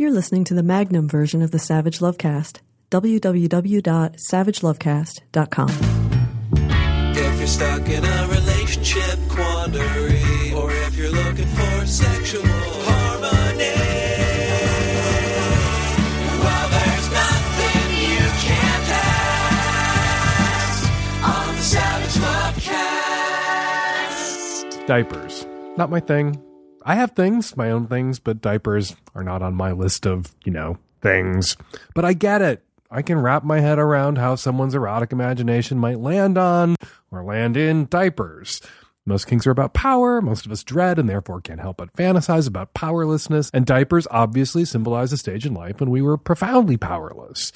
You're 0.00 0.12
listening 0.12 0.44
to 0.44 0.54
the 0.54 0.62
Magnum 0.62 1.08
version 1.08 1.42
of 1.42 1.50
the 1.50 1.58
Savage 1.58 1.98
Lovecast. 1.98 2.60
www.savagelovecast.com. 2.92 5.68
If 7.16 7.38
you're 7.38 7.46
stuck 7.48 7.88
in 7.88 8.04
a 8.04 8.28
relationship 8.28 9.18
quandary, 9.28 10.52
or 10.54 10.70
if 10.70 10.96
you're 10.96 11.10
looking 11.10 11.46
for 11.46 11.84
sexual 11.84 12.44
harmony, 12.46 13.74
well, 16.44 16.68
there's 16.70 17.10
nothing 17.10 17.90
you 17.98 18.18
can't 18.46 18.88
ask 20.62 20.86
on 21.24 21.56
the 21.56 21.62
Savage 21.62 22.14
Lovecast. 24.62 24.86
diapers. 24.86 25.44
Not 25.76 25.90
my 25.90 25.98
thing. 25.98 26.38
I 26.88 26.94
have 26.94 27.10
things, 27.10 27.54
my 27.54 27.70
own 27.70 27.86
things, 27.86 28.18
but 28.18 28.40
diapers 28.40 28.96
are 29.14 29.22
not 29.22 29.42
on 29.42 29.54
my 29.54 29.72
list 29.72 30.06
of, 30.06 30.34
you 30.46 30.50
know, 30.50 30.78
things. 31.02 31.54
But 31.94 32.06
I 32.06 32.14
get 32.14 32.40
it. 32.40 32.64
I 32.90 33.02
can 33.02 33.20
wrap 33.20 33.44
my 33.44 33.60
head 33.60 33.78
around 33.78 34.16
how 34.16 34.36
someone's 34.36 34.74
erotic 34.74 35.12
imagination 35.12 35.76
might 35.78 35.98
land 35.98 36.38
on 36.38 36.76
or 37.10 37.22
land 37.22 37.58
in 37.58 37.88
diapers. 37.90 38.62
Most 39.04 39.26
kinks 39.26 39.46
are 39.46 39.50
about 39.50 39.74
power, 39.74 40.22
most 40.22 40.46
of 40.46 40.52
us 40.52 40.64
dread 40.64 40.98
and 40.98 41.06
therefore 41.06 41.42
can't 41.42 41.60
help 41.60 41.76
but 41.76 41.92
fantasize 41.92 42.48
about 42.48 42.72
powerlessness, 42.72 43.50
and 43.52 43.66
diapers 43.66 44.06
obviously 44.10 44.64
symbolize 44.64 45.12
a 45.12 45.18
stage 45.18 45.44
in 45.44 45.52
life 45.52 45.80
when 45.80 45.90
we 45.90 46.00
were 46.00 46.16
profoundly 46.16 46.78
powerless. 46.78 47.52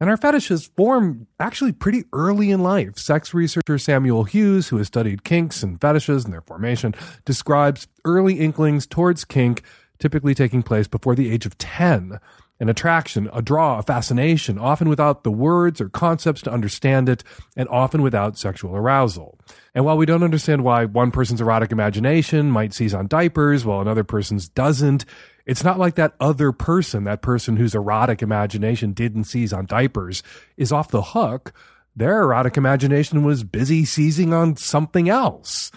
And 0.00 0.08
our 0.08 0.16
fetishes 0.16 0.70
form 0.76 1.26
actually 1.38 1.72
pretty 1.72 2.04
early 2.12 2.50
in 2.50 2.62
life. 2.62 2.98
Sex 2.98 3.34
researcher 3.34 3.76
Samuel 3.76 4.24
Hughes, 4.24 4.68
who 4.68 4.78
has 4.78 4.86
studied 4.86 5.24
kinks 5.24 5.62
and 5.62 5.78
fetishes 5.78 6.24
and 6.24 6.32
their 6.32 6.40
formation, 6.40 6.94
describes 7.26 7.86
early 8.06 8.40
inklings 8.40 8.86
towards 8.86 9.26
kink 9.26 9.62
typically 10.00 10.34
taking 10.34 10.62
place 10.62 10.88
before 10.88 11.14
the 11.14 11.30
age 11.30 11.46
of 11.46 11.56
10. 11.58 12.18
An 12.58 12.68
attraction, 12.68 13.30
a 13.32 13.40
draw, 13.40 13.78
a 13.78 13.82
fascination, 13.82 14.58
often 14.58 14.90
without 14.90 15.24
the 15.24 15.30
words 15.30 15.80
or 15.80 15.88
concepts 15.88 16.42
to 16.42 16.52
understand 16.52 17.08
it, 17.08 17.24
and 17.56 17.66
often 17.70 18.02
without 18.02 18.36
sexual 18.36 18.76
arousal. 18.76 19.38
And 19.74 19.84
while 19.84 19.96
we 19.96 20.04
don't 20.04 20.22
understand 20.22 20.62
why 20.62 20.84
one 20.84 21.10
person's 21.10 21.40
erotic 21.40 21.72
imagination 21.72 22.50
might 22.50 22.74
seize 22.74 22.92
on 22.92 23.06
diapers 23.06 23.64
while 23.64 23.80
another 23.80 24.04
person's 24.04 24.48
doesn't, 24.48 25.06
it's 25.46 25.64
not 25.64 25.78
like 25.78 25.94
that 25.96 26.14
other 26.20 26.52
person, 26.52 27.04
that 27.04 27.22
person 27.22 27.56
whose 27.56 27.74
erotic 27.74 28.22
imagination 28.22 28.92
didn't 28.92 29.24
seize 29.24 29.52
on 29.52 29.66
diapers, 29.66 30.22
is 30.56 30.72
off 30.72 30.90
the 30.90 31.02
hook. 31.02 31.52
Their 31.96 32.22
erotic 32.22 32.56
imagination 32.56 33.24
was 33.24 33.44
busy 33.44 33.84
seizing 33.84 34.32
on 34.32 34.56
something 34.56 35.08
else. 35.08 35.70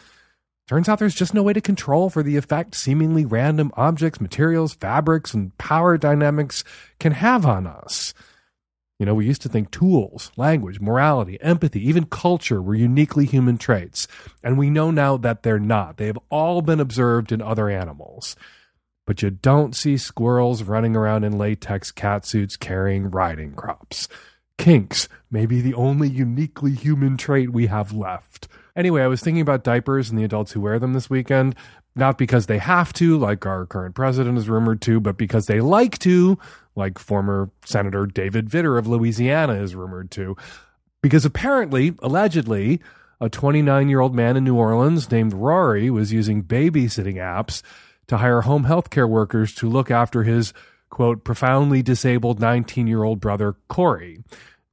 Turns 0.67 0.87
out 0.87 0.99
there's 0.99 1.15
just 1.15 1.33
no 1.33 1.43
way 1.43 1.53
to 1.53 1.61
control 1.61 2.09
for 2.09 2.23
the 2.23 2.37
effect 2.37 2.75
seemingly 2.75 3.25
random 3.25 3.71
objects, 3.75 4.21
materials, 4.21 4.73
fabrics, 4.73 5.33
and 5.33 5.57
power 5.57 5.97
dynamics 5.97 6.63
can 6.99 7.11
have 7.11 7.45
on 7.45 7.67
us. 7.67 8.13
You 8.99 9.05
know, 9.05 9.15
we 9.15 9.25
used 9.25 9.41
to 9.41 9.49
think 9.49 9.71
tools, 9.71 10.31
language, 10.37 10.79
morality, 10.79 11.37
empathy, 11.41 11.85
even 11.89 12.05
culture 12.05 12.61
were 12.61 12.75
uniquely 12.75 13.25
human 13.25 13.57
traits. 13.57 14.07
And 14.41 14.57
we 14.57 14.69
know 14.69 14.91
now 14.91 15.17
that 15.17 15.43
they're 15.43 15.59
not. 15.59 15.97
They 15.97 16.05
have 16.07 16.19
all 16.29 16.61
been 16.61 16.79
observed 16.79 17.33
in 17.33 17.41
other 17.41 17.69
animals. 17.69 18.37
But 19.05 19.21
you 19.21 19.29
don't 19.29 19.75
see 19.75 19.97
squirrels 19.97 20.63
running 20.63 20.95
around 20.95 21.23
in 21.23 21.37
latex 21.37 21.91
catsuits 21.91 22.57
carrying 22.57 23.09
riding 23.11 23.53
crops. 23.53 24.07
Kinks 24.57 25.09
may 25.29 25.45
be 25.45 25.61
the 25.61 25.73
only 25.73 26.09
uniquely 26.09 26.71
human 26.71 27.17
trait 27.17 27.51
we 27.51 27.67
have 27.67 27.91
left. 27.91 28.47
Anyway, 28.75 29.01
I 29.01 29.07
was 29.07 29.21
thinking 29.21 29.41
about 29.41 29.63
diapers 29.63 30.09
and 30.09 30.17
the 30.17 30.23
adults 30.23 30.51
who 30.51 30.61
wear 30.61 30.79
them 30.79 30.93
this 30.93 31.09
weekend, 31.09 31.55
not 31.95 32.17
because 32.17 32.45
they 32.45 32.57
have 32.59 32.93
to, 32.93 33.17
like 33.17 33.45
our 33.45 33.65
current 33.65 33.93
president 33.93 34.37
is 34.37 34.49
rumored 34.49 34.81
to, 34.83 34.99
but 34.99 35.17
because 35.17 35.45
they 35.45 35.59
like 35.59 35.99
to, 35.99 36.39
like 36.75 36.97
former 36.97 37.51
Senator 37.65 38.05
David 38.05 38.49
Vitter 38.49 38.79
of 38.79 38.87
Louisiana 38.87 39.55
is 39.55 39.75
rumored 39.75 40.11
to. 40.11 40.35
Because 41.01 41.25
apparently, 41.25 41.93
allegedly, 42.01 42.79
a 43.19 43.29
29 43.29 43.89
year 43.89 43.99
old 43.99 44.15
man 44.15 44.37
in 44.37 44.43
New 44.43 44.55
Orleans 44.55 45.11
named 45.11 45.33
Rory 45.33 45.89
was 45.89 46.13
using 46.13 46.43
babysitting 46.43 47.15
apps 47.15 47.61
to 48.07 48.17
hire 48.17 48.41
home 48.41 48.65
health 48.65 48.89
care 48.89 49.07
workers 49.07 49.53
to 49.55 49.69
look 49.69 49.89
after 49.91 50.23
his, 50.23 50.53
quote, 50.89 51.23
profoundly 51.23 51.81
disabled 51.81 52.39
19 52.39 52.87
year 52.87 53.03
old 53.03 53.19
brother, 53.19 53.55
Corey. 53.67 54.23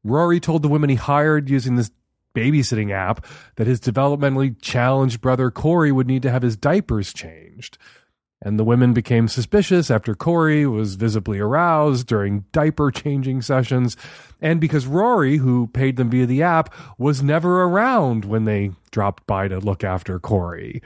Rory 0.03 0.41
told 0.41 0.63
the 0.63 0.69
women 0.69 0.91
he 0.91 0.97
hired 0.97 1.51
using 1.51 1.77
this 1.77 1.91
babysitting 2.35 2.93
app 2.93 3.27
that 3.57 3.67
his 3.67 3.81
developmentally 3.81 4.57
challenged 4.61 5.21
brother 5.21 5.51
Corey 5.51 5.93
would 5.93 6.07
need 6.07 6.23
to 6.23 6.31
have 6.31 6.43
his 6.43 6.57
diapers 6.57 7.13
changed. 7.13 7.77
And 8.43 8.59
the 8.59 8.65
women 8.65 8.95
became 8.95 9.29
suspicious 9.29 9.91
after 9.91 10.15
Corey 10.15 10.65
was 10.67 10.95
visibly 10.95 11.39
aroused 11.39 12.07
during 12.07 12.47
diaper 12.53 12.91
changing 12.91 13.43
sessions, 13.43 13.99
and 14.41 14.63
because 14.63 14.87
Rory, 14.87 15.37
who 15.37 15.67
paid 15.67 15.97
them 15.97 16.09
via 16.09 16.25
the 16.25 16.43
app, 16.43 16.75
was 16.97 17.23
never 17.23 17.63
around 17.65 18.25
when 18.25 18.47
they 18.47 18.71
dropped 18.91 19.27
by 19.27 19.49
to 19.49 19.59
look 19.59 19.85
after 19.85 20.19
Corey. 20.19 20.81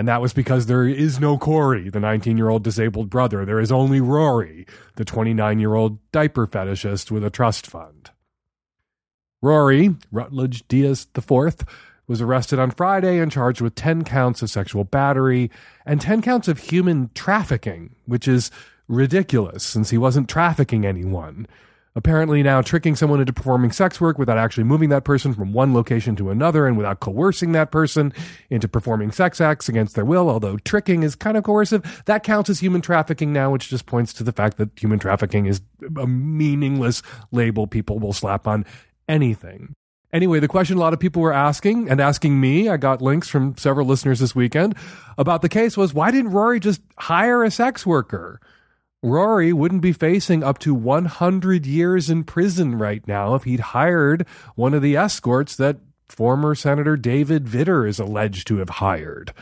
And 0.00 0.08
that 0.08 0.22
was 0.22 0.32
because 0.32 0.64
there 0.64 0.88
is 0.88 1.20
no 1.20 1.36
Corey, 1.36 1.90
the 1.90 2.00
19 2.00 2.38
year 2.38 2.48
old 2.48 2.64
disabled 2.64 3.10
brother. 3.10 3.44
There 3.44 3.60
is 3.60 3.70
only 3.70 4.00
Rory, 4.00 4.66
the 4.96 5.04
29 5.04 5.60
year 5.60 5.74
old 5.74 5.98
diaper 6.10 6.46
fetishist 6.46 7.10
with 7.10 7.22
a 7.22 7.28
trust 7.28 7.66
fund. 7.66 8.08
Rory, 9.42 9.94
Rutledge 10.10 10.66
Diaz 10.68 11.06
IV, 11.14 11.66
was 12.06 12.22
arrested 12.22 12.58
on 12.58 12.70
Friday 12.70 13.18
and 13.18 13.30
charged 13.30 13.60
with 13.60 13.74
10 13.74 14.04
counts 14.04 14.40
of 14.40 14.48
sexual 14.48 14.84
battery 14.84 15.50
and 15.84 16.00
10 16.00 16.22
counts 16.22 16.48
of 16.48 16.60
human 16.60 17.10
trafficking, 17.14 17.94
which 18.06 18.26
is 18.26 18.50
ridiculous 18.88 19.62
since 19.64 19.90
he 19.90 19.98
wasn't 19.98 20.30
trafficking 20.30 20.86
anyone. 20.86 21.46
Apparently, 21.96 22.40
now 22.42 22.62
tricking 22.62 22.94
someone 22.94 23.18
into 23.18 23.32
performing 23.32 23.72
sex 23.72 24.00
work 24.00 24.16
without 24.16 24.38
actually 24.38 24.62
moving 24.62 24.90
that 24.90 25.02
person 25.02 25.34
from 25.34 25.52
one 25.52 25.74
location 25.74 26.14
to 26.16 26.30
another 26.30 26.68
and 26.68 26.76
without 26.76 27.00
coercing 27.00 27.50
that 27.52 27.72
person 27.72 28.12
into 28.48 28.68
performing 28.68 29.10
sex 29.10 29.40
acts 29.40 29.68
against 29.68 29.96
their 29.96 30.04
will, 30.04 30.30
although 30.30 30.56
tricking 30.58 31.02
is 31.02 31.16
kind 31.16 31.36
of 31.36 31.42
coercive, 31.42 32.02
that 32.06 32.22
counts 32.22 32.48
as 32.48 32.60
human 32.60 32.80
trafficking 32.80 33.32
now, 33.32 33.50
which 33.50 33.68
just 33.68 33.86
points 33.86 34.12
to 34.12 34.22
the 34.22 34.32
fact 34.32 34.56
that 34.58 34.70
human 34.78 35.00
trafficking 35.00 35.46
is 35.46 35.62
a 35.98 36.06
meaningless 36.06 37.02
label 37.32 37.66
people 37.66 37.98
will 37.98 38.12
slap 38.12 38.46
on 38.46 38.64
anything. 39.08 39.74
Anyway, 40.12 40.38
the 40.38 40.48
question 40.48 40.76
a 40.76 40.80
lot 40.80 40.92
of 40.92 41.00
people 41.00 41.22
were 41.22 41.32
asking 41.32 41.88
and 41.88 42.00
asking 42.00 42.40
me, 42.40 42.68
I 42.68 42.76
got 42.76 43.02
links 43.02 43.28
from 43.28 43.56
several 43.56 43.86
listeners 43.86 44.20
this 44.20 44.34
weekend 44.34 44.76
about 45.18 45.42
the 45.42 45.48
case 45.48 45.76
was 45.76 45.92
why 45.92 46.12
didn't 46.12 46.32
Rory 46.32 46.60
just 46.60 46.82
hire 46.98 47.42
a 47.42 47.50
sex 47.50 47.84
worker? 47.84 48.40
Rory 49.02 49.52
wouldn't 49.52 49.80
be 49.80 49.92
facing 49.92 50.44
up 50.44 50.58
to 50.58 50.74
100 50.74 51.64
years 51.64 52.10
in 52.10 52.24
prison 52.24 52.76
right 52.76 53.06
now 53.08 53.34
if 53.34 53.44
he'd 53.44 53.60
hired 53.60 54.26
one 54.56 54.74
of 54.74 54.82
the 54.82 54.96
escorts 54.96 55.56
that 55.56 55.78
former 56.06 56.54
Senator 56.54 56.96
David 56.96 57.46
Vitter 57.46 57.88
is 57.88 57.98
alleged 57.98 58.46
to 58.48 58.58
have 58.58 58.68
hired. 58.68 59.32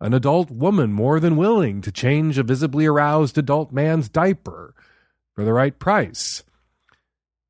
An 0.00 0.12
adult 0.12 0.50
woman 0.50 0.92
more 0.92 1.20
than 1.20 1.36
willing 1.36 1.80
to 1.80 1.90
change 1.90 2.36
a 2.36 2.42
visibly 2.42 2.84
aroused 2.84 3.38
adult 3.38 3.72
man's 3.72 4.10
diaper 4.10 4.74
for 5.34 5.42
the 5.42 5.54
right 5.54 5.78
price. 5.78 6.42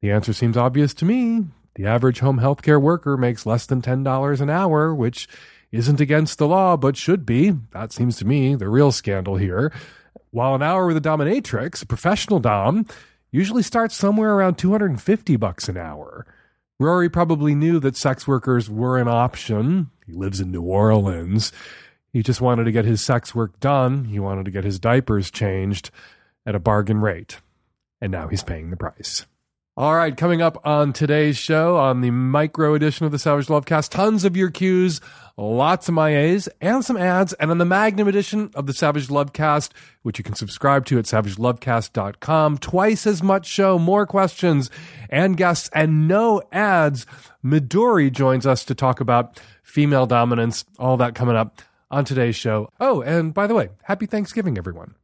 The 0.01 0.13
answer 0.13 0.33
seems 0.33 0.57
obvious 0.57 0.95
to 0.95 1.05
me. 1.05 1.45
The 1.75 1.87
average 1.87 2.21
home 2.21 2.39
health 2.39 2.63
care 2.63 2.79
worker 2.79 3.17
makes 3.17 3.47
less 3.47 3.67
than 3.67 3.83
$10 3.83 4.41
an 4.41 4.51
hour, 4.51 4.95
which 4.95 5.29
isn't 5.73 6.01
against 6.01 6.39
the 6.39 6.47
law, 6.47 6.77
but 6.77 6.97
should 6.97 7.27
be. 7.27 7.55
That 7.73 7.93
seems 7.93 8.17
to 8.19 8.25
me 8.25 8.55
the 8.55 8.69
real 8.69 8.93
scandal 8.93 9.37
here. 9.37 9.73
While 10.31 10.55
an 10.55 10.63
hour 10.63 10.87
with 10.87 10.97
a 10.97 11.01
dominatrix, 11.01 11.83
a 11.83 11.87
professional 11.87 12.41
dom, 12.41 12.87
usually 13.31 13.63
starts 13.63 13.95
somewhere 13.95 14.35
around 14.35 14.57
250 14.57 15.37
bucks 15.37 15.69
an 15.69 15.77
hour. 15.77 16.27
Rory 16.79 17.09
probably 17.09 17.55
knew 17.55 17.81
that 17.81 17.97
sex 17.97 18.29
workers 18.29 18.71
were 18.71 18.99
an 18.99 19.09
option. 19.09 19.91
He 20.07 20.13
lives 20.13 20.41
in 20.41 20.53
New 20.53 20.63
Orleans. 20.63 21.53
He 22.13 22.23
just 22.23 22.41
wanted 22.41 22.65
to 22.65 22.73
get 22.73 22.85
his 22.85 23.05
sex 23.05 23.35
work 23.35 23.59
done. 23.61 24.05
He 24.05 24.19
wanted 24.19 24.45
to 24.45 24.51
get 24.51 24.65
his 24.65 24.79
diapers 24.79 25.31
changed 25.31 25.91
at 26.47 26.55
a 26.55 26.61
bargain 26.61 27.01
rate. 27.01 27.39
And 28.01 28.13
now 28.13 28.29
he's 28.29 28.45
paying 28.45 28.71
the 28.71 28.77
price. 28.77 29.27
All 29.77 29.95
right, 29.95 30.17
coming 30.17 30.43
up 30.43 30.61
on 30.67 30.93
today's 30.93 31.37
show 31.37 31.77
on 31.77 32.01
the 32.01 32.11
micro 32.11 32.75
edition 32.75 33.07
of 33.07 33.13
the 33.13 33.19
Savage 33.19 33.47
Lovecast, 33.47 33.91
tons 33.91 34.25
of 34.25 34.37
your 34.37 34.51
cues, 34.51 35.01
lots 35.39 35.89
of 35.89 35.95
my 35.95 36.17
A's, 36.17 36.49
and 36.61 36.85
some 36.85 36.97
ads. 36.97 37.33
And 37.35 37.51
on 37.51 37.59
the 37.59 37.65
Magnum 37.65 38.09
edition 38.09 38.51
of 38.55 38.67
the 38.67 38.73
Savage 38.73 39.07
Lovecast, 39.07 39.71
which 40.03 40.19
you 40.19 40.25
can 40.25 40.35
subscribe 40.35 40.85
to 40.87 40.99
at 40.99 41.05
savagelovecast.com, 41.05 42.59
twice 42.59 43.07
as 43.07 43.23
much 43.23 43.47
show, 43.47 43.79
more 43.79 44.07
questions 44.07 44.71
and 45.09 45.37
guests, 45.37 45.71
and 45.73 46.09
no 46.09 46.43
ads. 46.53 47.07
Midori 47.45 48.13
joins 48.13 48.47
us 48.47 48.65
to 48.65 48.75
talk 48.75 49.01
about 49.01 49.41
female 49.63 50.07
dominance, 50.07 50.65
all 50.79 50.97
that 50.97 51.15
coming 51.15 51.37
up 51.37 51.63
on 51.91 52.05
today's 52.05 52.37
show. 52.37 52.69
Oh, 52.81 53.01
and 53.03 53.33
by 53.33 53.47
the 53.47 53.55
way, 53.55 53.71
happy 53.85 54.07
Thanksgiving, 54.07 54.59
everyone. 54.59 54.95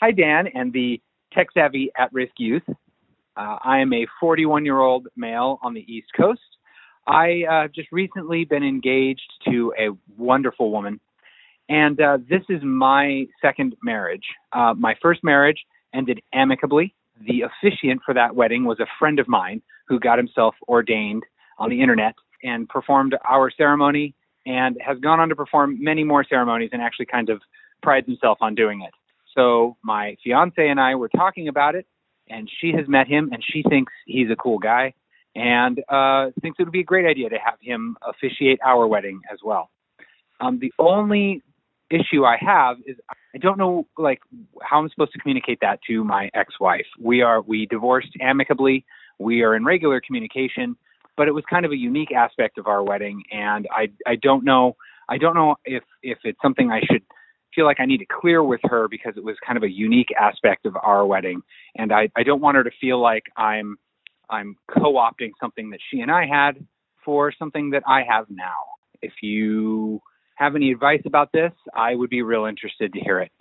Hi, 0.00 0.12
Dan, 0.12 0.46
and 0.54 0.72
the 0.72 1.00
tech 1.32 1.48
savvy 1.52 1.90
at 1.98 2.12
risk 2.12 2.32
youth. 2.38 2.62
Uh, 3.36 3.56
I 3.64 3.78
am 3.78 3.92
a 3.92 4.06
41 4.20 4.64
year 4.64 4.80
old 4.80 5.08
male 5.16 5.58
on 5.62 5.74
the 5.74 5.80
East 5.80 6.08
Coast. 6.16 6.40
I 7.10 7.42
uh, 7.50 7.68
just 7.74 7.88
recently 7.90 8.44
been 8.44 8.62
engaged 8.62 9.32
to 9.46 9.74
a 9.76 9.88
wonderful 10.16 10.70
woman, 10.70 11.00
and 11.68 12.00
uh, 12.00 12.18
this 12.28 12.42
is 12.48 12.62
my 12.62 13.26
second 13.42 13.74
marriage. 13.82 14.22
Uh, 14.52 14.74
my 14.78 14.94
first 15.02 15.24
marriage 15.24 15.58
ended 15.92 16.20
amicably. 16.32 16.94
The 17.26 17.42
officiant 17.42 18.02
for 18.06 18.14
that 18.14 18.36
wedding 18.36 18.64
was 18.64 18.78
a 18.78 18.86
friend 19.00 19.18
of 19.18 19.26
mine 19.26 19.60
who 19.88 19.98
got 19.98 20.18
himself 20.18 20.54
ordained 20.68 21.24
on 21.58 21.68
the 21.68 21.82
internet 21.82 22.14
and 22.44 22.68
performed 22.68 23.16
our 23.28 23.50
ceremony 23.50 24.14
and 24.46 24.78
has 24.80 24.96
gone 25.00 25.18
on 25.18 25.30
to 25.30 25.36
perform 25.36 25.82
many 25.82 26.04
more 26.04 26.24
ceremonies 26.24 26.70
and 26.72 26.80
actually 26.80 27.06
kind 27.06 27.28
of 27.28 27.42
prides 27.82 28.06
himself 28.06 28.38
on 28.40 28.54
doing 28.54 28.82
it. 28.82 28.94
So 29.34 29.76
my 29.82 30.16
fiance 30.22 30.64
and 30.64 30.80
I 30.80 30.94
were 30.94 31.08
talking 31.08 31.48
about 31.48 31.74
it, 31.74 31.86
and 32.28 32.48
she 32.60 32.72
has 32.76 32.86
met 32.86 33.08
him, 33.08 33.30
and 33.32 33.44
she 33.44 33.64
thinks 33.68 33.92
he's 34.06 34.30
a 34.30 34.36
cool 34.36 34.60
guy, 34.60 34.94
and 35.34 35.80
uh, 35.88 36.30
thinks 36.40 36.58
it 36.58 36.64
would 36.64 36.72
be 36.72 36.80
a 36.80 36.84
great 36.84 37.06
idea 37.06 37.28
to 37.28 37.36
have 37.36 37.58
him 37.60 37.96
officiate 38.06 38.58
our 38.64 38.86
wedding 38.86 39.20
as 39.32 39.38
well. 39.44 39.70
Um, 40.40 40.58
the 40.58 40.72
only 40.78 41.42
issue 41.90 42.24
I 42.24 42.36
have 42.40 42.76
is 42.86 42.96
I 43.34 43.38
don't 43.38 43.58
know 43.58 43.86
like 43.98 44.20
how 44.62 44.80
I'm 44.80 44.88
supposed 44.88 45.12
to 45.12 45.18
communicate 45.18 45.58
that 45.60 45.80
to 45.88 46.04
my 46.04 46.30
ex-wife. 46.34 46.86
We 46.98 47.22
are 47.22 47.42
we 47.42 47.66
divorced 47.66 48.12
amicably. 48.20 48.84
We 49.18 49.42
are 49.42 49.54
in 49.54 49.64
regular 49.64 50.00
communication, 50.00 50.76
but 51.16 51.28
it 51.28 51.32
was 51.32 51.44
kind 51.50 51.66
of 51.66 51.72
a 51.72 51.76
unique 51.76 52.12
aspect 52.12 52.58
of 52.58 52.66
our 52.66 52.82
wedding, 52.82 53.22
and 53.30 53.66
I 53.70 53.88
I 54.06 54.16
don't 54.16 54.44
know 54.44 54.76
I 55.08 55.18
don't 55.18 55.34
know 55.34 55.56
if 55.64 55.82
if 56.02 56.18
it's 56.24 56.38
something 56.40 56.70
I 56.70 56.80
should 56.90 57.02
feel 57.54 57.64
like 57.64 57.80
I 57.80 57.86
need 57.86 57.98
to 57.98 58.06
clear 58.06 58.42
with 58.42 58.60
her 58.64 58.86
because 58.88 59.14
it 59.16 59.24
was 59.24 59.36
kind 59.44 59.56
of 59.56 59.64
a 59.64 59.70
unique 59.70 60.10
aspect 60.18 60.66
of 60.66 60.76
our 60.82 61.04
wedding, 61.04 61.42
and 61.76 61.92
I 61.92 62.08
I 62.16 62.22
don't 62.22 62.40
want 62.40 62.56
her 62.56 62.64
to 62.64 62.70
feel 62.80 63.00
like 63.00 63.24
I'm 63.36 63.78
I'm 64.30 64.56
co-opting 64.70 65.32
something 65.40 65.70
that 65.70 65.80
she 65.90 66.00
and 66.00 66.10
I 66.10 66.26
had 66.26 66.64
for 67.04 67.32
something 67.36 67.70
that 67.70 67.82
I 67.86 68.02
have 68.08 68.26
now. 68.30 68.56
If 69.02 69.12
you 69.22 70.00
have 70.36 70.54
any 70.54 70.70
advice 70.70 71.02
about 71.04 71.32
this, 71.32 71.52
I 71.74 71.94
would 71.94 72.10
be 72.10 72.22
real 72.22 72.44
interested 72.44 72.92
to 72.92 73.00
hear 73.00 73.20
it. 73.20 73.32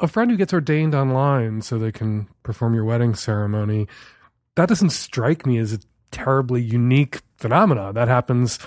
A 0.00 0.06
friend 0.06 0.30
who 0.30 0.36
gets 0.36 0.52
ordained 0.52 0.94
online 0.94 1.62
so 1.62 1.78
they 1.78 1.90
can 1.90 2.28
perform 2.42 2.74
your 2.74 2.84
wedding 2.84 3.14
ceremony, 3.14 3.88
that 4.54 4.68
doesn't 4.68 4.90
strike 4.90 5.46
me 5.46 5.58
as 5.58 5.72
a 5.72 5.78
terribly 6.10 6.62
unique 6.62 7.20
phenomenon. 7.36 7.94
That 7.94 8.08
happens 8.08 8.58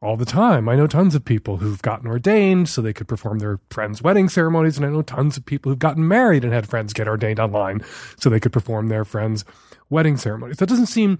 all 0.00 0.16
the 0.16 0.24
time. 0.24 0.68
I 0.68 0.76
know 0.76 0.86
tons 0.86 1.14
of 1.14 1.24
people 1.24 1.56
who've 1.56 1.82
gotten 1.82 2.06
ordained 2.06 2.68
so 2.68 2.80
they 2.80 2.92
could 2.92 3.08
perform 3.08 3.40
their 3.40 3.58
friends' 3.70 4.00
wedding 4.00 4.28
ceremonies, 4.28 4.76
and 4.76 4.86
I 4.86 4.90
know 4.90 5.02
tons 5.02 5.36
of 5.36 5.44
people 5.44 5.70
who've 5.70 5.78
gotten 5.78 6.06
married 6.06 6.44
and 6.44 6.52
had 6.52 6.68
friends 6.68 6.92
get 6.92 7.08
ordained 7.08 7.40
online 7.40 7.82
so 8.16 8.30
they 8.30 8.40
could 8.40 8.52
perform 8.52 8.88
their 8.88 9.04
friends' 9.04 9.44
wedding 9.90 10.16
ceremonies. 10.16 10.58
That 10.58 10.68
doesn't 10.68 10.86
seem, 10.86 11.18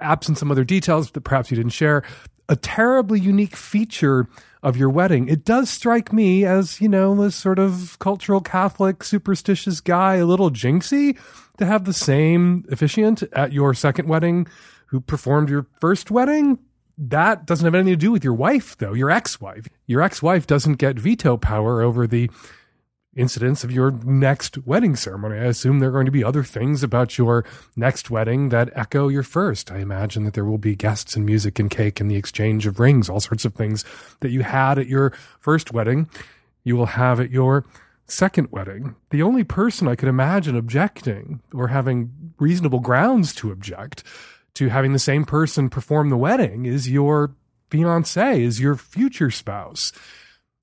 absent 0.00 0.38
some 0.38 0.50
other 0.50 0.64
details 0.64 1.10
that 1.12 1.22
perhaps 1.22 1.50
you 1.50 1.56
didn't 1.56 1.72
share, 1.72 2.02
a 2.48 2.56
terribly 2.56 3.20
unique 3.20 3.56
feature 3.56 4.28
of 4.62 4.76
your 4.76 4.90
wedding. 4.90 5.28
It 5.28 5.44
does 5.44 5.70
strike 5.70 6.12
me 6.12 6.44
as, 6.44 6.80
you 6.80 6.88
know, 6.88 7.14
this 7.14 7.36
sort 7.36 7.58
of 7.58 7.98
cultural 8.00 8.40
Catholic 8.42 9.02
superstitious 9.02 9.80
guy, 9.80 10.16
a 10.16 10.26
little 10.26 10.50
jinxy 10.50 11.16
to 11.56 11.64
have 11.64 11.84
the 11.84 11.94
same 11.94 12.66
officiant 12.70 13.22
at 13.32 13.52
your 13.52 13.72
second 13.72 14.08
wedding 14.08 14.46
who 14.86 15.00
performed 15.00 15.48
your 15.48 15.66
first 15.80 16.10
wedding 16.10 16.58
that 17.00 17.46
doesn't 17.46 17.64
have 17.64 17.74
anything 17.74 17.94
to 17.94 17.96
do 17.96 18.12
with 18.12 18.22
your 18.22 18.34
wife, 18.34 18.76
though, 18.76 18.92
your 18.92 19.10
ex 19.10 19.40
wife. 19.40 19.66
Your 19.86 20.02
ex 20.02 20.22
wife 20.22 20.46
doesn't 20.46 20.74
get 20.74 20.98
veto 20.98 21.38
power 21.38 21.80
over 21.80 22.06
the 22.06 22.30
incidents 23.16 23.64
of 23.64 23.72
your 23.72 23.90
next 23.90 24.58
wedding 24.66 24.94
ceremony. 24.94 25.38
I 25.38 25.44
assume 25.44 25.78
there 25.78 25.88
are 25.88 25.92
going 25.92 26.06
to 26.06 26.12
be 26.12 26.22
other 26.22 26.44
things 26.44 26.82
about 26.82 27.18
your 27.18 27.44
next 27.74 28.10
wedding 28.10 28.50
that 28.50 28.70
echo 28.74 29.08
your 29.08 29.22
first. 29.22 29.72
I 29.72 29.78
imagine 29.78 30.24
that 30.24 30.34
there 30.34 30.44
will 30.44 30.58
be 30.58 30.76
guests 30.76 31.16
and 31.16 31.26
music 31.26 31.58
and 31.58 31.70
cake 31.70 32.00
and 32.00 32.10
the 32.10 32.16
exchange 32.16 32.66
of 32.66 32.78
rings, 32.78 33.08
all 33.08 33.20
sorts 33.20 33.44
of 33.44 33.54
things 33.54 33.84
that 34.20 34.30
you 34.30 34.42
had 34.42 34.78
at 34.78 34.86
your 34.86 35.12
first 35.40 35.72
wedding, 35.72 36.08
you 36.62 36.76
will 36.76 36.86
have 36.86 37.18
at 37.18 37.30
your 37.30 37.64
second 38.06 38.48
wedding. 38.50 38.94
The 39.10 39.22
only 39.22 39.44
person 39.44 39.88
I 39.88 39.96
could 39.96 40.08
imagine 40.08 40.56
objecting 40.56 41.40
or 41.52 41.68
having 41.68 42.34
reasonable 42.38 42.80
grounds 42.80 43.34
to 43.36 43.50
object 43.50 44.04
to 44.54 44.68
having 44.68 44.92
the 44.92 44.98
same 44.98 45.24
person 45.24 45.70
perform 45.70 46.10
the 46.10 46.16
wedding 46.16 46.66
is 46.66 46.90
your 46.90 47.34
fiance, 47.70 48.42
is 48.42 48.60
your 48.60 48.76
future 48.76 49.30
spouse. 49.30 49.92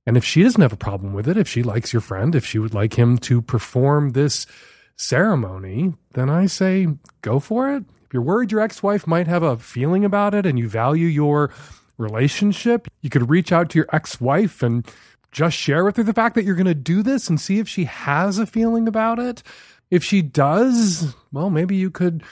And 0.05 0.15
if 0.15 0.23
she 0.23 0.43
doesn't 0.43 0.61
have 0.61 0.73
a 0.73 0.77
problem 0.77 1.13
with 1.13 1.27
it, 1.27 1.37
if 1.37 1.47
she 1.47 1.63
likes 1.63 1.91
your 1.91 2.01
friend, 2.01 2.33
if 2.33 2.45
she 2.45 2.59
would 2.59 2.73
like 2.73 2.93
him 2.93 3.17
to 3.19 3.41
perform 3.41 4.11
this 4.11 4.47
ceremony, 4.95 5.93
then 6.13 6.29
I 6.29 6.45
say 6.45 6.87
go 7.21 7.39
for 7.39 7.73
it. 7.73 7.83
If 8.05 8.13
you're 8.13 8.21
worried 8.21 8.51
your 8.51 8.61
ex 8.61 8.81
wife 8.81 9.05
might 9.05 9.27
have 9.27 9.43
a 9.43 9.57
feeling 9.57 10.05
about 10.05 10.33
it 10.33 10.45
and 10.45 10.57
you 10.57 10.69
value 10.69 11.07
your 11.07 11.51
relationship, 11.97 12.87
you 13.01 13.09
could 13.09 13.29
reach 13.29 13.51
out 13.51 13.69
to 13.71 13.79
your 13.79 13.89
ex 13.91 14.21
wife 14.21 14.63
and 14.63 14.89
just 15.31 15.57
share 15.57 15.83
with 15.83 15.97
her 15.97 16.03
the 16.03 16.13
fact 16.13 16.35
that 16.35 16.45
you're 16.45 16.55
going 16.55 16.65
to 16.65 16.73
do 16.73 17.03
this 17.03 17.29
and 17.29 17.39
see 17.39 17.59
if 17.59 17.67
she 17.67 17.83
has 17.83 18.39
a 18.39 18.45
feeling 18.45 18.87
about 18.87 19.19
it. 19.19 19.43
If 19.91 20.03
she 20.03 20.21
does, 20.21 21.13
well, 21.31 21.49
maybe 21.49 21.75
you 21.75 21.91
could 21.91 22.23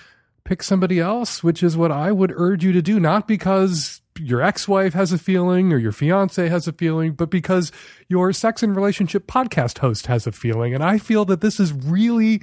pick 0.45 0.63
somebody 0.63 0.99
else, 0.99 1.43
which 1.43 1.61
is 1.61 1.75
what 1.75 1.91
I 1.91 2.11
would 2.11 2.31
urge 2.35 2.63
you 2.63 2.71
to 2.71 2.81
do, 2.81 2.99
not 2.99 3.27
because 3.27 4.01
your 4.17 4.41
ex-wife 4.41 4.93
has 4.93 5.11
a 5.11 5.17
feeling 5.17 5.73
or 5.73 5.77
your 5.77 5.91
fiance 5.91 6.47
has 6.47 6.67
a 6.67 6.73
feeling, 6.73 7.13
but 7.13 7.29
because 7.29 7.71
your 8.07 8.31
sex 8.31 8.63
and 8.63 8.75
relationship 8.75 9.27
podcast 9.27 9.79
host 9.79 10.07
has 10.07 10.25
a 10.25 10.31
feeling. 10.31 10.73
And 10.73 10.83
I 10.83 10.99
feel 10.99 11.25
that 11.25 11.41
this 11.41 11.59
is 11.59 11.73
really 11.73 12.41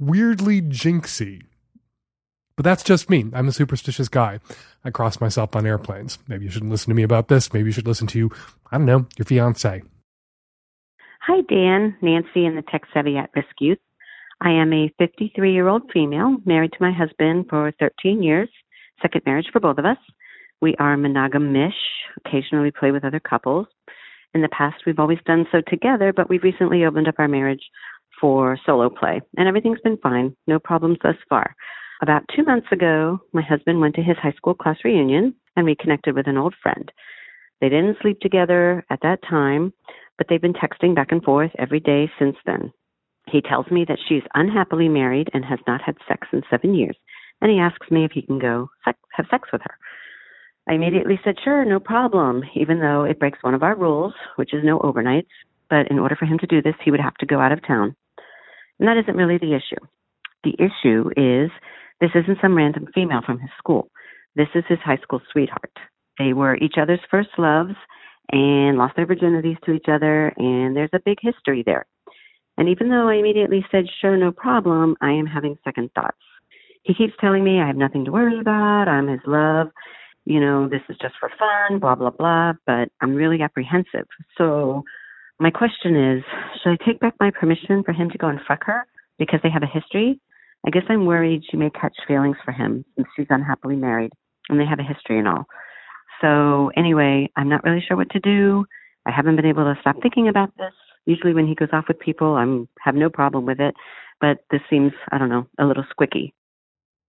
weirdly 0.00 0.60
jinxy. 0.62 1.42
But 2.56 2.64
that's 2.64 2.82
just 2.82 3.10
me. 3.10 3.26
I'm 3.32 3.48
a 3.48 3.52
superstitious 3.52 4.08
guy. 4.08 4.40
I 4.84 4.90
cross 4.90 5.20
myself 5.20 5.54
on 5.54 5.66
airplanes. 5.66 6.18
Maybe 6.28 6.46
you 6.46 6.50
shouldn't 6.50 6.70
listen 6.70 6.88
to 6.90 6.94
me 6.94 7.02
about 7.02 7.28
this. 7.28 7.52
Maybe 7.52 7.66
you 7.66 7.72
should 7.72 7.86
listen 7.86 8.06
to, 8.08 8.30
I 8.72 8.78
don't 8.78 8.86
know, 8.86 9.06
your 9.18 9.26
fiance. 9.26 9.82
Hi, 11.20 11.40
Dan, 11.48 11.96
Nancy, 12.00 12.46
and 12.46 12.56
the 12.56 12.62
Tech 12.62 12.82
Savvy 12.92 13.16
at 13.16 13.30
Risk 13.34 13.48
Youth. 13.58 13.78
I 14.40 14.50
am 14.50 14.72
a 14.72 14.92
53 14.98 15.52
year 15.52 15.68
old 15.68 15.90
female, 15.92 16.36
married 16.44 16.72
to 16.72 16.82
my 16.82 16.92
husband 16.92 17.46
for 17.48 17.72
13 17.78 18.22
years, 18.22 18.48
second 19.00 19.22
marriage 19.26 19.48
for 19.52 19.60
both 19.60 19.78
of 19.78 19.84
us. 19.84 19.98
We 20.60 20.74
are 20.78 20.96
monogamish, 20.96 21.72
occasionally 22.24 22.70
play 22.70 22.90
with 22.90 23.04
other 23.04 23.20
couples. 23.20 23.66
In 24.34 24.42
the 24.42 24.48
past, 24.48 24.82
we've 24.86 24.98
always 24.98 25.18
done 25.26 25.46
so 25.52 25.60
together, 25.68 26.12
but 26.12 26.28
we've 26.28 26.42
recently 26.42 26.84
opened 26.84 27.08
up 27.08 27.16
our 27.18 27.28
marriage 27.28 27.62
for 28.20 28.58
solo 28.64 28.90
play, 28.90 29.20
and 29.36 29.48
everything's 29.48 29.80
been 29.80 29.98
fine. 29.98 30.36
No 30.46 30.58
problems 30.58 30.98
thus 31.02 31.16
far. 31.28 31.54
About 32.02 32.24
two 32.34 32.42
months 32.42 32.66
ago, 32.72 33.20
my 33.32 33.42
husband 33.42 33.80
went 33.80 33.94
to 33.94 34.02
his 34.02 34.16
high 34.16 34.32
school 34.32 34.54
class 34.54 34.78
reunion 34.84 35.34
and 35.56 35.66
reconnected 35.66 36.14
with 36.14 36.26
an 36.26 36.36
old 36.36 36.54
friend. 36.62 36.90
They 37.60 37.68
didn't 37.68 37.98
sleep 38.02 38.20
together 38.20 38.84
at 38.90 39.00
that 39.02 39.20
time, 39.28 39.72
but 40.18 40.26
they've 40.28 40.42
been 40.42 40.54
texting 40.54 40.94
back 40.94 41.12
and 41.12 41.22
forth 41.22 41.52
every 41.58 41.80
day 41.80 42.10
since 42.18 42.36
then. 42.44 42.72
He 43.26 43.40
tells 43.40 43.70
me 43.70 43.84
that 43.88 43.98
she's 44.08 44.22
unhappily 44.34 44.88
married 44.88 45.30
and 45.32 45.44
has 45.44 45.58
not 45.66 45.80
had 45.82 45.96
sex 46.06 46.28
in 46.32 46.42
seven 46.50 46.74
years, 46.74 46.96
and 47.40 47.50
he 47.50 47.58
asks 47.58 47.90
me 47.90 48.04
if 48.04 48.12
he 48.12 48.22
can 48.22 48.38
go 48.38 48.70
sex, 48.84 48.98
have 49.12 49.26
sex 49.30 49.48
with 49.52 49.62
her. 49.62 49.78
I 50.66 50.72
mm-hmm. 50.72 50.82
immediately 50.82 51.20
said, 51.24 51.36
sure, 51.42 51.64
no 51.64 51.80
problem, 51.80 52.42
even 52.54 52.80
though 52.80 53.04
it 53.04 53.18
breaks 53.18 53.42
one 53.42 53.54
of 53.54 53.62
our 53.62 53.76
rules, 53.76 54.14
which 54.36 54.54
is 54.54 54.64
no 54.64 54.78
overnights. 54.80 55.26
But 55.70 55.90
in 55.90 55.98
order 55.98 56.16
for 56.16 56.26
him 56.26 56.38
to 56.38 56.46
do 56.46 56.62
this, 56.62 56.74
he 56.84 56.90
would 56.90 57.00
have 57.00 57.14
to 57.14 57.26
go 57.26 57.40
out 57.40 57.52
of 57.52 57.66
town. 57.66 57.96
And 58.78 58.88
that 58.88 58.98
isn't 58.98 59.16
really 59.16 59.38
the 59.38 59.54
issue. 59.54 59.82
The 60.42 60.54
issue 60.58 61.10
is 61.16 61.50
this 62.00 62.10
isn't 62.14 62.38
some 62.42 62.56
random 62.56 62.86
female 62.94 63.22
from 63.24 63.38
his 63.38 63.50
school. 63.58 63.90
This 64.36 64.48
is 64.54 64.64
his 64.68 64.78
high 64.84 64.98
school 64.98 65.20
sweetheart. 65.32 65.72
They 66.18 66.32
were 66.32 66.56
each 66.56 66.74
other's 66.80 67.00
first 67.10 67.30
loves 67.38 67.74
and 68.30 68.76
lost 68.78 68.96
their 68.96 69.06
virginities 69.06 69.60
to 69.64 69.72
each 69.72 69.86
other, 69.88 70.32
and 70.36 70.76
there's 70.76 70.90
a 70.92 71.00
big 71.04 71.18
history 71.20 71.62
there. 71.64 71.86
And 72.56 72.68
even 72.68 72.88
though 72.88 73.08
I 73.08 73.14
immediately 73.14 73.64
said, 73.70 73.84
sure, 74.00 74.16
no 74.16 74.30
problem, 74.32 74.96
I 75.00 75.10
am 75.10 75.26
having 75.26 75.58
second 75.64 75.90
thoughts. 75.94 76.18
He 76.82 76.94
keeps 76.94 77.14
telling 77.20 77.42
me 77.42 77.60
I 77.60 77.66
have 77.66 77.76
nothing 77.76 78.04
to 78.04 78.12
worry 78.12 78.38
about, 78.38 78.88
I'm 78.88 79.08
his 79.08 79.20
love, 79.26 79.68
you 80.24 80.40
know, 80.40 80.68
this 80.68 80.82
is 80.88 80.96
just 81.00 81.14
for 81.18 81.30
fun, 81.38 81.80
blah, 81.80 81.94
blah, 81.94 82.10
blah, 82.10 82.52
but 82.66 82.88
I'm 83.00 83.14
really 83.14 83.42
apprehensive. 83.42 84.06
So 84.38 84.82
my 85.40 85.50
question 85.50 85.96
is, 85.96 86.22
should 86.62 86.70
I 86.70 86.84
take 86.84 87.00
back 87.00 87.14
my 87.20 87.30
permission 87.30 87.82
for 87.84 87.92
him 87.92 88.10
to 88.10 88.18
go 88.18 88.28
and 88.28 88.38
fuck 88.46 88.64
her 88.64 88.86
because 89.18 89.40
they 89.42 89.50
have 89.50 89.62
a 89.62 89.66
history? 89.66 90.20
I 90.66 90.70
guess 90.70 90.84
I'm 90.88 91.06
worried 91.06 91.42
she 91.50 91.56
may 91.56 91.70
catch 91.70 91.96
feelings 92.06 92.36
for 92.44 92.52
him 92.52 92.84
since 92.96 93.08
she's 93.16 93.26
unhappily 93.30 93.76
married 93.76 94.12
and 94.48 94.60
they 94.60 94.66
have 94.66 94.78
a 94.78 94.82
history 94.82 95.18
and 95.18 95.28
all. 95.28 95.46
So 96.20 96.70
anyway, 96.76 97.28
I'm 97.36 97.48
not 97.48 97.64
really 97.64 97.84
sure 97.86 97.96
what 97.96 98.10
to 98.10 98.20
do. 98.20 98.64
I 99.06 99.10
haven't 99.10 99.36
been 99.36 99.46
able 99.46 99.64
to 99.64 99.78
stop 99.80 99.96
thinking 100.00 100.28
about 100.28 100.56
this 100.56 100.72
usually 101.06 101.34
when 101.34 101.46
he 101.46 101.54
goes 101.54 101.68
off 101.72 101.86
with 101.88 101.98
people, 101.98 102.34
I'm 102.34 102.68
have 102.80 102.94
no 102.94 103.10
problem 103.10 103.46
with 103.46 103.60
it. 103.60 103.74
But 104.20 104.38
this 104.50 104.60
seems, 104.70 104.92
I 105.10 105.18
don't 105.18 105.28
know, 105.28 105.46
a 105.58 105.64
little 105.64 105.84
squicky. 105.84 106.32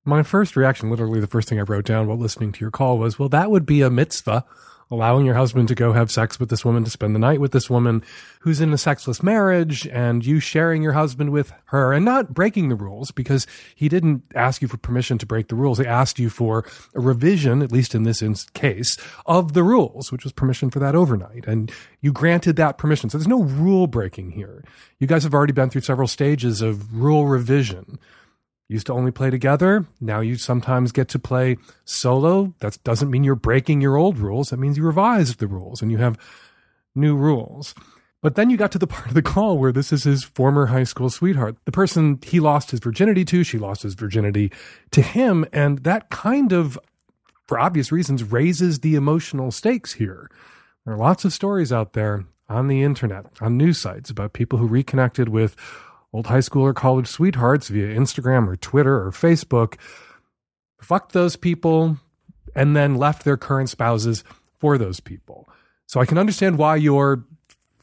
My 0.04 0.22
first 0.22 0.56
reaction, 0.56 0.90
literally 0.90 1.20
the 1.20 1.28
first 1.28 1.50
thing 1.50 1.60
I 1.60 1.64
wrote 1.64 1.86
down 1.86 2.08
while 2.08 2.18
listening 2.18 2.52
to 2.52 2.60
your 2.60 2.72
call 2.72 2.98
was, 2.98 3.18
well, 3.18 3.30
that 3.30 3.50
would 3.50 3.66
be 3.66 3.82
a 3.82 3.90
mitzvah 3.90 4.46
allowing 4.92 5.26
your 5.26 5.36
husband 5.36 5.68
to 5.68 5.76
go 5.76 5.94
have 5.94 6.12
sex 6.12 6.40
with 6.40 6.50
this 6.50 6.64
woman, 6.64 6.84
to 6.84 6.90
spend 6.90 7.16
the 7.16 7.20
night 7.20 7.40
with 7.40 7.52
this 7.52 7.70
woman 7.70 8.04
who's 8.42 8.62
in 8.62 8.72
a 8.72 8.78
sexless 8.78 9.24
marriage, 9.24 9.88
and 9.88 10.26
you 10.26 10.40
sharing 10.40 10.84
your 10.84 10.94
husband 10.94 11.32
with 11.32 11.52
her 11.66 11.92
and 11.92 12.06
not 12.06 12.34
breaking 12.34 12.70
the 12.70 12.76
rules 12.76 13.12
because 13.12 13.48
he 13.76 13.90
didn't 13.90 14.24
ask 14.36 14.62
you 14.62 14.68
for 14.68 14.78
permission 14.78 15.18
to 15.18 15.26
break 15.26 15.48
the 15.48 15.56
rules. 15.56 15.80
He 15.80 15.86
asked 15.86 16.20
you 16.20 16.30
for 16.30 16.66
a 16.94 17.00
revision, 17.00 17.62
at 17.62 17.72
least 17.72 17.96
in 17.96 18.04
this 18.04 18.22
case, 18.54 18.98
of 19.26 19.54
the 19.54 19.64
rules, 19.64 20.12
which 20.12 20.24
was 20.24 20.34
permission 20.34 20.70
for 20.70 20.80
that 20.80 20.96
overnight. 20.96 21.46
And 21.48 21.72
you 22.02 22.12
granted 22.12 22.56
that 22.58 22.78
permission. 22.78 23.10
So 23.10 23.18
there's 23.18 23.28
no 23.28 23.44
rule 23.44 23.88
breaking 23.88 24.32
here. 24.32 24.64
You 25.00 25.08
guys 25.08 25.24
have 25.24 25.34
already 25.34 25.54
been 25.54 25.70
through 25.70 25.82
several 25.82 26.08
stages 26.08 26.62
of 26.62 26.94
rule 26.94 27.28
revision 27.28 28.00
used 28.68 28.88
to 28.88 28.94
only 28.94 29.12
play 29.12 29.30
together. 29.30 29.86
Now 30.02 30.22
you 30.22 30.36
sometimes 30.36 30.92
get 30.92 31.08
to 31.10 31.20
play 31.20 31.58
solo. 31.86 32.54
That 32.60 32.84
doesn't 32.84 33.12
mean 33.12 33.24
you're 33.24 33.36
breaking 33.36 33.82
your 33.82 33.96
old 33.96 34.18
rules. 34.18 34.50
That 34.50 34.58
means 34.58 34.78
you 34.78 34.84
revised 34.84 35.40
the 35.40 35.48
rules 35.48 35.82
and 35.82 35.92
you 35.92 35.98
have 35.98 36.18
new 36.96 37.16
rules. 37.16 37.76
But 38.22 38.34
then 38.34 38.50
you 38.50 38.58
got 38.58 38.72
to 38.72 38.80
the 38.80 38.88
part 38.96 39.08
of 39.08 39.14
the 39.14 39.22
call 39.22 39.60
where 39.60 39.72
this 39.72 39.94
is 39.94 40.04
his 40.04 40.24
former 40.24 40.68
high 40.68 40.84
school 40.84 41.10
sweetheart, 41.10 41.58
the 41.66 41.72
person 41.72 42.20
he 42.24 42.40
lost 42.40 42.72
his 42.72 42.80
virginity 42.80 43.24
to. 43.26 43.44
She 43.44 43.60
lost 43.60 43.84
his 43.84 43.94
virginity 43.94 44.52
to 44.92 45.02
him. 45.02 45.46
And 45.54 45.80
that 45.80 46.10
kind 46.10 46.52
of, 46.52 46.80
for 47.48 47.60
obvious 47.60 47.92
reasons, 47.92 48.24
raises 48.24 48.80
the 48.80 48.96
emotional 48.96 49.52
stakes 49.52 49.94
here. 49.94 50.30
There 50.86 50.96
are 50.96 50.98
lots 50.98 51.24
of 51.24 51.34
stories 51.34 51.72
out 51.72 51.94
there 51.94 52.26
on 52.50 52.68
the 52.68 52.84
internet, 52.84 53.26
on 53.42 53.58
news 53.58 53.80
sites 53.80 54.10
about 54.10 54.34
people 54.34 54.60
who 54.60 54.68
reconnected 54.68 55.30
with 55.30 55.56
old 56.16 56.28
high 56.28 56.40
school 56.40 56.64
or 56.64 56.74
college 56.74 57.08
sweethearts 57.08 57.68
via 57.68 57.94
Instagram 57.94 58.48
or 58.48 58.56
Twitter 58.56 59.06
or 59.06 59.12
Facebook, 59.12 59.76
fucked 60.82 61.12
those 61.12 61.36
people, 61.36 61.98
and 62.56 62.76
then 62.76 62.96
left 62.96 63.26
their 63.26 63.36
current 63.36 63.70
spouses 63.70 64.24
for 64.60 64.78
those 64.78 65.02
people. 65.02 65.50
So 65.88 66.00
I 66.00 66.06
can 66.06 66.18
understand 66.18 66.58
why 66.58 66.78
you're 66.78 67.26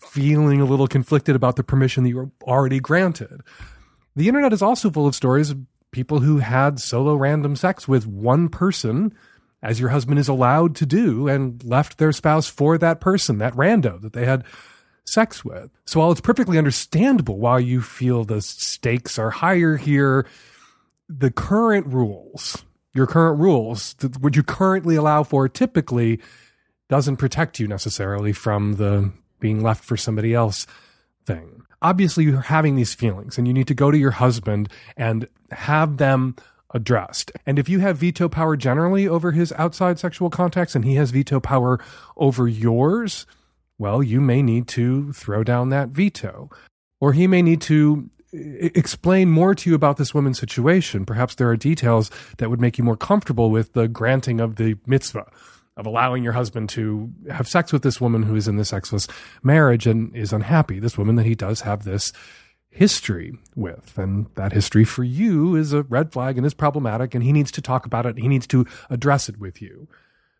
feeling 0.00 0.62
a 0.62 0.64
little 0.64 0.86
conflicted 0.86 1.36
about 1.36 1.56
the 1.56 1.62
permission 1.62 2.04
that 2.04 2.08
you 2.08 2.16
were 2.16 2.30
already 2.44 2.80
granted. 2.80 3.42
The 4.16 4.28
internet 4.28 4.52
is 4.52 4.62
also 4.62 4.90
full 4.90 5.06
of 5.06 5.14
stories 5.14 5.50
of 5.50 5.60
people 5.90 6.20
who 6.20 6.38
had 6.38 6.80
solo 6.80 7.14
random 7.14 7.54
sex 7.54 7.86
with 7.86 8.06
one 8.06 8.48
person, 8.48 9.14
as 9.62 9.78
your 9.78 9.90
husband 9.90 10.18
is 10.18 10.28
allowed 10.28 10.74
to 10.76 10.86
do, 10.86 11.28
and 11.28 11.62
left 11.64 11.98
their 11.98 12.12
spouse 12.12 12.48
for 12.48 12.78
that 12.78 12.98
person, 12.98 13.38
that 13.38 13.54
rando 13.54 14.00
that 14.00 14.14
they 14.14 14.24
had 14.24 14.44
sex 15.04 15.44
with. 15.44 15.70
So 15.84 16.00
while 16.00 16.12
it's 16.12 16.20
perfectly 16.20 16.58
understandable 16.58 17.38
why 17.38 17.58
you 17.58 17.80
feel 17.80 18.24
the 18.24 18.40
stakes 18.40 19.18
are 19.18 19.30
higher 19.30 19.76
here, 19.76 20.26
the 21.08 21.30
current 21.30 21.86
rules, 21.86 22.64
your 22.94 23.06
current 23.06 23.40
rules, 23.40 23.94
what 24.20 24.36
you 24.36 24.42
currently 24.42 24.96
allow 24.96 25.22
for 25.22 25.48
typically 25.48 26.20
doesn't 26.88 27.16
protect 27.16 27.58
you 27.58 27.66
necessarily 27.66 28.32
from 28.32 28.76
the 28.76 29.10
being 29.40 29.62
left 29.62 29.84
for 29.84 29.96
somebody 29.96 30.34
else 30.34 30.66
thing. 31.24 31.62
Obviously, 31.80 32.24
you're 32.24 32.40
having 32.40 32.76
these 32.76 32.94
feelings 32.94 33.38
and 33.38 33.46
you 33.46 33.52
need 33.52 33.66
to 33.66 33.74
go 33.74 33.90
to 33.90 33.98
your 33.98 34.12
husband 34.12 34.68
and 34.96 35.26
have 35.50 35.96
them 35.96 36.36
addressed. 36.74 37.32
And 37.44 37.58
if 37.58 37.68
you 37.68 37.80
have 37.80 37.98
veto 37.98 38.28
power 38.28 38.56
generally 38.56 39.06
over 39.08 39.32
his 39.32 39.52
outside 39.52 39.98
sexual 39.98 40.30
contacts 40.30 40.74
and 40.74 40.84
he 40.84 40.94
has 40.94 41.10
veto 41.10 41.40
power 41.40 41.80
over 42.16 42.48
yours, 42.48 43.26
well, 43.82 44.00
you 44.00 44.20
may 44.20 44.42
need 44.42 44.68
to 44.68 45.12
throw 45.12 45.42
down 45.42 45.70
that 45.70 45.88
veto. 45.88 46.48
Or 47.00 47.12
he 47.12 47.26
may 47.26 47.42
need 47.42 47.60
to 47.62 48.08
uh, 48.32 48.38
explain 48.76 49.28
more 49.28 49.56
to 49.56 49.68
you 49.68 49.74
about 49.74 49.96
this 49.96 50.14
woman's 50.14 50.38
situation. 50.38 51.04
Perhaps 51.04 51.34
there 51.34 51.50
are 51.50 51.56
details 51.56 52.08
that 52.38 52.48
would 52.48 52.60
make 52.60 52.78
you 52.78 52.84
more 52.84 52.96
comfortable 52.96 53.50
with 53.50 53.72
the 53.72 53.88
granting 53.88 54.38
of 54.38 54.54
the 54.54 54.76
mitzvah 54.86 55.28
of 55.76 55.84
allowing 55.84 56.22
your 56.22 56.34
husband 56.34 56.68
to 56.68 57.10
have 57.28 57.48
sex 57.48 57.72
with 57.72 57.82
this 57.82 58.00
woman 58.00 58.22
who 58.22 58.36
is 58.36 58.46
in 58.46 58.56
this 58.56 58.68
sexless 58.68 59.08
marriage 59.42 59.88
and 59.88 60.14
is 60.14 60.32
unhappy. 60.32 60.78
This 60.78 60.96
woman 60.96 61.16
that 61.16 61.26
he 61.26 61.34
does 61.34 61.62
have 61.62 61.82
this 61.82 62.12
history 62.70 63.32
with. 63.56 63.98
And 63.98 64.26
that 64.36 64.52
history 64.52 64.84
for 64.84 65.02
you 65.02 65.56
is 65.56 65.72
a 65.72 65.82
red 65.82 66.12
flag 66.12 66.36
and 66.36 66.46
is 66.46 66.54
problematic, 66.54 67.16
and 67.16 67.24
he 67.24 67.32
needs 67.32 67.50
to 67.50 67.60
talk 67.60 67.84
about 67.84 68.06
it. 68.06 68.16
He 68.16 68.28
needs 68.28 68.46
to 68.46 68.64
address 68.90 69.28
it 69.28 69.40
with 69.40 69.60
you. 69.60 69.88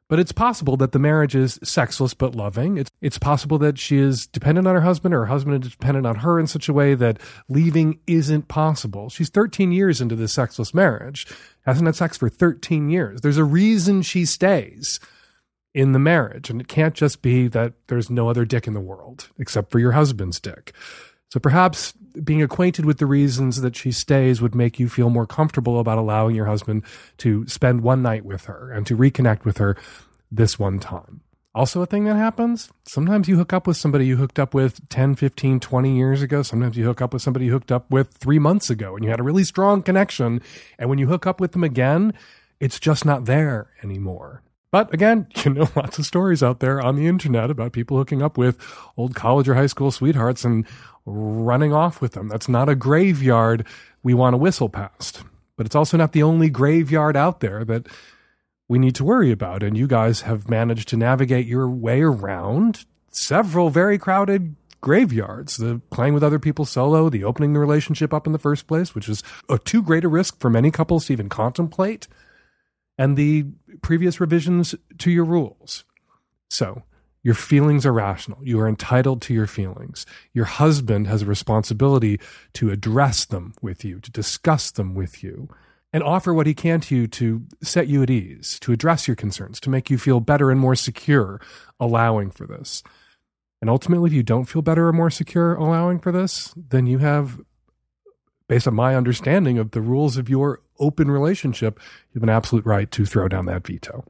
But 0.09 0.19
it's 0.19 0.33
possible 0.33 0.77
that 0.77 0.93
the 0.93 0.99
marriage 0.99 1.35
is 1.35 1.59
sexless 1.63 2.13
but 2.13 2.35
loving. 2.35 2.77
It's, 2.77 2.91
it's 3.01 3.19
possible 3.19 3.59
that 3.59 3.79
she 3.79 3.97
is 3.97 4.27
dependent 4.27 4.67
on 4.67 4.75
her 4.75 4.83
husband 4.83 5.15
or 5.15 5.21
her 5.21 5.27
husband 5.27 5.65
is 5.65 5.71
dependent 5.71 6.07
on 6.07 6.17
her 6.17 6.39
in 6.39 6.47
such 6.47 6.69
a 6.69 6.73
way 6.73 6.95
that 6.95 7.19
leaving 7.49 7.99
isn't 8.07 8.49
possible. 8.49 9.09
She's 9.09 9.31
13 9.31 9.73
years 9.73 10.01
into 10.01 10.15
this 10.15 10.35
sexless 10.35 10.75
marriage, 10.75 11.27
hasn't 11.65 11.87
had 11.87 11.97
sex 11.97 12.19
for 12.19 12.29
13 12.29 12.91
years. 12.91 13.23
There's 13.23 13.39
a 13.39 13.45
reason 13.45 14.03
she 14.03 14.27
stays 14.27 15.01
in 15.75 15.93
the 15.93 15.99
marriage. 15.99 16.51
And 16.51 16.61
it 16.61 16.69
can't 16.69 16.95
just 16.95 17.23
be 17.23 17.49
that 17.49 17.75
there's 17.89 18.11
no 18.11 18.29
other 18.29 18.45
dick 18.45 18.67
in 18.67 18.75
the 18.75 18.81
world 18.81 19.29
except 19.39 19.71
for 19.71 19.79
your 19.79 19.93
husband's 19.93 20.41
dick. 20.41 20.73
So 21.33 21.41
perhaps 21.41 21.93
being 22.23 22.43
acquainted 22.43 22.85
with 22.85 22.99
the 22.99 23.07
reasons 23.07 23.63
that 23.63 23.75
she 23.75 23.91
stays 23.91 24.43
would 24.43 24.55
make 24.55 24.79
you 24.79 24.87
feel 24.87 25.09
more 25.09 25.27
comfortable 25.27 25.81
about 25.81 25.97
allowing 25.97 26.37
your 26.37 26.45
husband 26.45 26.83
to 27.17 27.49
spend 27.49 27.81
one 27.81 28.03
night 28.03 28.27
with 28.27 28.45
her 28.45 28.71
and 28.71 28.87
to 28.87 28.95
reconnect 28.95 29.47
with 29.47 29.57
her 29.57 29.75
this 30.31 30.59
one 30.59 30.79
time. 30.79 31.23
Also, 31.55 31.81
a 31.81 31.87
thing 31.87 32.05
that 32.05 32.17
happens 32.17 32.71
sometimes 32.87 33.29
you 33.29 33.39
hook 33.39 33.55
up 33.55 33.67
with 33.67 33.79
somebody 33.79 34.05
you 34.05 34.19
hooked 34.19 34.39
up 34.39 34.53
with 34.53 34.87
10, 34.91 35.15
15, 35.15 35.59
20 35.59 35.97
years 35.97 36.21
ago. 36.21 36.43
Sometimes 36.43 36.77
you 36.77 36.85
hook 36.85 37.01
up 37.01 37.15
with 37.15 37.23
somebody 37.23 37.47
you 37.47 37.53
hooked 37.53 37.73
up 37.73 37.91
with 37.91 38.13
three 38.13 38.39
months 38.39 38.69
ago 38.69 38.95
and 38.95 39.03
you 39.03 39.11
had 39.11 39.21
a 39.21 39.23
really 39.23 39.45
strong 39.45 39.83
connection. 39.83 40.43
And 40.79 40.91
when 40.91 40.99
you 40.99 41.07
hook 41.07 41.27
up 41.27 41.41
with 41.41 41.53
them 41.53 41.65
again, 41.65 42.13
it's 42.61 42.79
just 42.79 43.07
not 43.07 43.25
there 43.25 43.71
anymore. 43.83 44.43
But 44.73 44.93
again, 44.93 45.29
you 45.45 45.53
know, 45.53 45.69
lots 45.77 46.01
of 46.01 46.07
stories 46.07 46.43
out 46.43 46.59
there 46.59 46.81
on 46.81 46.97
the 46.97 47.07
internet 47.07 47.51
about 47.51 47.73
people 47.73 47.97
hooking 47.97 48.23
up 48.23 48.37
with 48.37 48.59
old 48.97 49.15
college 49.15 49.49
or 49.49 49.55
high 49.55 49.67
school 49.67 49.93
sweethearts 49.93 50.45
and 50.45 50.67
running 51.05 51.73
off 51.73 52.01
with 52.01 52.13
them. 52.13 52.29
That's 52.29 52.49
not 52.49 52.69
a 52.69 52.75
graveyard 52.75 53.67
we 54.03 54.15
want 54.15 54.35
to 54.35 54.39
whistle 54.39 54.69
past. 54.69 55.23
But 55.57 55.67
it's 55.67 55.75
also 55.75 55.97
not 55.97 56.13
the 56.13 56.23
only 56.23 56.49
graveyard 56.49 57.17
out 57.17 57.41
there 57.41 57.65
that 57.65 57.87
we 58.69 58.79
need 58.79 58.95
to 58.97 59.05
worry 59.05 59.31
about. 59.31 59.63
And 59.63 59.77
you 59.77 59.87
guys 59.87 60.23
have 60.23 60.49
managed 60.49 60.89
to 60.89 60.97
navigate 60.97 61.47
your 61.47 61.69
way 61.69 62.03
around 62.03 62.85
several 63.11 63.71
very 63.71 63.99
crowded 63.99 64.57
graveyards 64.83 65.57
the 65.59 65.81
playing 65.91 66.13
with 66.13 66.25
other 66.25 66.39
people 66.39 66.65
solo, 66.65 67.09
the 67.09 67.25
opening 67.25 67.53
the 67.53 67.61
relationship 67.61 68.13
up 68.13 68.27
in 68.27 68.33
the 68.33 68.39
first 68.39 68.67
place, 68.67 68.95
which 68.95 69.09
is 69.09 69.23
a 69.49 69.59
too 69.59 69.83
great 69.83 70.05
a 70.05 70.09
risk 70.09 70.39
for 70.41 70.51
many 70.51 70.71
couples 70.71 71.07
to 71.07 71.13
even 71.13 71.29
contemplate, 71.29 72.09
and 72.99 73.17
the 73.17 73.47
previous 73.81 74.21
revisions 74.21 74.75
to 74.99 75.11
your 75.11 75.25
rules. 75.25 75.85
So, 76.51 76.83
your 77.23 77.35
feelings 77.35 77.87
are 77.87 77.93
rational. 77.93 78.39
You 78.43 78.59
are 78.61 78.69
entitled 78.69 79.23
to 79.23 79.35
your 79.35 79.47
feelings. 79.47 80.07
Your 80.33 80.45
husband 80.45 81.07
has 81.07 81.23
a 81.23 81.27
responsibility 81.27 82.21
to 82.55 82.71
address 82.71 83.25
them 83.25 83.55
with 83.63 83.85
you, 83.85 84.01
to 84.01 84.11
discuss 84.11 84.71
them 84.73 84.95
with 84.95 85.23
you, 85.23 85.49
and 85.93 86.03
offer 86.03 86.35
what 86.35 86.47
he 86.47 86.55
can 86.55 86.81
to 86.81 86.97
you 86.97 87.07
to 87.07 87.45
set 87.63 87.87
you 87.87 88.03
at 88.03 88.11
ease, 88.11 88.59
to 88.61 88.73
address 88.73 89.07
your 89.07 89.15
concerns, 89.15 89.61
to 89.61 89.71
make 89.71 89.91
you 89.91 89.99
feel 89.99 90.21
better 90.21 90.51
and 90.51 90.59
more 90.59 90.75
secure 90.75 91.41
allowing 91.79 92.31
for 92.31 92.47
this. 92.47 92.83
And 93.61 93.71
ultimately, 93.71 94.09
if 94.09 94.15
you 94.15 94.25
don't 94.25 94.47
feel 94.47 94.63
better 94.63 94.89
or 94.89 94.93
more 94.93 95.11
secure 95.11 95.55
allowing 95.55 96.01
for 96.01 96.11
this, 96.11 96.53
then 96.57 96.87
you 96.87 96.99
have, 96.99 97.41
based 98.49 98.67
on 98.67 98.75
my 98.75 98.97
understanding 98.97 99.59
of 99.59 99.71
the 99.71 99.81
rules 99.81 100.17
of 100.17 100.29
your 100.29 100.61
open 100.81 101.11
relationship, 101.11 101.79
you 102.11 102.15
have 102.15 102.25
an 102.25 102.29
absolute 102.29 102.67
right 102.67 102.91
to 102.91 103.07
throw 103.07 103.29
down 103.29 103.47
that 103.47 103.65
veto. 103.65 104.05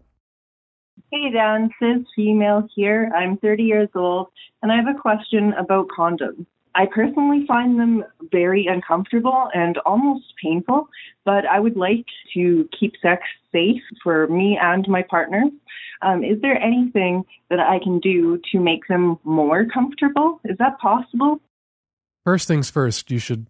Hey, 1.11 1.31
Dan, 1.31 1.71
cis 1.79 2.07
female 2.17 2.67
here. 2.75 3.11
I'm 3.15 3.37
30 3.39 3.63
years 3.63 3.89
old, 3.95 4.29
and 4.63 4.73
I 4.73 4.77
have 4.77 4.87
a 4.89 4.99
question 4.99 5.53
about 5.55 5.89
condoms. 5.89 6.47
I 6.75 6.87
personally 6.87 7.45
find 7.47 7.79
them 7.79 8.03
very 8.31 8.67
uncomfortable 8.67 9.49
and 9.53 9.77
almost 9.85 10.33
painful, 10.43 10.89
but 11.25 11.45
I 11.45 11.61
would 11.61 11.77
like 11.77 12.07
to 12.35 12.69
keep 12.79 12.95
sex 13.03 13.23
safe 13.53 13.83
for 14.03 14.27
me 14.29 14.59
and 14.61 14.89
my 14.89 15.03
partner. 15.03 15.45
Um, 16.01 16.25
is 16.25 16.41
there 16.41 16.61
anything 16.61 17.25
that 17.51 17.61
I 17.61 17.79
can 17.79 18.01
do 18.01 18.41
to 18.53 18.59
make 18.59 18.87
them 18.89 19.19
more 19.23 19.67
comfortable? 19.67 20.41
Is 20.45 20.57
that 20.59 20.79
possible? 20.79 21.41
First 22.25 22.49
things 22.49 22.71
first, 22.71 23.11
you 23.11 23.19
should 23.19 23.47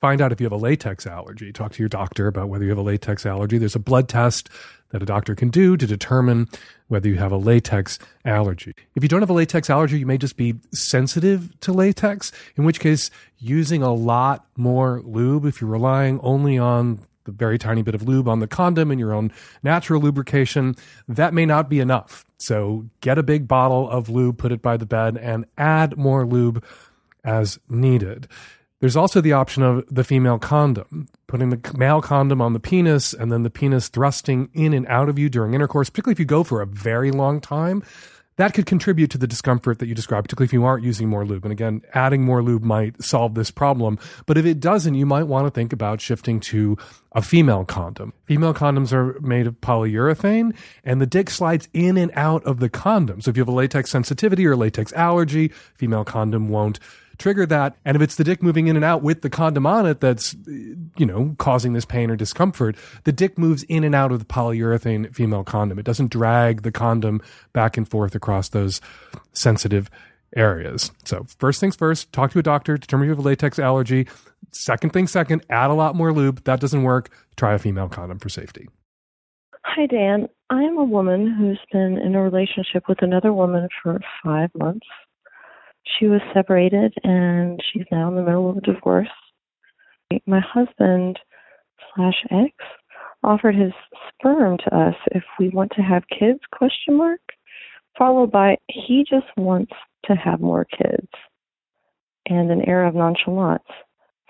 find 0.00 0.20
out 0.20 0.32
if 0.32 0.40
you 0.40 0.44
have 0.44 0.52
a 0.52 0.56
latex 0.56 1.06
allergy. 1.06 1.52
Talk 1.52 1.72
to 1.72 1.82
your 1.82 1.88
doctor 1.88 2.26
about 2.26 2.48
whether 2.48 2.64
you 2.64 2.70
have 2.70 2.78
a 2.78 2.82
latex 2.82 3.26
allergy. 3.26 3.58
There's 3.58 3.74
a 3.74 3.80
blood 3.80 4.08
test 4.08 4.48
that 4.90 5.02
a 5.02 5.06
doctor 5.06 5.34
can 5.34 5.48
do 5.48 5.76
to 5.76 5.86
determine 5.86 6.48
whether 6.88 7.08
you 7.08 7.16
have 7.16 7.32
a 7.32 7.36
latex 7.36 7.98
allergy. 8.24 8.74
If 8.94 9.02
you 9.02 9.08
don't 9.08 9.22
have 9.22 9.30
a 9.30 9.34
latex 9.34 9.70
allergy, 9.70 9.98
you 9.98 10.06
may 10.06 10.18
just 10.18 10.36
be 10.36 10.54
sensitive 10.72 11.58
to 11.60 11.72
latex, 11.72 12.32
in 12.56 12.64
which 12.64 12.80
case, 12.80 13.10
using 13.38 13.82
a 13.82 13.94
lot 13.94 14.46
more 14.56 15.00
lube, 15.04 15.44
if 15.44 15.60
you're 15.60 15.70
relying 15.70 16.20
only 16.20 16.58
on 16.58 17.00
the 17.24 17.32
very 17.32 17.58
tiny 17.58 17.82
bit 17.82 17.94
of 17.94 18.02
lube 18.02 18.28
on 18.28 18.40
the 18.40 18.46
condom 18.46 18.90
and 18.90 18.98
your 18.98 19.12
own 19.12 19.32
natural 19.62 20.00
lubrication, 20.00 20.74
that 21.06 21.34
may 21.34 21.46
not 21.46 21.68
be 21.68 21.78
enough. 21.78 22.24
So 22.38 22.86
get 23.00 23.18
a 23.18 23.22
big 23.22 23.46
bottle 23.46 23.88
of 23.88 24.08
lube, 24.08 24.38
put 24.38 24.52
it 24.52 24.62
by 24.62 24.76
the 24.76 24.86
bed, 24.86 25.16
and 25.16 25.44
add 25.58 25.96
more 25.96 26.26
lube 26.26 26.64
as 27.22 27.58
needed. 27.68 28.26
There's 28.80 28.96
also 28.96 29.20
the 29.20 29.34
option 29.34 29.62
of 29.62 29.84
the 29.94 30.04
female 30.04 30.38
condom, 30.38 31.06
putting 31.26 31.50
the 31.50 31.60
male 31.76 32.00
condom 32.00 32.40
on 32.40 32.54
the 32.54 32.60
penis 32.60 33.12
and 33.12 33.30
then 33.30 33.42
the 33.42 33.50
penis 33.50 33.88
thrusting 33.88 34.48
in 34.54 34.72
and 34.72 34.86
out 34.86 35.10
of 35.10 35.18
you 35.18 35.28
during 35.28 35.52
intercourse, 35.52 35.90
particularly 35.90 36.14
if 36.14 36.18
you 36.18 36.24
go 36.24 36.42
for 36.42 36.62
a 36.62 36.66
very 36.66 37.10
long 37.10 37.40
time. 37.40 37.82
that 38.36 38.54
could 38.54 38.64
contribute 38.64 39.10
to 39.10 39.18
the 39.18 39.26
discomfort 39.26 39.80
that 39.80 39.86
you 39.86 39.94
described, 39.94 40.24
particularly 40.24 40.46
if 40.46 40.52
you 40.54 40.64
aren't 40.64 40.82
using 40.82 41.10
more 41.10 41.26
lube. 41.26 41.44
And 41.44 41.52
again, 41.52 41.82
adding 41.92 42.24
more 42.24 42.42
lube 42.42 42.62
might 42.62 43.02
solve 43.04 43.34
this 43.34 43.50
problem. 43.50 43.98
But 44.24 44.38
if 44.38 44.46
it 44.46 44.60
doesn't, 44.60 44.94
you 44.94 45.04
might 45.04 45.24
want 45.24 45.46
to 45.46 45.50
think 45.50 45.74
about 45.74 46.00
shifting 46.00 46.40
to 46.40 46.78
a 47.12 47.20
female 47.20 47.66
condom. 47.66 48.14
Female 48.24 48.54
condoms 48.54 48.94
are 48.94 49.20
made 49.20 49.46
of 49.46 49.60
polyurethane 49.60 50.56
and 50.84 51.02
the 51.02 51.06
dick 51.06 51.28
slides 51.28 51.68
in 51.74 51.98
and 51.98 52.10
out 52.14 52.42
of 52.44 52.60
the 52.60 52.70
condom. 52.70 53.20
So 53.20 53.30
if 53.30 53.36
you 53.36 53.42
have 53.42 53.48
a 53.48 53.52
latex 53.52 53.90
sensitivity 53.90 54.46
or 54.46 54.56
latex 54.56 54.90
allergy, 54.94 55.48
female 55.74 56.04
condom 56.04 56.48
won't 56.48 56.80
trigger 57.20 57.46
that. 57.46 57.76
And 57.84 57.96
if 57.96 58.02
it's 58.02 58.16
the 58.16 58.24
dick 58.24 58.42
moving 58.42 58.66
in 58.66 58.74
and 58.74 58.84
out 58.84 59.02
with 59.02 59.22
the 59.22 59.30
condom 59.30 59.66
on 59.66 59.86
it 59.86 60.00
that's, 60.00 60.34
you 60.46 61.06
know, 61.06 61.36
causing 61.38 61.74
this 61.74 61.84
pain 61.84 62.10
or 62.10 62.16
discomfort, 62.16 62.76
the 63.04 63.12
dick 63.12 63.38
moves 63.38 63.62
in 63.64 63.84
and 63.84 63.94
out 63.94 64.10
of 64.10 64.18
the 64.18 64.24
polyurethane 64.24 65.14
female 65.14 65.44
condom. 65.44 65.78
It 65.78 65.84
doesn't 65.84 66.10
drag 66.10 66.62
the 66.62 66.72
condom 66.72 67.20
back 67.52 67.76
and 67.76 67.88
forth 67.88 68.14
across 68.14 68.48
those 68.48 68.80
sensitive 69.32 69.90
areas. 70.36 70.90
So, 71.04 71.26
first 71.38 71.60
things 71.60 71.76
first, 71.76 72.12
talk 72.12 72.32
to 72.32 72.38
a 72.38 72.42
doctor, 72.42 72.76
determine 72.76 73.04
if 73.04 73.08
you 73.08 73.16
have 73.16 73.24
a 73.24 73.28
latex 73.28 73.58
allergy. 73.58 74.08
Second 74.52 74.92
thing 74.92 75.06
second, 75.06 75.44
add 75.50 75.70
a 75.70 75.74
lot 75.74 75.94
more 75.94 76.12
lube. 76.12 76.42
That 76.44 76.60
doesn't 76.60 76.82
work. 76.82 77.10
Try 77.36 77.54
a 77.54 77.58
female 77.58 77.88
condom 77.88 78.18
for 78.18 78.28
safety. 78.28 78.68
Hi, 79.64 79.86
Dan. 79.86 80.28
I 80.48 80.62
am 80.62 80.78
a 80.78 80.84
woman 80.84 81.32
who's 81.32 81.60
been 81.70 81.98
in 81.98 82.14
a 82.14 82.22
relationship 82.22 82.84
with 82.88 83.02
another 83.02 83.32
woman 83.32 83.68
for 83.82 84.00
five 84.24 84.50
months 84.58 84.86
she 85.84 86.06
was 86.06 86.20
separated 86.34 86.94
and 87.02 87.60
she's 87.72 87.86
now 87.90 88.08
in 88.08 88.16
the 88.16 88.22
middle 88.22 88.50
of 88.50 88.58
a 88.58 88.60
divorce. 88.60 89.08
My 90.26 90.40
husband 90.40 91.18
slash 91.94 92.24
ex 92.30 92.54
offered 93.22 93.54
his 93.54 93.72
sperm 94.08 94.58
to 94.58 94.76
us 94.76 94.94
if 95.12 95.22
we 95.38 95.50
want 95.50 95.72
to 95.76 95.82
have 95.82 96.02
kids 96.08 96.40
question 96.52 96.96
mark 96.96 97.20
followed 97.98 98.30
by 98.30 98.56
he 98.68 99.04
just 99.08 99.26
wants 99.36 99.72
to 100.06 100.14
have 100.14 100.40
more 100.40 100.64
kids. 100.64 101.08
And 102.26 102.50
an 102.50 102.62
air 102.68 102.84
of 102.86 102.94
nonchalance. 102.94 103.64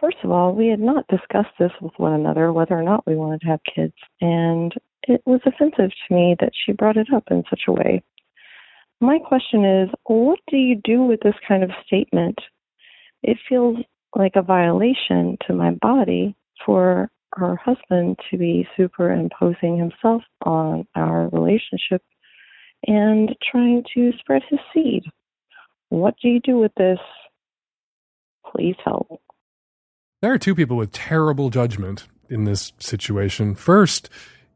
First 0.01 0.17
of 0.25 0.31
all 0.31 0.55
we 0.55 0.69
had 0.69 0.81
not 0.81 1.07
discussed 1.09 1.55
this 1.59 1.73
with 1.81 1.93
one 1.99 2.13
another 2.13 2.53
whether 2.53 2.75
or 2.75 2.83
not 2.83 3.07
we 3.07 3.15
wanted 3.15 3.43
to 3.43 3.49
have 3.49 3.61
kids 3.75 3.95
and 4.21 4.73
it 5.05 5.23
was 5.25 5.41
offensive 5.47 5.91
to 5.91 6.15
me 6.15 6.37
that 6.41 6.53
she 6.55 6.73
brought 6.73 6.97
it 6.97 7.09
up 7.15 7.25
in 7.31 7.43
such 7.49 7.63
a 7.69 7.73
way 7.73 8.03
my 9.01 9.19
question 9.19 9.65
is 9.65 9.89
what 10.05 10.39
do 10.49 10.57
you 10.57 10.81
do 10.83 11.03
with 11.03 11.21
this 11.21 11.35
kind 11.47 11.63
of 11.63 11.71
statement? 11.87 12.39
It 13.23 13.39
feels 13.49 13.77
like 14.15 14.33
a 14.35 14.43
violation 14.43 15.39
to 15.47 15.55
my 15.55 15.73
body 15.81 16.37
for 16.65 17.11
her 17.35 17.57
husband 17.57 18.19
to 18.31 18.37
be 18.37 18.67
superimposing 18.77 19.79
himself 19.79 20.23
on 20.45 20.87
our 20.95 21.29
relationship 21.29 22.03
and 22.87 23.35
trying 23.51 23.85
to 23.95 24.13
spread 24.19 24.43
his 24.49 24.59
seed. 24.75 25.05
What 25.91 26.15
do 26.21 26.29
you 26.29 26.41
do 26.41 26.59
with 26.59 26.73
this? 26.77 26.99
Please 28.47 28.77
help. 28.85 29.21
There 30.23 30.33
are 30.33 30.39
two 30.39 30.55
people 30.55 30.77
with 30.77 30.93
terrible 30.93 31.51
judgment 31.51 32.07
in 32.29 32.45
this 32.45 32.73
situation. 32.79 33.55
First, 33.55 34.09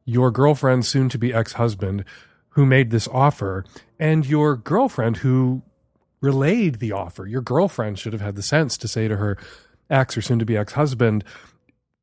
your 0.04 0.30
girlfriend, 0.30 0.84
soon 0.84 1.08
to 1.10 1.18
be 1.18 1.32
ex 1.32 1.54
husband, 1.54 2.04
who 2.54 2.64
made 2.64 2.90
this 2.90 3.08
offer 3.08 3.64
and 3.98 4.26
your 4.26 4.56
girlfriend 4.56 5.18
who 5.18 5.62
relayed 6.20 6.76
the 6.76 6.92
offer. 6.92 7.26
Your 7.26 7.42
girlfriend 7.42 7.98
should 7.98 8.12
have 8.12 8.22
had 8.22 8.36
the 8.36 8.42
sense 8.42 8.76
to 8.78 8.88
say 8.88 9.08
to 9.08 9.16
her 9.16 9.36
ex 9.90 10.16
or 10.16 10.22
soon 10.22 10.38
to 10.38 10.44
be 10.44 10.56
ex 10.56 10.72
husband, 10.72 11.24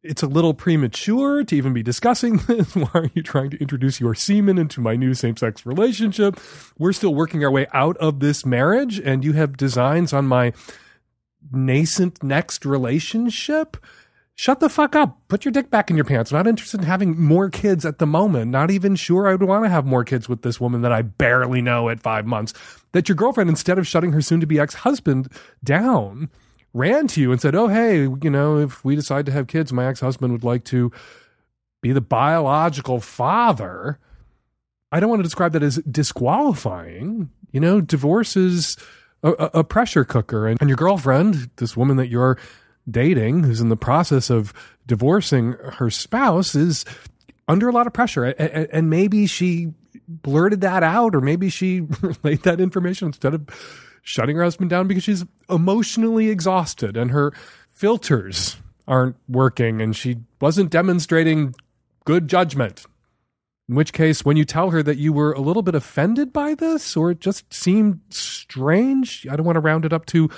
it's 0.03 0.23
a 0.23 0.27
little 0.27 0.53
premature 0.53 1.43
to 1.43 1.55
even 1.55 1.73
be 1.73 1.83
discussing 1.83 2.37
this. 2.37 2.75
Why 2.75 2.89
are 2.93 3.11
you 3.13 3.21
trying 3.21 3.51
to 3.51 3.57
introduce 3.57 3.99
your 3.99 4.15
semen 4.15 4.57
into 4.57 4.81
my 4.81 4.95
new 4.95 5.13
same 5.13 5.37
sex 5.37 5.65
relationship? 5.65 6.39
We're 6.77 6.93
still 6.93 7.13
working 7.13 7.43
our 7.43 7.51
way 7.51 7.67
out 7.73 7.97
of 7.97 8.19
this 8.19 8.45
marriage, 8.45 8.99
and 8.99 9.23
you 9.23 9.33
have 9.33 9.57
designs 9.57 10.11
on 10.11 10.25
my 10.25 10.53
nascent 11.51 12.23
next 12.23 12.65
relationship 12.65 13.77
shut 14.41 14.59
the 14.59 14.69
fuck 14.69 14.95
up. 14.95 15.19
Put 15.27 15.45
your 15.45 15.51
dick 15.51 15.69
back 15.69 15.91
in 15.91 15.95
your 15.95 16.03
pants. 16.03 16.31
I'm 16.31 16.37
not 16.37 16.47
interested 16.47 16.79
in 16.79 16.87
having 16.87 17.21
more 17.21 17.47
kids 17.51 17.85
at 17.85 17.99
the 17.99 18.07
moment. 18.07 18.49
Not 18.49 18.71
even 18.71 18.95
sure 18.95 19.27
I 19.27 19.33
would 19.33 19.47
want 19.47 19.65
to 19.65 19.69
have 19.69 19.85
more 19.85 20.03
kids 20.03 20.27
with 20.27 20.41
this 20.41 20.59
woman 20.59 20.81
that 20.81 20.91
I 20.91 21.03
barely 21.03 21.61
know 21.61 21.89
at 21.89 22.01
five 22.01 22.25
months. 22.25 22.51
That 22.93 23.07
your 23.07 23.15
girlfriend, 23.15 23.51
instead 23.51 23.77
of 23.77 23.85
shutting 23.85 24.13
her 24.13 24.21
soon 24.21 24.39
to 24.39 24.47
be 24.47 24.59
ex 24.59 24.73
husband 24.73 25.31
down, 25.63 26.31
ran 26.73 27.05
to 27.09 27.21
you 27.21 27.31
and 27.31 27.39
said, 27.39 27.53
Oh, 27.53 27.67
hey, 27.67 27.99
you 28.01 28.31
know, 28.31 28.57
if 28.57 28.83
we 28.83 28.95
decide 28.95 29.27
to 29.27 29.31
have 29.31 29.45
kids, 29.45 29.71
my 29.71 29.85
ex 29.85 29.99
husband 29.99 30.33
would 30.33 30.43
like 30.43 30.63
to 30.65 30.91
be 31.83 31.91
the 31.91 32.01
biological 32.01 32.99
father. 32.99 33.99
I 34.91 34.99
don't 34.99 35.09
want 35.11 35.19
to 35.19 35.23
describe 35.23 35.51
that 35.51 35.61
as 35.61 35.77
disqualifying. 35.83 37.29
You 37.51 37.59
know, 37.59 37.79
divorce 37.79 38.35
is 38.35 38.75
a, 39.21 39.29
a 39.29 39.63
pressure 39.63 40.03
cooker. 40.03 40.47
And, 40.47 40.59
and 40.59 40.67
your 40.67 40.77
girlfriend, 40.77 41.51
this 41.57 41.77
woman 41.77 41.97
that 41.97 42.07
you're 42.07 42.39
dating, 42.89 43.43
who's 43.43 43.61
in 43.61 43.69
the 43.69 43.77
process 43.77 44.29
of 44.29 44.53
divorcing 44.87 45.53
her 45.73 45.89
spouse, 45.89 46.55
is 46.55 46.85
under 47.47 47.69
a 47.69 47.71
lot 47.71 47.87
of 47.87 47.93
pressure. 47.93 48.25
And 48.25 48.89
maybe 48.89 49.27
she 49.27 49.73
blurted 50.07 50.61
that 50.61 50.83
out, 50.83 51.15
or 51.15 51.21
maybe 51.21 51.49
she 51.49 51.81
relayed 52.01 52.43
that 52.43 52.59
information 52.59 53.07
instead 53.07 53.33
of 53.33 53.47
shutting 54.03 54.35
her 54.35 54.43
husband 54.43 54.69
down 54.69 54.87
because 54.87 55.03
she's 55.03 55.23
emotionally 55.49 56.29
exhausted 56.29 56.97
and 56.97 57.11
her 57.11 57.31
filters 57.69 58.57
aren't 58.87 59.15
working 59.29 59.81
and 59.81 59.95
she 59.95 60.17
wasn't 60.39 60.69
demonstrating 60.69 61.53
good 62.05 62.27
judgment. 62.27 62.85
In 63.69 63.75
which 63.75 63.93
case, 63.93 64.25
when 64.25 64.37
you 64.37 64.43
tell 64.43 64.71
her 64.71 64.83
that 64.83 64.97
you 64.97 65.13
were 65.13 65.31
a 65.31 65.39
little 65.39 65.61
bit 65.61 65.75
offended 65.75 66.33
by 66.33 66.55
this 66.55 66.97
or 66.97 67.11
it 67.11 67.19
just 67.19 67.53
seemed 67.53 68.01
strange, 68.09 69.25
I 69.29 69.35
don't 69.35 69.45
want 69.45 69.55
to 69.55 69.61
round 69.61 69.85
it 69.85 69.93
up 69.93 70.05
to 70.07 70.29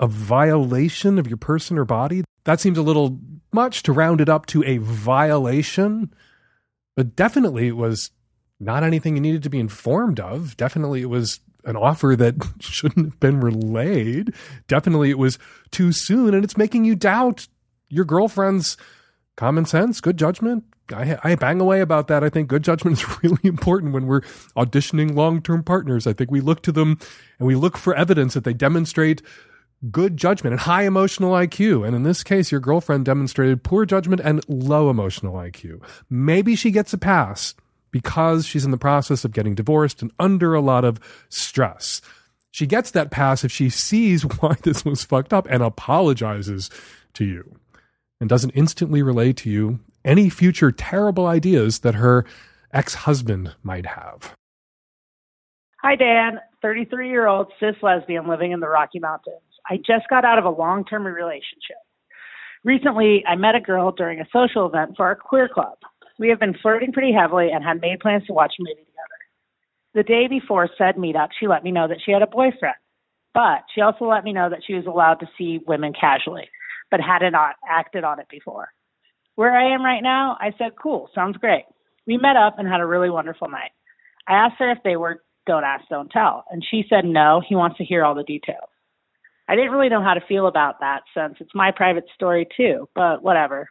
a 0.00 0.06
violation 0.06 1.18
of 1.18 1.26
your 1.26 1.36
person 1.36 1.78
or 1.78 1.84
body. 1.84 2.24
That 2.44 2.60
seems 2.60 2.78
a 2.78 2.82
little 2.82 3.18
much 3.52 3.82
to 3.84 3.92
round 3.92 4.20
it 4.20 4.28
up 4.28 4.46
to 4.46 4.64
a 4.64 4.78
violation, 4.78 6.12
but 6.96 7.16
definitely 7.16 7.68
it 7.68 7.76
was 7.76 8.10
not 8.60 8.82
anything 8.82 9.14
you 9.14 9.20
needed 9.20 9.42
to 9.44 9.50
be 9.50 9.60
informed 9.60 10.20
of. 10.20 10.56
Definitely 10.56 11.02
it 11.02 11.10
was 11.10 11.40
an 11.64 11.76
offer 11.76 12.14
that 12.16 12.34
shouldn't 12.60 13.06
have 13.06 13.20
been 13.20 13.40
relayed. 13.40 14.34
Definitely 14.68 15.10
it 15.10 15.18
was 15.18 15.38
too 15.70 15.92
soon 15.92 16.34
and 16.34 16.44
it's 16.44 16.56
making 16.56 16.84
you 16.84 16.94
doubt 16.94 17.48
your 17.88 18.04
girlfriend's 18.04 18.76
common 19.36 19.64
sense, 19.64 20.00
good 20.00 20.16
judgment. 20.16 20.64
I, 20.92 21.18
I 21.24 21.34
bang 21.34 21.60
away 21.60 21.80
about 21.80 22.08
that. 22.08 22.22
I 22.22 22.28
think 22.28 22.48
good 22.48 22.62
judgment 22.62 22.98
is 22.98 23.08
really 23.22 23.38
important 23.44 23.94
when 23.94 24.06
we're 24.06 24.20
auditioning 24.56 25.14
long 25.14 25.40
term 25.40 25.62
partners. 25.62 26.06
I 26.06 26.12
think 26.12 26.30
we 26.30 26.40
look 26.40 26.62
to 26.62 26.72
them 26.72 26.98
and 27.38 27.46
we 27.46 27.54
look 27.54 27.76
for 27.76 27.94
evidence 27.94 28.34
that 28.34 28.44
they 28.44 28.52
demonstrate 28.52 29.22
good 29.90 30.16
judgment 30.16 30.52
and 30.52 30.60
high 30.60 30.84
emotional 30.84 31.32
IQ. 31.32 31.86
And 31.86 31.94
in 31.94 32.02
this 32.02 32.22
case, 32.22 32.50
your 32.50 32.60
girlfriend 32.60 33.04
demonstrated 33.04 33.62
poor 33.62 33.84
judgment 33.84 34.20
and 34.24 34.44
low 34.48 34.90
emotional 34.90 35.34
IQ. 35.34 35.82
Maybe 36.08 36.56
she 36.56 36.70
gets 36.70 36.92
a 36.92 36.98
pass 36.98 37.54
because 37.90 38.46
she's 38.46 38.64
in 38.64 38.70
the 38.70 38.76
process 38.76 39.24
of 39.24 39.32
getting 39.32 39.54
divorced 39.54 40.02
and 40.02 40.12
under 40.18 40.54
a 40.54 40.60
lot 40.60 40.84
of 40.84 40.98
stress. 41.28 42.00
She 42.50 42.66
gets 42.66 42.90
that 42.92 43.10
pass 43.10 43.44
if 43.44 43.52
she 43.52 43.68
sees 43.70 44.22
why 44.40 44.56
this 44.62 44.84
was 44.84 45.04
fucked 45.04 45.32
up 45.32 45.46
and 45.50 45.62
apologizes 45.62 46.70
to 47.14 47.24
you 47.24 47.56
and 48.20 48.28
doesn't 48.28 48.50
instantly 48.50 49.02
relay 49.02 49.32
to 49.32 49.50
you 49.50 49.80
any 50.04 50.28
future 50.28 50.70
terrible 50.70 51.26
ideas 51.26 51.80
that 51.80 51.94
her 51.94 52.24
ex 52.72 52.94
husband 52.94 53.54
might 53.62 53.86
have. 53.86 54.34
Hi, 55.82 55.96
Dan, 55.96 56.40
33 56.62 57.10
year 57.10 57.26
old 57.26 57.52
cis 57.60 57.76
lesbian 57.82 58.26
living 58.26 58.52
in 58.52 58.60
the 58.60 58.68
Rocky 58.68 58.98
Mountains. 58.98 59.40
I 59.68 59.76
just 59.76 60.08
got 60.08 60.24
out 60.24 60.38
of 60.38 60.44
a 60.44 60.50
long 60.50 60.84
term 60.84 61.06
relationship. 61.06 61.76
Recently, 62.64 63.24
I 63.26 63.36
met 63.36 63.54
a 63.54 63.60
girl 63.60 63.92
during 63.92 64.20
a 64.20 64.26
social 64.32 64.66
event 64.66 64.94
for 64.96 65.06
our 65.06 65.16
queer 65.16 65.48
club. 65.48 65.76
We 66.18 66.28
have 66.28 66.40
been 66.40 66.56
flirting 66.62 66.92
pretty 66.92 67.12
heavily 67.12 67.50
and 67.52 67.64
had 67.64 67.80
made 67.80 68.00
plans 68.00 68.26
to 68.26 68.32
watch 68.32 68.54
a 68.58 68.62
movie 68.62 68.84
together. 68.84 68.94
The 69.94 70.02
day 70.02 70.28
before 70.28 70.68
said 70.78 70.96
meetup, 70.96 71.28
she 71.38 71.46
let 71.46 71.62
me 71.62 71.72
know 71.72 71.88
that 71.88 71.98
she 72.04 72.12
had 72.12 72.22
a 72.22 72.26
boyfriend, 72.26 72.76
but 73.34 73.64
she 73.74 73.80
also 73.80 74.06
let 74.06 74.24
me 74.24 74.32
know 74.32 74.48
that 74.48 74.62
she 74.66 74.74
was 74.74 74.86
allowed 74.86 75.20
to 75.20 75.28
see 75.36 75.60
women 75.66 75.92
casually, 75.98 76.48
but 76.90 77.00
hadn't 77.00 77.32
not 77.32 77.56
acted 77.68 78.04
on 78.04 78.18
it 78.18 78.28
before. 78.30 78.68
Where 79.34 79.56
I 79.56 79.74
am 79.74 79.84
right 79.84 80.02
now, 80.02 80.36
I 80.40 80.52
said, 80.56 80.72
cool, 80.80 81.10
sounds 81.14 81.36
great. 81.36 81.64
We 82.06 82.16
met 82.16 82.36
up 82.36 82.58
and 82.58 82.68
had 82.68 82.80
a 82.80 82.86
really 82.86 83.10
wonderful 83.10 83.48
night. 83.48 83.72
I 84.28 84.34
asked 84.34 84.56
her 84.58 84.70
if 84.70 84.78
they 84.84 84.96
were 84.96 85.22
don't 85.46 85.64
ask, 85.64 85.84
don't 85.90 86.10
tell, 86.10 86.44
and 86.50 86.64
she 86.70 86.84
said 86.88 87.04
no, 87.04 87.42
he 87.46 87.54
wants 87.54 87.76
to 87.76 87.84
hear 87.84 88.02
all 88.02 88.14
the 88.14 88.22
details. 88.22 88.70
I 89.48 89.56
didn't 89.56 89.72
really 89.72 89.88
know 89.88 90.02
how 90.02 90.14
to 90.14 90.26
feel 90.26 90.46
about 90.46 90.80
that 90.80 91.02
since 91.14 91.36
it's 91.40 91.54
my 91.54 91.70
private 91.70 92.04
story 92.14 92.46
too, 92.56 92.88
but 92.94 93.22
whatever. 93.22 93.68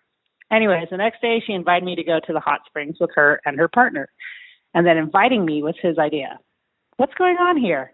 Anyways, 0.52 0.90
the 0.92 0.98
next 0.98 1.22
day 1.22 1.42
she 1.46 1.54
invited 1.54 1.84
me 1.84 1.96
to 1.96 2.04
go 2.04 2.20
to 2.20 2.34
the 2.34 2.40
hot 2.40 2.62
springs 2.68 2.98
with 3.00 3.10
her 3.16 3.42
and 3.46 3.58
her 3.58 3.68
partner. 3.68 4.10
And 4.74 4.86
then 4.86 4.98
inviting 4.98 5.46
me 5.46 5.64
was 5.64 5.76
his 5.82 5.98
idea. 5.98 6.40
What's 6.98 7.14
going 7.16 7.38
on 7.38 7.58
here? 7.58 7.92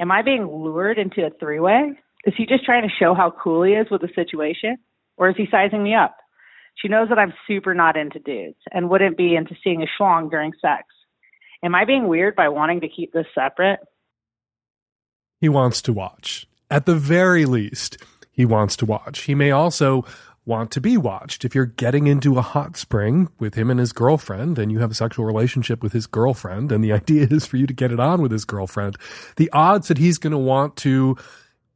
Am 0.00 0.10
I 0.10 0.22
being 0.22 0.46
lured 0.46 0.98
into 0.98 1.24
a 1.24 1.30
three 1.38 1.60
way? 1.60 1.92
Is 2.24 2.34
he 2.36 2.46
just 2.46 2.64
trying 2.64 2.82
to 2.82 2.94
show 2.98 3.14
how 3.14 3.30
cool 3.30 3.62
he 3.62 3.72
is 3.72 3.86
with 3.90 4.00
the 4.00 4.08
situation? 4.14 4.78
Or 5.16 5.28
is 5.28 5.36
he 5.36 5.46
sizing 5.50 5.82
me 5.82 5.94
up? 5.94 6.16
She 6.74 6.88
knows 6.88 7.08
that 7.08 7.18
I'm 7.18 7.34
super 7.46 7.74
not 7.74 7.96
into 7.96 8.18
dudes 8.18 8.58
and 8.72 8.88
wouldn't 8.88 9.16
be 9.16 9.36
into 9.36 9.54
seeing 9.62 9.82
a 9.82 9.86
schlong 10.00 10.30
during 10.30 10.52
sex. 10.60 10.84
Am 11.62 11.74
I 11.74 11.84
being 11.84 12.08
weird 12.08 12.34
by 12.34 12.48
wanting 12.48 12.80
to 12.80 12.88
keep 12.88 13.12
this 13.12 13.26
separate? 13.34 13.78
he 15.42 15.48
wants 15.48 15.82
to 15.82 15.92
watch. 15.92 16.46
At 16.72 16.86
the 16.86 16.94
very 16.94 17.44
least, 17.44 17.98
he 18.30 18.46
wants 18.46 18.76
to 18.76 18.86
watch. 18.86 19.24
He 19.24 19.34
may 19.34 19.50
also 19.50 20.06
want 20.46 20.70
to 20.70 20.80
be 20.80 20.96
watched. 20.96 21.44
If 21.44 21.54
you're 21.54 21.66
getting 21.66 22.06
into 22.06 22.38
a 22.38 22.42
hot 22.42 22.78
spring 22.78 23.28
with 23.38 23.56
him 23.56 23.68
and 23.68 23.78
his 23.78 23.92
girlfriend 23.92 24.58
and 24.58 24.72
you 24.72 24.78
have 24.78 24.90
a 24.90 24.94
sexual 24.94 25.26
relationship 25.26 25.82
with 25.82 25.92
his 25.92 26.06
girlfriend 26.06 26.72
and 26.72 26.82
the 26.82 26.92
idea 26.94 27.28
is 27.30 27.44
for 27.44 27.58
you 27.58 27.66
to 27.66 27.74
get 27.74 27.92
it 27.92 28.00
on 28.00 28.22
with 28.22 28.32
his 28.32 28.46
girlfriend, 28.46 28.96
the 29.36 29.50
odds 29.52 29.88
that 29.88 29.98
he's 29.98 30.16
going 30.16 30.30
to 30.30 30.38
want 30.38 30.74
to 30.76 31.14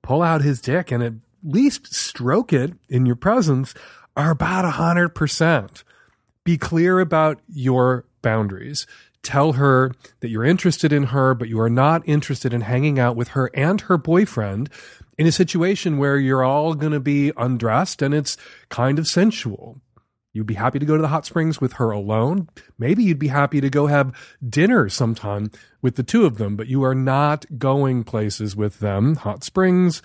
pull 0.01 0.23
out 0.23 0.41
his 0.41 0.63
dick 0.63 0.91
and 0.91 1.03
at 1.03 1.13
least 1.45 1.95
stroke 1.95 2.55
it 2.55 2.73
in 2.89 3.05
your 3.05 3.17
presence 3.17 3.75
are 4.17 4.31
about 4.31 4.65
a 4.65 4.71
hundred 4.71 5.11
percent. 5.11 5.85
Be 6.43 6.57
clear 6.57 7.01
about 7.01 7.39
your 7.53 8.07
boundaries. 8.23 8.87
Tell 9.27 9.55
her 9.55 9.91
that 10.21 10.29
you're 10.29 10.45
interested 10.45 10.93
in 10.93 11.03
her, 11.07 11.35
but 11.35 11.49
you 11.49 11.59
are 11.59 11.69
not 11.69 12.09
interested 12.09 12.55
in 12.55 12.61
hanging 12.61 13.01
out 13.01 13.17
with 13.17 13.31
her 13.31 13.51
and 13.55 13.81
her 13.81 13.99
boyfriend 13.99 14.71
in 15.19 15.27
a 15.27 15.33
situation 15.33 15.99
where 15.99 16.17
you're 16.17 16.45
all 16.45 16.75
going 16.75 16.93
to 16.93 17.01
be 17.01 17.33
undressed 17.37 18.03
and 18.03 18.15
it's 18.15 18.37
kind 18.69 19.01
of 19.01 19.09
sensual. 19.09 19.81
You'd 20.33 20.47
be 20.47 20.55
happy 20.55 20.79
to 20.79 20.87
go 20.87 20.95
to 20.95 21.03
the 21.03 21.09
hot 21.09 21.27
springs 21.27 21.61
with 21.61 21.73
her 21.73 21.91
alone. 21.91 22.49
Maybe 22.79 23.03
you'd 23.03 23.19
be 23.19 23.27
happy 23.27 23.61
to 23.61 23.69
go 23.69 23.89
have 23.89 24.15
dinner 24.49 24.89
sometime 24.89 25.51
with 25.83 25.97
the 25.97 26.05
two 26.05 26.25
of 26.25 26.39
them, 26.39 26.55
but 26.55 26.69
you 26.69 26.85
are 26.85 26.95
not 26.95 27.47
going 27.59 28.05
places 28.05 28.55
with 28.55 28.79
them. 28.79 29.17
Hot 29.17 29.43
springs, 29.43 30.03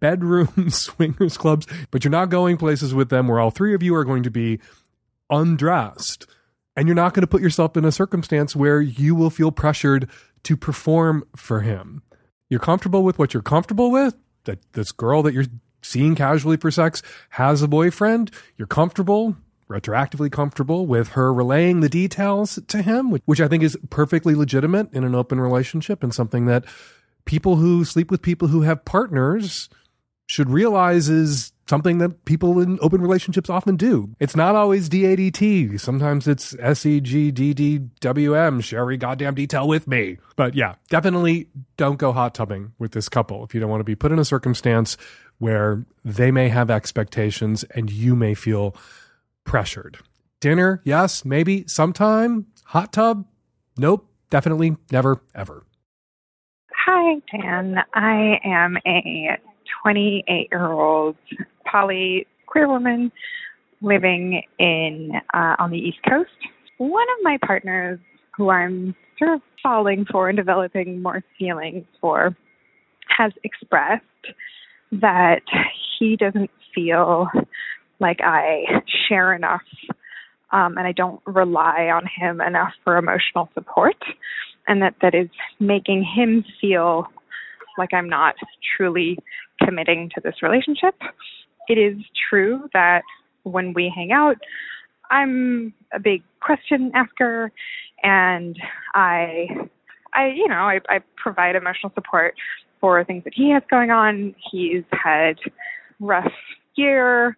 bedrooms, 0.00 0.78
swingers 0.78 1.36
clubs, 1.36 1.66
but 1.90 2.02
you're 2.02 2.10
not 2.10 2.30
going 2.30 2.56
places 2.56 2.94
with 2.94 3.10
them 3.10 3.28
where 3.28 3.40
all 3.40 3.50
three 3.50 3.74
of 3.74 3.82
you 3.82 3.94
are 3.94 4.04
going 4.04 4.22
to 4.22 4.30
be 4.30 4.58
undressed. 5.28 6.26
And 6.78 6.86
you're 6.86 6.94
not 6.94 7.12
going 7.12 7.22
to 7.22 7.26
put 7.26 7.42
yourself 7.42 7.76
in 7.76 7.84
a 7.84 7.90
circumstance 7.90 8.54
where 8.54 8.80
you 8.80 9.16
will 9.16 9.30
feel 9.30 9.50
pressured 9.50 10.08
to 10.44 10.56
perform 10.56 11.24
for 11.34 11.62
him. 11.62 12.02
You're 12.48 12.60
comfortable 12.60 13.02
with 13.02 13.18
what 13.18 13.34
you're 13.34 13.42
comfortable 13.42 13.90
with 13.90 14.14
that 14.44 14.60
this 14.74 14.92
girl 14.92 15.24
that 15.24 15.34
you're 15.34 15.46
seeing 15.82 16.14
casually 16.14 16.56
for 16.56 16.70
sex 16.70 17.02
has 17.30 17.62
a 17.62 17.68
boyfriend, 17.68 18.30
you're 18.56 18.68
comfortable, 18.68 19.36
retroactively 19.68 20.30
comfortable 20.30 20.86
with 20.86 21.08
her 21.08 21.34
relaying 21.34 21.80
the 21.80 21.88
details 21.88 22.60
to 22.68 22.80
him, 22.80 23.10
which, 23.10 23.22
which 23.24 23.40
I 23.40 23.48
think 23.48 23.64
is 23.64 23.76
perfectly 23.90 24.36
legitimate 24.36 24.94
in 24.94 25.02
an 25.02 25.16
open 25.16 25.40
relationship 25.40 26.04
and 26.04 26.14
something 26.14 26.46
that 26.46 26.64
people 27.24 27.56
who 27.56 27.84
sleep 27.84 28.08
with 28.08 28.22
people 28.22 28.46
who 28.46 28.60
have 28.60 28.84
partners 28.84 29.68
should 30.26 30.48
realize 30.48 31.08
is 31.08 31.50
something 31.68 31.98
that 31.98 32.24
people 32.24 32.58
in 32.60 32.78
open 32.80 33.00
relationships 33.00 33.50
often 33.50 33.76
do. 33.76 34.14
It's 34.18 34.34
not 34.34 34.56
always 34.56 34.88
DADT. 34.88 35.78
Sometimes 35.80 36.26
it's 36.26 36.54
SEGDDWM. 36.54 37.92
Share 38.62 38.80
every 38.80 38.96
goddamn 38.96 39.34
detail 39.34 39.68
with 39.68 39.86
me. 39.86 40.16
But 40.36 40.54
yeah, 40.54 40.76
definitely 40.88 41.48
don't 41.76 41.98
go 41.98 42.12
hot 42.12 42.34
tubbing 42.34 42.72
with 42.78 42.92
this 42.92 43.08
couple 43.08 43.44
if 43.44 43.54
you 43.54 43.60
don't 43.60 43.70
want 43.70 43.80
to 43.80 43.84
be 43.84 43.94
put 43.94 44.12
in 44.12 44.18
a 44.18 44.24
circumstance 44.24 44.96
where 45.38 45.84
they 46.04 46.30
may 46.30 46.48
have 46.48 46.70
expectations 46.70 47.64
and 47.74 47.90
you 47.90 48.16
may 48.16 48.34
feel 48.34 48.74
pressured. 49.44 49.98
Dinner, 50.40 50.80
yes, 50.84 51.24
maybe 51.24 51.64
sometime. 51.66 52.46
Hot 52.66 52.92
tub, 52.92 53.26
nope, 53.76 54.08
definitely 54.30 54.76
never, 54.90 55.20
ever. 55.34 55.64
Hi, 56.86 57.20
Dan. 57.32 57.78
I 57.94 58.38
am 58.44 58.76
a 58.86 59.38
28 59.82 60.48
year 60.50 60.70
old 60.72 61.16
poly 61.70 62.26
queer 62.46 62.68
woman 62.68 63.12
living 63.80 64.42
in 64.58 65.12
uh, 65.34 65.56
on 65.58 65.70
the 65.70 65.78
East 65.78 65.98
Coast. 66.08 66.30
One 66.78 67.06
of 67.18 67.24
my 67.24 67.38
partners, 67.44 67.98
who 68.36 68.50
I'm 68.50 68.94
sort 69.18 69.34
of 69.34 69.40
falling 69.62 70.06
for 70.10 70.28
and 70.28 70.36
developing 70.36 71.02
more 71.02 71.22
feelings 71.38 71.84
for, 72.00 72.36
has 73.16 73.32
expressed 73.44 74.04
that 74.92 75.42
he 75.98 76.16
doesn't 76.16 76.50
feel 76.74 77.28
like 78.00 78.20
I 78.22 78.64
share 79.08 79.34
enough 79.34 79.62
um, 80.52 80.78
and 80.78 80.86
I 80.86 80.92
don't 80.92 81.20
rely 81.26 81.90
on 81.92 82.04
him 82.06 82.40
enough 82.40 82.72
for 82.84 82.96
emotional 82.96 83.50
support, 83.54 83.96
and 84.66 84.80
that 84.82 84.94
that 85.02 85.14
is 85.14 85.28
making 85.60 86.04
him 86.04 86.44
feel 86.60 87.06
like 87.76 87.92
I'm 87.92 88.08
not 88.08 88.34
truly 88.76 89.18
committing 89.62 90.10
to 90.14 90.20
this 90.22 90.42
relationship. 90.42 90.94
It 91.68 91.78
is 91.78 91.98
true 92.28 92.68
that 92.72 93.02
when 93.42 93.72
we 93.72 93.92
hang 93.94 94.12
out, 94.12 94.38
I'm 95.10 95.72
a 95.92 96.00
big 96.00 96.22
question 96.40 96.92
asker 96.94 97.50
and 98.02 98.58
I 98.94 99.48
I 100.14 100.28
you 100.28 100.48
know, 100.48 100.68
I, 100.68 100.80
I 100.88 101.00
provide 101.16 101.56
emotional 101.56 101.92
support 101.94 102.34
for 102.80 103.02
things 103.04 103.24
that 103.24 103.34
he 103.34 103.50
has 103.50 103.62
going 103.70 103.90
on. 103.90 104.34
He's 104.50 104.84
had 104.92 105.38
rough 106.00 106.32
year 106.76 107.36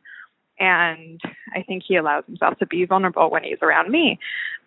and 0.58 1.20
I 1.54 1.62
think 1.62 1.82
he 1.86 1.96
allows 1.96 2.24
himself 2.26 2.58
to 2.58 2.66
be 2.66 2.84
vulnerable 2.84 3.30
when 3.30 3.44
he's 3.44 3.58
around 3.62 3.90
me. 3.90 4.18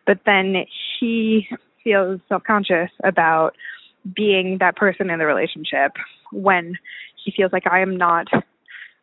But 0.05 0.19
then 0.25 0.65
he 0.99 1.47
feels 1.83 2.19
self 2.27 2.43
conscious 2.43 2.89
about 3.03 3.55
being 4.15 4.57
that 4.59 4.75
person 4.75 5.09
in 5.09 5.19
the 5.19 5.25
relationship 5.25 5.93
when 6.31 6.77
he 7.23 7.31
feels 7.31 7.53
like 7.53 7.67
I 7.67 7.79
am 7.79 7.95
not 7.95 8.27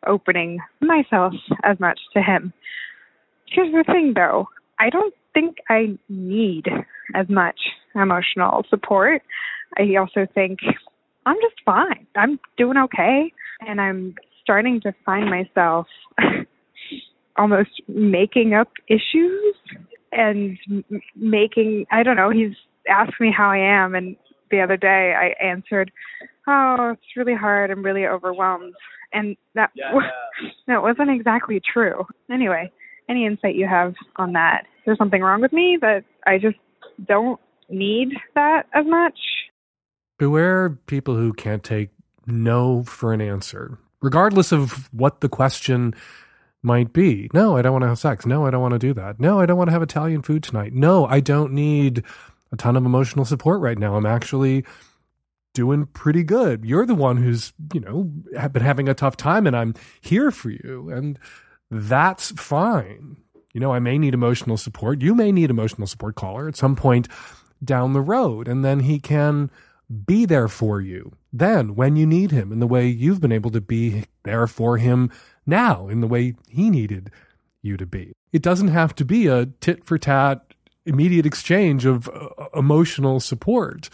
opening 0.07 0.59
myself 0.81 1.33
as 1.63 1.79
much 1.79 1.99
to 2.13 2.21
him. 2.21 2.53
Here's 3.47 3.71
the 3.71 3.83
thing 3.85 4.13
though, 4.15 4.47
I 4.79 4.89
don't 4.89 5.13
think 5.33 5.57
I 5.69 5.97
need 6.09 6.67
as 7.15 7.27
much 7.29 7.59
emotional 7.95 8.65
support. 8.69 9.21
I 9.77 9.95
also 9.95 10.27
think 10.33 10.59
I'm 11.25 11.37
just 11.41 11.61
fine. 11.65 12.07
I'm 12.15 12.39
doing 12.57 12.77
okay. 12.77 13.31
And 13.61 13.79
I'm 13.79 14.15
starting 14.41 14.81
to 14.81 14.93
find 15.05 15.29
myself 15.29 15.87
almost 17.37 17.81
making 17.87 18.53
up 18.53 18.69
issues 18.87 19.55
and 20.11 20.57
making, 21.15 21.85
I 21.91 22.03
don't 22.03 22.17
know, 22.17 22.29
he's 22.29 22.55
asked 22.89 23.19
me 23.19 23.31
how 23.35 23.49
I 23.49 23.57
am. 23.57 23.95
And 23.95 24.15
the 24.49 24.61
other 24.61 24.77
day 24.77 25.13
I 25.15 25.43
answered, 25.43 25.91
Oh, 26.47 26.91
it's 26.93 27.15
really 27.15 27.35
hard. 27.35 27.71
I'm 27.71 27.83
really 27.83 28.05
overwhelmed 28.05 28.73
and 29.13 29.35
that 29.55 29.71
yeah, 29.75 29.91
that 30.67 30.81
wasn't 30.81 31.09
exactly 31.09 31.61
true. 31.73 32.05
Anyway, 32.31 32.71
any 33.09 33.25
insight 33.25 33.55
you 33.55 33.67
have 33.67 33.93
on 34.15 34.33
that? 34.33 34.63
Is 34.79 34.83
there 34.85 34.95
something 34.95 35.21
wrong 35.21 35.41
with 35.41 35.53
me 35.53 35.77
that 35.81 36.03
I 36.25 36.37
just 36.37 36.57
don't 37.07 37.39
need 37.69 38.09
that 38.35 38.63
as 38.73 38.85
much? 38.85 39.17
Beware 40.17 40.69
people 40.87 41.15
who 41.15 41.33
can't 41.33 41.63
take 41.63 41.89
no 42.25 42.83
for 42.83 43.13
an 43.13 43.21
answer, 43.21 43.77
regardless 44.01 44.51
of 44.51 44.89
what 44.93 45.21
the 45.21 45.29
question 45.29 45.93
might 46.63 46.93
be. 46.93 47.29
No, 47.33 47.57
I 47.57 47.63
don't 47.63 47.71
want 47.71 47.83
to 47.83 47.87
have 47.87 47.97
sex. 47.97 48.25
No, 48.25 48.45
I 48.45 48.51
don't 48.51 48.61
want 48.61 48.73
to 48.73 48.79
do 48.79 48.93
that. 48.93 49.19
No, 49.19 49.39
I 49.39 49.47
don't 49.47 49.57
want 49.57 49.69
to 49.69 49.73
have 49.73 49.81
Italian 49.81 50.21
food 50.21 50.43
tonight. 50.43 50.73
No, 50.73 51.05
I 51.05 51.19
don't 51.19 51.53
need 51.53 52.03
a 52.51 52.55
ton 52.55 52.75
of 52.75 52.85
emotional 52.85 53.25
support 53.25 53.61
right 53.61 53.79
now. 53.79 53.95
I'm 53.95 54.05
actually 54.05 54.63
doing 55.53 55.85
pretty 55.87 56.23
good. 56.23 56.65
You're 56.65 56.85
the 56.85 56.95
one 56.95 57.17
who's, 57.17 57.53
you 57.73 57.79
know, 57.79 58.11
have 58.37 58.53
been 58.53 58.63
having 58.63 58.87
a 58.87 58.93
tough 58.93 59.17
time 59.17 59.47
and 59.47 59.55
I'm 59.55 59.73
here 59.99 60.31
for 60.31 60.49
you. 60.49 60.89
And 60.93 61.19
that's 61.69 62.31
fine. 62.31 63.17
You 63.53 63.59
know, 63.59 63.73
I 63.73 63.79
may 63.79 63.97
need 63.97 64.13
emotional 64.13 64.57
support. 64.57 65.01
You 65.01 65.13
may 65.13 65.31
need 65.31 65.49
emotional 65.49 65.87
support 65.87 66.15
caller 66.15 66.47
at 66.47 66.55
some 66.55 66.75
point 66.75 67.07
down 67.63 67.93
the 67.93 68.01
road. 68.01 68.47
And 68.47 68.63
then 68.63 68.81
he 68.81 68.99
can 68.99 69.51
be 70.05 70.25
there 70.25 70.47
for 70.47 70.79
you 70.79 71.11
then 71.33 71.75
when 71.75 71.95
you 71.95 72.05
need 72.05 72.31
him 72.31 72.51
in 72.51 72.59
the 72.59 72.67
way 72.67 72.87
you've 72.87 73.21
been 73.21 73.31
able 73.31 73.51
to 73.51 73.61
be 73.61 74.05
there 74.23 74.47
for 74.47 74.77
him 74.77 75.09
now 75.45 75.87
in 75.87 76.01
the 76.01 76.07
way 76.07 76.35
he 76.49 76.69
needed 76.69 77.09
you 77.61 77.77
to 77.77 77.85
be. 77.85 78.13
It 78.33 78.41
doesn't 78.41 78.69
have 78.69 78.95
to 78.95 79.05
be 79.05 79.27
a 79.27 79.47
tit 79.59 79.83
for 79.83 79.97
tat 79.97 80.53
immediate 80.85 81.25
exchange 81.25 81.85
of 81.85 82.09
uh, 82.09 82.29
emotional 82.55 83.19
support. 83.19 83.89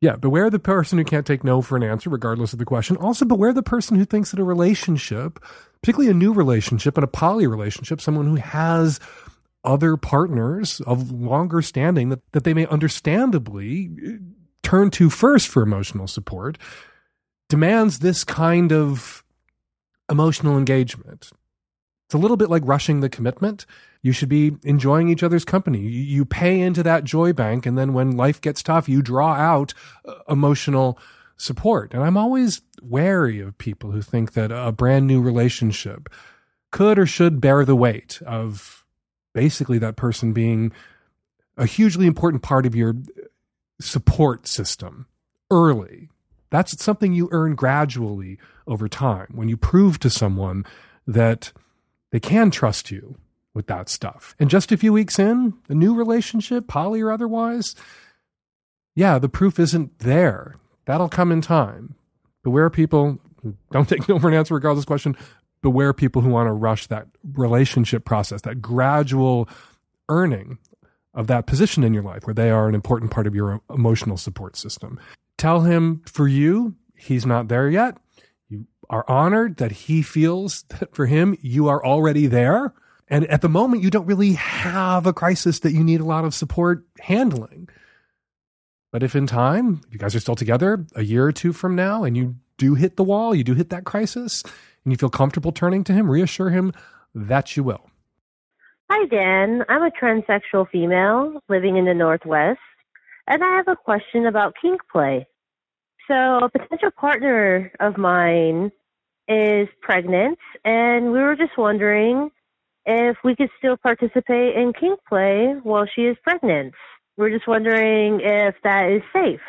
Yeah, 0.00 0.16
beware 0.16 0.50
the 0.50 0.58
person 0.58 0.98
who 0.98 1.04
can't 1.04 1.26
take 1.26 1.42
no 1.42 1.62
for 1.62 1.76
an 1.76 1.82
answer, 1.82 2.10
regardless 2.10 2.52
of 2.52 2.58
the 2.58 2.66
question. 2.66 2.96
Also, 2.98 3.24
beware 3.24 3.52
the 3.52 3.62
person 3.62 3.96
who 3.96 4.04
thinks 4.04 4.30
that 4.30 4.40
a 4.40 4.44
relationship, 4.44 5.42
particularly 5.80 6.10
a 6.10 6.14
new 6.14 6.34
relationship 6.34 6.98
and 6.98 7.04
a 7.04 7.08
poly 7.08 7.46
relationship, 7.46 8.00
someone 8.00 8.26
who 8.26 8.36
has 8.36 9.00
other 9.64 9.96
partners 9.96 10.80
of 10.82 11.10
longer 11.10 11.62
standing 11.62 12.10
that, 12.10 12.20
that 12.32 12.44
they 12.44 12.54
may 12.54 12.66
understandably 12.66 13.90
uh, 14.06 14.10
turn 14.62 14.90
to 14.90 15.08
first 15.08 15.48
for 15.48 15.62
emotional 15.62 16.06
support, 16.06 16.58
demands 17.48 18.00
this 18.00 18.22
kind 18.22 18.72
of 18.72 19.24
emotional 20.10 20.58
engagement. 20.58 21.30
It's 22.06 22.14
a 22.14 22.18
little 22.18 22.36
bit 22.36 22.50
like 22.50 22.62
rushing 22.64 23.00
the 23.00 23.08
commitment. 23.08 23.66
You 24.02 24.12
should 24.12 24.28
be 24.28 24.56
enjoying 24.62 25.08
each 25.08 25.24
other's 25.24 25.44
company. 25.44 25.80
You 25.80 26.24
pay 26.24 26.60
into 26.60 26.84
that 26.84 27.02
joy 27.02 27.32
bank, 27.32 27.66
and 27.66 27.76
then 27.76 27.92
when 27.92 28.16
life 28.16 28.40
gets 28.40 28.62
tough, 28.62 28.88
you 28.88 29.02
draw 29.02 29.32
out 29.34 29.74
uh, 30.04 30.14
emotional 30.28 30.98
support. 31.36 31.92
And 31.92 32.04
I'm 32.04 32.16
always 32.16 32.62
wary 32.80 33.40
of 33.40 33.58
people 33.58 33.90
who 33.90 34.02
think 34.02 34.34
that 34.34 34.52
a 34.52 34.70
brand 34.70 35.06
new 35.06 35.20
relationship 35.20 36.08
could 36.70 36.98
or 36.98 37.06
should 37.06 37.40
bear 37.40 37.64
the 37.64 37.76
weight 37.76 38.20
of 38.24 38.84
basically 39.34 39.78
that 39.78 39.96
person 39.96 40.32
being 40.32 40.72
a 41.56 41.66
hugely 41.66 42.06
important 42.06 42.42
part 42.42 42.66
of 42.66 42.74
your 42.74 42.94
support 43.80 44.46
system 44.46 45.06
early. 45.50 46.08
That's 46.50 46.82
something 46.82 47.12
you 47.12 47.28
earn 47.32 47.54
gradually 47.54 48.38
over 48.66 48.88
time 48.88 49.28
when 49.34 49.48
you 49.48 49.56
prove 49.56 49.98
to 50.00 50.10
someone 50.10 50.64
that 51.06 51.52
they 52.12 52.20
can 52.20 52.50
trust 52.50 52.90
you 52.90 53.16
with 53.54 53.66
that 53.66 53.88
stuff. 53.88 54.34
And 54.38 54.50
just 54.50 54.70
a 54.70 54.76
few 54.76 54.92
weeks 54.92 55.18
in, 55.18 55.54
a 55.68 55.74
new 55.74 55.94
relationship, 55.94 56.68
poly 56.68 57.00
or 57.00 57.10
otherwise, 57.10 57.74
yeah, 58.94 59.18
the 59.18 59.28
proof 59.28 59.58
isn't 59.58 59.98
there. 60.00 60.56
That'll 60.84 61.08
come 61.08 61.32
in 61.32 61.40
time. 61.40 61.94
Beware 62.44 62.70
people, 62.70 63.18
don't 63.72 63.88
take 63.88 64.08
no 64.08 64.18
for 64.18 64.28
an 64.28 64.34
answer 64.34 64.54
regardless 64.54 64.84
question. 64.84 65.16
Beware 65.62 65.92
people 65.92 66.22
who 66.22 66.30
want 66.30 66.48
to 66.48 66.52
rush 66.52 66.86
that 66.88 67.08
relationship 67.32 68.04
process, 68.04 68.42
that 68.42 68.62
gradual 68.62 69.48
earning 70.08 70.58
of 71.14 71.26
that 71.26 71.46
position 71.46 71.82
in 71.82 71.94
your 71.94 72.02
life 72.02 72.26
where 72.26 72.34
they 72.34 72.50
are 72.50 72.68
an 72.68 72.74
important 72.74 73.10
part 73.10 73.26
of 73.26 73.34
your 73.34 73.60
emotional 73.70 74.18
support 74.18 74.56
system. 74.56 75.00
Tell 75.38 75.62
him 75.62 76.02
for 76.04 76.28
you, 76.28 76.74
he's 76.96 77.26
not 77.26 77.48
there 77.48 77.68
yet. 77.68 77.96
Are 78.88 79.04
honored 79.08 79.56
that 79.56 79.72
he 79.72 80.02
feels 80.02 80.62
that 80.62 80.94
for 80.94 81.06
him, 81.06 81.36
you 81.40 81.68
are 81.68 81.84
already 81.84 82.26
there. 82.26 82.72
And 83.08 83.26
at 83.26 83.40
the 83.40 83.48
moment, 83.48 83.82
you 83.82 83.90
don't 83.90 84.06
really 84.06 84.32
have 84.34 85.06
a 85.06 85.12
crisis 85.12 85.60
that 85.60 85.72
you 85.72 85.82
need 85.82 86.00
a 86.00 86.04
lot 86.04 86.24
of 86.24 86.34
support 86.34 86.84
handling. 87.00 87.68
But 88.92 89.02
if 89.02 89.14
in 89.14 89.26
time, 89.26 89.80
you 89.90 89.98
guys 89.98 90.14
are 90.14 90.20
still 90.20 90.36
together 90.36 90.86
a 90.94 91.02
year 91.02 91.24
or 91.24 91.32
two 91.32 91.52
from 91.52 91.74
now, 91.74 92.04
and 92.04 92.16
you 92.16 92.36
do 92.58 92.74
hit 92.74 92.96
the 92.96 93.04
wall, 93.04 93.34
you 93.34 93.44
do 93.44 93.54
hit 93.54 93.70
that 93.70 93.84
crisis, 93.84 94.42
and 94.84 94.92
you 94.92 94.96
feel 94.96 95.10
comfortable 95.10 95.52
turning 95.52 95.84
to 95.84 95.92
him, 95.92 96.10
reassure 96.10 96.50
him 96.50 96.72
that 97.14 97.56
you 97.56 97.62
will. 97.62 97.90
Hi, 98.90 99.06
Dan. 99.06 99.64
I'm 99.68 99.82
a 99.82 99.90
transsexual 99.90 100.70
female 100.70 101.42
living 101.48 101.76
in 101.76 101.86
the 101.86 101.94
Northwest, 101.94 102.60
and 103.26 103.42
I 103.42 103.56
have 103.56 103.68
a 103.68 103.76
question 103.76 104.26
about 104.26 104.54
kink 104.62 104.80
play. 104.90 105.26
So, 106.08 106.14
a 106.14 106.48
potential 106.48 106.90
partner 106.90 107.72
of 107.80 107.98
mine 107.98 108.70
is 109.28 109.68
pregnant, 109.82 110.38
and 110.64 111.12
we 111.12 111.18
were 111.18 111.34
just 111.34 111.58
wondering 111.58 112.30
if 112.84 113.16
we 113.24 113.34
could 113.34 113.50
still 113.58 113.76
participate 113.76 114.54
in 114.54 114.72
kink 114.78 115.00
play 115.08 115.54
while 115.64 115.86
she 115.92 116.02
is 116.02 116.16
pregnant. 116.22 116.74
We're 117.16 117.30
just 117.30 117.48
wondering 117.48 118.20
if 118.22 118.54
that 118.62 118.90
is 118.90 119.02
safe. 119.12 119.40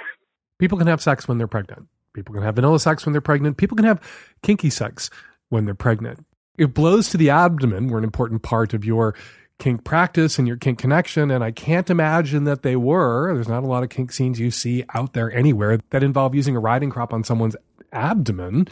People 0.57 0.77
can 0.79 0.87
have 0.87 1.01
sex 1.01 1.27
when 1.27 1.37
they're 1.37 1.47
pregnant. 1.47 1.87
People 2.13 2.33
can 2.33 2.43
have 2.43 2.55
vanilla 2.55 2.79
sex 2.79 3.05
when 3.05 3.13
they're 3.13 3.21
pregnant. 3.21 3.57
People 3.57 3.75
can 3.75 3.85
have 3.85 4.01
kinky 4.41 4.71
sex 4.71 5.11
when 5.49 5.65
they're 5.65 5.75
pregnant. 5.75 6.25
It 6.57 6.73
blows 6.73 7.09
to 7.09 7.17
the 7.17 7.29
abdomen 7.29 7.89
were 7.89 7.99
an 7.99 8.03
important 8.03 8.41
part 8.41 8.73
of 8.73 8.83
your 8.83 9.13
kink 9.59 9.83
practice 9.83 10.37
and 10.37 10.47
your 10.47 10.57
kink 10.57 10.79
connection, 10.79 11.31
and 11.31 11.43
I 11.43 11.51
can't 11.51 11.89
imagine 11.89 12.43
that 12.43 12.61
they 12.61 12.75
were. 12.75 13.33
There's 13.33 13.47
not 13.47 13.63
a 13.63 13.67
lot 13.67 13.83
of 13.83 13.89
kink 13.89 14.11
scenes 14.11 14.39
you 14.39 14.51
see 14.51 14.83
out 14.93 15.13
there 15.13 15.31
anywhere 15.31 15.79
that 15.89 16.03
involve 16.03 16.35
using 16.35 16.55
a 16.55 16.59
riding 16.59 16.89
crop 16.89 17.13
on 17.13 17.23
someone's 17.23 17.55
abdomen. 17.91 18.67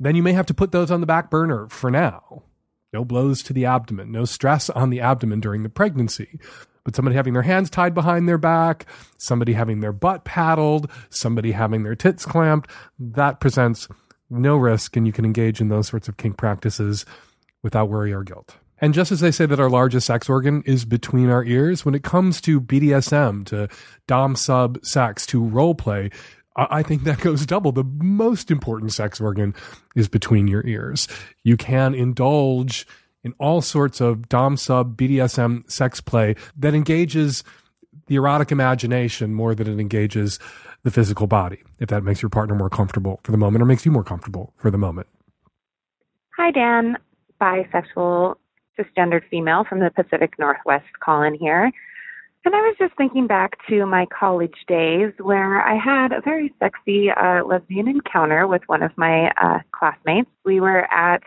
Then 0.00 0.16
you 0.16 0.22
may 0.22 0.32
have 0.32 0.46
to 0.46 0.54
put 0.54 0.72
those 0.72 0.90
on 0.90 1.00
the 1.00 1.06
back 1.06 1.30
burner 1.30 1.68
for 1.68 1.90
now. 1.90 2.42
No 2.92 3.04
blows 3.04 3.42
to 3.44 3.52
the 3.52 3.66
abdomen, 3.66 4.12
no 4.12 4.24
stress 4.24 4.70
on 4.70 4.90
the 4.90 5.00
abdomen 5.00 5.40
during 5.40 5.62
the 5.62 5.68
pregnancy. 5.68 6.38
But 6.84 6.94
somebody 6.94 7.16
having 7.16 7.32
their 7.32 7.42
hands 7.42 7.70
tied 7.70 7.94
behind 7.94 8.28
their 8.28 8.38
back, 8.38 8.86
somebody 9.16 9.54
having 9.54 9.80
their 9.80 9.92
butt 9.92 10.24
paddled, 10.24 10.90
somebody 11.08 11.52
having 11.52 11.82
their 11.82 11.94
tits 11.94 12.26
clamped, 12.26 12.70
that 12.98 13.40
presents 13.40 13.88
no 14.30 14.56
risk, 14.56 14.96
and 14.96 15.06
you 15.06 15.12
can 15.12 15.24
engage 15.24 15.60
in 15.60 15.68
those 15.68 15.88
sorts 15.88 16.08
of 16.08 16.18
kink 16.18 16.36
practices 16.36 17.06
without 17.62 17.88
worry 17.88 18.12
or 18.12 18.22
guilt. 18.22 18.56
And 18.84 18.92
just 18.92 19.10
as 19.10 19.20
they 19.20 19.30
say 19.30 19.46
that 19.46 19.58
our 19.58 19.70
largest 19.70 20.06
sex 20.06 20.28
organ 20.28 20.62
is 20.66 20.84
between 20.84 21.30
our 21.30 21.42
ears, 21.42 21.86
when 21.86 21.94
it 21.94 22.02
comes 22.02 22.38
to 22.42 22.60
BDSM, 22.60 23.46
to 23.46 23.66
Dom 24.06 24.36
sub 24.36 24.84
sex, 24.84 25.24
to 25.28 25.42
role 25.42 25.74
play, 25.74 26.10
I 26.54 26.82
think 26.82 27.04
that 27.04 27.18
goes 27.20 27.46
double. 27.46 27.72
The 27.72 27.82
most 27.82 28.50
important 28.50 28.92
sex 28.92 29.22
organ 29.22 29.54
is 29.96 30.06
between 30.06 30.48
your 30.48 30.66
ears. 30.66 31.08
You 31.44 31.56
can 31.56 31.94
indulge 31.94 32.86
in 33.22 33.32
all 33.38 33.62
sorts 33.62 34.02
of 34.02 34.28
Dom 34.28 34.58
sub 34.58 34.98
BDSM 34.98 35.70
sex 35.70 36.02
play 36.02 36.34
that 36.54 36.74
engages 36.74 37.42
the 38.08 38.16
erotic 38.16 38.52
imagination 38.52 39.32
more 39.32 39.54
than 39.54 39.66
it 39.66 39.80
engages 39.80 40.38
the 40.82 40.90
physical 40.90 41.26
body, 41.26 41.62
if 41.78 41.88
that 41.88 42.04
makes 42.04 42.20
your 42.20 42.28
partner 42.28 42.54
more 42.54 42.68
comfortable 42.68 43.18
for 43.24 43.32
the 43.32 43.38
moment 43.38 43.62
or 43.62 43.64
makes 43.64 43.86
you 43.86 43.92
more 43.92 44.04
comfortable 44.04 44.52
for 44.58 44.70
the 44.70 44.76
moment. 44.76 45.06
Hi, 46.36 46.50
Dan. 46.50 46.98
Bisexual, 47.40 48.36
cisgendered 48.78 49.22
female 49.30 49.64
from 49.64 49.80
the 49.80 49.90
Pacific 49.90 50.38
Northwest 50.38 50.86
calling 51.02 51.34
here. 51.34 51.70
And 52.46 52.54
I 52.54 52.60
was 52.60 52.76
just 52.78 52.94
thinking 52.96 53.26
back 53.26 53.56
to 53.70 53.86
my 53.86 54.06
college 54.06 54.66
days 54.68 55.12
where 55.18 55.62
I 55.62 55.76
had 55.76 56.12
a 56.12 56.20
very 56.20 56.52
sexy 56.58 57.10
uh, 57.10 57.42
lesbian 57.42 57.88
encounter 57.88 58.46
with 58.46 58.60
one 58.66 58.82
of 58.82 58.92
my 58.96 59.30
uh, 59.42 59.60
classmates. 59.72 60.28
We 60.44 60.60
were 60.60 60.82
at 60.92 61.22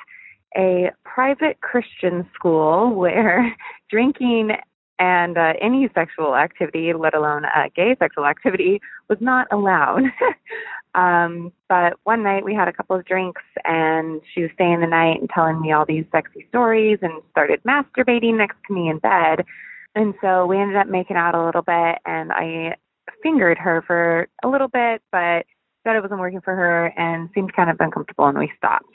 a 0.55 0.91
private 1.03 1.59
Christian 1.61 2.29
school 2.35 2.93
where 2.93 3.55
drinking 3.89 4.51
and 4.99 5.37
uh, 5.37 5.53
any 5.61 5.89
sexual 5.93 6.35
activity, 6.35 6.91
let 6.93 7.13
alone 7.13 7.45
uh, 7.45 7.69
gay 7.75 7.95
sexual 7.99 8.25
activity, 8.25 8.81
was 9.09 9.17
not 9.21 9.47
allowed. 9.51 10.03
um, 10.97 11.53
but 11.69 11.93
one 12.03 12.23
night 12.23 12.43
we 12.43 12.55
had 12.55 12.67
a 12.67 12.73
couple 12.73 12.95
of 12.95 13.05
drinks, 13.05 13.43
and 13.63 14.19
she 14.33 14.41
was 14.41 14.51
staying 14.55 14.81
the 14.81 14.87
night 14.87 15.21
and 15.21 15.29
telling 15.29 15.61
me 15.61 15.71
all 15.71 15.85
these 15.85 16.05
sexy 16.11 16.45
stories, 16.49 16.97
and 17.03 17.21
started 17.31 17.61
masturbating 17.63 18.35
next 18.35 18.57
to 18.67 18.73
me 18.73 18.89
in 18.89 18.97
bed. 18.97 19.45
And 19.93 20.15
so 20.21 20.47
we 20.47 20.57
ended 20.57 20.75
up 20.75 20.87
making 20.87 21.15
out 21.15 21.35
a 21.35 21.45
little 21.45 21.61
bit, 21.61 21.99
and 22.05 22.31
I 22.33 22.75
fingered 23.21 23.59
her 23.59 23.83
for 23.85 24.27
a 24.43 24.47
little 24.47 24.67
bit, 24.67 25.03
but 25.11 25.45
said 25.83 25.95
it 25.95 26.01
wasn't 26.01 26.19
working 26.19 26.41
for 26.41 26.55
her 26.55 26.87
and 26.97 27.29
seemed 27.33 27.55
kind 27.55 27.69
of 27.69 27.77
uncomfortable, 27.79 28.25
and 28.25 28.37
we 28.37 28.51
stopped. 28.57 28.91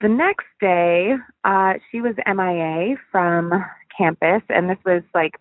The 0.00 0.08
next 0.08 0.46
day, 0.60 1.14
uh, 1.44 1.74
she 1.90 2.00
was 2.00 2.14
MIA 2.24 2.96
from 3.10 3.52
campus, 3.96 4.42
and 4.48 4.70
this 4.70 4.78
was 4.84 5.02
like 5.12 5.34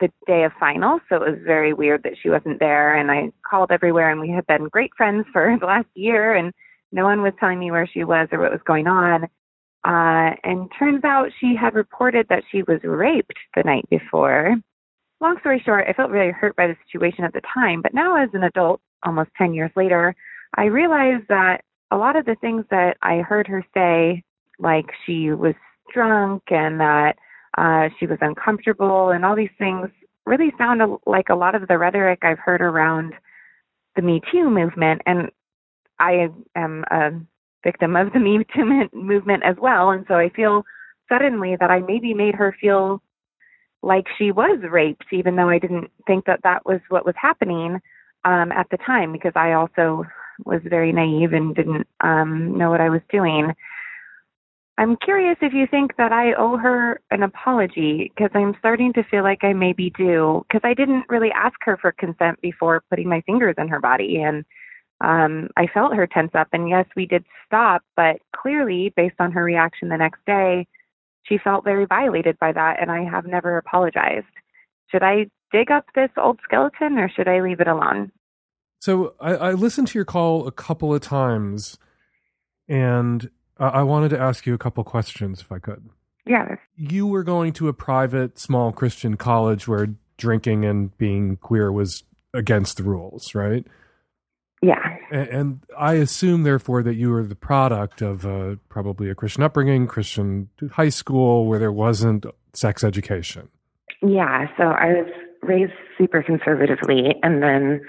the 0.00 0.10
day 0.26 0.44
of 0.44 0.52
finals, 0.58 1.00
so 1.08 1.16
it 1.16 1.30
was 1.30 1.38
very 1.44 1.72
weird 1.72 2.02
that 2.02 2.14
she 2.20 2.30
wasn't 2.30 2.58
there. 2.58 2.94
And 2.96 3.10
I 3.10 3.30
called 3.48 3.70
everywhere, 3.70 4.10
and 4.10 4.20
we 4.20 4.30
had 4.30 4.46
been 4.46 4.68
great 4.68 4.92
friends 4.96 5.26
for 5.32 5.56
the 5.60 5.66
last 5.66 5.88
year, 5.94 6.34
and 6.34 6.52
no 6.92 7.04
one 7.04 7.22
was 7.22 7.32
telling 7.38 7.58
me 7.58 7.70
where 7.70 7.86
she 7.86 8.04
was 8.04 8.28
or 8.32 8.40
what 8.40 8.52
was 8.52 8.60
going 8.64 8.86
on. 8.86 9.24
Uh, 9.82 10.36
and 10.44 10.70
turns 10.78 11.04
out 11.04 11.30
she 11.40 11.54
had 11.58 11.74
reported 11.74 12.26
that 12.28 12.42
she 12.50 12.62
was 12.64 12.80
raped 12.82 13.38
the 13.56 13.62
night 13.62 13.88
before. 13.88 14.56
Long 15.20 15.36
story 15.40 15.62
short, 15.64 15.86
I 15.88 15.92
felt 15.92 16.10
really 16.10 16.32
hurt 16.32 16.56
by 16.56 16.66
the 16.66 16.76
situation 16.86 17.24
at 17.24 17.32
the 17.32 17.42
time, 17.54 17.80
but 17.82 17.94
now 17.94 18.22
as 18.22 18.30
an 18.32 18.42
adult, 18.42 18.80
almost 19.04 19.30
10 19.38 19.54
years 19.54 19.70
later, 19.76 20.14
I 20.56 20.64
realized 20.64 21.28
that 21.28 21.62
a 21.90 21.96
lot 21.96 22.16
of 22.16 22.24
the 22.26 22.36
things 22.40 22.64
that 22.70 22.96
I 23.02 23.18
heard 23.18 23.46
her 23.46 23.64
say, 23.74 24.22
like 24.58 24.86
she 25.06 25.30
was 25.30 25.54
drunk 25.92 26.42
and 26.50 26.80
that 26.80 27.16
uh, 27.58 27.88
she 27.98 28.06
was 28.06 28.18
uncomfortable 28.20 29.10
and 29.10 29.24
all 29.24 29.36
these 29.36 29.48
things, 29.58 29.88
really 30.26 30.52
sound 30.58 30.80
like 31.06 31.28
a 31.30 31.34
lot 31.34 31.54
of 31.54 31.66
the 31.68 31.78
rhetoric 31.78 32.20
I've 32.22 32.38
heard 32.38 32.60
around 32.60 33.14
the 33.96 34.02
Me 34.02 34.20
Too 34.30 34.48
movement. 34.48 35.02
And 35.06 35.30
I 35.98 36.28
am 36.54 36.84
a 36.90 37.10
victim 37.64 37.96
of 37.96 38.12
the 38.12 38.20
Me 38.20 38.44
Too 38.54 38.88
movement 38.92 39.42
as 39.44 39.56
well. 39.60 39.90
And 39.90 40.04
so 40.08 40.14
I 40.14 40.30
feel 40.30 40.64
suddenly 41.08 41.56
that 41.58 41.70
I 41.70 41.80
maybe 41.80 42.14
made 42.14 42.34
her 42.36 42.56
feel 42.60 43.02
like 43.82 44.06
she 44.18 44.30
was 44.30 44.58
raped, 44.70 45.06
even 45.12 45.36
though 45.36 45.48
I 45.48 45.58
didn't 45.58 45.90
think 46.06 46.26
that 46.26 46.40
that 46.44 46.64
was 46.66 46.80
what 46.88 47.06
was 47.06 47.14
happening 47.20 47.80
um, 48.24 48.52
at 48.52 48.68
the 48.70 48.76
time, 48.78 49.12
because 49.12 49.32
I 49.34 49.52
also 49.52 50.04
was 50.44 50.60
very 50.64 50.92
naive 50.92 51.32
and 51.32 51.54
didn't 51.54 51.86
um, 52.00 52.56
know 52.56 52.70
what 52.70 52.80
I 52.80 52.90
was 52.90 53.00
doing. 53.10 53.52
I'm 54.80 54.96
curious 54.96 55.36
if 55.42 55.52
you 55.52 55.66
think 55.70 55.96
that 55.98 56.10
I 56.10 56.32
owe 56.32 56.56
her 56.56 57.02
an 57.10 57.22
apology 57.22 58.10
because 58.16 58.30
I'm 58.34 58.54
starting 58.60 58.94
to 58.94 59.04
feel 59.04 59.22
like 59.22 59.44
I 59.44 59.52
maybe 59.52 59.90
do 59.90 60.42
because 60.48 60.62
I 60.64 60.72
didn't 60.72 61.04
really 61.10 61.28
ask 61.34 61.56
her 61.66 61.76
for 61.76 61.92
consent 61.92 62.40
before 62.40 62.82
putting 62.88 63.06
my 63.06 63.20
fingers 63.26 63.56
in 63.58 63.68
her 63.68 63.78
body 63.78 64.22
and 64.22 64.42
um 65.02 65.48
I 65.58 65.66
felt 65.66 65.94
her 65.94 66.06
tense 66.06 66.30
up 66.34 66.48
and 66.54 66.66
yes 66.66 66.86
we 66.96 67.04
did 67.04 67.26
stop 67.44 67.82
but 67.94 68.22
clearly 68.34 68.90
based 68.96 69.16
on 69.18 69.32
her 69.32 69.44
reaction 69.44 69.90
the 69.90 69.98
next 69.98 70.24
day 70.24 70.66
she 71.24 71.36
felt 71.36 71.62
very 71.62 71.84
violated 71.84 72.38
by 72.38 72.50
that 72.50 72.80
and 72.80 72.90
I 72.90 73.04
have 73.04 73.26
never 73.26 73.58
apologized. 73.58 74.24
Should 74.90 75.02
I 75.02 75.26
dig 75.52 75.70
up 75.70 75.84
this 75.94 76.10
old 76.16 76.40
skeleton 76.42 76.96
or 76.96 77.10
should 77.10 77.28
I 77.28 77.42
leave 77.42 77.60
it 77.60 77.68
alone? 77.68 78.12
So 78.80 79.14
I, 79.20 79.34
I 79.34 79.52
listened 79.52 79.88
to 79.88 79.98
your 79.98 80.06
call 80.06 80.46
a 80.46 80.52
couple 80.52 80.94
of 80.94 81.02
times, 81.02 81.76
and 82.66 83.28
I 83.60 83.82
wanted 83.82 84.08
to 84.10 84.18
ask 84.18 84.46
you 84.46 84.54
a 84.54 84.58
couple 84.58 84.82
questions 84.84 85.40
if 85.40 85.52
I 85.52 85.58
could. 85.58 85.88
Yeah. 86.26 86.56
You 86.76 87.06
were 87.06 87.22
going 87.22 87.52
to 87.54 87.68
a 87.68 87.72
private, 87.72 88.38
small 88.38 88.72
Christian 88.72 89.16
college 89.16 89.68
where 89.68 89.88
drinking 90.16 90.64
and 90.64 90.96
being 90.98 91.36
queer 91.36 91.70
was 91.70 92.04
against 92.34 92.78
the 92.78 92.82
rules, 92.82 93.34
right? 93.34 93.66
Yeah. 94.62 94.96
And, 95.10 95.28
and 95.28 95.60
I 95.78 95.94
assume, 95.94 96.42
therefore, 96.42 96.82
that 96.82 96.94
you 96.94 97.10
were 97.10 97.24
the 97.24 97.34
product 97.34 98.02
of 98.02 98.24
a, 98.24 98.58
probably 98.68 99.10
a 99.10 99.14
Christian 99.14 99.42
upbringing, 99.42 99.86
Christian 99.86 100.48
high 100.72 100.90
school 100.90 101.46
where 101.46 101.58
there 101.58 101.72
wasn't 101.72 102.26
sex 102.54 102.84
education. 102.84 103.48
Yeah. 104.02 104.46
So 104.56 104.64
I 104.64 104.88
was 104.88 105.10
raised 105.42 105.72
super 105.98 106.22
conservatively, 106.22 107.14
and 107.22 107.42
then 107.42 107.80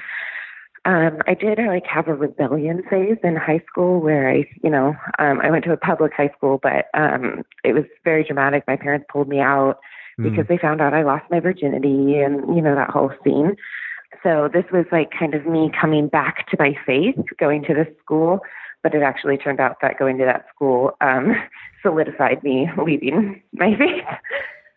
Um, 0.84 1.20
I 1.28 1.36
did 1.36 1.60
like 1.60 1.86
have 1.86 2.08
a 2.08 2.16
rebellion 2.16 2.82
phase 2.90 3.18
in 3.24 3.36
high 3.36 3.62
school 3.68 4.02
where 4.02 4.30
I, 4.30 4.46
you 4.64 4.70
know, 4.70 4.96
um, 5.20 5.40
I 5.42 5.52
went 5.52 5.64
to 5.66 5.74
a 5.74 5.78
public 5.78 6.12
high 6.14 6.32
school, 6.36 6.60
but 6.62 6.86
um, 6.96 7.44
it 7.64 7.74
was 7.74 7.84
very 8.04 8.24
dramatic. 8.24 8.64
My 8.68 8.78
parents 8.78 9.06
pulled 9.12 9.28
me 9.28 9.40
out 9.40 9.78
because 10.18 10.46
they 10.48 10.58
found 10.58 10.82
out 10.82 10.94
I 10.94 11.04
lost 11.04 11.26
my 11.30 11.40
virginity 11.40 12.20
and, 12.20 12.56
you 12.56 12.62
know, 12.62 12.76
that 12.76 12.90
whole 12.90 13.12
scene. 13.24 13.56
So 14.24 14.50
this 14.52 14.66
was 14.72 14.86
like 14.92 15.10
kind 15.18 15.34
of 15.34 15.46
me 15.46 15.72
coming 15.80 16.08
back 16.08 16.48
to 16.50 16.58
my 16.60 16.76
faith, 16.86 17.16
going 17.40 17.64
to 17.64 17.74
this 17.74 17.88
school, 18.04 18.40
but 18.84 18.94
it 18.94 19.02
actually 19.02 19.38
turned 19.38 19.60
out 19.60 19.78
that 19.82 19.98
going 19.98 20.18
to 20.18 20.26
that 20.26 20.46
school 20.54 20.92
um, 21.02 21.34
solidified 21.82 22.44
me 22.44 22.70
leaving 22.84 23.42
my 23.54 23.76
faith. 23.78 24.06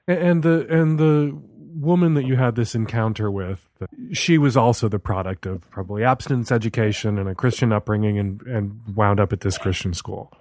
And 0.07 0.43
the 0.43 0.67
and 0.69 0.99
the 0.99 1.37
woman 1.75 2.15
that 2.15 2.25
you 2.25 2.37
had 2.37 2.55
this 2.57 2.75
encounter 2.75 3.31
with, 3.31 3.69
she 4.13 4.39
was 4.39 4.57
also 4.57 4.89
the 4.89 4.99
product 4.99 5.47
of 5.47 5.69
probably 5.71 6.05
abstinence 6.05 6.53
education 6.53 7.19
and 7.19 7.29
a 7.29 7.35
Christian 7.35 7.73
upbringing, 7.73 8.19
and 8.19 8.43
and 8.43 8.81
wound 8.95 9.21
up 9.21 9.33
at 9.33 9.41
this 9.41 9.59
Christian 9.59 9.95
school. 9.95 10.33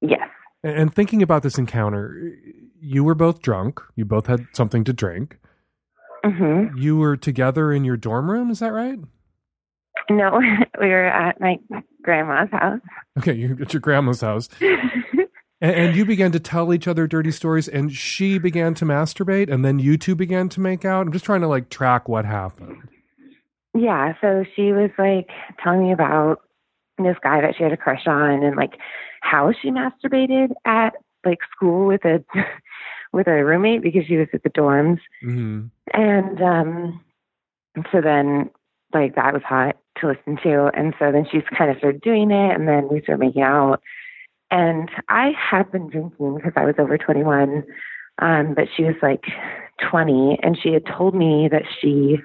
Yes. 0.00 0.28
And 0.62 0.94
thinking 0.94 1.22
about 1.22 1.42
this 1.42 1.58
encounter, 1.58 2.32
you 2.80 3.04
were 3.04 3.14
both 3.14 3.42
drunk. 3.42 3.80
You 3.96 4.04
both 4.04 4.26
had 4.26 4.46
something 4.52 4.84
to 4.84 4.92
drink. 4.92 5.38
Mm-hmm. 6.24 6.78
You 6.78 6.96
were 6.96 7.16
together 7.16 7.72
in 7.72 7.84
your 7.84 7.96
dorm 7.96 8.30
room. 8.30 8.50
Is 8.50 8.60
that 8.60 8.72
right? 8.72 8.98
No, 10.10 10.40
we 10.80 10.88
were 10.88 11.06
at 11.06 11.40
my 11.40 11.58
grandma's 12.02 12.50
house. 12.50 12.80
Okay, 13.18 13.34
you're 13.34 13.60
at 13.60 13.72
your 13.72 13.80
grandma's 13.80 14.20
house. 14.20 14.48
And, 15.64 15.74
and 15.74 15.96
you 15.96 16.04
began 16.04 16.30
to 16.32 16.40
tell 16.40 16.74
each 16.74 16.86
other 16.86 17.06
dirty 17.06 17.30
stories, 17.30 17.68
and 17.68 17.90
she 17.90 18.38
began 18.38 18.74
to 18.74 18.84
masturbate, 18.84 19.50
and 19.50 19.64
then 19.64 19.78
you 19.78 19.96
two 19.96 20.14
began 20.14 20.50
to 20.50 20.60
make 20.60 20.84
out. 20.84 21.06
I'm 21.06 21.12
just 21.12 21.24
trying 21.24 21.40
to 21.40 21.48
like 21.48 21.70
track 21.70 22.06
what 22.06 22.26
happened. 22.26 22.86
Yeah, 23.72 24.12
so 24.20 24.44
she 24.54 24.72
was 24.72 24.90
like 24.98 25.30
telling 25.62 25.84
me 25.84 25.92
about 25.92 26.42
this 26.98 27.16
guy 27.22 27.40
that 27.40 27.54
she 27.56 27.62
had 27.62 27.72
a 27.72 27.78
crush 27.78 28.06
on 28.06 28.44
and 28.44 28.56
like 28.56 28.74
how 29.22 29.52
she 29.52 29.70
masturbated 29.70 30.50
at 30.66 30.90
like 31.24 31.38
school 31.56 31.86
with 31.86 32.04
a 32.04 32.22
with 33.14 33.26
a 33.26 33.44
roommate 33.44 33.82
because 33.82 34.04
she 34.06 34.16
was 34.16 34.28
at 34.34 34.42
the 34.42 34.50
dorms. 34.50 35.00
hmm 35.22 35.62
And 35.94 36.42
um 36.42 37.04
so 37.90 38.02
then 38.02 38.50
like 38.92 39.16
that 39.16 39.32
was 39.32 39.42
hot 39.42 39.76
to 40.00 40.08
listen 40.08 40.36
to. 40.44 40.70
And 40.74 40.94
so 40.98 41.10
then 41.10 41.26
she's 41.32 41.42
kind 41.56 41.70
of 41.70 41.78
started 41.78 42.02
doing 42.02 42.30
it 42.30 42.54
and 42.54 42.68
then 42.68 42.88
we 42.88 43.00
started 43.00 43.24
making 43.24 43.42
out. 43.42 43.80
And 44.54 44.88
I 45.08 45.32
had 45.32 45.72
been 45.72 45.90
drinking 45.90 46.36
because 46.36 46.52
I 46.54 46.64
was 46.64 46.76
over 46.78 46.96
21. 46.96 47.64
Um, 48.20 48.54
but 48.54 48.68
she 48.76 48.84
was 48.84 48.94
like 49.02 49.24
20 49.90 50.38
and 50.40 50.56
she 50.56 50.72
had 50.72 50.86
told 50.86 51.16
me 51.16 51.48
that 51.50 51.64
she 51.80 52.18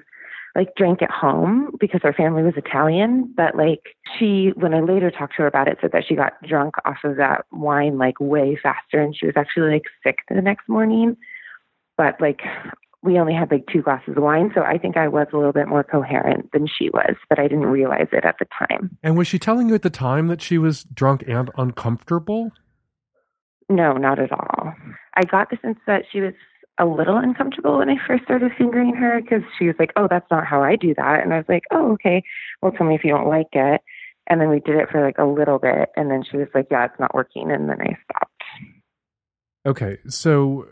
like 0.54 0.72
drank 0.76 1.02
at 1.02 1.10
home 1.10 1.72
because 1.80 2.02
her 2.04 2.12
family 2.12 2.44
was 2.44 2.54
Italian. 2.56 3.34
But 3.36 3.56
like 3.56 3.96
she, 4.16 4.52
when 4.54 4.74
I 4.74 4.80
later 4.80 5.10
talked 5.10 5.34
to 5.36 5.42
her 5.42 5.48
about 5.48 5.66
it, 5.66 5.78
said 5.80 5.90
that 5.90 6.04
she 6.06 6.14
got 6.14 6.40
drunk 6.46 6.76
off 6.84 6.98
of 7.02 7.16
that 7.16 7.46
wine 7.50 7.98
like 7.98 8.20
way 8.20 8.56
faster 8.62 9.00
and 9.00 9.16
she 9.16 9.26
was 9.26 9.34
actually 9.36 9.72
like 9.72 9.86
sick 10.04 10.18
the 10.28 10.40
next 10.40 10.68
morning. 10.68 11.16
But 11.96 12.20
like 12.20 12.42
we 13.02 13.18
only 13.18 13.34
had 13.34 13.50
like 13.50 13.64
two 13.72 13.82
glasses 13.82 14.14
of 14.16 14.22
wine. 14.22 14.50
So 14.54 14.62
I 14.62 14.76
think 14.76 14.96
I 14.96 15.08
was 15.08 15.26
a 15.32 15.36
little 15.36 15.52
bit 15.52 15.68
more 15.68 15.82
coherent 15.82 16.52
than 16.52 16.66
she 16.66 16.90
was, 16.90 17.16
but 17.28 17.38
I 17.38 17.48
didn't 17.48 17.66
realize 17.66 18.08
it 18.12 18.24
at 18.24 18.36
the 18.38 18.46
time. 18.58 18.96
And 19.02 19.16
was 19.16 19.26
she 19.26 19.38
telling 19.38 19.68
you 19.68 19.74
at 19.74 19.82
the 19.82 19.90
time 19.90 20.28
that 20.28 20.42
she 20.42 20.58
was 20.58 20.84
drunk 20.84 21.24
and 21.26 21.50
uncomfortable? 21.56 22.52
No, 23.68 23.94
not 23.94 24.18
at 24.18 24.32
all. 24.32 24.74
I 25.14 25.24
got 25.24 25.50
the 25.50 25.58
sense 25.62 25.78
that 25.86 26.04
she 26.12 26.20
was 26.20 26.34
a 26.78 26.84
little 26.84 27.16
uncomfortable 27.16 27.78
when 27.78 27.88
I 27.88 27.96
first 28.06 28.24
started 28.24 28.52
fingering 28.56 28.94
her 28.94 29.20
because 29.20 29.42
she 29.58 29.66
was 29.66 29.76
like, 29.78 29.92
"Oh, 29.96 30.08
that's 30.08 30.30
not 30.30 30.46
how 30.46 30.62
I 30.62 30.76
do 30.76 30.94
that," 30.94 31.22
and 31.22 31.32
I 31.32 31.36
was 31.36 31.48
like, 31.48 31.64
"Oh, 31.70 31.92
okay. 31.92 32.22
Well, 32.60 32.72
tell 32.72 32.86
me 32.86 32.94
if 32.94 33.04
you 33.04 33.10
don't 33.10 33.28
like 33.28 33.48
it." 33.52 33.82
And 34.26 34.40
then 34.40 34.48
we 34.48 34.60
did 34.60 34.76
it 34.76 34.88
for 34.90 35.04
like 35.04 35.18
a 35.18 35.24
little 35.24 35.58
bit, 35.58 35.90
and 35.96 36.10
then 36.10 36.22
she 36.28 36.36
was 36.36 36.48
like, 36.54 36.66
"Yeah, 36.70 36.86
it's 36.86 36.98
not 36.98 37.14
working," 37.14 37.50
and 37.50 37.68
then 37.68 37.80
I 37.80 37.96
stopped. 38.04 38.42
Okay, 39.66 39.98
so 40.08 40.68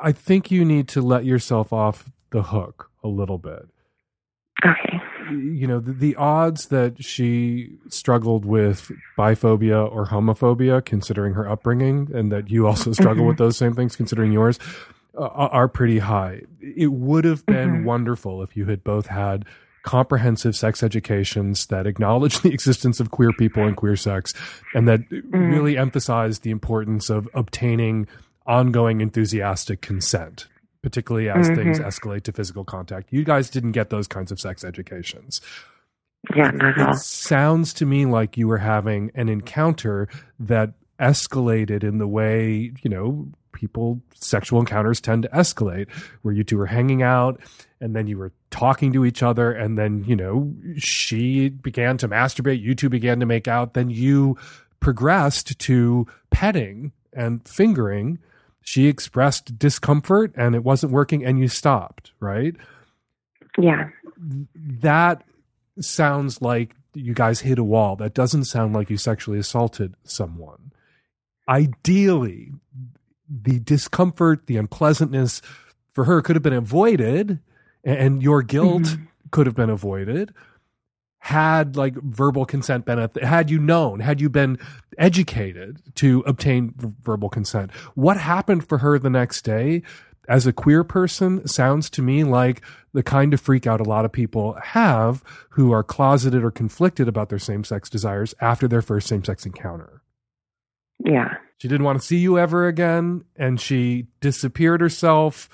I 0.00 0.12
think 0.12 0.50
you 0.50 0.64
need 0.64 0.88
to 0.88 1.02
let 1.02 1.24
yourself 1.24 1.72
off 1.72 2.10
the 2.30 2.42
hook 2.44 2.90
a 3.02 3.08
little 3.08 3.38
bit. 3.38 3.68
Okay. 4.64 5.00
You 5.30 5.66
know, 5.66 5.78
the, 5.80 5.92
the 5.92 6.16
odds 6.16 6.66
that 6.68 7.02
she 7.04 7.70
struggled 7.88 8.44
with 8.44 8.90
biphobia 9.18 9.90
or 9.90 10.06
homophobia, 10.06 10.84
considering 10.84 11.34
her 11.34 11.48
upbringing, 11.48 12.10
and 12.14 12.32
that 12.32 12.50
you 12.50 12.66
also 12.66 12.92
struggle 12.92 13.24
Mhm. 13.24 13.28
with 13.28 13.38
those 13.38 13.56
same 13.56 13.74
things, 13.74 13.94
considering 13.94 14.32
yours, 14.32 14.58
uh, 15.16 15.26
are 15.26 15.68
pretty 15.68 15.98
high. 15.98 16.42
It 16.60 16.92
would 16.92 17.24
have 17.24 17.44
been 17.46 17.82
Mhm. 17.82 17.84
wonderful 17.84 18.42
if 18.42 18.56
you 18.56 18.64
had 18.66 18.82
both 18.84 19.06
had 19.08 19.44
comprehensive 19.84 20.56
sex 20.56 20.82
educations 20.82 21.66
that 21.66 21.86
acknowledge 21.86 22.40
the 22.42 22.52
existence 22.52 22.98
of 23.00 23.10
queer 23.10 23.30
people 23.38 23.64
and 23.64 23.76
queer 23.76 23.96
sex 23.96 24.34
and 24.74 24.86
that 24.88 25.00
really 25.30 25.76
emphasize 25.78 26.40
the 26.40 26.50
importance 26.50 27.08
of 27.10 27.28
obtaining 27.32 28.06
ongoing 28.48 29.00
enthusiastic 29.00 29.80
consent 29.80 30.48
particularly 30.80 31.28
as 31.28 31.48
things 31.48 31.80
Mhm. 31.80 31.84
escalate 31.86 32.22
to 32.22 32.32
physical 32.32 32.64
contact. 32.64 33.12
You 33.12 33.24
guys 33.24 33.50
didn't 33.50 33.72
get 33.72 33.90
those 33.90 34.06
kinds 34.06 34.30
of 34.30 34.38
sex 34.40 34.62
educations. 34.64 35.40
Yeah, 36.36 36.52
not 36.52 36.94
it 36.94 36.98
sounds 36.98 37.74
to 37.74 37.84
me 37.84 38.06
like 38.06 38.36
you 38.36 38.46
were 38.46 38.58
having 38.58 39.10
an 39.16 39.28
encounter 39.28 40.08
that 40.38 40.74
escalated 41.00 41.82
in 41.82 41.98
the 41.98 42.06
way 42.06 42.72
you 42.82 42.88
know 42.90 43.28
people 43.52 44.00
sexual 44.14 44.60
encounters 44.60 45.00
tend 45.00 45.24
to 45.24 45.28
escalate 45.30 45.90
where 46.22 46.32
you 46.32 46.44
two 46.44 46.56
were 46.56 46.66
hanging 46.66 47.02
out 47.02 47.40
and 47.80 47.94
then 47.96 48.06
you 48.06 48.16
were 48.16 48.32
talking 48.50 48.92
to 48.92 49.04
each 49.04 49.22
other 49.22 49.50
and 49.52 49.76
then 49.76 50.04
you 50.04 50.14
know 50.14 50.52
she 50.76 51.48
began 51.48 51.96
to 51.98 52.08
masturbate 52.08 52.60
you 52.62 52.74
two 52.74 52.88
began 52.88 53.18
to 53.20 53.26
make 53.26 53.48
out 53.48 53.74
then 53.74 53.90
you 53.90 54.36
progressed 54.80 55.58
to 55.58 56.06
petting 56.30 56.92
and 57.12 57.46
fingering 57.48 58.18
she 58.68 58.86
expressed 58.86 59.58
discomfort 59.58 60.32
and 60.36 60.54
it 60.54 60.62
wasn't 60.62 60.92
working 60.92 61.24
and 61.24 61.38
you 61.38 61.48
stopped 61.48 62.12
right 62.20 62.54
Yeah. 63.56 63.88
that 64.16 65.24
sounds 65.80 66.42
like 66.42 66.74
you 66.94 67.14
guys 67.14 67.40
hit 67.40 67.58
a 67.58 67.64
wall. 67.64 67.96
That 67.96 68.14
doesn't 68.14 68.44
sound 68.44 68.74
like 68.74 68.90
you 68.90 68.96
sexually 68.96 69.38
assaulted 69.38 69.94
someone. 70.04 70.72
Ideally, 71.48 72.52
the 73.28 73.58
discomfort, 73.60 74.46
the 74.46 74.56
unpleasantness 74.56 75.40
for 75.92 76.04
her 76.04 76.20
could 76.22 76.36
have 76.36 76.42
been 76.42 76.52
avoided, 76.52 77.40
and 77.84 78.22
your 78.22 78.42
guilt 78.42 78.82
mm-hmm. 78.82 79.04
could 79.30 79.46
have 79.46 79.56
been 79.56 79.70
avoided 79.70 80.34
had 81.20 81.76
like 81.76 81.94
verbal 82.02 82.44
consent 82.46 82.84
been 82.84 82.98
at 82.98 83.14
had 83.22 83.50
you 83.50 83.58
known 83.58 84.00
had 84.00 84.20
you 84.20 84.28
been 84.28 84.56
educated 84.98 85.80
to 85.94 86.20
obtain 86.26 86.72
v- 86.76 86.88
verbal 87.02 87.28
consent 87.28 87.70
what 87.94 88.16
happened 88.16 88.66
for 88.68 88.78
her 88.78 88.98
the 88.98 89.10
next 89.10 89.42
day 89.42 89.82
as 90.28 90.46
a 90.46 90.52
queer 90.52 90.84
person 90.84 91.46
sounds 91.46 91.90
to 91.90 92.02
me 92.02 92.22
like 92.22 92.62
the 92.92 93.02
kind 93.02 93.34
of 93.34 93.40
freak 93.40 93.66
out 93.66 93.80
a 93.80 93.84
lot 93.84 94.04
of 94.04 94.12
people 94.12 94.56
have 94.62 95.22
who 95.50 95.72
are 95.72 95.82
closeted 95.82 96.44
or 96.44 96.50
conflicted 96.50 97.08
about 97.08 97.28
their 97.30 97.38
same-sex 97.38 97.90
desires 97.90 98.34
after 98.40 98.68
their 98.68 98.82
first 98.82 99.08
same-sex 99.08 99.44
encounter 99.44 100.02
Yeah. 101.04 101.34
she 101.58 101.66
didn't 101.68 101.84
want 101.84 102.00
to 102.00 102.06
see 102.06 102.18
you 102.18 102.38
ever 102.38 102.66
again 102.68 103.24
and 103.36 103.60
she 103.60 104.06
disappeared 104.20 104.80
herself 104.80 105.48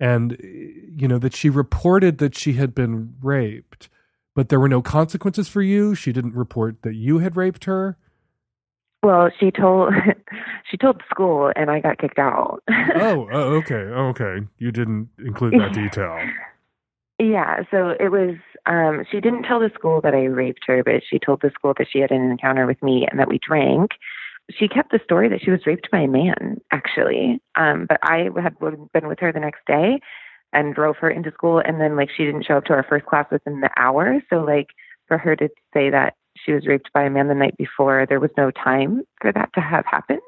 and 0.00 0.36
you 0.42 1.06
know 1.08 1.18
that 1.18 1.36
she 1.36 1.50
reported 1.50 2.18
that 2.18 2.34
she 2.36 2.54
had 2.54 2.74
been 2.74 3.14
raped 3.22 3.88
but 4.34 4.48
there 4.48 4.60
were 4.60 4.68
no 4.68 4.82
consequences 4.82 5.48
for 5.48 5.62
you 5.62 5.94
she 5.94 6.12
didn't 6.12 6.34
report 6.34 6.82
that 6.82 6.94
you 6.94 7.18
had 7.18 7.36
raped 7.36 7.64
her 7.64 7.96
Well, 9.02 9.30
she 9.38 9.50
told 9.50 9.92
she 10.70 10.76
told 10.76 10.98
the 10.98 11.04
school, 11.10 11.52
and 11.54 11.70
I 11.70 11.80
got 11.80 11.98
kicked 11.98 12.18
out. 12.18 12.62
oh, 12.96 13.28
oh 13.32 13.54
okay 13.60 13.74
okay 13.74 14.46
you 14.58 14.72
didn't 14.72 15.08
include 15.18 15.54
that 15.54 15.72
detail 15.72 16.18
Yeah, 17.18 17.62
so 17.70 17.94
it 18.00 18.10
was 18.10 18.36
um 18.66 19.04
she 19.10 19.20
didn't 19.20 19.44
tell 19.44 19.60
the 19.60 19.70
school 19.74 20.00
that 20.02 20.14
I 20.14 20.24
raped 20.24 20.64
her, 20.66 20.82
but 20.82 21.02
she 21.08 21.18
told 21.18 21.42
the 21.42 21.50
school 21.50 21.74
that 21.78 21.86
she 21.90 22.00
had 22.00 22.10
an 22.10 22.30
encounter 22.30 22.66
with 22.66 22.82
me 22.82 23.06
and 23.08 23.20
that 23.20 23.28
we 23.28 23.38
drank. 23.38 23.92
She 24.50 24.68
kept 24.68 24.90
the 24.90 25.00
story 25.04 25.28
that 25.28 25.40
she 25.42 25.50
was 25.50 25.64
raped 25.64 25.90
by 25.90 26.00
a 26.00 26.08
man, 26.08 26.60
actually. 26.70 27.40
Um, 27.56 27.86
but 27.88 27.98
I 28.02 28.28
had 28.42 28.58
been 28.58 29.08
with 29.08 29.20
her 29.20 29.32
the 29.32 29.40
next 29.40 29.60
day 29.66 30.00
and 30.54 30.74
drove 30.74 30.96
her 30.98 31.10
into 31.10 31.32
school 31.32 31.60
and 31.64 31.80
then 31.80 31.96
like 31.96 32.10
she 32.16 32.24
didn't 32.24 32.46
show 32.46 32.56
up 32.56 32.64
to 32.66 32.72
our 32.72 32.86
first 32.88 33.06
class 33.06 33.26
within 33.30 33.60
the 33.60 33.70
hour. 33.76 34.20
So 34.30 34.36
like 34.36 34.68
for 35.08 35.18
her 35.18 35.36
to 35.36 35.48
say 35.72 35.90
that 35.90 36.14
she 36.36 36.52
was 36.52 36.66
raped 36.66 36.92
by 36.92 37.04
a 37.04 37.10
man 37.10 37.28
the 37.28 37.34
night 37.34 37.56
before, 37.56 38.06
there 38.08 38.20
was 38.20 38.30
no 38.36 38.50
time 38.50 39.02
for 39.20 39.32
that 39.32 39.50
to 39.54 39.60
have 39.60 39.84
happened. 39.86 40.20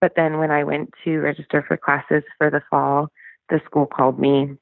But 0.00 0.12
then 0.16 0.38
when 0.38 0.50
I 0.50 0.64
went 0.64 0.90
to 1.04 1.18
register 1.18 1.64
for 1.66 1.76
classes 1.76 2.22
for 2.38 2.50
the 2.50 2.62
fall, 2.70 3.08
the 3.48 3.60
school 3.66 3.86
called 3.86 4.18
me 4.18 4.56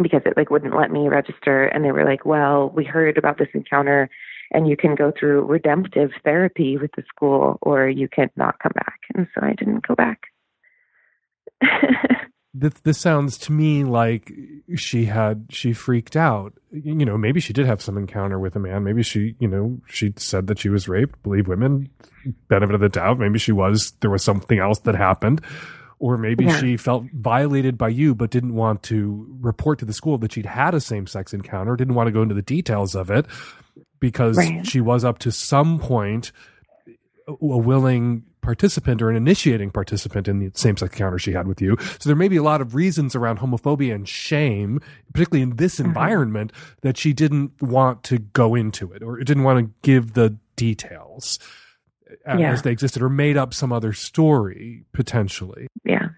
because 0.00 0.22
it 0.24 0.36
like 0.36 0.50
wouldn't 0.50 0.76
let 0.76 0.90
me 0.90 1.08
register 1.08 1.64
and 1.64 1.84
they 1.84 1.92
were 1.92 2.04
like 2.04 2.24
well 2.24 2.70
we 2.70 2.84
heard 2.84 3.18
about 3.18 3.38
this 3.38 3.48
encounter 3.54 4.08
and 4.52 4.68
you 4.68 4.76
can 4.76 4.94
go 4.94 5.12
through 5.18 5.44
redemptive 5.44 6.10
therapy 6.24 6.76
with 6.76 6.90
the 6.96 7.02
school 7.08 7.58
or 7.62 7.88
you 7.88 8.08
can 8.08 8.30
not 8.36 8.58
come 8.60 8.72
back 8.74 9.00
and 9.14 9.26
so 9.34 9.44
i 9.44 9.54
didn't 9.54 9.86
go 9.86 9.94
back 9.94 10.20
this, 12.60 12.74
this 12.82 12.98
sounds 12.98 13.38
to 13.38 13.52
me 13.52 13.84
like 13.84 14.32
she 14.76 15.04
had 15.06 15.46
she 15.50 15.72
freaked 15.72 16.16
out. 16.16 16.52
You 16.72 17.04
know 17.06 17.16
maybe 17.16 17.40
she 17.40 17.52
did 17.52 17.66
have 17.66 17.80
some 17.80 17.96
encounter 17.96 18.38
with 18.38 18.56
a 18.56 18.58
man. 18.58 18.84
Maybe 18.84 19.02
she 19.02 19.34
you 19.38 19.48
know 19.48 19.80
she 19.86 20.12
said 20.16 20.46
that 20.48 20.58
she 20.58 20.68
was 20.68 20.88
raped. 20.88 21.22
Believe 21.22 21.48
women 21.48 21.88
benefit 22.48 22.74
of 22.74 22.80
the 22.80 22.88
doubt. 22.88 23.18
Maybe 23.18 23.38
she 23.38 23.52
was 23.52 23.92
there 24.00 24.10
was 24.10 24.22
something 24.24 24.58
else 24.58 24.80
that 24.80 24.94
happened. 24.94 25.40
Or 26.00 26.16
maybe 26.16 26.44
Yeah. 26.44 26.60
she 26.60 26.76
felt 26.76 27.04
violated 27.12 27.76
by 27.76 27.88
you 27.88 28.14
but 28.14 28.30
didn't 28.30 28.54
want 28.54 28.82
to 28.84 29.26
report 29.40 29.78
to 29.80 29.84
the 29.84 29.92
school 29.92 30.16
that 30.18 30.32
she'd 30.32 30.46
had 30.46 30.74
a 30.74 30.80
same-sex 30.80 31.32
encounter 31.34 31.74
didn't 31.76 31.94
want 31.94 32.06
to 32.06 32.12
go 32.12 32.22
into 32.22 32.34
the 32.36 32.42
details 32.42 32.94
of 32.94 33.10
it 33.10 33.26
because 33.98 34.36
Right. 34.36 34.64
she 34.66 34.80
was 34.80 35.04
up 35.04 35.18
to 35.20 35.32
some 35.32 35.78
point 35.80 36.30
a 37.28 37.34
willing 37.40 38.22
participant 38.40 39.02
or 39.02 39.10
an 39.10 39.16
initiating 39.16 39.70
participant 39.70 40.28
in 40.28 40.38
the 40.38 40.50
same-sex 40.54 40.92
encounter 40.94 41.18
she 41.18 41.32
had 41.32 41.46
with 41.46 41.60
you. 41.60 41.76
So 41.98 42.08
there 42.08 42.16
may 42.16 42.28
be 42.28 42.36
a 42.36 42.42
lot 42.42 42.60
of 42.60 42.74
reasons 42.74 43.14
around 43.14 43.38
homophobia 43.38 43.94
and 43.94 44.08
shame, 44.08 44.80
particularly 45.12 45.42
in 45.42 45.56
this 45.56 45.76
Mm-hmm. 45.76 45.86
environment, 45.88 46.52
that 46.82 46.96
she 46.96 47.12
didn't 47.12 47.60
want 47.62 48.02
to 48.04 48.18
go 48.18 48.54
into 48.54 48.92
it 48.92 49.02
or 49.02 49.18
didn't 49.18 49.42
want 49.44 49.64
to 49.66 49.72
give 49.82 50.14
the 50.14 50.36
details 50.56 51.38
as 52.26 52.40
Yeah. 52.40 52.54
they 52.56 52.72
existed 52.72 53.02
or 53.02 53.08
made 53.08 53.36
up 53.36 53.52
some 53.54 53.72
other 53.72 53.92
story 53.92 54.84
potentially. 54.92 55.66
Yeah. 55.84 56.08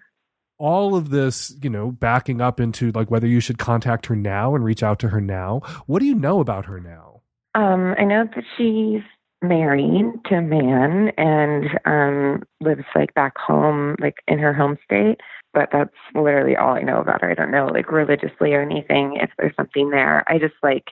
All 0.59 0.95
of 0.95 1.11
this, 1.11 1.55
you 1.63 1.71
know, 1.71 1.91
backing 1.91 2.41
up 2.41 2.61
into 2.61 2.93
like 2.93 3.11
whether 3.11 3.27
you 3.27 3.41
should 3.41 3.59
contact 3.59 4.07
her 4.07 4.15
now 4.17 4.55
and 4.55 4.63
reach 4.63 4.83
out 4.83 4.99
to 5.01 5.09
her 5.09 5.21
now. 5.21 5.61
What 5.87 6.01
do 6.01 6.07
you 6.07 6.15
know 6.15 6.41
about 6.41 6.67
her 6.67 6.79
now? 6.81 7.23
Um, 7.55 7.95
I 7.99 8.05
know 8.05 8.25
that 8.35 8.45
she's 8.57 9.03
married 9.43 10.05
to 10.27 10.37
a 10.37 10.43
man 10.43 11.09
and 11.17 11.81
um 11.85 12.43
lives 12.61 12.85
like 12.95 13.15
back 13.15 13.37
home, 13.39 13.97
like 14.01 14.17
in 14.29 14.39
her 14.39 14.53
home 14.53 14.79
state. 14.85 15.21
But 15.53 15.71
that's 15.73 15.95
literally 16.15 16.57
all 16.57 16.75
I 16.75 16.83
know 16.83 17.01
about 17.01 17.23
her. 17.23 17.31
I 17.31 17.35
don't 17.35 17.51
know 17.51 17.67
like 17.67 17.91
religiously 17.91 18.55
or 18.55 18.63
anything 18.63 19.17
if 19.17 19.31
there's 19.39 19.57
something 19.57 19.91
there. 19.91 20.25
I 20.29 20.39
just 20.39 20.55
like 20.63 20.89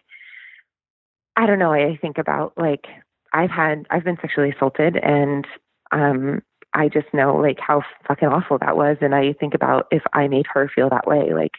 I 1.37 1.47
don't 1.47 1.59
know, 1.59 1.73
I 1.73 1.97
think 2.01 2.19
about 2.19 2.55
like 2.57 2.87
I've 3.33 3.51
had 3.51 3.87
I've 3.91 4.05
been 4.05 4.19
sexually 4.21 4.51
assaulted 4.51 4.97
and 4.97 5.47
um 5.93 6.43
I 6.75 6.89
just 6.89 7.13
know 7.15 7.37
like 7.37 7.59
how 7.61 7.83
fucking 8.07 8.29
awful 8.29 8.59
that 8.59 8.77
was 8.77 8.97
and 9.01 9.15
I 9.15 9.33
think 9.35 9.55
about 9.55 9.87
if 9.91 10.03
I 10.13 10.29
made 10.29 10.47
her 10.53 10.71
feel 10.75 10.91
that 10.91 11.07
way, 11.07 11.33
like 11.35 11.53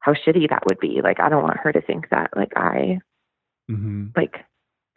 how 0.00 0.14
shitty 0.14 0.48
that 0.50 0.64
would 0.66 0.80
be. 0.80 1.00
Like 1.02 1.20
I 1.20 1.28
don't 1.28 1.42
want 1.44 1.58
her 1.58 1.72
to 1.72 1.80
think 1.80 2.08
that 2.10 2.30
like 2.36 2.52
I 2.56 2.98
Mm-hmm. 3.70 4.08
like 4.16 4.44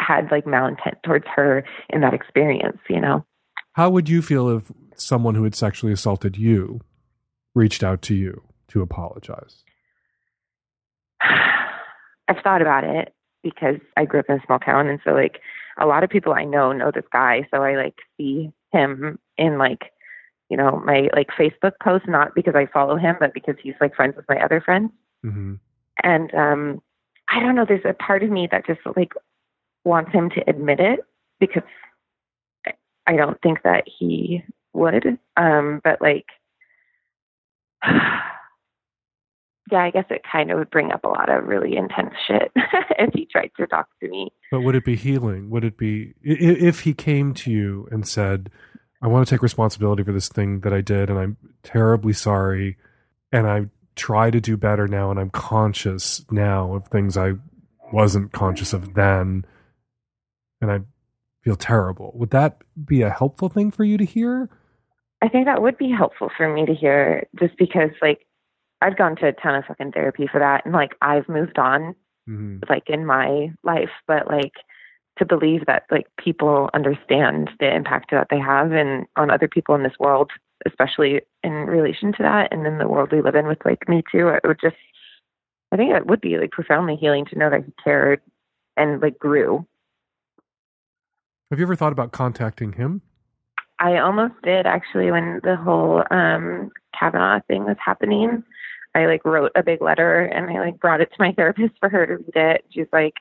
had 0.05 0.29
like 0.31 0.45
malintent 0.45 1.01
towards 1.03 1.25
her 1.35 1.63
in 1.89 2.01
that 2.01 2.13
experience, 2.13 2.77
you 2.89 2.99
know. 2.99 3.25
How 3.73 3.89
would 3.89 4.07
you 4.07 4.21
feel 4.21 4.49
if 4.49 4.71
someone 4.95 5.35
who 5.35 5.43
had 5.43 5.55
sexually 5.55 5.93
assaulted 5.93 6.37
you 6.37 6.81
reached 7.53 7.83
out 7.83 8.01
to 8.03 8.15
you 8.15 8.41
to 8.69 8.81
apologize? 8.81 9.63
I've 11.21 12.41
thought 12.43 12.61
about 12.61 12.83
it 12.83 13.13
because 13.43 13.77
I 13.97 14.05
grew 14.05 14.19
up 14.21 14.29
in 14.29 14.35
a 14.35 14.45
small 14.45 14.59
town 14.59 14.87
and 14.87 14.99
so 15.03 15.11
like 15.11 15.39
a 15.77 15.85
lot 15.85 16.03
of 16.03 16.09
people 16.09 16.33
I 16.33 16.45
know 16.45 16.71
know 16.71 16.91
this 16.93 17.03
guy, 17.11 17.47
so 17.53 17.61
I 17.61 17.75
like 17.75 17.95
see 18.17 18.51
him 18.71 19.19
in 19.37 19.57
like 19.57 19.91
you 20.49 20.57
know, 20.57 20.79
my 20.85 21.09
like 21.15 21.29
Facebook 21.37 21.73
posts 21.81 22.07
not 22.07 22.35
because 22.35 22.53
I 22.55 22.67
follow 22.67 22.97
him, 22.97 23.15
but 23.19 23.33
because 23.33 23.55
he's 23.61 23.73
like 23.81 23.95
friends 23.95 24.15
with 24.15 24.25
my 24.29 24.37
other 24.37 24.61
friends. 24.61 24.91
Mm-hmm. 25.25 25.55
And 26.03 26.33
um 26.33 26.81
I 27.29 27.39
don't 27.39 27.55
know, 27.55 27.65
there's 27.67 27.85
a 27.85 27.93
part 27.93 28.23
of 28.23 28.29
me 28.29 28.47
that 28.51 28.65
just 28.65 28.79
like 28.95 29.13
wants 29.85 30.11
him 30.11 30.29
to 30.31 30.43
admit 30.49 30.79
it 30.81 30.99
because 31.39 31.63
I- 33.07 33.15
don't 33.15 33.39
think 33.41 33.61
that 33.63 33.83
he 33.85 34.43
would. 34.73 35.17
Um, 35.37 35.79
but 35.83 36.01
like 36.01 36.25
yeah, 39.71 39.83
I 39.83 39.91
guess 39.91 40.05
it 40.09 40.21
kind 40.29 40.51
of 40.51 40.59
would 40.59 40.69
bring 40.69 40.91
up 40.91 41.03
a 41.03 41.07
lot 41.07 41.29
of 41.29 41.45
really 41.45 41.75
intense 41.75 42.13
shit 42.27 42.51
if 42.55 43.13
he 43.13 43.25
tried 43.25 43.51
to 43.57 43.67
talk 43.67 43.87
to 44.01 44.09
me. 44.09 44.31
But 44.51 44.61
would 44.61 44.75
it 44.75 44.85
be 44.85 44.95
healing? 44.95 45.49
Would 45.49 45.63
it 45.63 45.77
be 45.77 46.13
if 46.21 46.81
he 46.81 46.93
came 46.93 47.33
to 47.35 47.51
you 47.51 47.87
and 47.91 48.07
said, 48.07 48.49
"I 49.01 49.07
want 49.07 49.27
to 49.27 49.33
take 49.33 49.41
responsibility 49.41 50.03
for 50.03 50.11
this 50.11 50.27
thing 50.29 50.59
that 50.61 50.73
I 50.73 50.81
did, 50.81 51.09
and 51.09 51.17
I'm 51.17 51.37
terribly 51.63 52.13
sorry, 52.13 52.77
and 53.31 53.47
I 53.47 53.67
try 53.95 54.29
to 54.29 54.39
do 54.41 54.57
better 54.57 54.87
now, 54.87 55.09
and 55.09 55.19
I'm 55.19 55.29
conscious 55.29 56.25
now 56.29 56.73
of 56.75 56.87
things 56.87 57.17
I 57.17 57.33
wasn't 57.91 58.33
conscious 58.33 58.73
of 58.73 58.93
then, 58.93 59.45
and 60.69 60.71
I 60.83 60.85
feel 61.43 61.55
terrible." 61.55 62.11
Would 62.15 62.31
that 62.31 62.61
be 62.85 63.01
a 63.01 63.09
helpful 63.09 63.49
thing 63.49 63.71
for 63.71 63.83
you 63.83 63.97
to 63.97 64.05
hear? 64.05 64.49
I 65.21 65.29
think 65.29 65.45
that 65.45 65.61
would 65.61 65.77
be 65.77 65.91
helpful 65.91 66.29
for 66.35 66.53
me 66.53 66.65
to 66.65 66.73
hear 66.73 67.27
just 67.39 67.57
because 67.57 67.91
like 68.01 68.25
I've 68.81 68.97
gone 68.97 69.15
to 69.17 69.27
a 69.27 69.33
ton 69.33 69.55
of 69.55 69.65
fucking 69.65 69.93
therapy 69.93 70.27
for 70.27 70.39
that 70.39 70.65
and 70.65 70.73
like 70.73 70.95
I've 71.01 71.29
moved 71.29 71.57
on 71.57 71.95
Mm-hmm. 72.27 72.57
like 72.67 72.89
in 72.89 73.05
my 73.05 73.51
life, 73.63 73.91
but 74.07 74.27
like 74.27 74.53
to 75.19 75.25
believe 75.25 75.67
that 75.67 75.83
like 75.91 76.07
people 76.17 76.71
understand 76.73 77.51
the 77.59 77.73
impact 77.73 78.09
that 78.09 78.27
they 78.31 78.39
have 78.39 78.71
and 78.71 79.05
on 79.15 79.29
other 79.29 79.47
people 79.47 79.75
in 79.75 79.83
this 79.83 79.99
world, 79.99 80.31
especially 80.65 81.21
in 81.43 81.51
relation 81.51 82.11
to 82.13 82.23
that 82.23 82.51
and 82.51 82.65
in 82.65 82.79
the 82.79 82.87
world 82.87 83.11
we 83.11 83.21
live 83.21 83.35
in 83.35 83.45
with 83.45 83.63
like 83.63 83.87
me 83.87 84.01
too, 84.11 84.29
it 84.29 84.41
would 84.43 84.59
just 84.59 84.75
I 85.71 85.77
think 85.77 85.91
it 85.91 86.07
would 86.07 86.19
be 86.19 86.37
like 86.37 86.49
profoundly 86.49 86.95
healing 86.95 87.25
to 87.25 87.37
know 87.37 87.51
that 87.51 87.65
he 87.65 87.73
cared 87.83 88.21
and 88.75 88.99
like 89.01 89.19
grew. 89.19 89.67
Have 91.51 91.59
you 91.59 91.65
ever 91.65 91.75
thought 91.75 91.91
about 91.91 92.11
contacting 92.11 92.73
him? 92.73 93.01
I 93.79 93.97
almost 93.97 94.33
did 94.43 94.65
actually 94.65 95.11
when 95.11 95.41
the 95.43 95.55
whole 95.55 96.03
um 96.09 96.71
Kavanaugh 96.97 97.41
thing 97.47 97.65
was 97.65 97.77
happening. 97.83 98.43
I 98.95 99.05
like 99.05 99.25
wrote 99.25 99.51
a 99.55 99.63
big 99.63 99.81
letter 99.81 100.21
and 100.21 100.49
I 100.49 100.61
like 100.61 100.79
brought 100.79 101.01
it 101.01 101.09
to 101.09 101.17
my 101.19 101.31
therapist 101.35 101.73
for 101.79 101.89
her 101.89 102.05
to 102.05 102.15
read 102.15 102.35
it. 102.35 102.65
She's 102.69 102.87
like, 102.93 103.13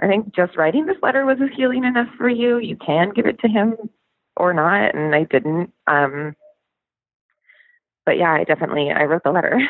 I 0.00 0.06
think 0.06 0.34
just 0.34 0.56
writing 0.56 0.86
this 0.86 0.96
letter 1.02 1.26
was 1.26 1.38
healing 1.56 1.84
enough 1.84 2.08
for 2.16 2.28
you. 2.28 2.58
You 2.58 2.76
can 2.76 3.10
give 3.14 3.26
it 3.26 3.40
to 3.40 3.48
him 3.48 3.76
or 4.36 4.54
not. 4.54 4.94
And 4.94 5.14
I 5.14 5.24
didn't. 5.24 5.72
Um 5.86 6.34
but 8.06 8.16
yeah, 8.16 8.32
I 8.32 8.44
definitely 8.44 8.90
I 8.90 9.04
wrote 9.04 9.22
the 9.24 9.32
letter. 9.32 9.60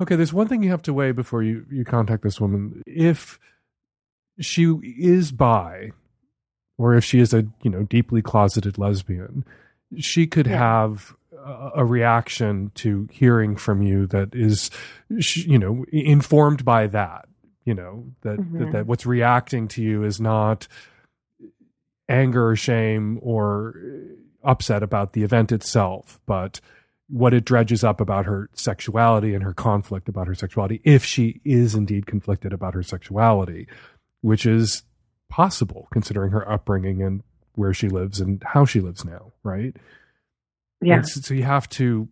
Okay, 0.00 0.14
there's 0.14 0.32
one 0.32 0.46
thing 0.46 0.62
you 0.62 0.70
have 0.70 0.82
to 0.82 0.94
weigh 0.94 1.10
before 1.10 1.42
you, 1.42 1.66
you 1.70 1.84
contact 1.84 2.22
this 2.22 2.40
woman. 2.40 2.82
If 2.86 3.40
she 4.38 4.64
is 4.96 5.32
bi, 5.32 5.90
or 6.78 6.94
if 6.94 7.04
she 7.04 7.18
is 7.18 7.34
a 7.34 7.44
you 7.62 7.70
know 7.70 7.82
deeply 7.82 8.22
closeted 8.22 8.78
lesbian, 8.78 9.44
she 9.98 10.26
could 10.26 10.46
have 10.46 11.14
a, 11.36 11.70
a 11.76 11.84
reaction 11.84 12.70
to 12.76 13.08
hearing 13.12 13.56
from 13.56 13.82
you 13.82 14.06
that 14.06 14.34
is, 14.34 14.70
you 15.34 15.58
know, 15.58 15.84
informed 15.92 16.64
by 16.64 16.86
that. 16.86 17.28
You 17.64 17.74
know 17.74 18.04
that, 18.22 18.36
that 18.38 18.40
Mhm. 18.40 18.72
that 18.72 18.86
what's 18.86 19.04
reacting 19.04 19.68
to 19.68 19.82
you 19.82 20.02
is 20.02 20.18
not 20.20 20.66
anger 22.08 22.48
or 22.48 22.56
shame 22.56 23.18
or 23.22 23.74
upset 24.42 24.82
about 24.82 25.12
the 25.12 25.22
event 25.22 25.52
itself, 25.52 26.18
but 26.26 26.60
what 27.08 27.34
it 27.34 27.44
dredges 27.44 27.82
up 27.84 28.00
about 28.00 28.26
her 28.26 28.48
sexuality 28.52 29.34
and 29.34 29.42
her 29.42 29.52
conflict 29.54 30.08
about 30.08 30.26
her 30.26 30.34
sexuality, 30.34 30.80
if 30.84 31.04
she 31.04 31.40
is 31.44 31.74
indeed 31.74 32.06
conflicted 32.06 32.52
about 32.52 32.74
her 32.74 32.82
sexuality, 32.82 33.66
which 34.20 34.46
is 34.46 34.82
possible 35.28 35.88
considering 35.92 36.30
her 36.32 36.50
upbringing 36.50 37.02
and 37.02 37.22
where 37.54 37.74
she 37.74 37.88
lives 37.88 38.20
and 38.20 38.42
how 38.46 38.64
she 38.64 38.80
lives 38.80 39.04
now, 39.04 39.32
right? 39.42 39.76
yeah. 40.80 41.02
So, 41.02 41.20
so 41.20 41.34
you 41.34 41.42
have 41.42 41.68
to 41.70 42.08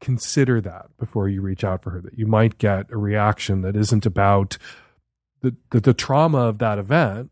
consider 0.00 0.60
that 0.60 0.86
before 0.98 1.28
you 1.28 1.40
reach 1.40 1.64
out 1.64 1.82
for 1.82 1.90
her, 1.90 2.00
that 2.02 2.18
you 2.18 2.26
might 2.26 2.58
get 2.58 2.90
a 2.90 2.96
reaction 2.96 3.62
that 3.62 3.76
isn't 3.76 4.04
about 4.04 4.58
the, 5.40 5.54
the, 5.70 5.80
the 5.80 5.94
trauma 5.94 6.38
of 6.38 6.58
that 6.58 6.78
event, 6.78 7.30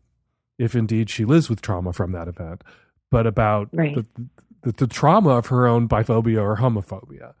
if 0.57 0.75
indeed 0.75 1.09
she 1.09 1.25
lives 1.25 1.49
with 1.49 1.61
trauma 1.61 1.93
from 1.93 2.11
that 2.13 2.27
event, 2.27 2.63
but 3.09 3.27
about 3.27 3.69
Right. 3.73 3.95
the, 3.95 4.05
the, 4.63 4.71
the 4.73 4.87
trauma 4.87 5.31
of 5.31 5.47
her 5.47 5.67
own 5.67 5.87
biphobia 5.87 6.41
or 6.41 6.57
homophobia. 6.57 7.33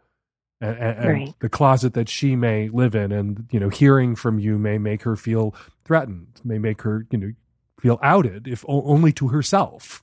And, 0.59 0.77
and, 0.77 0.97
and 0.99 1.07
Right. 1.09 1.33
the 1.39 1.49
closet 1.49 1.93
that 1.95 2.09
she 2.09 2.35
may 2.35 2.69
live 2.69 2.93
in, 2.93 3.11
and 3.11 3.47
you 3.51 3.59
know, 3.59 3.69
hearing 3.69 4.15
from 4.15 4.37
you 4.37 4.57
may 4.59 4.77
make 4.77 5.01
her 5.03 5.15
feel 5.15 5.55
threatened, 5.83 6.39
may 6.43 6.59
make 6.59 6.83
her, 6.83 7.07
you 7.09 7.17
know, 7.17 7.31
feel 7.81 7.99
outed, 8.01 8.47
if 8.47 8.63
o- 8.67 8.83
only 8.83 9.11
to 9.13 9.29
herself 9.29 10.01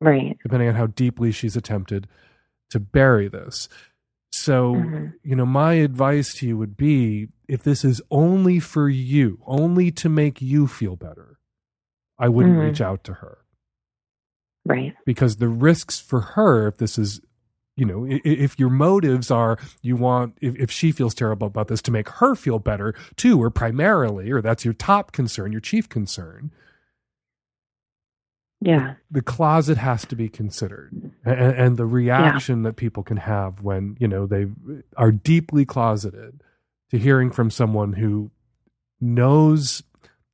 Right. 0.00 0.36
depending 0.42 0.68
on 0.68 0.74
how 0.74 0.86
deeply 0.88 1.32
she's 1.32 1.56
attempted 1.56 2.06
to 2.70 2.78
bury 2.78 3.28
this. 3.28 3.68
So, 4.32 4.74
Mhm. 4.74 5.14
you 5.22 5.34
know, 5.36 5.46
my 5.46 5.74
advice 5.74 6.34
to 6.34 6.46
you 6.46 6.58
would 6.58 6.76
be 6.76 7.28
if 7.48 7.62
this 7.62 7.84
is 7.84 8.02
only 8.10 8.58
for 8.60 8.88
you, 8.90 9.40
only 9.46 9.90
to 9.92 10.08
make 10.08 10.42
you 10.42 10.66
feel 10.66 10.96
better, 10.96 11.38
I 12.18 12.28
wouldn't 12.28 12.56
Mhm. 12.58 12.62
reach 12.68 12.80
out 12.80 13.04
to 13.04 13.14
her 13.14 13.38
Right. 14.66 14.94
because 15.06 15.36
the 15.36 15.48
risks 15.48 15.98
for 16.00 16.20
her, 16.20 16.66
if 16.66 16.76
this 16.78 16.98
is, 16.98 17.20
you 17.76 17.84
know, 17.86 18.04
i- 18.04 18.14
i- 18.16 18.20
if 18.24 18.58
your 18.58 18.70
motives 18.70 19.30
are 19.30 19.58
you 19.80 19.96
want, 19.96 20.36
if, 20.40 20.56
if 20.56 20.70
she 20.70 20.92
feels 20.92 21.14
terrible 21.14 21.46
about 21.46 21.68
this, 21.68 21.80
to 21.82 21.92
make 21.92 22.08
her 22.08 22.34
feel 22.34 22.58
better 22.58 22.94
too, 23.16 23.40
or 23.40 23.48
primarily, 23.50 24.30
or 24.30 24.42
that's 24.42 24.64
your 24.64 24.74
top 24.74 25.12
concern, 25.12 25.52
your 25.52 25.60
chief 25.60 25.88
concern, 25.88 26.50
Yeah. 28.60 28.94
the 29.10 29.20
closet 29.22 29.76
has 29.78 30.06
to 30.06 30.16
be 30.16 30.28
considered 30.30 30.90
and, 31.24 31.38
and 31.54 31.76
the 31.76 31.84
reaction 31.86 32.62
that 32.62 32.76
people 32.76 33.02
can 33.02 33.18
have 33.18 33.60
when 33.60 33.96
you 34.00 34.08
know 34.08 34.26
they 34.26 34.46
are 34.96 35.12
deeply 35.12 35.64
closeted 35.66 36.42
to 36.90 36.98
hearing 36.98 37.30
from 37.30 37.50
someone 37.50 37.92
who 37.92 38.30
knows 39.00 39.82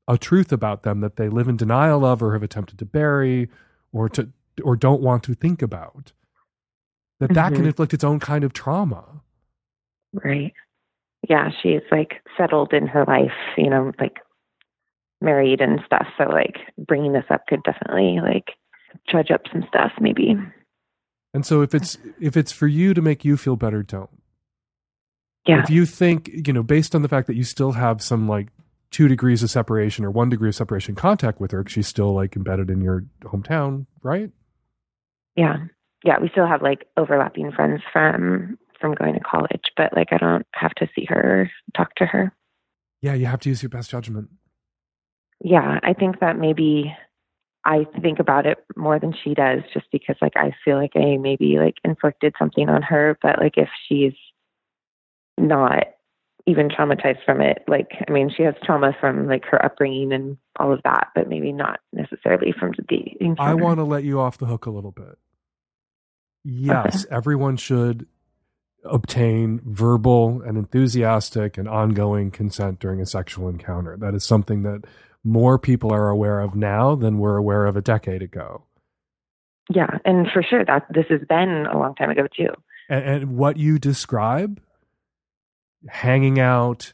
a 0.06 0.16
truth 0.16 0.52
about 0.52 0.82
them 0.84 1.00
that 1.00 1.16
they 1.16 1.28
live 1.28 1.48
in 1.48 1.56
denial 1.56 2.04
of 2.04 2.22
or 2.22 2.32
have 2.32 2.42
attempted 2.44 2.78
to 2.78 2.84
bury 2.84 3.48
or 3.92 4.08
to 4.10 4.28
or 4.62 4.76
don't 4.76 5.02
want 5.02 5.22
to 5.24 5.34
think 5.34 5.60
about 5.62 6.12
that 7.18 7.32
that 7.34 7.52
can 7.54 7.62
Mhm. 7.64 7.66
inflict 7.68 7.92
its 7.94 8.04
own 8.04 8.20
kind 8.20 8.44
of 8.44 8.52
trauma 8.52 9.20
Right. 10.12 10.52
Yeah, 11.28 11.50
she's 11.62 11.80
like 11.90 12.20
settled 12.36 12.72
in 12.74 12.86
her 12.86 13.04
life, 13.06 13.32
you 13.56 13.70
know, 13.70 13.92
like 13.98 14.18
married 15.22 15.60
and 15.60 15.80
stuff. 15.86 16.06
So 16.18 16.24
like 16.24 16.56
bringing 16.78 17.12
this 17.12 17.24
up 17.30 17.46
could 17.46 17.62
definitely 17.62 18.18
like 18.22 18.50
trudge 19.08 19.30
up 19.30 19.42
some 19.52 19.64
stuff 19.68 19.92
maybe. 20.00 20.36
and 21.34 21.46
so 21.46 21.62
if 21.62 21.74
it's 21.74 21.96
if 22.20 22.36
it's 22.36 22.52
for 22.52 22.66
you 22.66 22.92
to 22.94 23.00
make 23.00 23.24
you 23.24 23.36
feel 23.38 23.56
better 23.56 23.82
don't 23.82 24.10
Yeah. 25.46 25.62
if 25.62 25.70
you 25.70 25.86
think 25.86 26.28
you 26.46 26.52
know 26.52 26.62
based 26.62 26.94
on 26.94 27.00
the 27.02 27.08
fact 27.08 27.26
that 27.26 27.34
you 27.36 27.42
still 27.44 27.72
have 27.72 28.02
some 28.02 28.28
like 28.28 28.48
two 28.90 29.08
degrees 29.08 29.42
of 29.42 29.50
separation 29.50 30.04
or 30.04 30.10
one 30.10 30.28
degree 30.28 30.50
of 30.50 30.54
separation 30.54 30.94
contact 30.94 31.40
with 31.40 31.50
her 31.52 31.64
'cause 31.64 31.72
she's 31.72 31.86
still 31.88 32.12
like 32.12 32.36
embedded 32.36 32.68
in 32.70 32.80
your 32.82 33.04
hometown 33.22 33.86
right 34.02 34.30
Yeah. 35.36 35.56
Yeah, 36.04 36.18
we 36.20 36.28
still 36.30 36.46
have 36.48 36.62
like 36.62 36.86
overlapping 36.96 37.52
friends 37.52 37.80
from 37.92 38.58
from 38.80 38.94
going 38.94 39.14
to 39.14 39.20
college, 39.20 39.62
but 39.76 39.94
like 39.96 40.08
I 40.12 40.18
don't 40.18 40.44
have 40.54 40.74
to 40.74 40.88
see 40.94 41.04
her, 41.08 41.48
talk 41.76 41.94
to 41.96 42.06
her. 42.06 42.32
yeah 43.00 43.14
you 43.14 43.26
have 43.26 43.40
to 43.40 43.48
use 43.48 43.62
your 43.62 43.70
best 43.70 43.90
judgment 43.90 44.28
Yeah, 45.44 45.80
I 45.82 45.92
think 45.92 46.20
that 46.20 46.38
maybe 46.38 46.94
I 47.64 47.86
think 48.00 48.18
about 48.18 48.46
it 48.46 48.58
more 48.76 48.98
than 48.98 49.12
she 49.24 49.34
does 49.34 49.60
just 49.72 49.86
because 49.92 50.16
like 50.22 50.36
I 50.36 50.54
feel 50.64 50.76
like 50.76 50.92
I 50.94 51.16
maybe 51.16 51.58
like 51.58 51.76
inflicted 51.84 52.34
something 52.38 52.68
on 52.68 52.82
her, 52.82 53.18
but 53.22 53.38
like 53.40 53.56
if 53.56 53.68
she's 53.88 54.14
not 55.38 55.84
even 56.46 56.68
traumatized 56.68 57.24
from 57.24 57.40
it, 57.40 57.64
like 57.66 57.90
I 58.06 58.12
mean 58.12 58.30
she 58.36 58.44
has 58.44 58.54
trauma 58.64 58.96
from 59.00 59.26
like 59.26 59.44
her 59.46 59.64
upbringing 59.64 60.12
and 60.12 60.36
all 60.58 60.72
of 60.72 60.80
that, 60.84 61.08
but 61.14 61.28
maybe 61.28 61.52
not 61.52 61.80
necessarily 61.92 62.52
from 62.58 62.72
the 62.76 62.82
dating. 62.82 63.36
I 63.38 63.54
want 63.54 63.78
to 63.78 63.84
let 63.84 64.04
you 64.04 64.20
off 64.20 64.38
the 64.38 64.46
hook 64.46 64.66
a 64.66 64.70
little 64.70 64.92
bit. 64.92 65.18
Yes, 66.44 67.06
everyone 67.10 67.56
should 67.56 68.06
obtain 68.84 69.60
verbal 69.64 70.42
and 70.42 70.58
enthusiastic 70.58 71.56
and 71.56 71.68
ongoing 71.68 72.30
consent 72.30 72.80
during 72.80 73.00
a 73.00 73.06
sexual 73.06 73.48
encounter. 73.48 73.96
That 73.96 74.14
is 74.14 74.24
something 74.24 74.62
that 74.64 74.84
more 75.24 75.58
people 75.58 75.92
are 75.92 76.08
aware 76.08 76.40
of 76.40 76.54
now 76.56 76.94
than 76.94 77.16
we 77.16 77.22
were 77.22 77.36
aware 77.36 77.66
of 77.66 77.76
a 77.76 77.80
decade 77.80 78.22
ago. 78.22 78.64
Yeah, 79.70 79.98
and 80.04 80.26
for 80.32 80.42
sure 80.42 80.64
that 80.64 80.86
this 80.90 81.06
has 81.08 81.20
been 81.28 81.66
a 81.72 81.78
long 81.78 81.94
time 81.94 82.10
ago 82.10 82.26
too. 82.36 82.50
And, 82.88 83.04
and 83.04 83.36
what 83.36 83.56
you 83.56 83.78
describe, 83.78 84.60
hanging 85.88 86.40
out, 86.40 86.92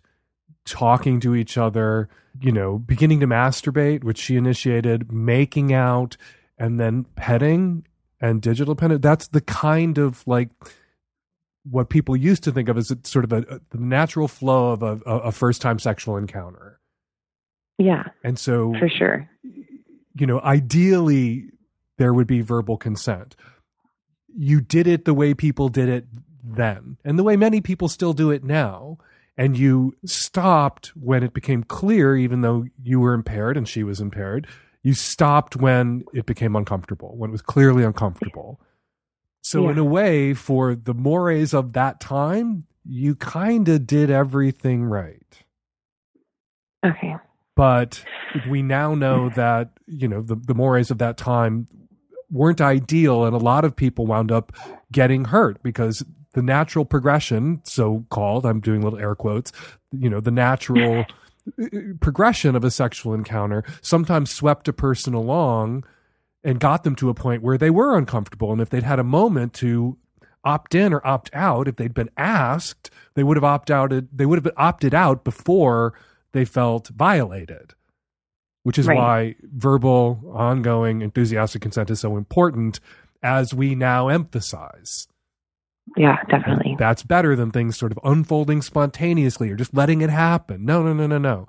talking 0.66 1.20
to 1.20 1.34
each 1.34 1.56
other, 1.56 2.08
you 2.40 2.52
know, 2.52 2.78
beginning 2.78 3.20
to 3.20 3.26
masturbate, 3.26 4.04
which 4.04 4.18
she 4.18 4.36
initiated, 4.36 5.10
making 5.10 5.72
out, 5.72 6.16
and 6.58 6.78
then 6.78 7.04
petting 7.16 7.86
and 8.20 8.42
digital 8.42 8.74
pen. 8.74 9.00
That's 9.00 9.28
the 9.28 9.40
kind 9.40 9.96
of 9.96 10.26
like 10.26 10.50
what 11.64 11.90
people 11.90 12.16
used 12.16 12.44
to 12.44 12.52
think 12.52 12.68
of 12.68 12.78
as 12.78 12.90
a, 12.90 12.98
sort 13.04 13.24
of 13.24 13.32
a, 13.32 13.60
the 13.70 13.78
natural 13.78 14.28
flow 14.28 14.70
of 14.70 14.82
a, 14.82 15.00
a, 15.06 15.18
a 15.18 15.32
first 15.32 15.60
time 15.60 15.78
sexual 15.78 16.16
encounter. 16.16 16.80
Yeah, 17.78 18.04
And 18.24 18.38
so, 18.38 18.74
for 18.78 18.88
sure. 18.88 19.30
you 20.14 20.26
know, 20.26 20.40
ideally 20.40 21.50
there 21.96 22.12
would 22.12 22.26
be 22.26 22.40
verbal 22.40 22.76
consent. 22.76 23.36
You 24.36 24.60
did 24.60 24.88
it 24.88 25.04
the 25.04 25.14
way 25.14 25.32
people 25.32 25.68
did 25.68 25.88
it 25.88 26.06
then, 26.42 26.96
and 27.04 27.18
the 27.18 27.22
way 27.22 27.36
many 27.36 27.60
people 27.60 27.88
still 27.88 28.12
do 28.12 28.30
it 28.30 28.42
now. 28.42 28.98
And 29.36 29.56
you 29.56 29.94
stopped 30.04 30.88
when 30.96 31.22
it 31.22 31.32
became 31.32 31.62
clear, 31.62 32.16
even 32.16 32.40
though 32.40 32.64
you 32.82 32.98
were 32.98 33.14
impaired 33.14 33.56
and 33.56 33.68
she 33.68 33.84
was 33.84 34.00
impaired, 34.00 34.48
you 34.82 34.94
stopped 34.94 35.54
when 35.54 36.02
it 36.12 36.26
became 36.26 36.56
uncomfortable, 36.56 37.16
when 37.16 37.30
it 37.30 37.32
was 37.32 37.42
clearly 37.42 37.84
uncomfortable. 37.84 38.60
So, 39.50 39.64
Yeah. 39.64 39.70
in 39.72 39.78
a 39.78 39.84
way, 39.84 40.34
for 40.34 40.74
the 40.74 40.92
mores 40.92 41.54
of 41.54 41.72
that 41.72 42.00
time, 42.00 42.64
you 42.84 43.14
kind 43.14 43.66
of 43.68 43.86
did 43.86 44.10
everything 44.10 44.84
right 44.84 45.44
Okay. 46.84 47.16
but 47.56 48.04
we 48.46 48.62
now 48.62 48.94
know 48.94 49.28
that 49.30 49.70
you 49.86 50.06
know 50.08 50.22
the, 50.22 50.36
the 50.36 50.54
mores 50.54 50.90
of 50.90 50.98
that 50.98 51.16
time 51.16 51.66
weren't 52.30 52.60
ideal 52.60 53.24
and 53.24 53.34
a 53.34 53.38
lot 53.38 53.64
of 53.64 53.74
people 53.74 54.06
wound 54.06 54.30
up 54.30 54.52
getting 54.92 55.24
hurt 55.26 55.62
because 55.62 56.04
the 56.34 56.42
natural 56.42 56.84
progression 56.84 57.60
so 57.64 58.04
called 58.10 58.46
i'm 58.46 58.60
doing 58.60 58.80
little 58.82 58.98
air 58.98 59.14
quotes 59.14 59.50
you 59.92 60.08
know 60.08 60.20
the 60.20 60.30
natural 60.30 61.10
uh, 61.62 61.66
progression 62.00 62.54
of 62.54 62.64
a 62.64 62.70
sexual 62.70 63.12
encounter 63.12 63.64
sometimes 63.82 64.30
swept 64.30 64.68
a 64.68 64.72
person 64.72 65.14
along 65.14 65.84
and 66.44 66.60
got 66.60 66.84
them 66.84 66.94
to 66.96 67.08
a 67.08 67.14
point 67.14 67.42
where 67.42 67.58
they 67.58 67.70
were 67.70 67.96
uncomfortable 67.96 68.52
and 68.52 68.60
if 68.60 68.70
they'd 68.70 68.82
had 68.82 68.98
a 68.98 69.04
moment 69.04 69.52
to 69.54 69.96
opt 70.44 70.74
in 70.74 70.92
or 70.92 71.04
opt 71.06 71.30
out 71.34 71.66
if 71.68 71.76
they'd 71.76 71.94
been 71.94 72.10
asked 72.16 72.90
they 73.14 73.22
would 73.24 73.36
have 73.36 73.44
opted 73.44 73.74
out 73.74 73.92
they 74.16 74.24
would 74.26 74.42
have 74.42 74.52
opted 74.56 74.94
out 74.94 75.24
before 75.24 75.94
they 76.32 76.44
felt 76.44 76.88
violated 76.88 77.74
which 78.62 78.78
is 78.78 78.86
Right. 78.86 78.96
why 78.96 79.34
verbal 79.42 80.20
ongoing 80.32 81.02
enthusiastic 81.02 81.60
consent 81.62 81.90
is 81.90 82.00
so 82.00 82.16
important 82.16 82.78
as 83.22 83.52
we 83.52 83.74
now 83.74 84.08
emphasize 84.08 85.08
Yeah, 85.96 86.22
definitely. 86.30 86.76
that's 86.78 87.02
better 87.02 87.34
than 87.34 87.50
things 87.50 87.76
sort 87.76 87.90
of 87.92 87.98
unfolding 88.04 88.62
spontaneously 88.62 89.50
or 89.50 89.56
just 89.56 89.74
letting 89.74 90.02
it 90.02 90.10
happen. 90.10 90.64
No, 90.64 90.82
no, 90.82 90.92
no, 90.92 91.06
no, 91.08 91.18
no. 91.18 91.48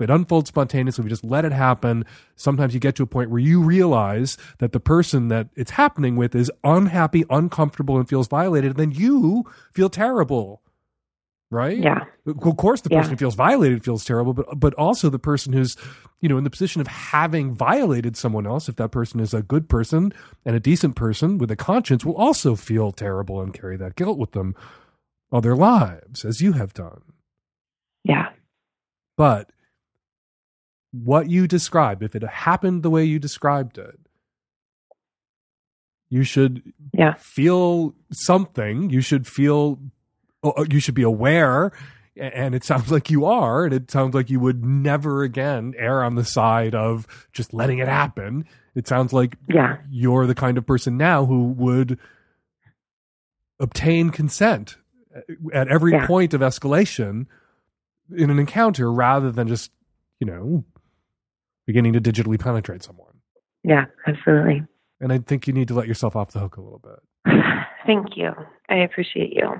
It 0.00 0.10
unfolds 0.10 0.48
spontaneously, 0.48 1.04
we 1.04 1.10
just 1.10 1.24
let 1.24 1.44
it 1.44 1.52
happen. 1.52 2.04
Sometimes 2.36 2.74
you 2.74 2.80
get 2.80 2.96
to 2.96 3.02
a 3.02 3.06
point 3.06 3.30
where 3.30 3.40
you 3.40 3.62
realize 3.62 4.36
that 4.58 4.72
the 4.72 4.80
person 4.80 5.28
that 5.28 5.48
it's 5.56 5.72
happening 5.72 6.16
with 6.16 6.34
is 6.34 6.50
unhappy, 6.64 7.24
uncomfortable, 7.30 7.96
and 7.98 8.08
feels 8.08 8.28
violated. 8.28 8.72
And 8.72 8.78
then 8.78 8.90
you 8.92 9.44
feel 9.74 9.88
terrible. 9.90 10.62
Right? 11.52 11.78
Yeah. 11.78 12.04
Of 12.26 12.56
course, 12.56 12.80
the 12.82 12.90
person 12.90 13.06
Yeah. 13.06 13.10
who 13.10 13.16
feels 13.16 13.34
violated 13.34 13.82
feels 13.82 14.04
terrible, 14.04 14.32
but 14.32 14.46
but 14.60 14.72
also 14.74 15.10
the 15.10 15.18
person 15.18 15.52
who's, 15.52 15.76
you 16.20 16.28
know, 16.28 16.38
in 16.38 16.44
the 16.44 16.50
position 16.50 16.80
of 16.80 16.86
having 16.86 17.54
violated 17.56 18.16
someone 18.16 18.46
else, 18.46 18.68
if 18.68 18.76
that 18.76 18.92
person 18.92 19.18
is 19.18 19.34
a 19.34 19.42
good 19.42 19.68
person 19.68 20.12
and 20.44 20.54
a 20.54 20.60
decent 20.60 20.94
person 20.94 21.38
with 21.38 21.50
a 21.50 21.56
conscience, 21.56 22.04
will 22.04 22.14
also 22.14 22.54
feel 22.54 22.92
terrible 22.92 23.40
and 23.40 23.52
carry 23.52 23.76
that 23.78 23.96
guilt 23.96 24.16
with 24.16 24.30
them 24.30 24.54
all 25.32 25.40
their 25.40 25.56
lives, 25.56 26.24
as 26.24 26.40
you 26.40 26.52
have 26.52 26.72
done. 26.72 27.02
Yeah. 28.04 28.28
But 29.16 29.50
what 30.92 31.28
you 31.30 31.46
described, 31.46 32.02
if 32.02 32.14
it 32.16 32.22
happened 32.22 32.82
the 32.82 32.90
way 32.90 33.04
you 33.04 33.18
described 33.18 33.78
it, 33.78 33.98
you 36.08 36.24
should 36.24 36.72
Yeah. 36.92 37.14
feel 37.18 37.94
something. 38.12 38.90
You 38.90 39.00
should 39.00 39.26
feel, 39.26 39.78
oh, 40.42 40.66
you 40.70 40.80
should 40.80 40.94
be 40.94 41.02
aware. 41.02 41.70
And 42.16 42.54
it 42.54 42.64
sounds 42.64 42.90
like 42.92 43.10
you 43.10 43.24
are. 43.24 43.64
And 43.64 43.72
it 43.72 43.90
sounds 43.90 44.14
like 44.14 44.28
you 44.30 44.40
would 44.40 44.64
never 44.64 45.22
again 45.22 45.74
err 45.78 46.02
on 46.02 46.16
the 46.16 46.24
side 46.24 46.74
of 46.74 47.06
just 47.32 47.54
letting 47.54 47.78
it 47.78 47.86
happen. 47.88 48.44
It 48.74 48.88
sounds 48.88 49.12
like 49.12 49.36
Yeah. 49.48 49.78
you're 49.88 50.26
the 50.26 50.34
kind 50.34 50.58
of 50.58 50.66
person 50.66 50.96
now 50.96 51.24
who 51.26 51.44
would 51.52 51.98
obtain 53.60 54.10
consent 54.10 54.76
uh, 55.14 55.20
at 55.52 55.68
every 55.68 55.92
Yeah. 55.92 56.06
point 56.06 56.34
of 56.34 56.40
escalation 56.40 57.26
in 58.16 58.30
an 58.30 58.38
encounter 58.40 58.92
rather 58.92 59.30
than 59.30 59.46
just, 59.46 59.70
you 60.18 60.26
know, 60.26 60.64
beginning 61.70 61.92
to 61.92 62.00
digitally 62.00 62.36
penetrate 62.36 62.82
someone. 62.82 63.12
Yeah, 63.62 63.84
absolutely. 64.04 64.64
And 65.00 65.12
I 65.12 65.18
think 65.18 65.46
you 65.46 65.52
need 65.52 65.68
to 65.68 65.74
let 65.74 65.86
yourself 65.86 66.16
off 66.16 66.32
the 66.32 66.40
hook 66.40 66.56
a 66.56 66.60
little 66.60 66.80
bit. 66.80 67.32
Thank 67.86 68.16
you. 68.16 68.32
I 68.68 68.78
appreciate 68.78 69.32
you. 69.32 69.52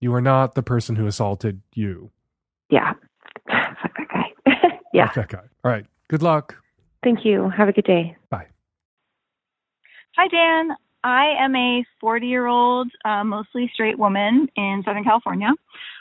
You 0.00 0.14
are 0.14 0.22
not 0.22 0.54
the 0.54 0.62
person 0.62 0.96
who 0.96 1.06
assaulted 1.06 1.60
you. 1.74 2.10
Yeah. 2.70 2.94
Fuck 3.50 3.92
that 3.98 4.08
guy. 4.10 4.52
yeah. 4.94 5.08
Fuck 5.08 5.14
that 5.16 5.28
guy. 5.28 5.44
All 5.64 5.70
right. 5.70 5.84
Good 6.08 6.22
luck. 6.22 6.56
Thank 7.02 7.26
you. 7.26 7.50
Have 7.50 7.68
a 7.68 7.72
good 7.72 7.84
day. 7.84 8.16
Bye. 8.30 8.46
Hi, 10.16 10.26
Dan. 10.28 10.74
I 11.02 11.34
am 11.38 11.54
a 11.54 11.84
40 12.00 12.26
year 12.26 12.46
old, 12.46 12.90
uh, 13.04 13.22
mostly 13.22 13.70
straight 13.74 13.98
woman 13.98 14.48
in 14.56 14.82
Southern 14.86 15.04
California. 15.04 15.50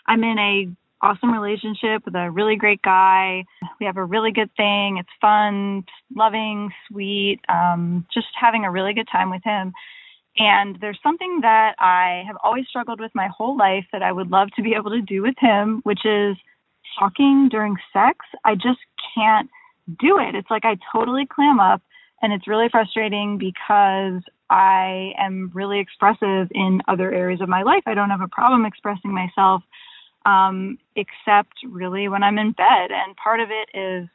I'm 0.08 0.24
in 0.24 0.40
a 0.40 0.68
awesome 1.04 1.32
relationship 1.32 2.06
with 2.06 2.16
a 2.16 2.32
really 2.32 2.56
great 2.56 2.82
guy. 2.82 3.44
We 3.80 3.86
have 3.86 3.98
a 3.98 4.06
really 4.06 4.32
good 4.32 4.50
thing. 4.56 4.98
It's 4.98 5.10
fun, 5.20 5.84
loving, 6.16 6.72
sweet, 6.88 7.40
um, 7.50 8.08
just 8.14 8.28
having 8.40 8.64
a 8.64 8.72
really 8.72 8.94
good 8.94 9.08
time 9.12 9.30
with 9.30 9.44
him. 9.44 9.74
And 10.38 10.78
there's 10.82 11.00
something 11.04 11.40
that 11.42 11.76
I 11.78 12.24
have 12.26 12.38
always 12.44 12.66
struggled 12.68 13.00
with 13.00 13.12
my 13.14 13.28
whole 13.28 13.56
life 13.56 13.86
that 13.92 14.02
I 14.02 14.12
would 14.12 14.32
love 14.32 14.50
to 14.56 14.64
be 14.64 14.74
able 14.74 14.92
to 14.92 15.02
do 15.02 15.22
with 15.22 15.36
him, 15.38 15.82
which 15.84 16.06
is 16.06 16.38
talking 16.98 17.50
during 17.52 17.76
sex. 17.92 18.18
I 18.46 18.56
just 18.56 18.80
can't 19.14 19.50
do 20.00 20.18
it. 20.18 20.36
It's 20.36 20.50
like 20.50 20.66
I 20.66 20.78
totally 20.92 21.28
clam 21.28 21.60
up 21.60 21.82
and 22.22 22.32
it's 22.32 22.48
really 22.48 22.70
frustrating 22.72 23.38
because 23.38 24.24
I 24.50 25.12
am 25.20 25.52
really 25.54 25.80
expressive 25.80 26.48
in 26.52 26.82
other 26.88 27.12
areas 27.12 27.42
of 27.42 27.50
my 27.50 27.64
life. 27.64 27.84
I 27.86 27.94
don't 27.94 28.10
have 28.10 28.22
a 28.22 28.28
problem 28.28 28.66
expressing 28.66 29.14
myself. 29.14 29.62
Um, 30.26 30.78
except 30.96 31.54
really 31.68 32.08
when 32.08 32.24
I'm 32.24 32.38
in 32.38 32.52
bed. 32.52 32.92
And 32.92 33.16
part 33.16 33.40
of 33.40 33.50
it 33.52 33.78
is 33.78 34.08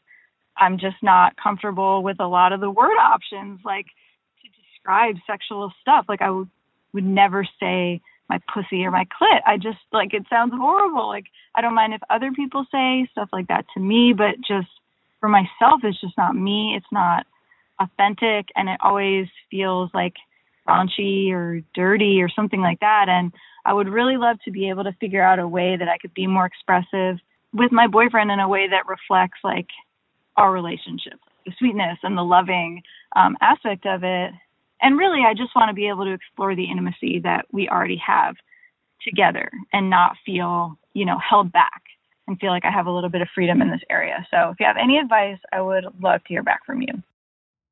I'm 0.57 0.79
just 0.79 0.97
not 1.03 1.37
comfortable 1.37 2.03
with 2.03 2.21
a 2.21 2.27
lot 2.27 2.53
of 2.53 2.61
the 2.61 2.71
word 2.71 2.97
options, 2.99 3.61
like 3.65 3.87
to 3.87 4.49
describe 4.63 5.17
sexual 5.27 5.73
stuff. 5.81 6.07
Like 6.09 6.23
I 6.23 6.31
would, 6.31 6.49
would 6.93 7.05
never 7.05 7.47
say 7.61 8.01
my 8.29 8.41
pussy 8.53 8.85
or 8.85 8.91
my 8.91 9.05
clit. 9.05 9.41
I 9.47 9.57
just 9.57 9.79
like 9.93 10.15
it 10.15 10.25
sounds 10.29 10.53
horrible. 10.55 11.09
Like 11.09 11.27
I 11.55 11.61
don't 11.61 11.75
mind 11.75 11.95
if 11.95 12.01
other 12.11 12.33
people 12.33 12.67
say 12.71 13.09
stuff 13.13 13.29
like 13.33 13.49
that 13.49 13.67
to 13.75 13.81
me, 13.81 14.15
but 14.17 14.37
just 14.47 14.69
for 15.21 15.29
myself, 15.29 15.81
it's 15.83 16.01
just 16.01 16.17
not 16.17 16.37
me. 16.37 16.75
It's 16.77 16.93
not 16.93 17.27
authentic, 17.81 18.49
and 18.57 18.69
it 18.69 18.79
always 18.83 19.27
feels 19.51 19.91
like 19.95 20.15
raunchy 20.69 21.33
or 21.33 21.63
dirty 21.75 22.21
or 22.21 22.29
something 22.29 22.61
like 22.61 22.81
that. 22.81 23.07
And 23.09 23.33
I 23.69 23.75
would 23.75 23.91
really 23.91 24.17
love 24.17 24.39
to 24.47 24.51
be 24.51 24.71
able 24.71 24.85
to 24.85 24.97
figure 24.99 25.23
out 25.23 25.39
a 25.39 25.47
way 25.47 25.77
that 25.77 25.89
I 25.89 25.99
could 25.99 26.15
be 26.15 26.27
more 26.27 26.47
expressive 26.47 27.19
with 27.53 27.71
my 27.71 27.87
boyfriend 27.87 28.31
in 28.31 28.41
a 28.41 28.49
way 28.49 28.67
that 28.67 28.89
reflects 28.89 29.41
like 29.45 29.67
our 30.39 30.51
relationship, 30.51 31.21
the 31.45 31.53
sweetness 31.59 31.99
and 32.03 32.17
the 32.17 32.23
loving 32.23 32.83
um, 33.15 33.37
aspect 33.43 33.85
of 33.85 34.05
it. 34.05 34.33
And 34.81 34.97
really, 34.97 35.21
I 35.23 35.35
just 35.35 35.55
want 35.55 35.69
to 35.69 35.75
be 35.75 35.89
able 35.89 36.07
to 36.07 36.15
explore 36.15 36.57
the 36.57 36.65
intimacy 36.65 37.21
that 37.25 37.45
we 37.53 37.69
already 37.69 38.01
have 38.07 38.37
together 39.03 39.51
and 39.71 39.91
not 39.91 40.17
feel, 40.25 40.79
you 40.95 41.05
know, 41.05 41.19
held 41.19 41.53
back 41.53 41.83
and 42.27 42.41
feel 42.41 42.51
like 42.51 42.65
I 42.65 42.71
have 42.71 42.87
a 42.87 42.91
little 42.91 43.11
bit 43.11 43.21
of 43.21 43.29
freedom 43.35 43.61
in 43.61 43.71
this 43.71 43.83
area. 43.91 44.27
So 44.31 44.49
if 44.49 44.61
you 44.61 44.65
have 44.65 44.79
any 44.83 44.97
advice, 44.97 45.39
I 45.53 45.61
would 45.61 45.85
love 46.01 46.23
to 46.23 46.29
hear 46.29 46.43
back 46.43 46.65
from 46.65 46.81
you. 46.81 47.03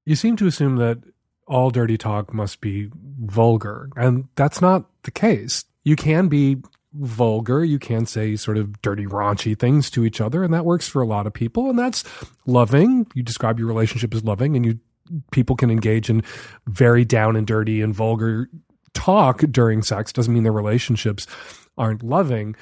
You 0.05 0.14
seem 0.14 0.36
to 0.36 0.47
assume 0.47 0.76
that 0.76 0.99
all 1.47 1.70
dirty 1.70 1.97
talk 1.97 2.34
must 2.34 2.61
be 2.61 2.90
vulgar, 2.92 3.88
and 3.97 4.28
that's 4.34 4.61
not 4.61 4.84
the 5.05 5.11
case. 5.11 5.64
You 5.87 5.95
can 5.95 6.26
be 6.26 6.57
vulgar. 6.93 7.64
You 7.64 7.78
can 7.78 8.07
say 8.07 8.34
sort 8.34 8.59
of 8.59 8.82
dirty, 8.82 9.07
raunchy 9.07 9.57
things 9.57 9.89
to 9.91 10.05
each 10.05 10.20
other, 10.20 10.43
and 10.43 10.53
that 10.53 10.64
works 10.64 10.89
for 10.89 11.01
a 11.01 11.07
lot 11.07 11.28
of 11.28 11.32
people, 11.32 11.70
and 11.70 11.78
that's 11.78 12.03
loving. 12.45 13.07
You 13.14 13.22
describe 13.22 13.61
your 13.61 13.68
relationship 13.68 14.12
as 14.12 14.24
loving, 14.24 14.57
and 14.57 14.66
you 14.66 14.80
people 15.30 15.55
can 15.55 15.70
engage 15.70 16.11
in 16.11 16.24
very 16.66 17.05
down 17.05 17.37
and 17.37 17.47
dirty 17.47 17.80
and 17.80 17.95
vulgar 17.95 18.51
talk 18.95 19.43
during 19.53 19.82
sex. 19.82 20.12
Doesn't 20.12 20.34
mean 20.34 20.43
their 20.43 20.51
relationships 20.51 21.28
aren't 21.78 22.03
loving 22.03 22.57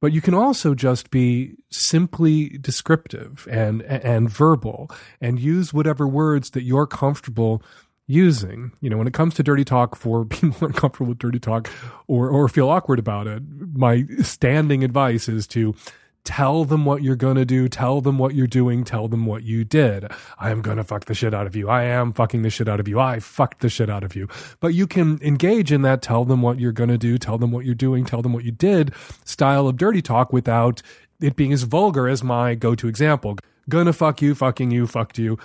but 0.00 0.12
you 0.12 0.20
can 0.20 0.34
also 0.34 0.74
just 0.74 1.10
be 1.10 1.54
simply 1.70 2.58
descriptive 2.60 3.46
and 3.48 3.82
and 3.82 4.28
verbal 4.28 4.90
and 5.20 5.38
use 5.38 5.72
whatever 5.72 6.08
words 6.08 6.50
that 6.50 6.64
you're 6.64 6.88
comfortable 6.88 7.62
using. 8.12 8.72
You 8.80 8.90
know, 8.90 8.96
when 8.98 9.06
it 9.06 9.14
comes 9.14 9.34
to 9.34 9.42
dirty 9.42 9.64
talk 9.64 9.96
for 9.96 10.24
people 10.26 10.68
are 10.68 10.72
comfortable 10.72 11.08
with 11.08 11.18
dirty 11.18 11.38
talk 11.38 11.68
or 12.06 12.28
or 12.28 12.48
feel 12.48 12.68
awkward 12.68 12.98
about 12.98 13.26
it, 13.26 13.42
my 13.74 14.04
standing 14.22 14.84
advice 14.84 15.28
is 15.28 15.46
to 15.48 15.74
tell 16.24 16.64
them 16.64 16.84
what 16.84 17.02
you're 17.02 17.16
going 17.16 17.34
to 17.34 17.44
do, 17.44 17.68
tell 17.68 18.00
them 18.00 18.16
what 18.16 18.34
you're 18.34 18.46
doing, 18.46 18.84
tell 18.84 19.08
them 19.08 19.26
what 19.26 19.42
you 19.42 19.64
did. 19.64 20.08
I 20.38 20.50
am 20.50 20.62
going 20.62 20.76
to 20.76 20.84
fuck 20.84 21.06
the 21.06 21.14
shit 21.14 21.34
out 21.34 21.48
of 21.48 21.56
you. 21.56 21.68
I 21.68 21.82
am 21.82 22.12
fucking 22.12 22.42
the 22.42 22.50
shit 22.50 22.68
out 22.68 22.78
of 22.78 22.86
you. 22.86 23.00
I 23.00 23.18
fucked 23.18 23.60
the 23.60 23.68
shit 23.68 23.90
out 23.90 24.04
of 24.04 24.14
you. 24.14 24.28
But 24.60 24.72
you 24.74 24.86
can 24.86 25.18
engage 25.20 25.72
in 25.72 25.82
that 25.82 26.00
tell 26.00 26.24
them 26.24 26.40
what 26.40 26.60
you're 26.60 26.70
going 26.70 26.90
to 26.90 26.98
do, 26.98 27.18
tell 27.18 27.38
them 27.38 27.50
what 27.50 27.64
you're 27.64 27.74
doing, 27.74 28.04
tell 28.04 28.22
them 28.22 28.32
what 28.32 28.44
you 28.44 28.52
did 28.52 28.94
style 29.24 29.66
of 29.66 29.76
dirty 29.76 30.00
talk 30.00 30.32
without 30.32 30.80
it 31.20 31.34
being 31.34 31.52
as 31.52 31.64
vulgar 31.64 32.08
as 32.08 32.22
my 32.22 32.54
go-to 32.54 32.86
example. 32.86 33.36
Gonna 33.68 33.92
fuck 33.92 34.20
you, 34.20 34.34
fucking 34.34 34.70
you, 34.72 34.86
fucked 34.88 35.18
you 35.18 35.38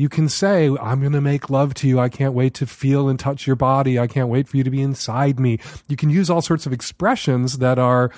you 0.00 0.08
can 0.08 0.30
say, 0.30 0.70
I'm 0.80 1.00
going 1.00 1.12
to 1.12 1.20
make 1.20 1.50
love 1.50 1.74
to 1.74 1.86
you. 1.86 2.00
I 2.00 2.08
can't 2.08 2.32
wait 2.32 2.54
to 2.54 2.66
feel 2.66 3.10
and 3.10 3.20
touch 3.20 3.46
your 3.46 3.54
body. 3.54 3.98
I 3.98 4.06
can't 4.06 4.30
wait 4.30 4.48
for 4.48 4.56
you 4.56 4.64
to 4.64 4.70
be 4.70 4.80
inside 4.80 5.38
me. 5.38 5.58
You 5.88 5.96
can 5.96 6.08
use 6.08 6.30
all 6.30 6.40
sorts 6.40 6.64
of 6.64 6.72
expressions 6.72 7.58
that 7.58 7.78
are 7.78 8.10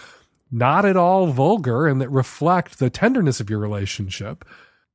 not 0.53 0.85
at 0.85 0.97
all 0.97 1.27
vulgar 1.27 1.89
and 1.89 2.01
that 2.01 2.09
reflect 2.09 2.79
the 2.79 2.89
tenderness 2.89 3.41
of 3.41 3.51
your 3.51 3.59
relationship 3.59 4.45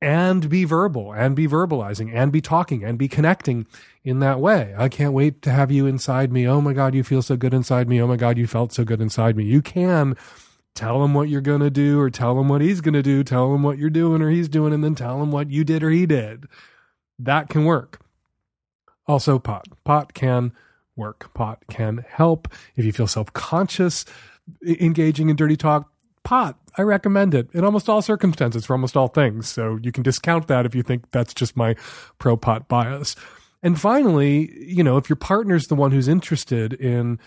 and 0.00 0.48
be 0.48 0.64
verbal 0.64 1.12
and 1.12 1.36
be 1.36 1.46
verbalizing 1.46 2.10
and 2.14 2.32
be 2.32 2.40
talking 2.40 2.84
and 2.84 2.96
be 2.96 3.06
connecting 3.06 3.66
in 4.02 4.20
that 4.20 4.40
way. 4.40 4.74
I 4.78 4.88
can't 4.88 5.12
wait 5.12 5.42
to 5.42 5.50
have 5.50 5.70
you 5.70 5.84
inside 5.84 6.32
me. 6.32 6.48
Oh 6.48 6.62
my 6.62 6.72
God, 6.72 6.94
you 6.94 7.04
feel 7.04 7.20
so 7.20 7.36
good 7.36 7.52
inside 7.52 7.86
me. 7.86 8.00
Oh 8.00 8.06
my 8.06 8.16
God, 8.16 8.38
you 8.38 8.46
felt 8.46 8.72
so 8.72 8.82
good 8.82 9.02
inside 9.02 9.36
me. 9.36 9.44
You 9.44 9.60
can 9.60 10.16
tell 10.74 11.04
him 11.04 11.12
what 11.12 11.28
you're 11.28 11.42
going 11.42 11.60
to 11.60 11.68
do 11.68 12.00
or 12.00 12.08
tell 12.08 12.40
him 12.40 12.48
what 12.48 12.62
he's 12.62 12.80
going 12.80 12.94
to 12.94 13.02
do, 13.02 13.22
tell 13.22 13.54
him 13.54 13.62
what 13.62 13.76
you're 13.76 13.90
doing 13.90 14.22
or 14.22 14.30
he's 14.30 14.48
doing, 14.48 14.72
and 14.72 14.82
then 14.82 14.94
tell 14.94 15.22
him 15.22 15.30
what 15.30 15.50
you 15.50 15.64
did 15.64 15.82
or 15.82 15.90
he 15.90 16.06
did. 16.06 16.46
That 17.18 17.48
can 17.48 17.64
work. 17.64 18.00
Also, 19.06 19.38
pot. 19.38 19.66
Pot 19.84 20.14
can 20.14 20.52
work. 20.96 21.32
Pot 21.34 21.64
can 21.68 22.04
help. 22.08 22.48
If 22.76 22.84
you 22.84 22.92
feel 22.92 23.06
self 23.06 23.32
conscious 23.32 24.04
engaging 24.66 25.28
in 25.28 25.36
dirty 25.36 25.56
talk, 25.56 25.90
pot. 26.24 26.58
I 26.76 26.82
recommend 26.82 27.34
it 27.34 27.48
in 27.52 27.64
almost 27.64 27.88
all 27.88 28.02
circumstances 28.02 28.66
for 28.66 28.74
almost 28.74 28.96
all 28.96 29.08
things. 29.08 29.48
So 29.48 29.78
you 29.82 29.92
can 29.92 30.02
discount 30.02 30.46
that 30.48 30.66
if 30.66 30.74
you 30.74 30.82
think 30.82 31.10
that's 31.10 31.34
just 31.34 31.56
my 31.56 31.74
pro 32.18 32.36
pot 32.36 32.68
bias. 32.68 33.16
And 33.62 33.80
finally, 33.80 34.52
you 34.62 34.84
know, 34.84 34.96
if 34.96 35.08
your 35.08 35.16
partner's 35.16 35.66
the 35.66 35.74
one 35.74 35.90
who's 35.90 36.06
interested 36.06 36.72
in 36.74 37.18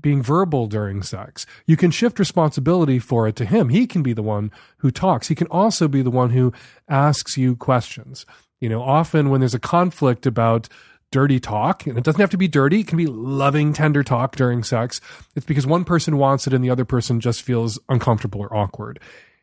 being 0.00 0.22
verbal 0.22 0.66
during 0.66 1.02
sex, 1.02 1.46
you 1.66 1.76
can 1.76 1.90
shift 1.90 2.18
responsibility 2.18 2.98
for 2.98 3.26
it 3.26 3.36
to 3.36 3.46
him. 3.46 3.70
He 3.70 3.86
can 3.86 4.02
be 4.02 4.12
the 4.12 4.22
one 4.22 4.50
who 4.78 4.90
talks. 4.90 5.28
He 5.28 5.34
can 5.34 5.46
also 5.46 5.88
be 5.88 6.02
the 6.02 6.10
one 6.10 6.30
who 6.30 6.52
asks 6.88 7.38
you 7.38 7.56
questions. 7.56 8.26
You 8.60 8.68
know, 8.68 8.82
often 8.82 9.30
when 9.30 9.40
there's 9.40 9.54
a 9.54 9.58
conflict 9.60 10.26
about 10.26 10.68
dirty 11.10 11.38
talk, 11.38 11.86
and 11.86 11.96
it 11.96 12.02
doesn't 12.02 12.20
have 12.20 12.30
to 12.30 12.36
be 12.36 12.48
dirty, 12.48 12.80
it 12.80 12.88
can 12.88 12.98
be 12.98 13.06
loving, 13.06 13.72
tender 13.72 14.02
talk 14.02 14.34
during 14.36 14.64
sex. 14.64 15.00
It's 15.36 15.46
because 15.46 15.66
one 15.66 15.84
person 15.84 16.18
wants 16.18 16.46
it 16.46 16.52
and 16.52 16.64
the 16.64 16.70
other 16.70 16.84
person 16.84 17.20
just 17.20 17.42
feels 17.42 17.78
uncomfortable 17.88 18.40
or 18.40 18.54
awkward. 18.54 18.98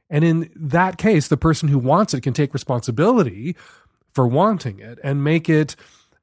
And 0.10 0.26
in 0.26 0.52
that 0.56 0.98
case, 0.98 1.30
the 1.30 1.38
person 1.38 1.70
who 1.70 1.80
wants 1.80 2.14
it 2.14 2.22
can 2.22 2.34
take 2.34 2.54
responsibility 2.54 3.56
for 4.14 4.28
wanting 4.28 4.80
it 4.80 5.00
and 5.02 5.24
make 5.24 5.48
it 5.48 5.78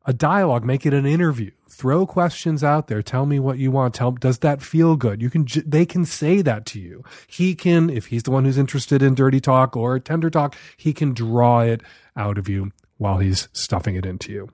a 0.05 0.12
dialogue, 0.12 0.64
make 0.64 0.86
it 0.86 0.95
an 0.95 1.07
interview. 1.07 1.51
Throw 1.68 2.07
questions 2.07 2.64
out 2.64 2.89
there. 2.89 3.03
Tell 3.03 3.26
me 3.26 3.39
what 3.39 3.59
you 3.59 3.70
want. 3.70 3.95
Tell 3.95 4.11
does 4.11 4.39
that 4.39 4.62
feel 4.62 4.97
good? 4.97 5.22
You 5.22 5.30
can 5.30 5.47
they 5.66 5.86
can 5.86 6.05
say 6.05 6.43
that 6.43 6.66
to 6.66 6.80
you. 6.80 7.05
He 7.26 7.55
can 7.55 7.89
if 7.89 8.07
he's 8.07 8.22
the 8.22 8.30
one 8.30 8.45
who's 8.45 8.59
interested 8.59 9.03
in 9.03 9.14
dirty 9.14 9.41
talk 9.41 9.76
or 9.76 9.99
tender 9.99 10.30
talk, 10.30 10.57
he 10.76 10.93
can 10.93 11.12
draw 11.12 11.61
it 11.61 11.82
out 12.19 12.37
of 12.37 12.49
you 12.49 12.73
while 12.99 13.19
he's 13.19 13.49
stuffing 13.53 13.97
it 13.97 14.05
into 14.05 14.33
you. 14.33 14.49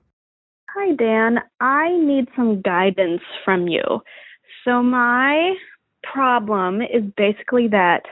Hi, 0.70 0.94
Dan. 0.94 1.38
I 1.60 1.96
need 1.96 2.28
some 2.36 2.60
guidance 2.60 3.22
from 3.44 3.66
you. 3.68 3.82
So, 4.64 4.82
my 4.82 5.54
problem 6.02 6.82
is 6.82 7.02
basically 7.16 7.68
that 7.68 8.02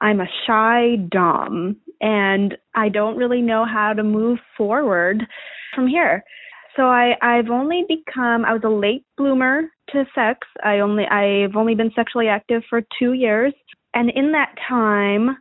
I'm 0.00 0.20
a 0.20 0.26
shy 0.46 0.96
Dom 1.10 1.76
and 2.00 2.56
I 2.74 2.88
don't 2.88 3.16
really 3.16 3.40
know 3.40 3.64
how 3.64 3.92
to 3.94 4.02
move 4.02 4.38
forward 4.56 5.22
from 5.74 5.86
here. 5.86 6.24
So 6.76 6.84
I 6.84 7.14
I've 7.22 7.50
only 7.50 7.84
become 7.88 8.44
I 8.44 8.52
was 8.52 8.62
a 8.64 8.68
late 8.68 9.04
bloomer 9.16 9.62
to 9.90 10.04
sex. 10.14 10.46
I 10.64 10.80
only 10.80 11.04
I've 11.06 11.56
only 11.56 11.74
been 11.74 11.92
sexually 11.94 12.28
active 12.28 12.62
for 12.68 12.82
2 12.98 13.12
years 13.12 13.52
and 13.94 14.10
in 14.10 14.32
that 14.32 14.54
time 14.68 15.36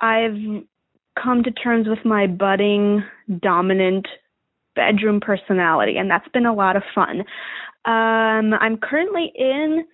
I've 0.00 0.64
come 1.20 1.42
to 1.42 1.50
terms 1.50 1.88
with 1.88 2.04
my 2.04 2.26
budding 2.26 3.02
dominant 3.40 4.06
bedroom 4.74 5.20
personality, 5.20 5.96
and 5.96 6.10
that's 6.10 6.28
been 6.28 6.46
a 6.46 6.54
lot 6.54 6.76
of 6.76 6.82
fun. 6.94 7.20
Um, 7.84 8.54
I'm 8.54 8.76
currently 8.76 9.32
in 9.34 9.84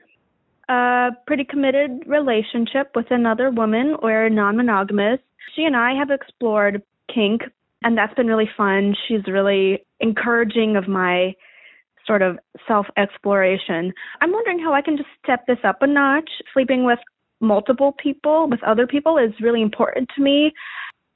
a 0.68 1.10
pretty 1.26 1.44
committed 1.44 2.04
relationship 2.06 2.90
with 2.94 3.06
another 3.10 3.50
woman. 3.50 3.96
We're 4.02 4.28
non 4.28 4.56
monogamous. 4.56 5.20
She 5.54 5.64
and 5.64 5.76
I 5.76 5.94
have 5.94 6.10
explored 6.10 6.82
kink, 7.12 7.42
and 7.82 7.96
that's 7.96 8.14
been 8.14 8.26
really 8.26 8.50
fun. 8.56 8.94
She's 9.06 9.26
really 9.26 9.84
encouraging 10.00 10.76
of 10.76 10.88
my 10.88 11.34
sort 12.06 12.22
of 12.22 12.38
self 12.66 12.86
exploration. 12.96 13.92
I'm 14.20 14.32
wondering 14.32 14.58
how 14.58 14.72
I 14.72 14.82
can 14.82 14.96
just 14.96 15.08
step 15.22 15.46
this 15.46 15.58
up 15.64 15.82
a 15.82 15.86
notch. 15.86 16.30
Sleeping 16.52 16.84
with 16.84 16.98
multiple 17.40 17.92
people, 18.02 18.48
with 18.48 18.62
other 18.62 18.86
people, 18.86 19.18
is 19.18 19.32
really 19.40 19.62
important 19.62 20.08
to 20.16 20.22
me 20.22 20.52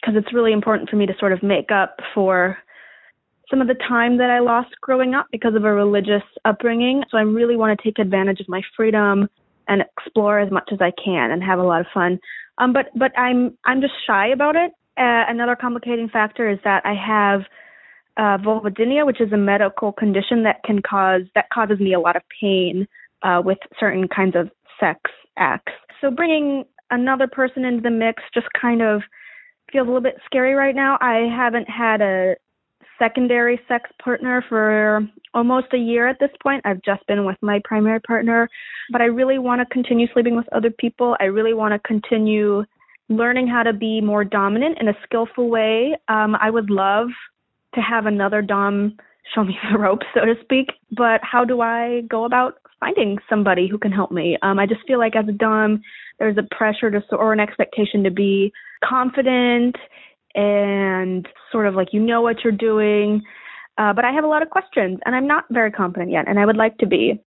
because 0.00 0.14
it's 0.16 0.32
really 0.32 0.52
important 0.52 0.88
for 0.88 0.96
me 0.96 1.06
to 1.06 1.14
sort 1.18 1.32
of 1.32 1.42
make 1.42 1.70
up 1.70 1.96
for 2.14 2.58
some 3.50 3.60
of 3.60 3.68
the 3.68 3.74
time 3.74 4.18
that 4.18 4.30
I 4.30 4.40
lost 4.40 4.70
growing 4.80 5.14
up 5.14 5.26
because 5.30 5.54
of 5.54 5.64
a 5.64 5.72
religious 5.72 6.22
upbringing. 6.44 7.02
So 7.10 7.18
I 7.18 7.22
really 7.22 7.56
want 7.56 7.78
to 7.78 7.84
take 7.84 7.98
advantage 7.98 8.40
of 8.40 8.48
my 8.48 8.62
freedom 8.76 9.28
and 9.68 9.82
explore 9.82 10.40
as 10.40 10.50
much 10.50 10.70
as 10.72 10.78
I 10.80 10.92
can 11.02 11.30
and 11.30 11.42
have 11.42 11.58
a 11.58 11.62
lot 11.62 11.80
of 11.80 11.86
fun. 11.92 12.18
Um, 12.58 12.72
but 12.72 12.86
but 12.96 13.16
I'm 13.18 13.56
I'm 13.64 13.80
just 13.80 13.94
shy 14.06 14.28
about 14.28 14.56
it. 14.56 14.72
Uh, 14.96 15.24
another 15.28 15.56
complicating 15.56 16.08
factor 16.08 16.48
is 16.48 16.58
that 16.64 16.84
I 16.86 16.94
have 16.94 17.42
uh, 18.16 18.42
vulvodynia, 18.42 19.04
which 19.04 19.20
is 19.20 19.32
a 19.32 19.36
medical 19.36 19.92
condition 19.92 20.42
that 20.44 20.62
can 20.64 20.80
cause 20.80 21.22
that 21.34 21.50
causes 21.52 21.78
me 21.78 21.92
a 21.92 22.00
lot 22.00 22.16
of 22.16 22.22
pain 22.40 22.88
uh, 23.22 23.42
with 23.44 23.58
certain 23.78 24.08
kinds 24.08 24.34
of 24.36 24.50
sex 24.80 25.00
acts. 25.36 25.72
So 26.00 26.10
bringing 26.10 26.64
another 26.90 27.26
person 27.26 27.64
into 27.64 27.82
the 27.82 27.90
mix 27.90 28.22
just 28.32 28.46
kind 28.60 28.80
of 28.80 29.02
feels 29.72 29.86
a 29.86 29.88
little 29.88 30.02
bit 30.02 30.16
scary 30.24 30.54
right 30.54 30.74
now. 30.74 30.98
I 31.00 31.28
haven't 31.34 31.68
had 31.68 32.00
a 32.00 32.36
secondary 32.98 33.60
sex 33.68 33.90
partner 34.02 34.44
for 34.48 35.06
almost 35.34 35.66
a 35.72 35.78
year 35.78 36.08
at 36.08 36.18
this 36.18 36.30
point. 36.42 36.62
I've 36.64 36.82
just 36.82 37.06
been 37.06 37.24
with 37.24 37.36
my 37.42 37.60
primary 37.64 38.00
partner, 38.00 38.48
but 38.90 39.00
I 39.00 39.06
really 39.06 39.38
want 39.38 39.60
to 39.60 39.66
continue 39.66 40.06
sleeping 40.12 40.36
with 40.36 40.46
other 40.52 40.70
people. 40.70 41.16
I 41.20 41.24
really 41.24 41.54
want 41.54 41.74
to 41.74 41.78
continue 41.86 42.64
learning 43.08 43.46
how 43.46 43.62
to 43.62 43.72
be 43.72 44.00
more 44.00 44.24
dominant 44.24 44.78
in 44.80 44.88
a 44.88 44.94
skillful 45.04 45.48
way. 45.48 45.96
Um, 46.08 46.36
I 46.40 46.50
would 46.50 46.70
love 46.70 47.08
to 47.74 47.80
have 47.80 48.06
another 48.06 48.42
Dom 48.42 48.96
show 49.34 49.44
me 49.44 49.58
the 49.72 49.78
ropes, 49.78 50.06
so 50.14 50.24
to 50.24 50.34
speak, 50.42 50.68
but 50.96 51.20
how 51.22 51.44
do 51.44 51.60
I 51.60 52.02
go 52.08 52.24
about 52.24 52.58
finding 52.80 53.18
somebody 53.28 53.68
who 53.68 53.78
can 53.78 53.92
help 53.92 54.10
me? 54.10 54.36
Um, 54.42 54.58
I 54.58 54.66
just 54.66 54.86
feel 54.86 54.98
like 54.98 55.16
as 55.16 55.28
a 55.28 55.32
Dom, 55.32 55.80
there's 56.18 56.36
a 56.38 56.54
pressure 56.54 56.90
to 56.90 57.02
or 57.16 57.32
an 57.32 57.40
expectation 57.40 58.04
to 58.04 58.10
be 58.10 58.52
confident 58.84 59.76
and 60.34 61.26
sort 61.50 61.66
of 61.66 61.74
like 61.74 61.88
you 61.92 62.00
know 62.00 62.20
what 62.20 62.44
you're 62.44 62.52
doing. 62.52 63.22
Uh, 63.78 63.92
but 63.92 64.04
I 64.04 64.12
have 64.12 64.24
a 64.24 64.28
lot 64.28 64.42
of 64.42 64.50
questions 64.50 64.98
and 65.04 65.14
I'm 65.14 65.26
not 65.26 65.44
very 65.50 65.70
confident 65.70 66.10
yet, 66.10 66.26
and 66.28 66.38
I 66.38 66.46
would 66.46 66.56
like 66.56 66.78
to 66.78 66.86
be. 66.86 67.20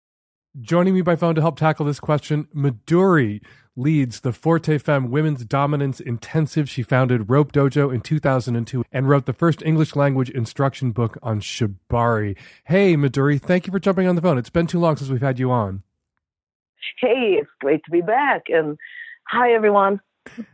Joining 0.59 0.95
me 0.95 1.01
by 1.01 1.15
phone 1.15 1.35
to 1.35 1.41
help 1.41 1.59
tackle 1.59 1.85
this 1.85 1.99
question, 1.99 2.47
Midori 2.55 3.39
leads 3.75 4.21
the 4.21 4.33
Forte 4.33 4.79
Femme 4.79 5.11
Women's 5.11 5.45
Dominance 5.45 5.99
Intensive. 5.99 6.67
She 6.67 6.81
founded 6.81 7.29
Rope 7.29 7.51
Dojo 7.51 7.93
in 7.93 8.01
2002 8.01 8.83
and 8.91 9.07
wrote 9.07 9.27
the 9.27 9.33
first 9.33 9.61
English 9.61 9.95
language 9.95 10.31
instruction 10.31 10.91
book 10.91 11.19
on 11.21 11.39
Shibari. 11.39 12.35
Hey, 12.63 12.95
Midori, 12.95 13.39
thank 13.39 13.67
you 13.67 13.71
for 13.71 13.79
jumping 13.79 14.07
on 14.07 14.15
the 14.15 14.23
phone. 14.23 14.39
It's 14.39 14.49
been 14.49 14.65
too 14.65 14.79
long 14.79 14.97
since 14.97 15.11
we've 15.11 15.21
had 15.21 15.37
you 15.37 15.51
on. 15.51 15.83
Hey, 16.99 17.37
it's 17.39 17.51
great 17.59 17.83
to 17.85 17.91
be 17.91 18.01
back. 18.01 18.45
And 18.47 18.75
hi, 19.27 19.53
everyone. 19.53 20.01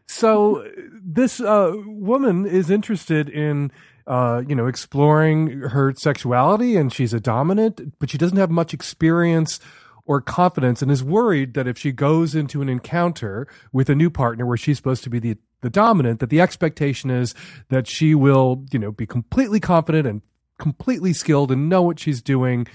So, 0.07 0.69
this 1.01 1.39
uh, 1.39 1.71
woman 1.85 2.45
is 2.45 2.69
interested 2.69 3.29
in 3.29 3.71
uh, 4.07 4.43
you 4.47 4.55
know, 4.55 4.67
exploring 4.67 5.61
her 5.61 5.93
sexuality 5.95 6.75
and 6.75 6.93
she's 6.93 7.13
a 7.13 7.19
dominant, 7.19 7.97
but 7.97 8.09
she 8.09 8.17
doesn't 8.17 8.37
have 8.37 8.51
much 8.51 8.73
experience 8.73 9.59
or 10.05 10.21
confidence 10.21 10.81
and 10.81 10.91
is 10.91 11.03
worried 11.03 11.53
that 11.55 11.67
if 11.67 11.77
she 11.77 11.91
goes 11.91 12.35
into 12.35 12.61
an 12.61 12.69
encounter 12.69 13.47
with 13.71 13.89
a 13.89 13.95
new 13.95 14.09
partner 14.09 14.45
where 14.45 14.57
she's 14.57 14.77
supposed 14.77 15.03
to 15.03 15.09
be 15.09 15.19
the, 15.19 15.37
the 15.61 15.69
dominant, 15.69 16.19
that 16.19 16.29
the 16.29 16.41
expectation 16.41 17.09
is 17.09 17.33
that 17.69 17.87
she 17.87 18.13
will, 18.13 18.63
you 18.71 18.79
know, 18.79 18.91
be 18.91 19.05
completely 19.05 19.59
confident 19.59 20.07
and 20.07 20.21
completely 20.59 21.13
skilled 21.13 21.51
and 21.51 21.69
know 21.69 21.81
what 21.81 21.99
she's 21.99 22.21
doing. 22.21 22.67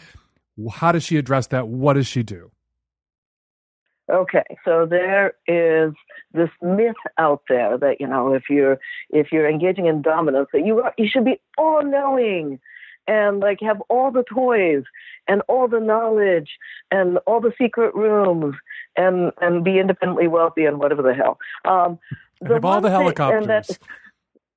How 0.72 0.92
does 0.92 1.04
she 1.04 1.16
address 1.16 1.46
that? 1.48 1.68
What 1.68 1.94
does 1.94 2.06
she 2.06 2.22
do? 2.22 2.50
Okay, 4.10 4.44
so 4.64 4.86
there 4.86 5.34
is 5.46 5.92
this 6.32 6.48
myth 6.60 6.96
out 7.16 7.42
there 7.48 7.78
that 7.78 8.00
you 8.00 8.08
know 8.08 8.34
if 8.34 8.44
you're 8.50 8.78
if 9.10 9.28
you're 9.30 9.48
engaging 9.48 9.86
in 9.86 10.02
dominance 10.02 10.48
that 10.52 10.66
you 10.66 10.80
are, 10.80 10.92
you 10.98 11.08
should 11.08 11.24
be 11.24 11.40
all 11.56 11.84
knowing 11.84 12.58
and 13.10 13.40
like 13.40 13.58
have 13.60 13.82
all 13.88 14.12
the 14.12 14.22
toys 14.32 14.84
and 15.26 15.42
all 15.48 15.66
the 15.66 15.80
knowledge 15.80 16.50
and 16.92 17.18
all 17.26 17.40
the 17.40 17.52
secret 17.58 17.92
rooms 17.94 18.54
and 18.96 19.32
and 19.40 19.64
be 19.64 19.78
independently 19.80 20.28
wealthy 20.28 20.64
and 20.64 20.78
whatever 20.78 21.02
the 21.02 21.12
hell. 21.12 21.38
Um, 21.64 21.98
the 22.40 22.54
have 22.54 22.64
all 22.64 22.80
the 22.80 22.90
helicopters. 22.90 23.46
That, 23.48 23.78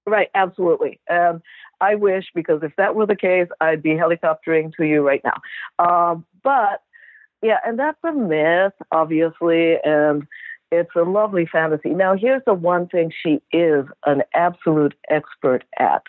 right, 0.05 0.29
absolutely. 0.35 0.99
Um, 1.09 1.41
I 1.81 1.95
wish 1.95 2.25
because 2.35 2.61
if 2.61 2.75
that 2.77 2.95
were 2.95 3.07
the 3.07 3.15
case, 3.15 3.47
I'd 3.59 3.81
be 3.81 3.95
helicoptering 3.95 4.71
to 4.77 4.85
you 4.85 5.01
right 5.01 5.23
now. 5.23 5.41
Um, 5.79 6.25
but 6.43 6.83
yeah, 7.41 7.57
and 7.65 7.77
that's 7.77 7.97
a 8.05 8.13
myth, 8.13 8.73
obviously, 8.91 9.77
and 9.83 10.27
it's 10.71 10.95
a 10.95 11.01
lovely 11.01 11.45
fantasy. 11.45 11.89
Now, 11.89 12.15
here's 12.15 12.43
the 12.45 12.53
one 12.53 12.87
thing 12.87 13.11
she 13.11 13.41
is 13.51 13.85
an 14.05 14.21
absolute 14.33 14.93
expert 15.09 15.63
at 15.77 16.03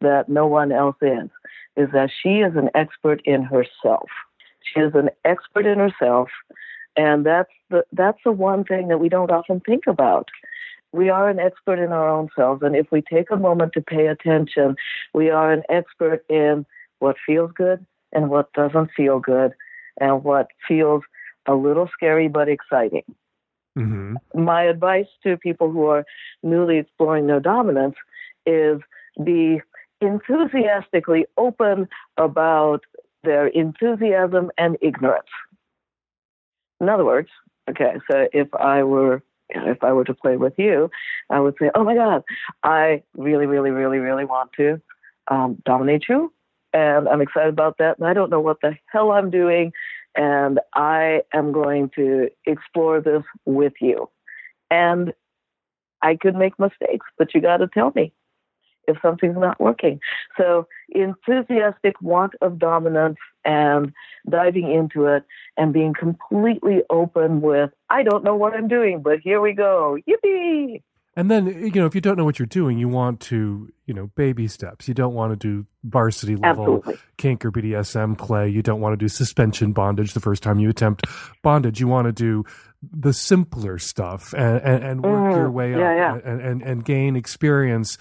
that 0.00 0.28
no 0.28 0.46
one 0.46 0.72
else 0.72 0.96
is, 1.00 1.30
is 1.76 1.88
that 1.92 2.10
she 2.22 2.40
is 2.40 2.56
an 2.56 2.70
expert 2.74 3.20
in 3.24 3.42
herself. 3.42 4.08
She 4.62 4.80
is 4.80 4.94
an 4.94 5.10
expert 5.24 5.66
in 5.66 5.78
herself, 5.78 6.28
and 6.96 7.24
that's 7.24 7.52
the 7.70 7.84
that's 7.92 8.18
the 8.24 8.32
one 8.32 8.64
thing 8.64 8.88
that 8.88 8.98
we 8.98 9.08
don't 9.08 9.30
often 9.30 9.60
think 9.60 9.86
about. 9.86 10.28
We 10.92 11.08
are 11.08 11.28
an 11.28 11.38
expert 11.38 11.78
in 11.78 11.92
our 11.92 12.08
own 12.08 12.28
selves, 12.36 12.62
and 12.62 12.74
if 12.74 12.90
we 12.90 13.02
take 13.02 13.30
a 13.30 13.36
moment 13.36 13.72
to 13.74 13.80
pay 13.80 14.06
attention, 14.06 14.76
we 15.14 15.30
are 15.30 15.52
an 15.52 15.62
expert 15.68 16.24
in 16.28 16.66
what 16.98 17.16
feels 17.24 17.52
good 17.52 17.84
and 18.12 18.28
what 18.28 18.52
doesn't 18.52 18.90
feel 18.96 19.20
good 19.20 19.52
and 20.00 20.24
what 20.24 20.48
feels 20.66 21.02
a 21.46 21.54
little 21.54 21.88
scary 21.92 22.28
but 22.28 22.48
exciting. 22.48 23.04
Mm-hmm. 23.78 24.16
My 24.34 24.64
advice 24.64 25.06
to 25.22 25.36
people 25.36 25.70
who 25.70 25.86
are 25.86 26.04
newly 26.42 26.78
exploring 26.78 27.26
their 27.26 27.40
dominance 27.40 27.94
is 28.46 28.80
be 29.22 29.62
enthusiastically 30.00 31.26
open 31.36 31.88
about 32.16 32.84
their 33.22 33.48
enthusiasm 33.48 34.50
and 34.56 34.76
ignorance. 34.80 35.28
In 36.80 36.88
other 36.88 37.04
words, 37.04 37.28
okay, 37.68 37.94
so 38.10 38.28
if 38.32 38.52
I 38.54 38.82
were 38.82 39.22
if 39.52 39.82
I 39.82 39.92
were 39.92 40.04
to 40.04 40.14
play 40.14 40.36
with 40.36 40.54
you, 40.58 40.90
I 41.28 41.40
would 41.40 41.56
say, 41.60 41.70
"Oh 41.74 41.84
my 41.84 41.94
God, 41.94 42.22
I 42.62 43.02
really, 43.16 43.46
really, 43.46 43.70
really, 43.70 43.98
really 43.98 44.24
want 44.24 44.52
to 44.54 44.80
um, 45.28 45.60
dominate 45.64 46.04
you 46.08 46.32
and 46.72 47.08
I'm 47.08 47.20
excited 47.20 47.48
about 47.48 47.78
that. 47.78 47.98
And 47.98 48.06
I 48.06 48.14
don't 48.14 48.30
know 48.30 48.40
what 48.40 48.60
the 48.60 48.76
hell 48.86 49.12
I'm 49.12 49.30
doing, 49.30 49.72
and 50.14 50.60
I 50.74 51.22
am 51.32 51.52
going 51.52 51.90
to 51.96 52.28
explore 52.46 53.00
this 53.00 53.22
with 53.44 53.74
you. 53.80 54.08
And 54.70 55.12
I 56.02 56.16
could 56.16 56.34
make 56.34 56.58
mistakes, 56.58 57.06
but 57.18 57.34
you 57.34 57.40
got 57.40 57.58
to 57.58 57.68
tell 57.68 57.92
me 57.94 58.12
if 58.90 58.96
something's 59.02 59.38
not 59.38 59.60
working. 59.60 60.00
So, 60.36 60.66
enthusiastic 60.90 62.00
want 62.02 62.34
of 62.40 62.58
dominance 62.58 63.18
and 63.44 63.92
diving 64.28 64.70
into 64.70 65.06
it 65.06 65.24
and 65.56 65.72
being 65.72 65.94
completely 65.98 66.82
open 66.90 67.40
with, 67.40 67.70
I 67.88 68.02
don't 68.02 68.24
know 68.24 68.36
what 68.36 68.54
I'm 68.54 68.68
doing, 68.68 69.02
but 69.02 69.20
here 69.20 69.40
we 69.40 69.52
go. 69.52 69.96
Yippee! 70.08 70.82
And 71.16 71.30
then, 71.30 71.46
you 71.46 71.72
know, 71.72 71.86
if 71.86 71.94
you 71.94 72.00
don't 72.00 72.16
know 72.16 72.24
what 72.24 72.38
you're 72.38 72.46
doing, 72.46 72.78
you 72.78 72.88
want 72.88 73.20
to, 73.22 73.68
you 73.84 73.92
know, 73.92 74.10
baby 74.14 74.46
steps. 74.46 74.86
You 74.86 74.94
don't 74.94 75.12
want 75.12 75.32
to 75.32 75.36
do 75.36 75.66
varsity 75.82 76.36
level 76.36 76.76
Absolutely. 76.76 76.98
kink 77.16 77.44
or 77.44 77.50
BDSM 77.50 78.16
play. 78.16 78.48
You 78.48 78.62
don't 78.62 78.80
want 78.80 78.92
to 78.92 78.96
do 78.96 79.08
suspension 79.08 79.72
bondage 79.72 80.14
the 80.14 80.20
first 80.20 80.42
time 80.42 80.60
you 80.60 80.70
attempt 80.70 81.04
bondage. 81.42 81.80
You 81.80 81.88
want 81.88 82.06
to 82.06 82.12
do 82.12 82.44
the 82.82 83.12
simpler 83.12 83.78
stuff 83.78 84.32
and, 84.34 84.62
and, 84.62 84.84
and 84.84 85.04
work 85.04 85.34
Mm, 85.34 85.36
your 85.36 85.50
way 85.50 85.72
yeah, 85.72 86.14
up 86.14 86.24
And, 86.24 86.40
and, 86.40 86.62
and 86.62 86.84
gain 86.84 87.16
experience 87.16 87.98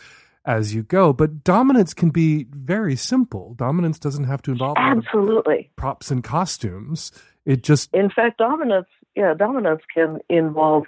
as 0.50 0.74
you 0.74 0.82
go. 0.82 1.14
But 1.14 1.44
dominance 1.44 1.94
can 1.94 2.10
be 2.10 2.48
very 2.50 2.96
simple. 2.96 3.54
Dominance 3.54 4.00
doesn't 4.00 4.24
have 4.24 4.42
to 4.42 4.52
involve 4.52 4.78
a 4.78 4.82
lot 4.82 4.98
of 4.98 5.04
Absolutely. 5.06 5.70
props 5.76 6.10
and 6.10 6.24
costumes. 6.24 7.12
It 7.46 7.62
just, 7.64 7.94
In 7.94 8.10
fact, 8.10 8.40
dominance, 8.40 8.88
yeah, 9.16 9.36
dominance 9.36 9.82
can 9.94 10.20
involve 10.28 10.86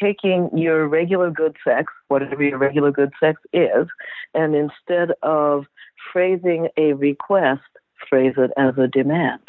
taking 0.00 0.48
your 0.56 0.88
regular 0.88 1.30
good 1.30 1.56
sex, 1.62 1.92
whatever 2.08 2.42
your 2.42 2.56
regular 2.56 2.90
good 2.90 3.12
sex 3.20 3.42
is, 3.52 3.86
and 4.32 4.54
instead 4.54 5.10
of 5.22 5.66
phrasing 6.12 6.68
a 6.78 6.94
request, 6.94 7.62
phrase 8.08 8.34
it 8.38 8.50
as 8.56 8.78
a 8.78 8.86
demand 8.88 9.40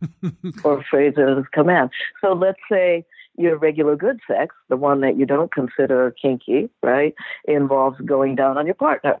or 0.64 0.84
phrase 0.88 1.14
it 1.16 1.28
as 1.28 1.38
a 1.38 1.48
command. 1.52 1.90
So 2.20 2.34
let's 2.34 2.60
say 2.70 3.04
your 3.38 3.56
regular 3.56 3.96
good 3.96 4.20
sex, 4.26 4.54
the 4.68 4.76
one 4.76 5.00
that 5.00 5.16
you 5.16 5.24
don't 5.24 5.52
consider 5.52 6.14
kinky, 6.20 6.68
right, 6.82 7.14
involves 7.46 7.98
going 8.00 8.34
down 8.34 8.58
on 8.58 8.66
your 8.66 8.74
partner. 8.74 9.20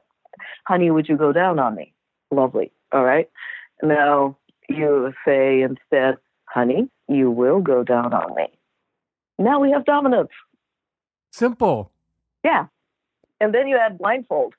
Honey, 0.66 0.90
would 0.90 1.08
you 1.08 1.16
go 1.16 1.32
down 1.32 1.58
on 1.58 1.74
me? 1.74 1.92
Lovely. 2.30 2.72
All 2.92 3.04
right. 3.04 3.30
Now 3.82 4.36
you 4.68 5.12
say 5.24 5.62
instead, 5.62 6.16
honey, 6.44 6.88
you 7.08 7.30
will 7.30 7.60
go 7.60 7.82
down 7.82 8.12
on 8.12 8.34
me. 8.34 8.48
Now 9.38 9.60
we 9.60 9.70
have 9.70 9.84
dominance. 9.84 10.30
simple. 11.30 11.90
Yeah. 12.44 12.66
And 13.40 13.54
then 13.54 13.68
you 13.68 13.76
add 13.76 13.98
blindfold. 13.98 14.54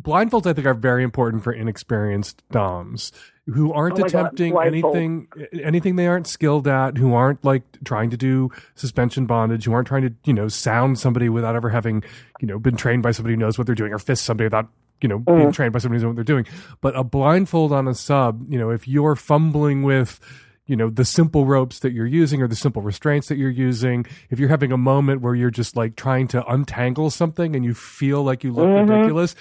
Blindfolds 0.00 0.46
i 0.46 0.52
think 0.52 0.66
are 0.66 0.74
very 0.74 1.02
important 1.02 1.42
for 1.42 1.52
inexperienced 1.52 2.42
doms 2.50 3.12
who 3.46 3.72
aren't 3.72 3.98
Oh 3.98 4.02
my 4.02 4.08
God, 4.08 4.20
attempting 4.20 4.56
anything 4.58 5.28
anything 5.62 5.96
they 5.96 6.06
aren't 6.06 6.26
skilled 6.26 6.66
at 6.68 6.98
who 6.98 7.14
aren't 7.14 7.44
like 7.44 7.62
trying 7.84 8.10
to 8.10 8.16
do 8.16 8.50
suspension 8.74 9.24
bondage 9.26 9.64
who 9.64 9.72
aren't 9.72 9.88
trying 9.88 10.02
to 10.02 10.12
you 10.24 10.32
know 10.34 10.48
sound 10.48 10.98
somebody 10.98 11.28
without 11.28 11.56
ever 11.56 11.70
having 11.70 12.02
you 12.40 12.46
know 12.48 12.58
been 12.58 12.76
trained 12.76 13.02
by 13.02 13.10
somebody 13.12 13.34
who 13.34 13.38
knows 13.38 13.56
what 13.56 13.66
they're 13.66 13.74
doing 13.76 13.92
or 13.92 13.98
fist 13.98 14.24
somebody 14.24 14.44
without 14.46 14.68
you 15.00 15.08
know 15.08 15.18
being 15.18 15.48
Mhm. 15.48 15.52
trained 15.54 15.72
by 15.72 15.78
somebody 15.78 16.00
who 16.00 16.06
knows 16.06 16.10
what 16.10 16.16
they're 16.16 16.24
doing 16.34 16.46
but 16.80 16.96
a 16.98 17.04
blindfold 17.04 17.72
on 17.72 17.86
a 17.88 17.94
sub 17.94 18.44
you 18.52 18.58
know 18.58 18.70
if 18.70 18.86
you're 18.88 19.14
fumbling 19.16 19.82
with 19.82 20.18
you 20.66 20.74
know 20.74 20.90
the 20.90 21.04
simple 21.04 21.46
ropes 21.46 21.78
that 21.78 21.92
you're 21.92 22.06
using 22.06 22.42
or 22.42 22.48
the 22.48 22.56
simple 22.56 22.82
restraints 22.82 23.28
that 23.28 23.36
you're 23.38 23.48
using 23.50 24.04
if 24.30 24.40
you're 24.40 24.48
having 24.48 24.72
a 24.72 24.76
moment 24.76 25.20
where 25.20 25.34
you're 25.36 25.50
just 25.50 25.76
like 25.76 25.94
trying 25.96 26.26
to 26.28 26.44
untangle 26.52 27.08
something 27.10 27.54
and 27.54 27.64
you 27.64 27.72
feel 27.72 28.24
like 28.24 28.42
you 28.42 28.52
look 28.52 28.66
Mhm. 28.68 28.88
ridiculous 28.90 29.36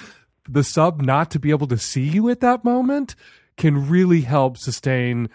the 0.48 0.64
sub 0.64 1.02
not 1.02 1.32
to 1.32 1.39
be 1.39 1.50
able 1.50 1.68
to 1.68 1.78
see 1.78 2.04
you 2.04 2.30
at 2.30 2.39
that 2.39 2.64
moment 2.64 3.16
can 3.58 3.89
really 3.89 4.22
help 4.22 4.58
sustain 4.58 5.30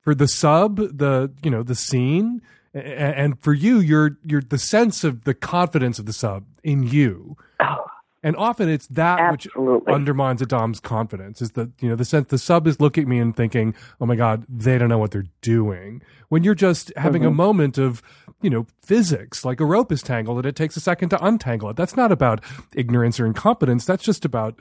for 0.00 0.14
the 0.14 0.28
sub 0.28 0.76
the 0.76 1.32
you 1.42 1.50
know 1.50 1.62
the 1.62 1.74
scene 1.74 2.42
and 2.74 3.38
for 3.40 3.52
you 3.52 3.78
your 3.80 4.18
your 4.24 4.40
the 4.40 4.58
sense 4.58 5.04
of 5.04 5.24
the 5.24 5.34
confidence 5.34 5.98
of 5.98 6.06
the 6.06 6.12
sub 6.12 6.44
in 6.62 6.82
you 6.82 7.36
oh, 7.60 7.86
And 8.24 8.36
often 8.36 8.68
it's 8.68 8.86
that 8.88 9.18
Absolutely. 9.18 9.78
which 9.86 9.94
undermines 9.94 10.40
a 10.40 10.46
dom's 10.46 10.78
confidence. 10.78 11.42
Is 11.42 11.52
that 11.52 11.70
you 11.80 11.88
know 11.88 11.96
the 11.96 12.04
sense 12.04 12.28
the 12.28 12.38
sub 12.38 12.66
is 12.68 12.80
looking 12.80 13.02
at 13.02 13.08
me 13.08 13.18
and 13.18 13.34
thinking, 13.36 13.74
"Oh 14.00 14.06
my 14.06 14.14
god, 14.14 14.44
they 14.48 14.78
don't 14.78 14.88
know 14.88 14.98
what 14.98 15.10
they're 15.10 15.26
doing." 15.40 16.02
When 16.28 16.44
you're 16.44 16.54
just 16.54 16.92
having 16.96 17.24
a 17.24 17.30
Mhm. 17.30 17.34
moment 17.36 17.78
of 17.78 18.00
you 18.40 18.48
know 18.50 18.66
physics, 18.80 19.44
like 19.44 19.58
a 19.60 19.64
rope 19.64 19.90
is 19.90 20.02
tangled 20.02 20.38
and 20.38 20.46
it 20.46 20.54
takes 20.54 20.76
a 20.76 20.80
second 20.80 21.08
to 21.08 21.24
untangle 21.24 21.68
it. 21.70 21.76
That's 21.76 21.96
not 21.96 22.12
about 22.12 22.44
ignorance 22.76 23.18
or 23.18 23.26
incompetence. 23.26 23.84
That's 23.86 24.04
just 24.04 24.24
about 24.24 24.54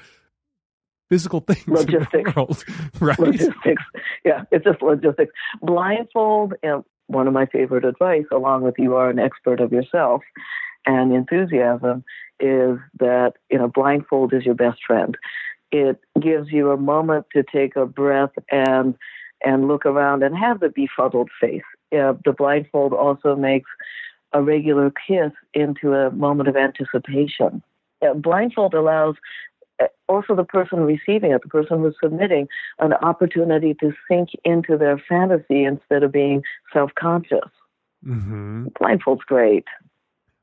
physical 1.10 1.40
things 1.48 1.68
Logistics. 1.68 2.36
world, 2.36 2.64
right? 3.00 3.20
Logistics. 3.20 3.84
Yeah, 4.26 4.44
it's 4.52 4.64
just 4.66 4.82
logistics. 4.82 5.34
Blindfold, 5.62 6.54
know, 6.70 6.86
one 7.08 7.28
of 7.28 7.34
my 7.34 7.46
favorite 7.46 7.86
advice, 7.86 8.26
along 8.32 8.64
with 8.64 8.76
you 8.80 8.96
are 8.96 9.10
an 9.10 9.20
expert 9.20 9.60
of 9.60 9.72
yourself 9.72 10.22
and 10.86 11.14
enthusiasm, 11.14 12.04
is 12.42 12.78
that, 13.00 13.34
you 13.50 13.58
know, 13.58 13.68
blindfold 13.68 14.34
is 14.34 14.46
your 14.46 14.56
best 14.56 14.80
friend. 14.86 15.18
It 15.72 16.00
gives 16.20 16.52
you 16.52 16.72
a 16.72 16.78
moment 16.78 17.28
to 17.34 17.44
take 17.44 17.76
a 17.76 17.86
breath 17.86 18.32
and 18.50 18.96
and 19.44 19.68
look 19.68 19.86
around 19.86 20.22
and 20.22 20.38
have 20.38 20.60
the 20.60 20.70
befuddled 20.70 21.30
face. 21.40 21.64
Yeah, 21.92 22.14
the 22.24 22.32
blindfold 22.32 22.94
also 22.94 23.36
makes 23.36 23.70
a 24.34 24.42
regular 24.42 24.92
kiss 24.92 25.32
into 25.54 25.94
a 25.94 26.12
moment 26.12 26.48
of 26.48 26.56
anticipation. 26.56 27.64
Yeah, 28.02 28.14
blindfold 28.14 28.74
allows 28.74 29.16
uh, 29.82 29.88
also 30.08 30.36
the 30.36 30.44
person 30.44 30.82
receiving 30.82 31.32
it, 31.32 31.42
the 31.42 31.50
person 31.50 31.80
who's 31.80 31.96
submitting, 32.02 32.48
an 32.80 32.94
opportunity 32.94 33.74
to 33.76 33.94
sink 34.08 34.30
into 34.46 34.78
their 34.78 35.02
fantasy 35.10 35.64
instead 35.64 36.04
of 36.04 36.12
being 36.12 36.44
self 36.72 36.92
conscious. 36.96 37.50
Mm-hmm. 38.06 38.68
Blindfold's 38.80 39.24
great. 39.24 39.66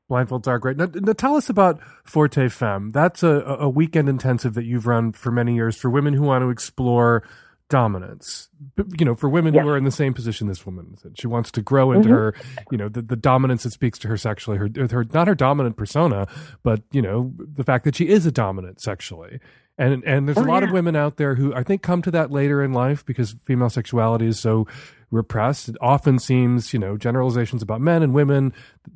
Blindfolds 0.09 0.47
are 0.47 0.57
great. 0.59 0.77
Now, 0.77 0.89
now 0.93 1.13
tell 1.13 1.35
us 1.35 1.49
about 1.49 1.79
Forte 2.03 2.49
Femme. 2.49 2.91
That's 2.91 3.21
a, 3.23 3.41
a 3.59 3.69
weekend 3.69 4.09
intensive 4.09 4.55
that 4.55 4.65
you've 4.65 4.87
run 4.87 5.11
for 5.11 5.31
many 5.31 5.53
years 5.55 5.77
for 5.77 5.89
women 5.89 6.13
who 6.13 6.23
want 6.23 6.41
to 6.43 6.49
explore 6.49 7.23
dominance. 7.69 8.49
You 8.97 9.05
know, 9.05 9.13
for 9.13 9.29
women 9.29 9.53
Yes. 9.53 9.63
who 9.63 9.69
are 9.69 9.77
in 9.77 9.83
the 9.83 9.91
same 9.91 10.13
position 10.15 10.47
this 10.47 10.65
woman 10.65 10.95
is 10.97 11.05
in. 11.05 11.13
She 11.13 11.27
wants 11.27 11.51
to 11.51 11.61
grow 11.61 11.91
into 11.91 12.09
Mhm. 12.09 12.13
her, 12.13 12.35
you 12.71 12.77
know, 12.79 12.89
the, 12.89 13.03
the 13.03 13.15
dominance 13.15 13.61
that 13.63 13.71
speaks 13.71 13.99
to 13.99 14.07
her 14.07 14.17
sexually, 14.17 14.57
her, 14.57 14.67
her, 14.89 15.05
not 15.13 15.27
her 15.27 15.35
dominant 15.35 15.77
persona, 15.77 16.27
but, 16.63 16.81
you 16.91 17.01
know, 17.03 17.31
the 17.37 17.63
fact 17.63 17.85
that 17.85 17.95
she 17.95 18.07
is 18.09 18.25
a 18.25 18.31
dominant 18.31 18.81
sexually. 18.81 19.39
And, 19.79 20.03
and 20.03 20.27
there's 20.27 20.37
a 20.37 20.41
Oh, 20.41 20.43
lot 20.43 20.63
of 20.63 20.71
women 20.71 20.95
out 20.97 21.15
there 21.15 21.35
who 21.35 21.55
I 21.55 21.63
think 21.63 21.81
come 21.81 22.01
to 22.01 22.11
that 22.11 22.31
later 22.31 22.61
in 22.61 22.73
life 22.73 23.05
because 23.05 23.35
female 23.45 23.69
sexuality 23.69 24.27
is 24.27 24.37
so 24.37 24.67
repressed. 25.09 25.69
It 25.69 25.77
often 25.79 26.19
seems, 26.19 26.73
you 26.73 26.79
know, 26.79 26.97
generalizations 26.97 27.61
about 27.63 27.79
men 27.79 28.03
and 28.03 28.13
women, 28.13 28.53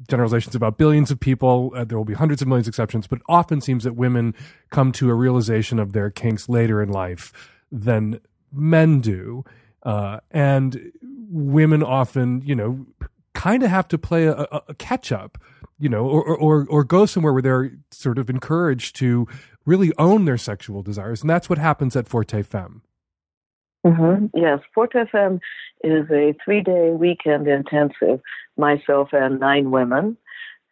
generalizations 0.09 0.55
about 0.55 0.77
billions 0.77 1.09
of 1.09 1.21
people. 1.21 1.71
Uh, 1.73 1.85
there 1.85 1.97
will 1.97 2.05
be 2.05 2.13
hundreds 2.13 2.41
of 2.41 2.49
millions 2.49 2.67
of 2.67 2.73
exceptions, 2.73 3.07
but 3.07 3.19
it 3.19 3.25
often 3.29 3.61
seems 3.61 3.85
that 3.85 3.95
women 3.95 4.35
come 4.71 4.91
to 4.91 5.09
a 5.09 5.13
realization 5.13 5.79
of 5.79 5.93
their 5.93 6.11
kinks 6.11 6.49
later 6.49 6.81
in 6.81 6.89
life 6.89 7.31
than 7.71 8.19
men 8.51 8.99
do. 8.99 9.45
Uh, 9.83 10.19
and 10.31 10.91
women 11.29 11.81
often, 11.81 12.41
you 12.45 12.55
know, 12.55 12.85
kind 13.33 13.63
of 13.63 13.69
have 13.69 13.87
to 13.87 13.97
play 13.97 14.25
a, 14.25 14.33
a, 14.33 14.61
a 14.67 14.73
catch 14.75 15.11
up, 15.11 15.37
you 15.79 15.89
know, 15.89 16.05
or, 16.05 16.23
or, 16.37 16.67
or 16.69 16.83
go 16.83 17.05
somewhere 17.05 17.33
where 17.33 17.41
they're 17.41 17.71
sort 17.91 18.17
of 18.17 18.29
encouraged 18.29 18.95
to 18.97 19.27
really 19.65 19.91
own 19.97 20.25
their 20.25 20.37
sexual 20.37 20.81
desires. 20.81 21.21
And 21.21 21.29
that's 21.29 21.49
what 21.49 21.59
happens 21.59 21.95
at 21.95 22.07
Forte 22.07 22.41
Femme. 22.43 22.81
hmm 23.85 24.27
Yes, 24.33 24.59
Forte 24.73 25.05
Femme 25.11 25.39
is 25.83 26.09
a 26.11 26.33
three 26.43 26.61
day 26.61 26.91
weekend 26.91 27.47
intensive, 27.47 28.21
myself 28.57 29.09
and 29.11 29.39
nine 29.39 29.71
women. 29.71 30.17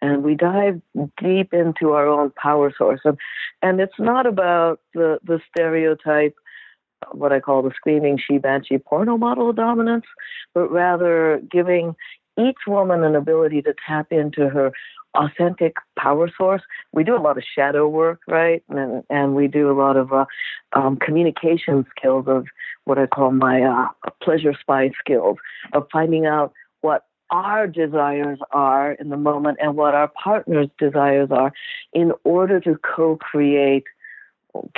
And 0.04 0.24
we 0.24 0.34
dive 0.34 0.82
deep 1.22 1.54
into 1.54 1.92
our 1.92 2.08
own 2.08 2.32
power 2.32 2.74
source. 2.76 3.02
And, 3.06 3.18
and 3.62 3.80
it's 3.80 4.00
not 4.00 4.26
about 4.26 4.80
the, 4.96 5.20
the 5.24 5.40
stereotype, 5.50 6.34
what 7.12 7.32
I 7.32 7.40
call 7.40 7.62
the 7.62 7.72
screaming 7.76 8.18
she 8.18 8.40
banshee 8.40 8.80
porno 8.80 9.18
model 9.18 9.52
of 9.52 9.58
dominance, 9.58 10.06
but 10.56 10.72
rather 10.72 11.40
giving 11.52 11.96
each 12.40 12.58
woman 12.68 13.04
an 13.04 13.16
ability 13.16 13.62
to 13.62 13.76
tap 13.88 14.08
into 14.12 14.50
her 14.50 14.72
authentic 15.16 15.76
power 15.98 16.30
source. 16.38 16.62
We 16.94 17.04
do 17.04 17.16
a 17.16 17.20
lot 17.22 17.38
of 17.38 17.44
shadow 17.56 17.88
work, 17.88 18.22
right? 18.28 18.64
And, 18.70 19.04
and 19.10 19.36
we 19.36 19.48
do 19.48 19.70
a 19.70 19.78
lot 19.78 19.98
of 19.98 20.14
uh, 20.14 20.26
um, 20.74 20.98
communication 20.98 21.86
skills 21.96 22.26
of 22.28 22.46
what 22.86 22.98
I 22.98 23.08
call 23.08 23.32
my 23.32 23.62
uh, 23.62 23.88
pleasure 24.24 24.54
spy 24.60 24.92
skills 25.00 25.38
of 25.74 25.88
finding 25.92 26.26
out 26.26 26.54
what 26.82 27.06
our 27.30 27.68
desires 27.68 28.40
are 28.52 28.94
in 28.94 29.10
the 29.10 29.18
moment 29.18 29.58
and 29.62 29.76
what 29.76 29.96
our 29.96 30.10
partner's 30.10 30.68
desires 30.78 31.30
are 31.32 31.52
in 31.94 32.12
order 32.24 32.60
to 32.60 32.78
co-create 32.78 33.86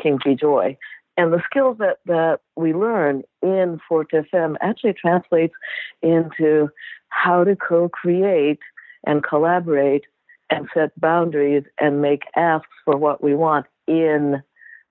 kinky 0.01 0.36
joy. 0.36 0.77
And 1.17 1.31
the 1.31 1.41
skills 1.45 1.77
that, 1.79 1.97
that 2.05 2.39
we 2.55 2.73
learn 2.73 3.23
in 3.41 3.79
Forte 3.88 4.23
Femme 4.31 4.57
actually 4.61 4.93
translates 4.93 5.53
into 6.01 6.69
how 7.09 7.43
to 7.43 7.55
co-create 7.55 8.59
and 9.05 9.23
collaborate 9.23 10.05
and 10.54 10.68
set 10.74 10.99
boundaries 10.99 11.64
and 11.80 12.01
make 12.01 12.24
asks 12.36 12.68
for 12.86 12.97
what 12.97 13.24
we 13.24 13.36
want 13.36 13.66
in 13.88 14.41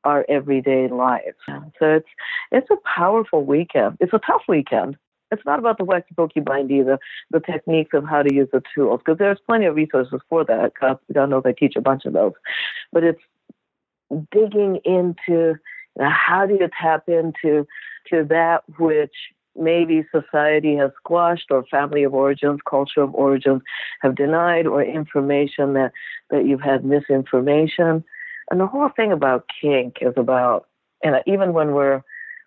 our 0.04 0.26
everyday 0.28 0.88
lives. 0.88 1.36
So 1.46 1.62
it's 1.80 2.08
it's 2.50 2.70
a 2.70 2.76
powerful 2.84 3.44
weekend. 3.44 3.98
It's 4.00 4.12
a 4.12 4.18
tough 4.18 4.42
weekend. 4.48 4.96
It's 5.30 5.44
not 5.46 5.58
about 5.58 5.78
the 5.78 5.84
wacky 5.84 6.14
pokey 6.14 6.40
bind 6.40 6.70
either, 6.70 6.98
the 7.30 7.40
techniques 7.40 7.94
of 7.94 8.04
how 8.04 8.22
to 8.22 8.34
use 8.34 8.48
the 8.52 8.62
tools, 8.74 9.00
because 9.02 9.18
there's 9.18 9.38
plenty 9.46 9.64
of 9.64 9.76
resources 9.76 10.20
for 10.28 10.44
that. 10.44 10.72
God, 10.78 10.98
God 11.12 11.30
knows 11.30 11.44
I 11.46 11.52
teach 11.52 11.74
a 11.76 11.80
bunch 11.80 12.04
of 12.04 12.12
those. 12.12 12.32
But 12.92 13.04
it's 13.04 13.22
digging 14.30 14.80
into 14.84 15.54
you 15.96 15.98
know, 15.98 16.10
how 16.10 16.46
do 16.46 16.54
you 16.54 16.68
tap 16.80 17.04
into 17.08 17.66
to 18.10 18.24
that 18.24 18.62
which 18.78 19.14
maybe 19.56 20.06
society 20.10 20.76
has 20.76 20.90
squashed 20.96 21.50
or 21.50 21.64
family 21.70 22.02
of 22.02 22.14
origins, 22.14 22.60
culture 22.68 23.02
of 23.02 23.14
origins 23.14 23.62
have 24.00 24.14
denied 24.14 24.66
or 24.66 24.82
information 24.82 25.74
that, 25.74 25.92
that 26.30 26.46
you've 26.46 26.62
had 26.62 26.84
misinformation. 26.84 28.04
And 28.50 28.60
the 28.60 28.66
whole 28.66 28.88
thing 28.88 29.12
about 29.12 29.48
kink 29.60 29.98
is 30.00 30.14
about, 30.16 30.66
and 31.02 31.16
even 31.26 31.52
when 31.52 31.72
we're, 31.72 32.02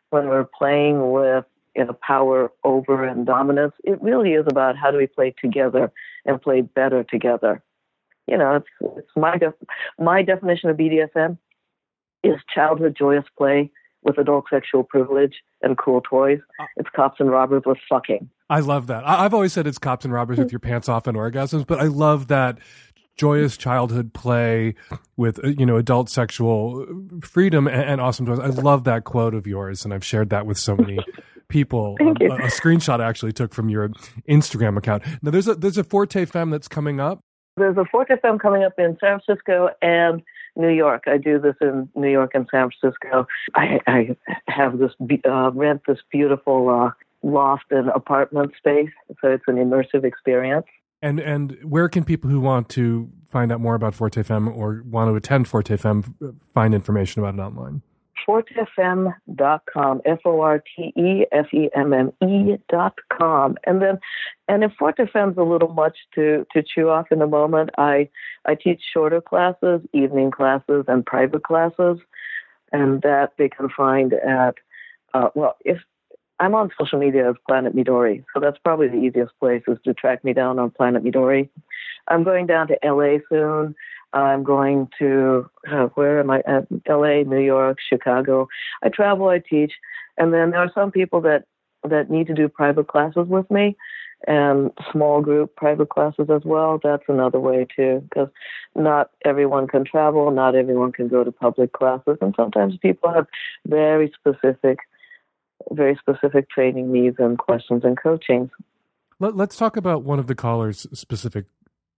when 0.09 0.27
we're 0.27 0.45
playing 0.45 1.11
with 1.11 1.45
you 1.75 1.85
know, 1.85 1.93
power 2.01 2.51
over 2.63 3.05
and 3.05 3.25
dominance, 3.25 3.73
it 3.83 4.01
really 4.01 4.33
is 4.33 4.45
about 4.47 4.77
how 4.77 4.91
do 4.91 4.97
we 4.97 5.07
play 5.07 5.33
together 5.41 5.91
and 6.25 6.41
play 6.41 6.61
better 6.61 7.03
together. 7.03 7.61
You 8.27 8.37
know, 8.37 8.55
it's, 8.55 8.97
it's 8.97 9.11
my, 9.15 9.37
def- 9.37 9.53
my 9.99 10.23
definition 10.23 10.69
of 10.69 10.77
BDSM 10.77 11.37
is 12.23 12.35
childhood 12.53 12.95
joyous 12.97 13.25
play 13.37 13.71
with 14.05 14.17
adult 14.17 14.45
sexual 14.49 14.83
privilege 14.83 15.33
and 15.61 15.77
cool 15.77 16.01
toys. 16.01 16.39
It's 16.77 16.89
cops 16.95 17.19
and 17.19 17.29
robbers 17.29 17.63
with 17.65 17.79
fucking. 17.89 18.29
I 18.49 18.59
love 18.59 18.87
that. 18.87 19.05
I, 19.05 19.25
I've 19.25 19.33
always 19.33 19.51
said 19.51 19.67
it's 19.67 19.79
cops 19.79 20.05
and 20.05 20.13
robbers 20.13 20.37
with 20.37 20.51
your 20.51 20.59
pants 20.59 20.87
off 20.87 21.07
and 21.07 21.17
orgasms, 21.17 21.65
but 21.65 21.79
I 21.79 21.85
love 21.85 22.27
that 22.27 22.59
joyous 23.17 23.57
childhood 23.57 24.13
play 24.13 24.75
with 25.17 25.43
uh, 25.43 25.47
you 25.47 25.65
know 25.65 25.77
adult 25.77 26.09
sexual 26.09 26.85
freedom 27.21 27.67
and, 27.67 27.81
and 27.81 28.01
awesome 28.01 28.25
toys. 28.25 28.39
I 28.39 28.47
love 28.47 28.83
that 28.85 29.03
quote 29.03 29.33
of 29.33 29.47
yours, 29.47 29.83
and 29.83 29.93
I've 29.93 30.05
shared 30.05 30.29
that 30.29 30.45
with 30.45 30.57
so 30.57 30.75
many 30.75 30.99
people. 31.47 31.97
Um, 31.99 32.15
a, 32.21 32.25
a 32.25 32.47
screenshot 32.47 33.01
I 33.01 33.09
actually 33.09 33.33
took 33.33 33.53
from 33.53 33.69
your 33.69 33.89
Instagram 34.29 34.77
account. 34.77 35.03
Now 35.21 35.31
there's 35.31 35.47
a 35.47 35.55
there's 35.55 35.77
a 35.77 35.83
Forte 35.83 36.25
Femme 36.25 36.51
that's 36.51 36.67
coming 36.67 36.99
up. 36.99 37.19
There's 37.57 37.77
a 37.77 37.85
Forte 37.85 38.19
Femme 38.21 38.37
coming 38.37 38.63
up 38.63 38.73
in 38.77 38.97
San 38.99 39.19
Francisco 39.19 39.69
and 39.81 40.21
New 40.55 40.69
York. 40.69 41.03
I 41.07 41.17
do 41.17 41.39
this 41.39 41.55
in 41.61 41.89
New 41.95 42.09
York 42.09 42.31
and 42.33 42.47
San 42.51 42.69
Francisco. 42.69 43.27
I, 43.55 43.79
I 43.87 44.17
have 44.47 44.77
this 44.77 44.91
uh, 45.27 45.51
rent 45.51 45.81
this 45.87 45.99
beautiful 46.11 46.69
uh, 46.69 46.91
loft 47.23 47.65
and 47.71 47.89
apartment 47.89 48.53
space, 48.57 48.91
so 49.21 49.29
it's 49.29 49.43
an 49.47 49.55
immersive 49.55 50.03
experience. 50.03 50.65
And 51.01 51.19
and 51.19 51.57
where 51.63 51.89
can 51.89 52.03
people 52.03 52.29
who 52.29 52.39
want 52.39 52.69
to 52.69 53.09
find 53.29 53.51
out 53.51 53.59
more 53.59 53.75
about 53.75 53.95
Forte 53.95 54.21
Femme 54.23 54.47
or 54.47 54.81
want 54.85 55.09
to 55.09 55.15
attend 55.15 55.47
Forte 55.47 55.75
Femme 55.77 56.15
uh, 56.23 56.27
find 56.53 56.73
information 56.73 57.21
about 57.21 57.35
it 57.35 57.41
online? 57.41 57.81
fortefemme.com, 58.28 60.01
F 60.05 60.19
O 60.26 60.41
R 60.41 60.59
T 60.59 60.93
E 60.95 61.26
F 61.32 61.53
E 61.53 61.69
M 61.76 61.93
M 61.93 62.13
E 62.21 62.57
dot 62.69 62.95
com. 63.09 63.55
And 63.65 63.82
then, 63.82 63.99
and 64.47 64.63
if 64.63 64.71
Fortefemme's 64.80 65.38
a 65.38 65.43
little 65.43 65.73
much 65.73 65.97
to, 66.15 66.45
to 66.53 66.63
chew 66.63 66.89
off 66.89 67.11
in 67.11 67.21
a 67.21 67.28
moment, 67.28 67.69
I, 67.78 68.09
I 68.45 68.55
teach 68.55 68.82
shorter 68.93 69.21
classes, 69.21 69.82
evening 69.93 70.32
classes, 70.32 70.86
and 70.88 71.05
private 71.05 71.43
classes. 71.43 71.99
And 72.71 73.01
that 73.03 73.34
they 73.38 73.47
can 73.47 73.69
find 73.69 74.13
at, 74.13 74.55
uh, 75.13 75.30
well, 75.36 75.55
if 75.63 75.80
I'm 76.39 76.55
on 76.55 76.71
social 76.78 76.99
media 76.99 77.30
as 77.30 77.36
Planet 77.47 77.76
Midori, 77.76 78.23
so 78.34 78.39
that's 78.39 78.57
probably 78.57 78.89
the 78.89 78.97
easiest 78.97 79.38
place 79.39 79.63
is 79.67 79.78
to 79.86 79.93
track 79.93 80.23
me 80.23 80.34
down 80.34 80.59
on 80.59 80.71
Planet 80.71 81.03
Midori. 81.03 81.49
I'm 82.07 82.23
going 82.23 82.45
down 82.45 82.67
to 82.67 82.78
LA 82.84 83.19
soon. 83.30 83.76
I'm 84.16 84.43
going 84.43 84.88
to 84.99 85.49
uh, 85.70 85.88
where 85.95 86.20
am 86.20 86.32
I? 86.32 86.39
At 86.47 86.68
L.A., 86.88 87.24
New 87.24 87.41
York, 87.41 87.78
Chicago. 87.88 88.47
I 88.82 88.89
travel, 88.89 89.28
I 89.28 89.39
teach, 89.39 89.74
and 90.18 90.34
then 90.34 90.51
there 90.51 90.61
are 90.61 90.72
some 90.74 90.91
people 90.91 91.22
that 91.22 91.45
that 91.88 92.09
need 92.09 92.28
to 92.28 92.34
do 92.34 92.47
private 92.47 92.88
classes 92.88 93.28
with 93.28 93.49
me, 93.51 93.76
and 94.26 94.72
small 94.91 95.22
group 95.22 95.55
private 95.55 95.89
classes 95.89 96.28
as 96.34 96.43
well. 96.45 96.80
That's 96.82 97.03
another 97.07 97.39
way 97.39 97.68
too, 97.76 98.01
because 98.09 98.30
not 98.74 99.11
everyone 99.26 99.68
can 99.68 99.84
travel, 99.84 100.32
not 100.32 100.55
everyone 100.55 100.93
can 100.93 101.09
go 101.09 101.24
to 101.24 101.32
public 101.32 101.74
classes, 101.74 102.18
and 102.22 102.34
sometimes 102.38 102.78
people 102.78 103.13
have 103.13 103.28
very 103.68 104.11
specific, 104.18 104.80
very 105.72 105.97
specific 105.97 106.49
training 106.49 106.91
needs 106.91 107.18
and 107.20 107.38
questions 107.38 107.84
and 107.84 107.99
coaching. 108.01 108.49
Let, 109.20 109.39
us 109.39 109.55
talk 109.55 109.78
about 109.78 110.03
one 110.03 110.20
of 110.20 110.28
the 110.28 110.36
caller's 110.36 110.88
specific 110.93 111.45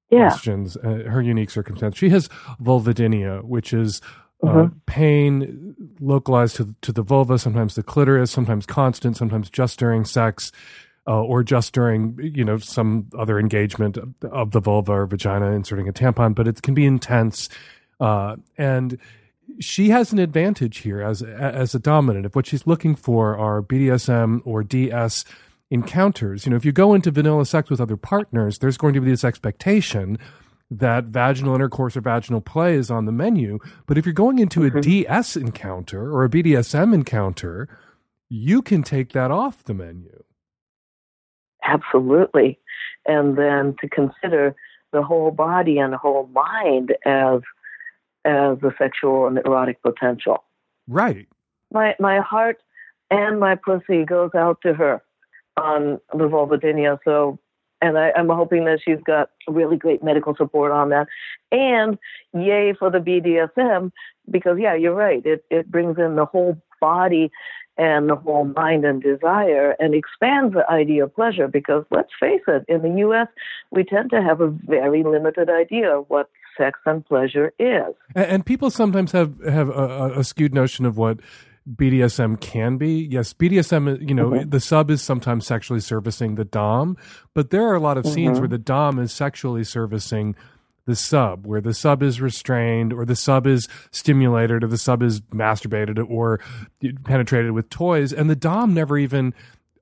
yeah. 0.10 0.30
questions, 0.30 0.78
uh, 0.78 1.04
her 1.10 1.22
unique 1.22 1.50
circumstance. 1.50 1.98
She 1.98 2.10
has 2.10 2.30
vulvodynia, 2.62 3.44
which 3.44 3.74
is 3.74 4.02
uh, 4.44 4.48
Mhm. 4.48 4.72
pain 4.86 5.76
localized 6.00 6.58
to 6.58 6.76
to 6.82 6.92
the 6.92 7.02
vulva, 7.02 7.40
sometimes 7.40 7.74
the 7.76 7.82
clitoris, 7.84 8.30
sometimes 8.32 8.66
constant, 8.68 9.18
sometimes 9.18 9.50
just 9.50 9.80
during 9.80 10.06
sex, 10.06 10.52
uh, 11.08 11.24
or 11.24 11.44
just 11.44 11.74
during 11.74 12.20
you 12.22 12.46
know 12.46 12.58
some 12.58 13.08
other 13.18 13.40
engagement 13.40 13.98
of, 13.98 14.14
of 14.32 14.52
the 14.52 14.60
vulva 14.60 14.92
or 14.92 15.06
vagina, 15.08 15.52
inserting 15.54 15.88
a 15.90 15.94
tampon. 15.94 16.36
But 16.36 16.48
it 16.48 16.62
can 16.62 16.76
be 16.76 16.86
intense, 16.86 17.50
uh, 18.00 18.36
and 18.60 19.00
she 19.60 19.90
has 19.90 20.14
an 20.14 20.20
advantage 20.20 20.80
here 20.80 21.02
as 21.02 21.24
as 21.24 21.74
a 21.74 21.80
dominant. 21.80 22.28
If 22.28 22.36
what 22.36 22.46
she's 22.46 22.68
looking 22.68 22.94
for 22.96 23.36
are 23.38 23.64
BDSM 23.64 24.42
or 24.46 24.62
DS 24.64 25.26
encounters, 25.70 26.46
you 26.46 26.50
know, 26.50 26.56
if 26.56 26.66
you 26.66 26.72
go 26.72 26.94
into 26.94 27.12
vanilla 27.12 27.46
sex 27.46 27.70
with 27.70 27.82
other 27.82 27.98
partners, 27.98 28.60
there's 28.60 28.78
going 28.78 28.94
to 28.94 29.02
be 29.02 29.10
this 29.10 29.24
expectation 29.24 30.18
that 30.70 31.06
vaginal 31.06 31.56
intercourse 31.56 31.96
or 31.96 32.02
vaginal 32.02 32.42
play 32.42 32.76
is 32.76 32.92
on 32.92 33.06
the 33.06 33.12
menu. 33.12 33.60
But 33.86 33.98
if 33.98 34.06
you're 34.06 34.14
going 34.14 34.40
into 34.40 34.64
a 34.66 34.70
mm-hmm. 34.70 34.82
DS 34.82 35.36
encounter 35.36 36.12
or 36.12 36.26
a 36.26 36.30
BDSM 36.30 36.94
encounter, 36.94 37.70
you 38.30 38.62
can 38.62 38.84
take 38.84 39.14
that 39.14 39.32
off 39.32 39.64
the 39.64 39.74
menu. 39.74 40.24
Absolutely. 41.64 42.60
And 43.06 43.38
then 43.38 43.76
to 43.82 43.90
consider 43.90 44.56
the 44.92 45.04
whole 45.04 45.32
body 45.32 45.78
and 45.80 45.94
the 45.94 45.98
whole 45.98 46.28
mind 46.28 46.96
as 47.06 47.42
as 48.26 48.58
the 48.60 48.74
sexual 48.78 49.28
and 49.28 49.40
erotic 49.46 49.82
potential. 49.82 50.44
Right. 50.88 51.28
My 51.72 51.96
my 52.00 52.20
heart 52.20 52.62
and 53.10 53.40
my 53.40 53.56
pussy 53.56 54.04
goes 54.04 54.32
out 54.36 54.60
to 54.64 54.74
her 54.74 55.02
on 55.58 56.00
the 56.14 56.26
vulvodynia. 56.26 57.00
So 57.04 57.40
and 57.82 57.98
I, 57.98 58.12
I'm 58.16 58.30
hoping 58.30 58.66
that 58.66 58.80
she's 58.84 59.02
got 59.06 59.30
really 59.48 59.78
great 59.78 60.04
medical 60.04 60.36
support 60.36 60.72
on 60.72 60.90
that. 60.90 61.08
And 61.52 61.98
yay 62.34 62.74
for 62.78 62.90
the 62.90 62.98
BDSM 62.98 63.92
because 64.30 64.58
yeah, 64.60 64.76
you're 64.76 64.96
right. 64.96 65.26
It 65.26 65.46
it 65.50 65.70
brings 65.70 65.98
in 65.98 66.16
the 66.16 66.26
whole 66.26 66.62
body 66.82 67.32
and 67.78 68.10
the 68.10 68.16
whole 68.16 68.46
mind 68.46 68.86
and 68.86 69.02
desire 69.02 69.76
and 69.80 69.94
expands 69.94 70.56
the 70.56 70.68
idea 70.70 71.04
of 71.04 71.14
pleasure 71.14 71.48
because 71.48 71.86
let's 71.92 72.10
face 72.20 72.42
it, 72.48 72.66
in 72.68 72.82
the 72.82 73.02
US 73.08 73.28
we 73.72 73.84
tend 73.84 74.10
to 74.12 74.22
have 74.22 74.42
a 74.42 74.48
very 74.48 75.04
limited 75.04 75.50
idea 75.50 76.00
of 76.00 76.06
what 76.08 76.30
sex 76.58 76.80
and 76.88 77.06
pleasure 77.06 77.54
is. 77.60 77.94
And, 78.16 78.44
people 78.46 78.72
sometimes 78.72 79.12
have 79.12 79.40
have 79.46 79.70
a, 79.70 80.14
a 80.18 80.24
skewed 80.24 80.54
notion 80.54 80.86
of 80.86 80.98
what 80.98 81.20
BDSM 81.76 82.40
can 82.40 82.78
be. 82.78 83.08
Yes, 83.12 83.34
BDSM, 83.34 83.98
you 84.08 84.16
know, 84.16 84.30
Mhm. 84.30 84.52
the 84.52 84.60
sub 84.60 84.90
is 84.90 85.02
sometimes 85.02 85.46
sexually 85.46 85.80
servicing 85.82 86.36
the 86.36 86.46
dom, 86.46 86.96
but 87.34 87.50
there 87.50 87.68
are 87.68 87.76
a 87.76 87.80
lot 87.80 87.98
of 87.98 88.06
scenes 88.06 88.38
Mhm. 88.38 88.42
where 88.42 88.48
the 88.48 88.58
dom 88.58 89.00
is 89.00 89.12
sexually 89.12 89.64
servicing 89.64 90.36
the 90.86 90.96
sub, 90.96 91.46
where 91.46 91.60
the 91.60 91.74
sub 91.74 92.02
is 92.02 92.22
restrained 92.22 92.94
or 92.94 93.04
the 93.06 93.16
sub 93.18 93.46
is 93.46 93.68
stimulated 93.92 94.64
or 94.64 94.68
the 94.68 94.78
sub 94.78 95.04
is 95.04 95.20
masturbated 95.34 96.02
or 96.10 96.40
penetrated 97.04 97.52
with 97.52 97.70
toys 97.70 98.14
and 98.14 98.30
the 98.30 98.36
dom 98.38 98.74
never 98.74 98.98
even 98.98 99.34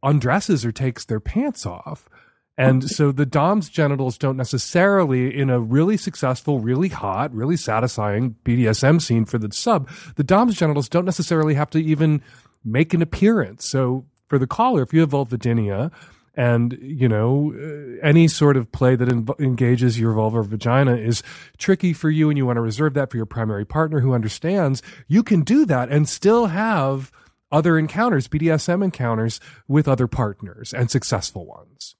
undresses 0.01 0.65
or 0.65 0.71
takes 0.71 1.05
their 1.05 1.19
pants 1.19 1.65
off. 1.65 2.09
And 2.57 2.89
so 2.89 3.11
the 3.11 3.25
Dom's 3.25 3.69
genitals 3.69 4.17
don't 4.17 4.37
necessarily, 4.37 5.37
in 5.37 5.49
a 5.49 5.59
really 5.59 5.97
successful, 5.97 6.59
really 6.59 6.87
hot, 6.87 7.33
really 7.33 7.57
satisfying 7.57 8.35
BDSM 8.45 9.01
scene 9.01 9.25
for 9.25 9.37
the 9.37 9.51
sub, 9.51 9.89
the 10.15 10.23
Dom's 10.23 10.55
genitals 10.55 10.87
don't 10.87 11.05
necessarily 11.05 11.55
have 11.55 11.69
to 11.71 11.79
even 11.79 12.21
make 12.63 12.93
an 12.93 13.01
appearance. 13.01 13.69
So 13.69 14.05
for 14.27 14.39
the 14.39 14.47
caller, 14.47 14.81
if 14.83 14.93
you 14.93 15.01
have 15.01 15.09
vulvodynia 15.09 15.91
and, 16.33 16.77
you 16.81 17.09
know, 17.09 17.53
uh, 17.53 17.99
any 18.05 18.27
sort 18.29 18.55
of 18.55 18.71
play 18.71 18.95
that 18.95 19.35
engages 19.39 19.99
your 19.99 20.13
vulva 20.13 20.39
or 20.39 20.43
vagina 20.43 20.95
is 20.95 21.23
tricky 21.57 21.91
for 21.91 22.09
you 22.09 22.29
and 22.29 22.37
you 22.37 22.45
want 22.45 22.57
to 22.57 22.61
reserve 22.61 22.93
that 22.93 23.11
for 23.11 23.17
your 23.17 23.25
primary 23.25 23.65
partner 23.65 23.99
who 23.99 24.13
understands, 24.13 24.81
you 25.07 25.23
can 25.23 25.41
do 25.41 25.65
that 25.65 25.89
and 25.89 26.07
still 26.07 26.47
have 26.47 27.11
other 27.51 27.77
encounters, 27.77 28.27
BDSM 28.27 28.83
encounters 28.83 29.39
with 29.67 29.87
other 29.87 30.07
partners 30.07 30.73
and 30.73 30.89
successful 30.89 31.45
ones. 31.45 31.95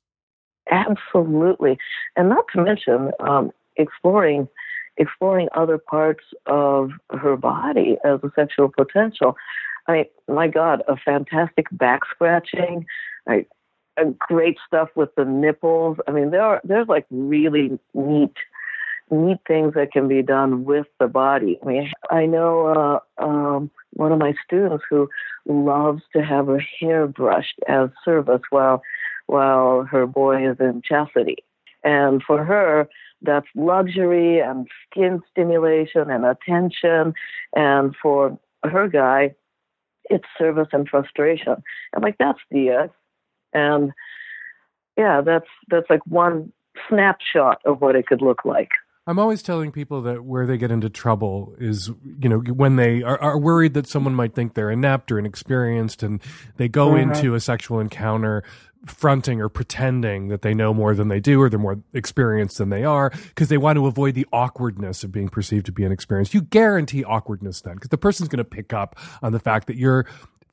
Absolutely, 0.70 1.78
and 2.16 2.30
not 2.30 2.45
to 2.53 2.63
mention 2.63 3.11
um, 3.20 3.51
exploring 3.78 4.47
exploring 4.97 5.49
other 5.53 5.78
parts 5.78 6.24
of 6.45 6.91
her 7.11 7.36
body 7.36 7.97
as 8.05 8.20
a 8.24 8.32
sexual 8.34 8.70
potential. 8.70 9.36
I, 9.88 10.05
my 10.28 10.47
God, 10.47 10.84
a 10.88 10.95
fantastic 10.95 11.68
back 11.72 12.01
scratching, 12.09 12.86
I, 13.28 13.45
great 14.20 14.57
stuff 14.66 14.89
with 14.95 15.13
the 15.16 15.26
nipples. 15.26 15.97
I 16.07 16.11
mean, 16.11 16.32
there 16.32 16.41
are 16.41 16.61
there's 16.63 16.88
like 16.88 17.05
really 17.09 17.78
neat 17.93 18.34
neat 19.11 19.38
things 19.47 19.74
that 19.76 19.91
can 19.91 20.07
be 20.07 20.22
done 20.24 20.66
with 20.66 20.88
the 20.99 21.07
body. 21.07 21.59
I 21.61 21.66
mean, 21.68 21.91
I 22.09 22.26
know 22.26 22.68
uh, 23.20 23.24
um, 23.24 23.70
one 23.93 24.11
of 24.11 24.18
my 24.18 24.34
students 24.43 24.84
who 24.89 25.09
loves 25.45 26.01
to 26.16 26.24
have 26.24 26.47
her 26.47 26.63
hair 26.80 27.07
brushed 27.07 27.59
as 27.68 27.89
service 28.03 28.41
while 28.49 28.82
while 29.28 29.84
her 29.84 30.05
boy 30.05 30.49
is 30.49 30.57
in 30.59 30.82
chastity. 30.82 31.38
And 31.84 32.21
for 32.23 32.43
her, 32.43 32.88
that's 33.21 33.47
luxury 33.55 34.39
and 34.39 34.67
skin 34.89 35.21
stimulation 35.32 36.09
and 36.09 36.26
attention. 36.26 37.13
And 37.55 37.95
for 38.01 38.38
her 38.63 38.88
guy, 38.88 39.36
it's 40.09 40.26
service 40.38 40.67
and 40.71 40.88
frustration. 40.88 41.63
And 41.93 42.03
like 42.03 42.17
that's 42.17 42.39
DS. 42.51 42.89
And 43.53 43.91
yeah, 44.97 45.21
that's 45.21 45.47
that's 45.69 45.89
like 45.89 46.05
one 46.05 46.51
snapshot 46.89 47.61
of 47.65 47.82
what 47.82 47.95
it 47.95 48.07
could 48.07 48.21
look 48.21 48.45
like. 48.45 48.71
I'm 49.08 49.20
always 49.20 49.43
telling 49.43 49.72
people 49.72 50.01
that 50.03 50.24
where 50.26 50.47
they 50.47 50.58
get 50.58 50.72
into 50.72 50.89
trouble 50.89 51.56
is, 51.60 51.91
you 52.20 52.28
know, 52.30 52.39
when 52.39 52.76
they 52.76 53.03
are, 53.03 53.22
are 53.22 53.38
worried 53.38 53.76
that 53.76 53.88
someone 53.88 54.16
might 54.16 54.34
think 54.34 54.56
they're 54.56 54.72
inept 54.72 55.12
or 55.12 55.20
inexperienced 55.20 56.01
and 56.01 56.20
they 56.58 56.68
go 56.68 56.89
Mhm. 56.93 57.01
into 57.16 57.36
a 57.36 57.39
sexual 57.39 57.80
encounter 57.80 58.43
fronting 58.88 59.41
or 59.41 59.49
pretending 59.49 60.28
that 60.30 60.41
they 60.43 60.53
know 60.53 60.74
more 60.74 60.93
than 60.95 61.08
they 61.08 61.20
do 61.20 61.41
or 61.41 61.49
they're 61.49 61.60
more 61.60 61.80
experienced 61.93 62.58
than 62.60 62.70
they 62.70 62.84
are 62.84 63.12
because 63.30 63.49
they 63.49 63.58
want 63.58 63.78
to 63.78 63.88
avoid 63.88 64.14
the 64.16 64.26
awkwardness 64.32 65.03
of 65.03 65.12
being 65.12 65.28
perceived 65.30 65.66
to 65.66 65.72
be 65.72 65.84
inexperienced. 65.84 66.34
You 66.36 66.41
guarantee 66.41 67.03
awkwardness 67.03 67.62
then 67.62 67.76
because 67.76 67.89
the 67.89 67.97
person's 67.97 68.30
going 68.30 68.38
to 68.38 68.43
pick 68.43 68.74
up 68.74 68.95
on 69.24 69.32
the 69.32 69.39
fact 69.39 69.68
that 69.68 69.76
you're 69.76 70.06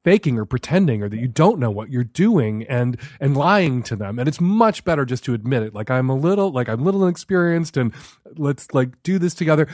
faking 0.04 0.38
or 0.38 0.44
pretending 0.44 1.02
or 1.02 1.08
that 1.08 1.18
you 1.18 1.28
don't 1.28 1.58
know 1.58 1.70
what 1.70 1.90
you're 1.90 2.04
doing 2.04 2.64
and 2.64 2.96
and 3.20 3.36
lying 3.36 3.82
to 3.84 3.96
them. 3.96 4.18
And 4.18 4.28
it's 4.28 4.40
much 4.40 4.84
better 4.84 5.04
just 5.04 5.24
to 5.24 5.34
admit 5.34 5.62
it. 5.62 5.74
Like 5.74 5.90
i'm 5.90 6.10
a 6.10 6.16
little 6.16 6.50
like 6.50 6.68
i'm 6.68 6.84
little 6.84 7.04
inexperienced 7.04 7.76
and 7.76 7.92
let's 8.36 8.72
like 8.72 9.02
do 9.02 9.18
this 9.18 9.34
together. 9.34 9.68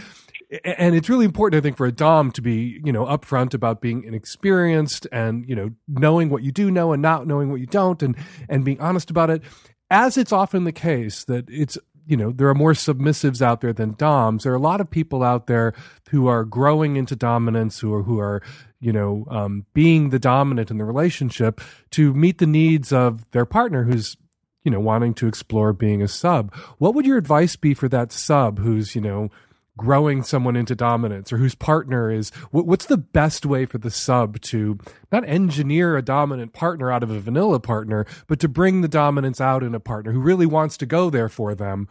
And 0.64 0.95
it's 0.95 1.11
really 1.11 1.26
important 1.26 1.59
i 1.59 1.62
think 1.62 1.76
for 1.76 1.87
a 1.87 1.93
dom 1.93 2.33
to 2.33 2.43
be 2.43 2.81
you 2.85 2.93
know 2.93 3.05
upfront 3.05 3.55
about 3.55 3.81
being 3.81 4.05
inexperienced 4.05 5.07
and 5.12 5.47
you 5.49 5.55
know 5.55 5.70
knowing 5.87 6.31
what 6.31 6.43
you 6.43 6.53
do 6.53 6.70
know 6.70 6.93
and 6.93 7.03
not 7.03 7.26
knowing 7.26 7.51
what 7.51 7.61
you 7.61 7.66
don't 7.66 8.03
and 8.03 8.16
and 8.49 8.64
being 8.64 8.81
honest 8.81 9.11
about 9.11 9.31
it. 9.31 9.43
As 9.91 10.18
it's 10.18 10.33
often 10.33 10.64
the 10.64 10.72
case 10.72 11.24
that 11.24 11.47
it's 11.49 11.79
you 12.09 12.17
know 12.17 12.33
there 12.33 12.49
are 12.49 12.55
more 12.55 12.73
submissives 12.73 13.43
out 13.43 13.61
there 13.61 13.75
than 13.75 13.95
doms. 13.95 14.43
There 14.43 14.53
are 14.53 14.57
a 14.57 14.61
lot 14.61 14.81
of 14.81 14.91
people 14.91 15.23
out 15.23 15.47
there 15.47 15.75
who 16.11 16.27
are 16.27 16.45
growing 16.45 16.97
into 16.97 17.15
dominance 17.15 17.79
who 17.81 17.93
are 17.93 18.03
who 18.03 18.19
are 18.19 18.43
you 18.81 18.93
know 18.93 19.27
um, 19.31 19.67
being 19.75 20.09
the 20.09 20.19
dominant 20.19 20.71
in 20.71 20.79
the 20.79 20.87
relationship 20.87 21.61
to 21.91 22.15
meet 22.15 22.39
the 22.39 22.47
needs 22.47 22.93
of 22.93 23.31
their 23.33 23.45
partner 23.45 23.85
who's 23.85 24.17
you 24.65 24.71
know 24.71 24.81
wanting 24.81 25.13
to 25.15 25.29
explore 25.29 25.75
being 25.75 26.03
a 26.03 26.09
sub. 26.09 26.55
What 26.79 26.95
would 26.95 27.05
your 27.05 27.19
advice 27.19 27.57
be 27.57 27.75
for 27.75 27.89
that 27.91 28.11
sub 28.11 28.59
who's 28.59 28.95
you 28.95 29.03
know 29.03 29.31
growing 29.79 30.25
someone 30.25 30.57
into 30.57 30.75
dominance 30.75 31.33
or 31.33 31.39
whose 31.39 31.55
partner 31.55 32.11
is 32.11 32.31
what, 32.51 32.67
what's 32.67 32.87
the 32.87 32.99
best 32.99 33.47
way 33.47 33.65
for 33.65 33.79
the 33.79 33.91
sub 33.91 34.41
to 34.41 34.77
not 35.13 35.27
engineer 35.27 35.97
a 35.97 36.03
dominant 36.03 36.53
partner 36.53 36.91
out 36.91 37.05
of 37.05 37.11
a 37.11 37.21
vanilla 37.21 37.61
partner 37.61 38.05
but 38.27 38.41
to 38.41 38.49
bring 38.49 38.81
the 38.81 38.89
dominance 38.89 39.41
out 39.41 39.63
in 39.63 39.75
a 39.75 39.81
partner 39.81 40.11
who 40.11 40.21
really 40.21 40.47
wants 40.47 40.77
to 40.77 40.85
go 40.85 41.09
there 41.09 41.29
for 41.29 41.55
them 41.55 41.89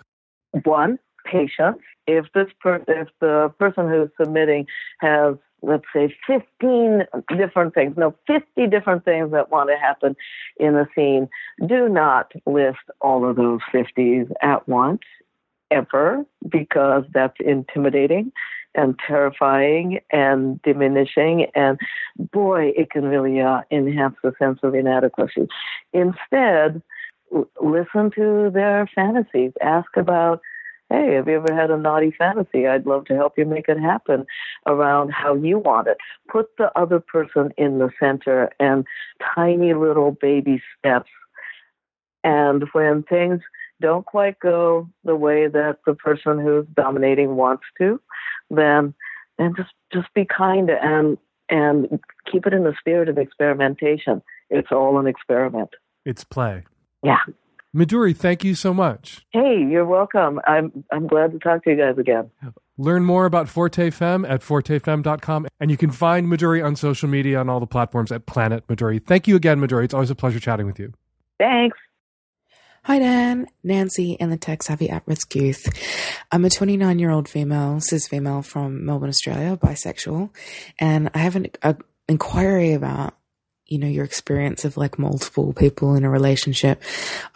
One, 0.63 0.99
patience. 1.25 1.79
If 2.05 2.25
this 2.33 2.47
per- 2.61 2.83
if 2.87 3.09
the 3.19 3.53
person 3.59 3.89
who's 3.89 4.09
submitting 4.19 4.67
has 4.99 5.35
let's 5.61 5.85
say 5.93 6.15
15 6.27 7.05
different 7.35 7.73
things, 7.73 7.95
no, 7.97 8.15
50 8.27 8.67
different 8.67 9.05
things 9.05 9.31
that 9.31 9.51
want 9.51 9.69
to 9.69 9.77
happen 9.77 10.15
in 10.57 10.75
a 10.75 10.87
scene, 10.95 11.27
do 11.65 11.89
not 11.89 12.31
list 12.45 12.77
all 13.01 13.27
of 13.27 13.35
those 13.37 13.61
50s 13.73 14.31
at 14.41 14.67
once, 14.67 15.01
ever, 15.71 16.25
because 16.47 17.05
that's 17.13 17.37
intimidating 17.39 18.31
and 18.75 18.97
terrifying 19.05 19.99
and 20.11 20.61
diminishing. 20.61 21.47
And 21.55 21.79
boy, 22.31 22.73
it 22.77 22.91
can 22.91 23.05
really 23.05 23.41
uh, 23.41 23.61
enhance 23.71 24.15
the 24.23 24.33
sense 24.37 24.59
of 24.61 24.75
inadequacy. 24.75 25.47
Instead, 25.93 26.81
listen 27.31 28.11
to 28.15 28.49
their 28.53 28.89
fantasies. 28.93 29.51
Ask 29.61 29.89
about, 29.95 30.41
hey, 30.89 31.13
have 31.15 31.27
you 31.27 31.37
ever 31.37 31.53
had 31.53 31.71
a 31.71 31.77
naughty 31.77 32.11
fantasy? 32.17 32.67
I'd 32.67 32.85
love 32.85 33.05
to 33.05 33.15
help 33.15 33.37
you 33.37 33.45
make 33.45 33.67
it 33.67 33.79
happen 33.79 34.25
around 34.65 35.11
how 35.11 35.35
you 35.35 35.59
want 35.59 35.87
it. 35.87 35.97
Put 36.31 36.49
the 36.57 36.71
other 36.77 36.99
person 36.99 37.51
in 37.57 37.79
the 37.79 37.89
center 37.99 38.49
and 38.59 38.85
tiny 39.35 39.73
little 39.73 40.11
baby 40.11 40.61
steps. 40.77 41.09
And 42.23 42.63
when 42.73 43.03
things 43.03 43.41
don't 43.79 44.05
quite 44.05 44.39
go 44.39 44.89
the 45.03 45.15
way 45.15 45.47
that 45.47 45.79
the 45.85 45.93
person 45.93 46.39
who's 46.39 46.65
dominating 46.75 47.35
wants 47.35 47.63
to, 47.77 48.01
then 48.49 48.93
then 49.37 49.53
just 49.55 49.69
just 49.93 50.11
be 50.13 50.25
kind 50.25 50.69
and 50.69 51.17
and 51.49 51.99
keep 52.29 52.45
it 52.45 52.53
in 52.53 52.63
the 52.63 52.73
spirit 52.79 53.07
of 53.07 53.17
experimentation. 53.17 54.21
It's 54.49 54.71
all 54.71 54.97
an 54.99 55.07
experiment. 55.07 55.69
It's 56.05 56.23
play. 56.23 56.63
Yeah. 57.03 57.19
Midori, 57.75 58.15
thank 58.15 58.43
you 58.43 58.55
so 58.55 58.73
much. 58.73 59.25
Hey, 59.31 59.63
you're 59.69 59.85
welcome. 59.85 60.39
I'm 60.47 60.83
I'm 60.91 61.07
glad 61.07 61.31
to 61.33 61.39
talk 61.39 61.63
to 61.65 61.71
you 61.71 61.77
guys 61.77 61.97
again. 61.97 62.31
Learn 62.77 63.03
more 63.03 63.25
about 63.25 63.49
Forte 63.49 63.89
Femme 63.89 64.23
at 64.25 64.41
fortefemme.com. 64.41 65.47
And 65.59 65.71
you 65.71 65.77
can 65.77 65.91
find 65.91 66.27
Midori 66.27 66.63
on 66.63 66.75
social 66.75 67.09
media 67.09 67.39
on 67.39 67.49
all 67.49 67.59
the 67.59 67.67
platforms 67.67 68.11
at 68.11 68.25
Planet 68.25 68.67
Midori. 68.67 69.03
Thank 69.03 69.27
you 69.27 69.35
again, 69.35 69.59
Midori. 69.59 69.83
It's 69.83 69.93
always 69.93 70.11
a 70.11 70.15
pleasure 70.15 70.39
chatting 70.39 70.65
with 70.65 70.79
you. 70.79 70.93
Thanks. 71.39 71.77
Hi, 72.83 72.99
Dan. 72.99 73.47
Nancy 73.63 74.17
and 74.19 74.31
the 74.31 74.37
Tech 74.37 74.63
Savvy 74.63 74.89
At 74.89 75.03
Risk 75.05 75.35
Youth. 75.35 75.67
I'm 76.31 76.45
a 76.45 76.49
29 76.49 76.99
year 76.99 77.11
old 77.11 77.27
female, 77.27 77.81
cis 77.81 78.07
female 78.07 78.41
from 78.41 78.85
Melbourne, 78.85 79.09
Australia, 79.09 79.57
bisexual, 79.57 80.29
and 80.79 81.09
I 81.13 81.17
have 81.17 81.35
an 81.35 81.47
a 81.63 81.75
inquiry 82.07 82.71
about 82.71 83.16
you 83.67 83.77
know 83.77 83.87
your 83.87 84.05
experience 84.05 84.65
of 84.65 84.77
like 84.77 84.97
multiple 84.97 85.53
people 85.53 85.95
in 85.95 86.03
a 86.03 86.09
relationship. 86.09 86.81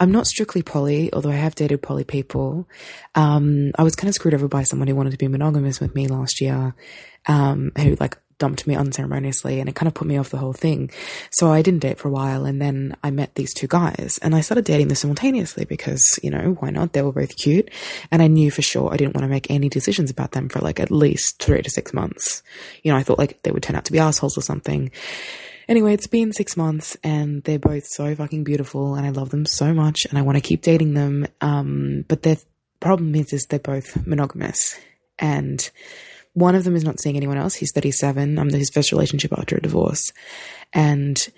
I'm 0.00 0.12
not 0.12 0.26
strictly 0.26 0.62
poly, 0.62 1.12
although 1.12 1.30
I 1.30 1.34
have 1.34 1.54
dated 1.54 1.82
poly 1.82 2.04
people. 2.04 2.68
Um, 3.14 3.72
I 3.78 3.82
was 3.82 3.96
kind 3.96 4.08
of 4.08 4.14
screwed 4.14 4.34
over 4.34 4.48
by 4.48 4.62
someone 4.62 4.88
who 4.88 4.96
wanted 4.96 5.10
to 5.10 5.18
be 5.18 5.28
monogamous 5.28 5.80
with 5.80 5.94
me 5.94 6.08
last 6.08 6.40
year, 6.40 6.74
um, 7.26 7.72
who 7.76 7.96
like 8.00 8.16
dumped 8.42 8.66
me 8.66 8.74
unceremoniously 8.74 9.60
and 9.60 9.68
it 9.68 9.76
kind 9.76 9.86
of 9.86 9.94
put 9.94 10.08
me 10.08 10.16
off 10.16 10.30
the 10.30 10.36
whole 10.36 10.52
thing. 10.52 10.90
So 11.30 11.52
I 11.52 11.62
didn't 11.62 11.78
date 11.78 11.98
for 11.98 12.08
a 12.08 12.10
while 12.10 12.44
and 12.44 12.60
then 12.60 12.96
I 13.04 13.12
met 13.12 13.36
these 13.36 13.54
two 13.54 13.68
guys 13.68 14.18
and 14.20 14.34
I 14.34 14.40
started 14.40 14.64
dating 14.64 14.88
them 14.88 14.96
simultaneously 14.96 15.64
because, 15.64 16.18
you 16.24 16.30
know, 16.30 16.56
why 16.58 16.70
not? 16.70 16.92
They 16.92 17.02
were 17.02 17.12
both 17.12 17.36
cute. 17.36 17.70
And 18.10 18.20
I 18.20 18.26
knew 18.26 18.50
for 18.50 18.60
sure 18.60 18.92
I 18.92 18.96
didn't 18.96 19.14
want 19.14 19.22
to 19.22 19.28
make 19.28 19.48
any 19.48 19.68
decisions 19.68 20.10
about 20.10 20.32
them 20.32 20.48
for 20.48 20.58
like 20.58 20.80
at 20.80 20.90
least 20.90 21.40
three 21.40 21.62
to 21.62 21.70
six 21.70 21.94
months. 21.94 22.42
You 22.82 22.90
know, 22.90 22.98
I 22.98 23.04
thought 23.04 23.18
like 23.20 23.40
they 23.44 23.52
would 23.52 23.62
turn 23.62 23.76
out 23.76 23.84
to 23.84 23.92
be 23.92 24.00
assholes 24.00 24.36
or 24.36 24.42
something. 24.42 24.90
Anyway, 25.68 25.94
it's 25.94 26.06
been 26.06 26.32
six 26.32 26.56
months 26.56 26.96
and 27.02 27.42
they're 27.44 27.58
both 27.58 27.84
so 27.84 28.14
fucking 28.14 28.44
beautiful 28.44 28.94
and 28.94 29.06
I 29.06 29.10
love 29.10 29.30
them 29.30 29.46
so 29.46 29.72
much 29.72 30.06
and 30.06 30.18
I 30.18 30.22
want 30.22 30.36
to 30.36 30.42
keep 30.42 30.62
dating 30.62 30.94
them. 30.94 31.26
Um, 31.40 32.04
but 32.08 32.22
their 32.22 32.36
problem 32.80 33.14
is, 33.14 33.32
is 33.32 33.46
they're 33.46 33.58
both 33.58 34.06
monogamous 34.06 34.78
and 35.18 35.70
one 36.34 36.54
of 36.54 36.64
them 36.64 36.76
is 36.76 36.84
not 36.84 37.00
seeing 37.00 37.16
anyone 37.16 37.36
else. 37.36 37.54
He's 37.54 37.72
37. 37.72 38.38
I'm 38.38 38.48
his 38.50 38.70
first 38.70 38.90
relationship 38.90 39.32
after 39.36 39.56
a 39.56 39.60
divorce. 39.62 40.12
And 40.72 41.28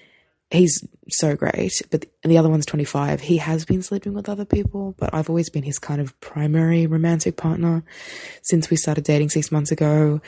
he's 0.50 0.86
so 1.08 1.36
great. 1.36 1.82
But 1.90 2.06
the 2.22 2.38
other 2.38 2.48
one's 2.48 2.66
25. 2.66 3.20
He 3.20 3.38
has 3.38 3.64
been 3.64 3.82
sleeping 3.82 4.14
with 4.14 4.28
other 4.28 4.44
people, 4.44 4.94
but 4.98 5.12
I've 5.12 5.28
always 5.28 5.50
been 5.50 5.64
his 5.64 5.78
kind 5.78 6.00
of 6.00 6.18
primary 6.20 6.86
romantic 6.86 7.36
partner 7.36 7.82
since 8.42 8.70
we 8.70 8.76
started 8.76 9.04
dating 9.04 9.30
six 9.30 9.50
months 9.50 9.72
ago. 9.72 10.20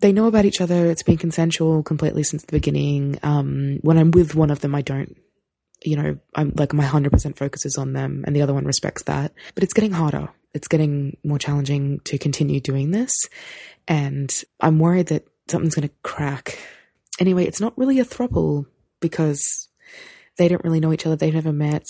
They 0.00 0.12
know 0.12 0.26
about 0.26 0.44
each 0.44 0.60
other. 0.60 0.86
It's 0.86 1.02
been 1.02 1.16
consensual 1.16 1.82
completely 1.82 2.22
since 2.22 2.44
the 2.44 2.52
beginning. 2.52 3.18
Um, 3.22 3.78
when 3.82 3.98
I'm 3.98 4.10
with 4.10 4.34
one 4.34 4.50
of 4.50 4.60
them, 4.60 4.74
I 4.74 4.82
don't 4.82 5.16
you 5.82 5.96
know, 5.96 6.18
I'm 6.34 6.52
like 6.56 6.72
my 6.72 6.84
100% 6.84 7.36
focus 7.36 7.66
is 7.66 7.76
on 7.76 7.92
them 7.92 8.24
and 8.26 8.34
the 8.34 8.42
other 8.42 8.54
one 8.54 8.64
respects 8.64 9.04
that. 9.04 9.32
But 9.54 9.62
it's 9.62 9.72
getting 9.72 9.92
harder. 9.92 10.28
It's 10.54 10.68
getting 10.68 11.16
more 11.22 11.38
challenging 11.38 12.00
to 12.04 12.18
continue 12.18 12.60
doing 12.60 12.90
this. 12.90 13.12
And 13.86 14.30
I'm 14.60 14.78
worried 14.78 15.08
that 15.08 15.26
something's 15.48 15.74
going 15.74 15.88
to 15.88 15.94
crack. 16.02 16.58
Anyway, 17.20 17.44
it's 17.44 17.60
not 17.60 17.76
really 17.76 18.00
a 18.00 18.04
throuple 18.04 18.66
because 19.00 19.68
they 20.38 20.48
don't 20.48 20.64
really 20.64 20.80
know 20.80 20.92
each 20.92 21.06
other. 21.06 21.16
They've 21.16 21.32
never 21.32 21.52
met. 21.52 21.86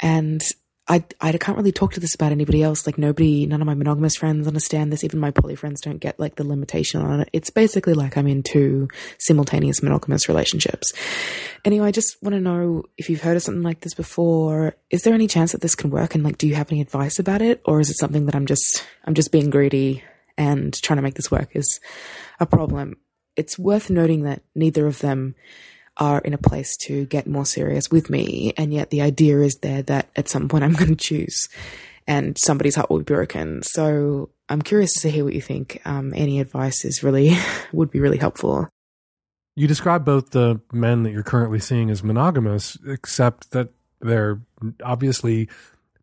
And 0.00 0.42
I, 0.88 1.04
I 1.20 1.32
can't 1.32 1.58
really 1.58 1.72
talk 1.72 1.94
to 1.94 2.00
this 2.00 2.14
about 2.14 2.30
anybody 2.30 2.62
else. 2.62 2.86
Like 2.86 2.96
nobody, 2.96 3.44
none 3.46 3.60
of 3.60 3.66
my 3.66 3.74
monogamous 3.74 4.14
friends 4.14 4.46
understand 4.46 4.92
this. 4.92 5.02
Even 5.02 5.18
my 5.18 5.32
poly 5.32 5.56
friends 5.56 5.80
don't 5.80 5.98
get 5.98 6.20
like 6.20 6.36
the 6.36 6.46
limitation 6.46 7.00
on 7.00 7.20
it. 7.20 7.28
It's 7.32 7.50
basically 7.50 7.94
like 7.94 8.16
I'm 8.16 8.28
in 8.28 8.44
two 8.44 8.88
simultaneous 9.18 9.82
monogamous 9.82 10.28
relationships. 10.28 10.92
Anyway, 11.64 11.88
I 11.88 11.90
just 11.90 12.22
want 12.22 12.34
to 12.34 12.40
know 12.40 12.84
if 12.96 13.10
you've 13.10 13.22
heard 13.22 13.36
of 13.36 13.42
something 13.42 13.64
like 13.64 13.80
this 13.80 13.94
before. 13.94 14.76
Is 14.90 15.02
there 15.02 15.14
any 15.14 15.26
chance 15.26 15.52
that 15.52 15.60
this 15.60 15.74
can 15.74 15.90
work? 15.90 16.14
And 16.14 16.22
like, 16.22 16.38
do 16.38 16.46
you 16.46 16.54
have 16.54 16.70
any 16.70 16.80
advice 16.80 17.18
about 17.18 17.42
it? 17.42 17.60
Or 17.64 17.80
is 17.80 17.90
it 17.90 17.98
something 17.98 18.26
that 18.26 18.36
I'm 18.36 18.46
just, 18.46 18.86
I'm 19.04 19.14
just 19.14 19.32
being 19.32 19.50
greedy 19.50 20.04
and 20.38 20.72
trying 20.82 20.98
to 20.98 21.02
make 21.02 21.14
this 21.14 21.32
work 21.32 21.56
is 21.56 21.80
a 22.38 22.46
problem? 22.46 22.96
It's 23.34 23.58
worth 23.58 23.90
noting 23.90 24.22
that 24.22 24.42
neither 24.54 24.86
of 24.86 25.00
them 25.00 25.34
are 25.96 26.18
in 26.20 26.34
a 26.34 26.38
place 26.38 26.76
to 26.76 27.06
get 27.06 27.26
more 27.26 27.46
serious 27.46 27.90
with 27.90 28.10
me. 28.10 28.52
And 28.56 28.72
yet 28.72 28.90
the 28.90 29.02
idea 29.02 29.40
is 29.40 29.56
there 29.62 29.82
that 29.82 30.08
at 30.16 30.28
some 30.28 30.48
point 30.48 30.64
I'm 30.64 30.74
going 30.74 30.94
to 30.94 30.96
choose 30.96 31.48
and 32.06 32.38
somebody's 32.38 32.76
heart 32.76 32.90
will 32.90 32.98
be 32.98 33.04
broken. 33.04 33.62
So 33.62 34.30
I'm 34.48 34.62
curious 34.62 35.00
to 35.00 35.10
hear 35.10 35.24
what 35.24 35.34
you 35.34 35.40
think. 35.40 35.80
Um, 35.84 36.12
any 36.14 36.40
advice 36.40 36.84
is 36.84 37.02
really, 37.02 37.36
would 37.72 37.90
be 37.90 38.00
really 38.00 38.18
helpful. 38.18 38.68
You 39.56 39.66
describe 39.66 40.04
both 40.04 40.30
the 40.30 40.60
men 40.72 41.02
that 41.02 41.12
you're 41.12 41.22
currently 41.22 41.58
seeing 41.58 41.90
as 41.90 42.04
monogamous, 42.04 42.76
except 42.86 43.50
that 43.52 43.70
they're 44.00 44.40
obviously 44.84 45.48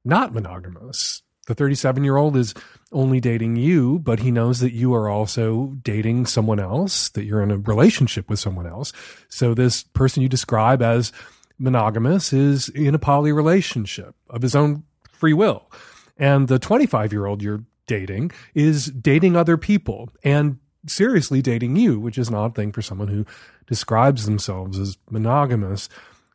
not 0.03 0.33
monogamous. 0.33 1.21
The 1.47 1.55
37 1.55 2.03
year 2.03 2.15
old 2.15 2.37
is 2.37 2.53
only 2.91 3.19
dating 3.19 3.57
you, 3.57 3.99
but 3.99 4.19
he 4.19 4.31
knows 4.31 4.59
that 4.59 4.71
you 4.71 4.93
are 4.93 5.09
also 5.09 5.75
dating 5.81 6.25
someone 6.27 6.59
else, 6.59 7.09
that 7.09 7.25
you're 7.25 7.41
in 7.41 7.51
a 7.51 7.57
relationship 7.57 8.29
with 8.29 8.39
someone 8.39 8.67
else. 8.67 8.93
So 9.27 9.53
this 9.53 9.83
person 9.83 10.23
you 10.23 10.29
describe 10.29 10.81
as 10.81 11.11
monogamous 11.59 12.33
is 12.33 12.69
in 12.69 12.95
a 12.95 12.99
poly 12.99 13.31
relationship 13.31 14.15
of 14.29 14.41
his 14.41 14.55
own 14.55 14.83
free 15.11 15.33
will. 15.33 15.69
And 16.17 16.47
the 16.47 16.59
25 16.59 17.11
year 17.11 17.25
old 17.25 17.41
you're 17.41 17.63
dating 17.87 18.31
is 18.53 18.85
dating 18.85 19.35
other 19.35 19.57
people 19.57 20.09
and 20.23 20.59
seriously 20.87 21.41
dating 21.41 21.75
you, 21.75 21.99
which 21.99 22.17
is 22.17 22.29
an 22.29 22.35
odd 22.35 22.55
thing 22.55 22.71
for 22.71 22.81
someone 22.81 23.07
who 23.07 23.25
describes 23.67 24.25
themselves 24.25 24.79
as 24.79 24.97
monogamous 25.09 25.89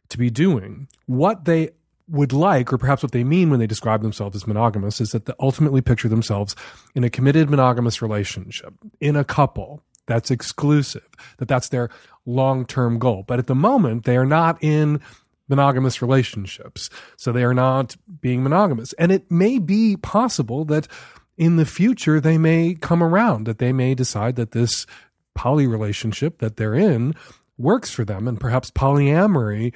to 0.08 0.18
be 0.18 0.30
doing. 0.30 0.88
What 1.06 1.44
they 1.44 1.70
would 2.08 2.32
like, 2.32 2.72
or 2.72 2.78
perhaps 2.78 3.02
what 3.02 3.12
they 3.12 3.24
mean 3.24 3.50
when 3.50 3.60
they 3.60 3.66
describe 3.66 4.02
themselves 4.02 4.36
as 4.36 4.46
monogamous, 4.46 5.00
is 5.00 5.12
that 5.12 5.26
they 5.26 5.32
ultimately 5.40 5.80
picture 5.80 6.08
themselves 6.08 6.56
in 6.94 7.04
a 7.04 7.10
committed 7.10 7.50
monogamous 7.50 8.00
relationship, 8.00 8.74
in 9.00 9.16
a 9.16 9.24
couple 9.24 9.82
that's 10.06 10.30
exclusive, 10.30 11.06
that 11.36 11.48
that's 11.48 11.68
their 11.68 11.90
long 12.26 12.64
term 12.66 12.98
goal. 12.98 13.24
But 13.26 13.38
at 13.38 13.46
the 13.46 13.54
moment, 13.54 14.04
they 14.04 14.16
are 14.16 14.26
not 14.26 14.62
in 14.62 15.00
monogamous 15.48 16.02
relationships. 16.02 16.90
So 17.16 17.32
they 17.32 17.44
are 17.44 17.54
not 17.54 17.96
being 18.20 18.42
monogamous. 18.42 18.92
And 18.94 19.10
it 19.12 19.30
may 19.30 19.58
be 19.58 19.96
possible 19.96 20.64
that 20.66 20.88
in 21.36 21.56
the 21.56 21.66
future 21.66 22.20
they 22.20 22.36
may 22.36 22.74
come 22.74 23.02
around, 23.02 23.46
that 23.46 23.58
they 23.58 23.72
may 23.72 23.94
decide 23.94 24.36
that 24.36 24.52
this 24.52 24.86
poly 25.34 25.66
relationship 25.66 26.38
that 26.40 26.56
they're 26.56 26.74
in 26.74 27.14
works 27.56 27.90
for 27.90 28.04
them, 28.04 28.28
and 28.28 28.40
perhaps 28.40 28.70
polyamory 28.70 29.72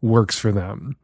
works 0.00 0.38
for 0.38 0.52
them 0.52 0.96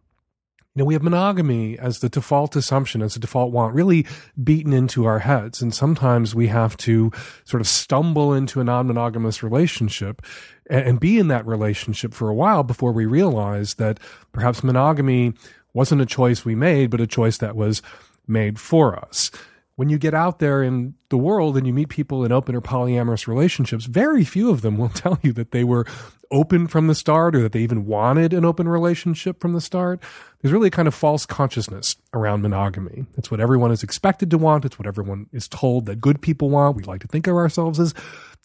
you 0.74 0.80
know, 0.80 0.86
we 0.86 0.94
have 0.94 1.02
monogamy 1.02 1.78
as 1.78 1.98
the 1.98 2.08
default 2.08 2.56
assumption, 2.56 3.02
as 3.02 3.14
a 3.14 3.18
default 3.18 3.52
want, 3.52 3.74
really 3.74 4.06
beaten 4.42 4.72
into 4.72 5.04
our 5.04 5.18
heads. 5.18 5.60
And 5.60 5.74
sometimes 5.74 6.34
we 6.34 6.46
have 6.48 6.78
to 6.78 7.12
sort 7.44 7.60
of 7.60 7.66
stumble 7.66 8.32
into 8.32 8.58
a 8.58 8.64
non 8.64 8.86
monogamous 8.86 9.42
relationship 9.42 10.22
and, 10.70 10.86
and, 10.86 11.00
be 11.00 11.18
in 11.18 11.28
that 11.28 11.46
relationship 11.46 12.14
for 12.14 12.30
a 12.30 12.34
while 12.34 12.62
before 12.62 12.92
we 12.92 13.04
realize 13.04 13.74
that 13.74 14.00
perhaps 14.32 14.64
monogamy 14.64 15.34
wasn't 15.74 16.00
a 16.00 16.06
choice 16.06 16.44
we 16.44 16.54
made, 16.54 16.90
but 16.90 17.02
a 17.02 17.06
choice 17.06 17.36
that 17.38 17.54
was 17.54 17.82
made 18.26 18.58
for 18.58 18.96
us. 18.96 19.30
When 19.76 19.90
you 19.90 19.98
get 19.98 20.14
out 20.14 20.38
there 20.38 20.62
in 20.62 20.94
the 21.10 21.18
world 21.18 21.56
and 21.56 21.66
you 21.66 21.74
meet 21.74 21.88
people 21.90 22.24
in 22.24 22.32
open 22.32 22.54
or 22.54 22.60
polyamorous 22.62 23.26
relationships, 23.26 23.84
very 23.84 24.24
few 24.24 24.50
of 24.50 24.62
them 24.62 24.78
will 24.78 24.88
tell 24.94 25.18
you 25.22 25.34
that 25.34 25.50
they 25.50 25.64
were 25.64 25.86
open 26.32 26.66
from 26.66 26.88
the 26.88 26.94
start 26.94 27.36
or 27.36 27.42
that 27.42 27.52
they 27.52 27.60
even 27.60 27.86
wanted 27.86 28.32
an 28.32 28.44
open 28.44 28.68
relationship 28.68 29.40
from 29.40 29.52
the 29.52 29.60
start. 29.60 30.02
There's 30.40 30.52
really 30.52 30.68
a 30.68 30.72
kind 30.72 30.88
of 30.88 30.94
false 30.94 31.24
consciousness 31.26 31.96
around 32.12 32.42
monogamy. 32.42 33.06
It's 33.16 33.30
what 33.30 33.40
everyone 33.40 33.70
is 33.70 33.82
expected 33.82 34.30
to 34.30 34.38
want. 34.38 34.64
It's 34.64 34.78
what 34.78 34.88
everyone 34.88 35.26
is 35.32 35.46
told 35.46 35.86
that 35.86 36.00
good 36.00 36.20
people 36.20 36.50
want. 36.50 36.76
We 36.76 36.82
like 36.82 37.02
to 37.02 37.08
think 37.08 37.26
of 37.28 37.36
ourselves 37.36 37.78
as 37.78 37.94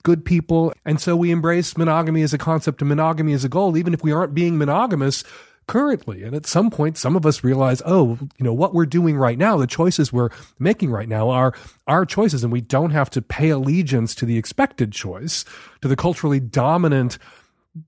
good 0.03 0.23
people. 0.23 0.73
And 0.85 1.01
so 1.01 1.15
we 1.15 1.31
embrace 1.31 1.75
monogamy 1.77 2.21
as 2.21 2.33
a 2.33 2.37
concept 2.37 2.81
and 2.81 2.89
monogamy 2.89 3.33
as 3.33 3.43
a 3.43 3.49
goal, 3.49 3.77
even 3.77 3.93
if 3.93 4.03
we 4.03 4.11
aren't 4.11 4.35
being 4.35 4.57
monogamous 4.57 5.23
currently. 5.67 6.23
And 6.23 6.33
at 6.33 6.45
some 6.45 6.69
point, 6.69 6.97
some 6.97 7.15
of 7.15 7.25
us 7.25 7.43
realize, 7.43 7.81
oh, 7.85 8.17
you 8.37 8.45
know, 8.45 8.53
what 8.53 8.73
we're 8.73 8.85
doing 8.85 9.17
right 9.17 9.37
now, 9.37 9.57
the 9.57 9.67
choices 9.67 10.13
we're 10.13 10.29
making 10.59 10.91
right 10.91 11.09
now 11.09 11.29
are 11.29 11.53
our 11.87 12.05
choices. 12.05 12.43
And 12.43 12.53
we 12.53 12.61
don't 12.61 12.91
have 12.91 13.09
to 13.11 13.21
pay 13.21 13.49
allegiance 13.49 14.15
to 14.15 14.25
the 14.25 14.37
expected 14.37 14.91
choice, 14.91 15.43
to 15.81 15.87
the 15.87 15.95
culturally 15.95 16.39
dominant 16.39 17.17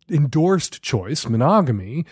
endorsed 0.10 0.82
choice, 0.82 1.28
monogamy, 1.28 2.06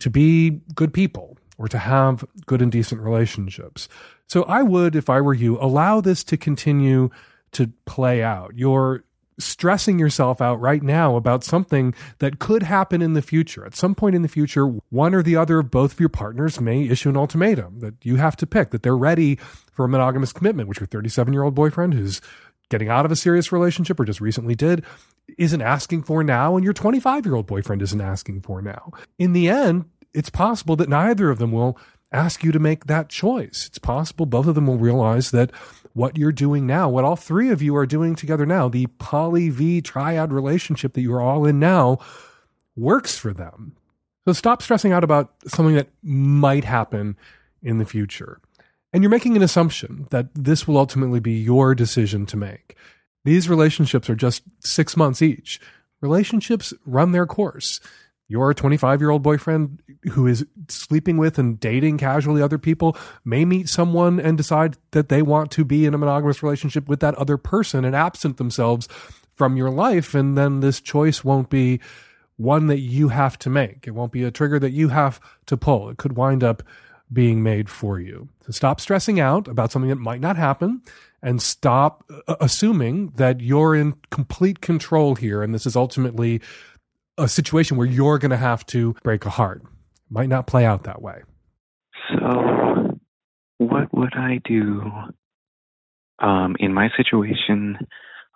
to 0.00 0.10
be 0.10 0.60
good 0.74 0.92
people, 0.92 1.38
or 1.58 1.68
to 1.68 1.78
have 1.78 2.24
good 2.44 2.60
and 2.60 2.70
decent 2.70 3.00
relationships. 3.00 3.88
So 4.28 4.42
I 4.44 4.62
would, 4.62 4.94
if 4.96 5.08
I 5.08 5.20
were 5.20 5.34
you, 5.34 5.58
allow 5.58 6.00
this 6.00 6.24
to 6.24 6.36
continue 6.36 7.10
to 7.52 7.72
play 7.86 8.22
out. 8.22 8.52
You're 8.54 9.04
stressing 9.38 9.98
yourself 9.98 10.40
out 10.40 10.60
right 10.60 10.82
now 10.82 11.16
about 11.16 11.44
something 11.44 11.94
that 12.18 12.38
could 12.38 12.62
happen 12.62 13.02
in 13.02 13.12
the 13.12 13.22
future. 13.22 13.66
At 13.66 13.74
some 13.74 13.94
point 13.94 14.16
in 14.16 14.22
the 14.22 14.28
future, 14.28 14.66
one 14.90 15.14
or 15.14 15.22
the 15.22 15.36
other 15.36 15.58
of 15.58 15.70
both 15.70 15.92
of 15.92 16.00
your 16.00 16.08
partners 16.08 16.60
may 16.60 16.84
issue 16.84 17.10
an 17.10 17.16
ultimatum 17.16 17.80
that 17.80 17.94
you 18.02 18.16
have 18.16 18.36
to 18.36 18.46
pick, 18.46 18.70
that 18.70 18.82
they're 18.82 18.96
ready 18.96 19.36
for 19.36 19.84
a 19.84 19.88
monogamous 19.88 20.32
commitment, 20.32 20.68
which 20.68 20.80
your 20.80 20.86
37 20.86 21.32
year 21.32 21.42
old 21.42 21.54
boyfriend 21.54 21.94
who's 21.94 22.20
getting 22.70 22.88
out 22.88 23.04
of 23.04 23.12
a 23.12 23.16
serious 23.16 23.52
relationship 23.52 23.98
or 24.00 24.04
just 24.04 24.20
recently 24.20 24.54
did 24.54 24.84
isn't 25.38 25.62
asking 25.62 26.02
for 26.02 26.22
now, 26.22 26.56
and 26.56 26.64
your 26.64 26.72
25 26.72 27.26
year 27.26 27.34
old 27.34 27.46
boyfriend 27.46 27.82
isn't 27.82 28.00
asking 28.00 28.40
for 28.40 28.62
now. 28.62 28.92
In 29.18 29.32
the 29.32 29.48
end, 29.48 29.86
it's 30.14 30.30
possible 30.30 30.76
that 30.76 30.88
neither 30.88 31.30
of 31.30 31.38
them 31.38 31.52
will 31.52 31.78
ask 32.12 32.44
you 32.44 32.52
to 32.52 32.58
make 32.58 32.86
that 32.86 33.08
choice. 33.08 33.66
It's 33.66 33.78
possible 33.78 34.26
both 34.26 34.46
of 34.46 34.54
them 34.54 34.66
will 34.66 34.78
realize 34.78 35.30
that 35.32 35.50
what 35.92 36.16
you're 36.16 36.32
doing 36.32 36.66
now, 36.66 36.88
what 36.88 37.04
all 37.04 37.16
three 37.16 37.50
of 37.50 37.62
you 37.62 37.74
are 37.76 37.86
doing 37.86 38.14
together 38.14 38.46
now, 38.46 38.68
the 38.68 38.86
poly 38.98 39.50
V 39.50 39.80
triad 39.80 40.32
relationship 40.32 40.92
that 40.92 41.00
you're 41.00 41.20
all 41.20 41.46
in 41.46 41.58
now, 41.58 41.98
works 42.76 43.18
for 43.18 43.32
them. 43.32 43.76
So 44.26 44.32
stop 44.32 44.62
stressing 44.62 44.92
out 44.92 45.04
about 45.04 45.34
something 45.46 45.74
that 45.74 45.88
might 46.02 46.64
happen 46.64 47.16
in 47.62 47.78
the 47.78 47.84
future. 47.84 48.40
And 48.96 49.02
you're 49.02 49.10
making 49.10 49.36
an 49.36 49.42
assumption 49.42 50.06
that 50.08 50.28
this 50.34 50.66
will 50.66 50.78
ultimately 50.78 51.20
be 51.20 51.34
your 51.34 51.74
decision 51.74 52.24
to 52.24 52.36
make. 52.38 52.78
These 53.26 53.46
relationships 53.46 54.08
are 54.08 54.14
just 54.14 54.42
six 54.60 54.96
months 54.96 55.20
each. 55.20 55.60
Relationships 56.00 56.72
run 56.86 57.12
their 57.12 57.26
course 57.26 57.78
your 58.26 58.54
25 58.54 59.02
year 59.02 59.10
old 59.10 59.22
boyfriend 59.22 59.82
who 60.12 60.26
is 60.26 60.46
sleeping 60.68 61.18
with 61.18 61.38
and 61.38 61.60
dating 61.60 61.98
casually 61.98 62.40
other 62.40 62.56
people 62.56 62.96
may 63.22 63.44
meet 63.44 63.68
someone 63.68 64.18
and 64.18 64.38
decide 64.38 64.78
that 64.92 65.10
they 65.10 65.20
want 65.20 65.50
to 65.50 65.62
be 65.62 65.84
in 65.84 65.92
a 65.92 65.98
monogamous 65.98 66.42
relationship 66.42 66.88
with 66.88 67.00
that 67.00 67.14
other 67.16 67.36
person 67.36 67.84
and 67.84 67.94
absent 67.94 68.38
themselves 68.38 68.88
from 69.34 69.58
your 69.58 69.68
life. 69.68 70.14
And 70.14 70.38
then 70.38 70.60
this 70.60 70.80
choice 70.80 71.22
won't 71.22 71.50
be 71.50 71.80
one 72.38 72.68
that 72.68 72.80
you 72.80 73.08
have 73.08 73.38
to 73.40 73.50
make. 73.50 73.86
It 73.86 73.90
won't 73.90 74.12
be 74.12 74.24
a 74.24 74.30
trigger 74.30 74.58
that 74.58 74.72
you 74.72 74.88
have 74.88 75.20
to 75.44 75.58
pull. 75.58 75.90
It 75.90 75.98
could 75.98 76.16
wind 76.16 76.42
up 76.42 76.62
being 77.12 77.42
made 77.42 77.68
for 77.68 78.00
you. 78.00 78.30
So 78.46 78.52
stop 78.52 78.80
stressing 78.80 79.18
out 79.18 79.48
about 79.48 79.72
something 79.72 79.88
that 79.88 79.96
might 79.96 80.20
not 80.20 80.36
happen 80.36 80.82
and 81.20 81.42
stop 81.42 82.08
uh, 82.28 82.36
assuming 82.40 83.08
that 83.16 83.40
you're 83.40 83.74
in 83.74 83.94
complete 84.10 84.60
control 84.60 85.16
here. 85.16 85.42
And 85.42 85.52
this 85.52 85.66
is 85.66 85.74
ultimately 85.74 86.40
a 87.18 87.26
situation 87.26 87.76
where 87.76 87.86
you're 87.86 88.18
going 88.18 88.30
to 88.30 88.36
have 88.36 88.64
to 88.66 88.94
break 89.02 89.26
a 89.26 89.30
heart. 89.30 89.62
It 89.62 90.12
might 90.12 90.28
not 90.28 90.46
play 90.46 90.64
out 90.64 90.84
that 90.84 91.02
way. 91.02 91.22
So, 92.08 92.98
what 93.58 93.92
would 93.92 94.14
I 94.14 94.40
do? 94.44 94.92
Um, 96.20 96.54
in 96.60 96.72
my 96.72 96.88
situation, 96.96 97.78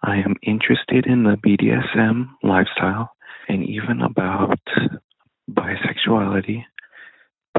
I 0.02 0.16
am 0.16 0.34
interested 0.42 1.06
in 1.06 1.22
the 1.22 1.36
BDSM 1.36 2.30
lifestyle 2.42 3.12
and 3.48 3.62
even 3.62 4.00
about 4.02 4.58
bisexuality. 5.50 6.64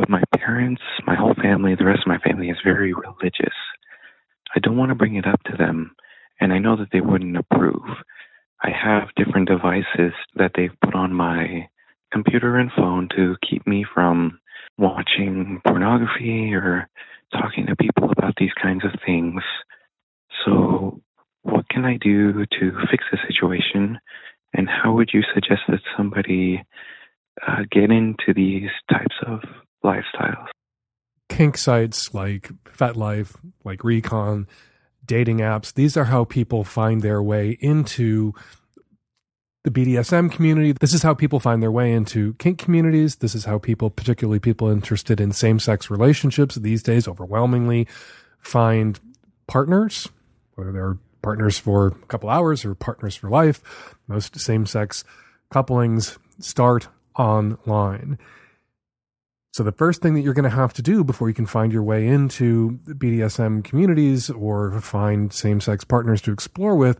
But 0.01 0.09
my 0.09 0.23
parents, 0.35 0.81
my 1.05 1.13
whole 1.13 1.35
family, 1.35 1.75
the 1.75 1.85
rest 1.85 2.01
of 2.01 2.07
my 2.07 2.17
family 2.17 2.49
is 2.49 2.57
very 2.63 2.91
religious. 2.91 3.53
I 4.55 4.59
don't 4.59 4.75
want 4.75 4.89
to 4.89 4.95
bring 4.95 5.15
it 5.15 5.27
up 5.27 5.43
to 5.43 5.55
them, 5.55 5.95
and 6.39 6.51
I 6.51 6.57
know 6.57 6.75
that 6.77 6.87
they 6.91 7.01
wouldn't 7.01 7.37
approve. 7.37 7.85
I 8.63 8.71
have 8.71 9.13
different 9.15 9.47
devices 9.47 10.13
that 10.33 10.53
they've 10.55 10.75
put 10.83 10.95
on 10.95 11.13
my 11.13 11.69
computer 12.11 12.57
and 12.57 12.71
phone 12.75 13.09
to 13.15 13.35
keep 13.47 13.67
me 13.67 13.85
from 13.93 14.39
watching 14.79 15.61
pornography 15.67 16.51
or 16.55 16.89
talking 17.31 17.67
to 17.67 17.75
people 17.75 18.09
about 18.09 18.33
these 18.39 18.53
kinds 18.59 18.83
of 18.83 18.99
things. 19.05 19.43
So, 20.43 20.99
what 21.43 21.69
can 21.69 21.85
I 21.85 21.97
do 21.97 22.47
to 22.59 22.71
fix 22.89 23.03
the 23.11 23.19
situation? 23.27 23.99
And 24.51 24.67
how 24.67 24.93
would 24.93 25.11
you 25.13 25.21
suggest 25.31 25.61
that 25.67 25.81
somebody 25.95 26.63
uh, 27.47 27.65
get 27.69 27.91
into 27.91 28.33
these 28.33 28.71
types 28.89 29.15
of 29.27 29.41
lifestyles? 29.83 30.47
Kink 31.29 31.57
sites 31.57 32.13
like 32.13 32.51
FetLife, 32.65 33.35
like 33.63 33.83
Recon, 33.83 34.47
dating 35.05 35.39
apps. 35.39 35.73
These 35.73 35.97
are 35.97 36.05
how 36.05 36.25
people 36.25 36.63
find 36.63 37.01
their 37.01 37.21
way 37.21 37.57
into 37.59 38.33
the 39.63 39.71
BDSM 39.71 40.31
community. 40.31 40.71
This 40.73 40.93
is 40.93 41.03
how 41.03 41.13
people 41.13 41.39
find 41.39 41.61
their 41.61 41.71
way 41.71 41.91
into 41.91 42.33
kink 42.35 42.57
communities. 42.57 43.17
This 43.17 43.35
is 43.35 43.45
how 43.45 43.59
people, 43.59 43.89
particularly 43.89 44.39
people 44.39 44.69
interested 44.69 45.21
in 45.21 45.31
same 45.31 45.59
sex 45.59 45.89
relationships 45.89 46.55
these 46.55 46.81
days, 46.81 47.07
overwhelmingly 47.07 47.87
find 48.39 48.99
partners, 49.47 50.09
whether 50.55 50.71
they're 50.71 50.97
partners 51.21 51.59
for 51.59 51.87
a 51.87 52.05
couple 52.07 52.29
hours 52.29 52.65
or 52.65 52.73
partners 52.73 53.15
for 53.15 53.29
life. 53.29 53.61
Most 54.07 54.39
same 54.39 54.65
sex 54.65 55.03
couplings 55.51 56.17
start 56.39 56.87
online. 57.17 58.17
So 59.53 59.63
the 59.63 59.73
first 59.73 60.01
thing 60.01 60.13
that 60.13 60.21
you're 60.21 60.33
going 60.33 60.49
to 60.49 60.55
have 60.55 60.73
to 60.73 60.81
do 60.81 61.03
before 61.03 61.27
you 61.27 61.33
can 61.33 61.45
find 61.45 61.73
your 61.73 61.83
way 61.83 62.07
into 62.07 62.79
BDSM 62.85 63.63
communities 63.63 64.29
or 64.29 64.79
find 64.79 65.33
same-sex 65.33 65.83
partners 65.83 66.21
to 66.21 66.31
explore 66.31 66.75
with 66.75 66.97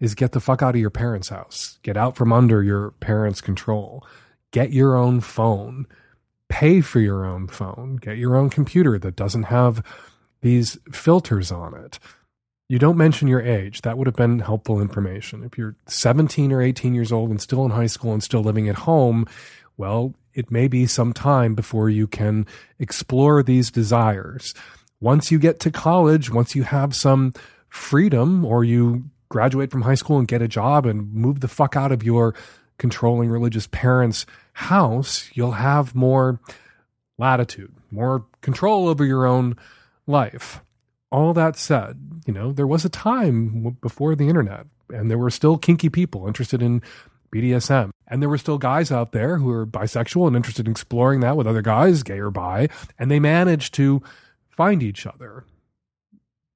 is 0.00 0.14
get 0.14 0.32
the 0.32 0.40
fuck 0.40 0.60
out 0.60 0.74
of 0.74 0.80
your 0.80 0.90
parents' 0.90 1.30
house. 1.30 1.78
Get 1.82 1.96
out 1.96 2.14
from 2.14 2.32
under 2.32 2.62
your 2.62 2.90
parents' 3.00 3.40
control. 3.40 4.06
Get 4.50 4.70
your 4.70 4.96
own 4.96 5.20
phone. 5.20 5.86
Pay 6.50 6.82
for 6.82 7.00
your 7.00 7.24
own 7.24 7.48
phone. 7.48 7.96
Get 7.96 8.18
your 8.18 8.36
own 8.36 8.50
computer 8.50 8.98
that 8.98 9.16
doesn't 9.16 9.44
have 9.44 9.82
these 10.42 10.78
filters 10.92 11.50
on 11.50 11.74
it. 11.74 11.98
You 12.68 12.78
don't 12.78 12.98
mention 12.98 13.28
your 13.28 13.40
age. 13.40 13.80
That 13.80 13.96
would 13.96 14.06
have 14.06 14.16
been 14.16 14.40
helpful 14.40 14.80
information. 14.80 15.42
If 15.42 15.56
you're 15.56 15.76
17 15.86 16.52
or 16.52 16.60
18 16.60 16.94
years 16.94 17.12
old 17.12 17.30
and 17.30 17.40
still 17.40 17.64
in 17.64 17.70
high 17.70 17.86
school 17.86 18.12
and 18.12 18.22
still 18.22 18.42
living 18.42 18.68
at 18.68 18.74
home, 18.76 19.26
well, 19.78 20.14
it 20.34 20.50
may 20.50 20.68
be 20.68 20.86
some 20.86 21.12
time 21.12 21.54
before 21.54 21.88
you 21.88 22.06
can 22.06 22.46
explore 22.78 23.42
these 23.42 23.70
desires. 23.70 24.54
Once 25.00 25.30
you 25.30 25.38
get 25.38 25.60
to 25.60 25.70
college, 25.70 26.30
once 26.30 26.54
you 26.54 26.62
have 26.64 26.94
some 26.94 27.32
freedom 27.68 28.44
or 28.44 28.64
you 28.64 29.04
graduate 29.28 29.70
from 29.70 29.82
high 29.82 29.94
school 29.94 30.18
and 30.18 30.28
get 30.28 30.42
a 30.42 30.48
job 30.48 30.86
and 30.86 31.12
move 31.12 31.40
the 31.40 31.48
fuck 31.48 31.76
out 31.76 31.92
of 31.92 32.02
your 32.02 32.34
controlling 32.78 33.28
religious 33.28 33.66
parents' 33.68 34.26
house, 34.52 35.30
you'll 35.34 35.52
have 35.52 35.94
more 35.94 36.40
latitude, 37.18 37.72
more 37.90 38.24
control 38.40 38.88
over 38.88 39.04
your 39.04 39.26
own 39.26 39.56
life. 40.06 40.60
All 41.10 41.32
that 41.34 41.56
said, 41.56 42.22
you 42.26 42.32
know, 42.32 42.52
there 42.52 42.66
was 42.66 42.84
a 42.84 42.88
time 42.88 43.76
before 43.80 44.14
the 44.16 44.28
internet 44.28 44.66
and 44.90 45.10
there 45.10 45.18
were 45.18 45.30
still 45.30 45.58
kinky 45.58 45.88
people 45.88 46.26
interested 46.26 46.62
in 46.62 46.82
BDSM. 47.32 47.90
And 48.06 48.20
there 48.20 48.28
were 48.28 48.38
still 48.38 48.58
guys 48.58 48.92
out 48.92 49.12
there 49.12 49.38
who 49.38 49.46
were 49.46 49.66
bisexual 49.66 50.26
and 50.26 50.36
interested 50.36 50.66
in 50.66 50.72
exploring 50.72 51.20
that 51.20 51.36
with 51.36 51.46
other 51.46 51.62
guys, 51.62 52.02
gay 52.02 52.18
or 52.18 52.30
bi, 52.30 52.68
and 52.98 53.10
they 53.10 53.18
managed 53.18 53.74
to 53.74 54.02
find 54.50 54.82
each 54.82 55.06
other, 55.06 55.44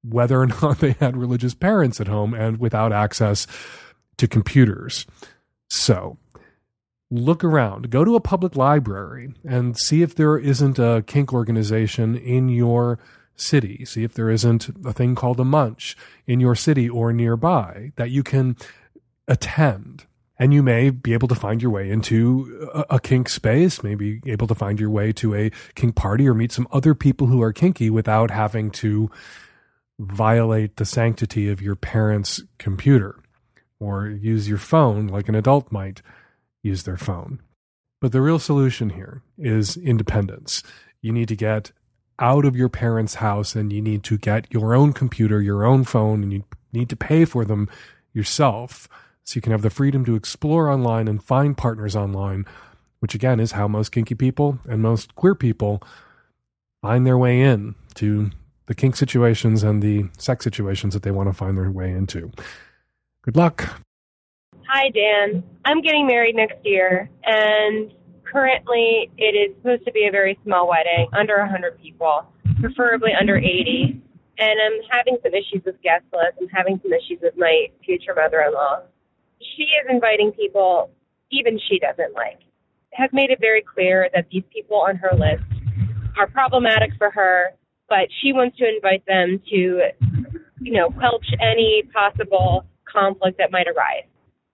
whether 0.03 0.41
or 0.41 0.47
not 0.63 0.81
they 0.81 0.93
had 0.93 1.17
religious 1.17 1.55
parents 1.55 2.01
at 2.01 2.09
home 2.09 2.35
and 2.35 2.59
without 2.59 2.93
access 2.93 3.47
to 4.19 4.29
computers. 4.29 5.07
So 5.69 6.19
look 7.11 7.43
around, 7.43 7.91
go 7.91 8.05
to 8.05 8.17
a 8.17 8.21
public 8.21 8.57
library 8.57 9.33
and 9.47 9.77
see 9.79 10.03
if 10.03 10.15
there 10.15 10.37
isn't 10.37 10.79
a 10.79 11.03
kink 11.07 11.33
organization 11.33 12.17
in 12.17 12.49
your 12.49 12.99
city. 13.37 13.85
See 13.85 14.05
if 14.05 14.15
there 14.15 14.31
isn't 14.31 14.69
a 14.85 14.93
thing 14.93 15.15
called 15.15 15.41
a 15.41 15.45
munch 15.45 15.97
in 16.27 16.41
your 16.41 16.55
city 16.55 16.89
or 16.89 17.13
nearby 17.13 17.93
that 17.97 18.11
you 18.11 18.23
can 18.23 18.57
attend 19.27 20.07
and 20.39 20.55
you 20.55 20.63
may 20.63 20.91
be 20.91 21.13
able 21.13 21.29
to 21.29 21.35
find 21.35 21.61
your 21.61 21.71
way 21.71 21.91
into 21.91 22.71
a, 22.73 22.97
a, 22.97 23.01
kink 23.01 23.29
space, 23.29 23.83
maybe 23.83 24.21
able 24.27 24.47
to 24.47 24.55
find 24.55 24.79
your 24.79 24.91
way 24.91 25.13
to 25.13 25.35
a 25.35 25.51
kink 25.75 25.97
party 25.97 26.29
or 26.29 26.35
meet 26.35 26.53
some 26.53 26.69
other 26.71 26.95
people 26.95 27.27
who 27.27 27.43
are 27.43 27.53
kinky 27.53 27.91
without 27.91 28.31
having 28.31 28.71
to 28.71 29.11
violate 29.99 30.77
the 30.77 30.85
sanctity 30.85 31.49
of 31.49 31.61
your 31.61 31.75
parents' 31.75 32.43
computer 32.59 33.21
or 33.81 34.07
use 34.07 34.49
your 34.49 34.59
phone 34.59 35.09
like 35.09 35.29
an 35.29 35.35
adult 35.35 35.73
might 35.73 36.03
use 36.63 36.85
their 36.85 36.97
phone. 36.97 37.41
But 38.01 38.13
the 38.13 38.21
real 38.21 38.39
solution 38.39 38.91
here 38.91 39.23
is 39.39 39.77
independence. 39.77 40.63
You 41.03 41.13
need 41.13 41.29
to 41.29 41.37
get 41.37 41.73
out 42.21 42.45
of 42.45 42.57
your 42.57 42.69
parents' 42.69 43.17
house 43.17 43.57
and 43.57 43.73
you 43.73 43.81
need 43.81 44.05
to 44.05 44.19
get 44.19 44.47
your 44.53 44.75
own 44.75 44.93
computer, 44.93 45.41
your 45.41 45.65
own 45.65 45.85
phone, 45.85 46.23
and 46.23 46.33
you 46.33 46.45
need 46.73 46.89
to 46.91 46.97
pay 46.97 47.25
for 47.25 47.45
them 47.45 47.69
yourself 48.13 48.89
so 49.29 49.37
you 49.37 49.43
can 49.43 49.53
have 49.53 49.61
the 49.61 49.69
freedom 49.69 50.07
to 50.07 50.15
explore 50.15 50.71
online 50.71 51.07
and 51.07 51.23
find 51.23 51.55
partners 51.55 51.95
online, 51.95 52.47
which 53.01 53.15
again 53.15 53.41
is 53.41 53.53
how 53.53 53.69
most 53.69 53.93
kinky 53.93 54.15
people 54.15 54.59
and 54.67 54.81
most 54.81 55.15
queer 55.17 55.35
people 55.35 55.83
find 56.81 57.07
their 57.07 57.19
way 57.19 57.43
in 57.43 57.75
to 57.95 58.31
the 58.69 58.75
kink 58.75 58.97
situations 58.97 59.63
and 59.63 59.83
the 59.83 60.07
sex 60.17 60.45
situations 60.45 60.95
that 60.95 61.03
they 61.03 61.11
want 61.11 61.29
to 61.29 61.35
find 61.35 61.59
their 61.59 61.71
way 61.71 61.91
into. 61.91 62.33
Good 63.21 63.37
luck. 63.37 63.83
Hi, 64.67 64.89
Dan. 64.89 65.43
I'm 65.67 65.83
getting 65.83 66.07
married 66.07 66.35
next 66.35 66.65
year, 66.65 67.11
and 67.25 67.93
Currently, 68.33 69.11
it 69.17 69.35
is 69.35 69.57
supposed 69.57 69.87
to 69.87 69.93
be 69.93 70.07
a 70.07 70.11
very 70.11 70.39
small 70.45 70.69
wedding, 70.69 71.09
under 71.17 71.39
100 71.39 71.81
people, 71.81 72.31
preferably 72.61 73.13
under 73.19 73.39
80. 73.39 74.03
And 74.39 74.61
I'm 74.61 74.81
having 74.91 75.17
some 75.23 75.33
issues 75.33 75.65
with 75.65 75.81
guest 75.83 76.05
list. 76.13 76.37
I'm 76.39 76.49
having 76.49 76.79
some 76.83 76.93
issues 76.93 77.21
with 77.23 77.39
my 77.39 77.69
future 77.83 78.15
mother-in-law. 78.15 78.83
She 79.41 79.65
is 79.65 79.87
inviting 79.89 80.33
people 80.33 80.91
even 81.31 81.59
she 81.69 81.79
doesn't 81.79 82.15
like. 82.15 82.41
Has 82.93 83.11
made 83.13 83.31
it 83.31 83.39
very 83.41 83.63
clear 83.63 84.09
that 84.15 84.27
these 84.31 84.45
people 84.53 84.79
on 84.79 84.97
her 84.97 85.11
list 85.13 85.45
are 86.19 86.27
problematic 86.27 86.91
for 86.99 87.11
her, 87.11 87.51
but 87.89 88.09
she 88.21 88.33
wants 88.33 88.57
to 88.59 88.69
invite 88.69 89.05
them 89.07 89.41
to, 89.51 89.91
you 90.61 90.73
know, 90.73 90.91
quelch 90.91 91.27
any 91.41 91.85
possible 91.93 92.65
conflict 92.91 93.39
that 93.39 93.53
might 93.53 93.67
arise. 93.69 94.05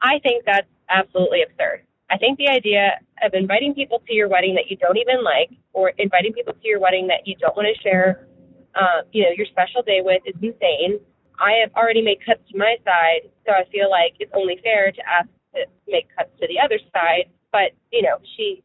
I 0.02 0.19
think 0.23 0.44
that's 0.44 0.66
absolutely 0.90 1.43
absurd. 1.43 1.82
I 2.11 2.19
think 2.19 2.39
the 2.39 2.48
idea 2.48 3.01
of 3.23 3.32
inviting 3.32 3.74
people 3.74 4.02
to 4.06 4.12
your 4.12 4.28
wedding 4.28 4.55
that 4.56 4.69
you 4.69 4.77
don't 4.77 4.98
even 4.98 5.24
like, 5.24 5.51
or 5.73 5.93
inviting 5.97 6.32
people 6.32 6.52
to 6.52 6.69
your 6.69 6.81
wedding 6.81 7.06
that 7.09 7.27
you 7.27 7.35
don't 7.36 7.56
want 7.56 7.69
to 7.74 7.82
share, 7.82 8.28
uh, 8.74 9.02
you 9.12 9.23
know, 9.23 9.31
your 9.36 9.47
special 9.47 9.82
day 9.82 10.01
with, 10.02 10.20
is 10.27 10.35
insane. 10.43 11.01
I 11.40 11.61
have 11.62 11.73
already 11.74 12.02
made 12.02 12.24
cuts 12.24 12.40
to 12.51 12.59
my 12.59 12.77
side, 12.85 13.31
so 13.47 13.52
I 13.52 13.65
feel 13.70 13.90
like 13.90 14.15
it's 14.20 14.32
only 14.35 14.59
fair 14.62 14.93
to 14.93 15.02
ask 15.09 15.28
to 15.55 15.66
make 15.89 16.06
cuts 16.16 16.31
to 16.40 16.47
the 16.48 16.59
other 16.59 16.78
side. 16.93 17.31
But 17.52 17.73
you 17.93 18.02
know, 18.02 18.19
she 18.36 18.62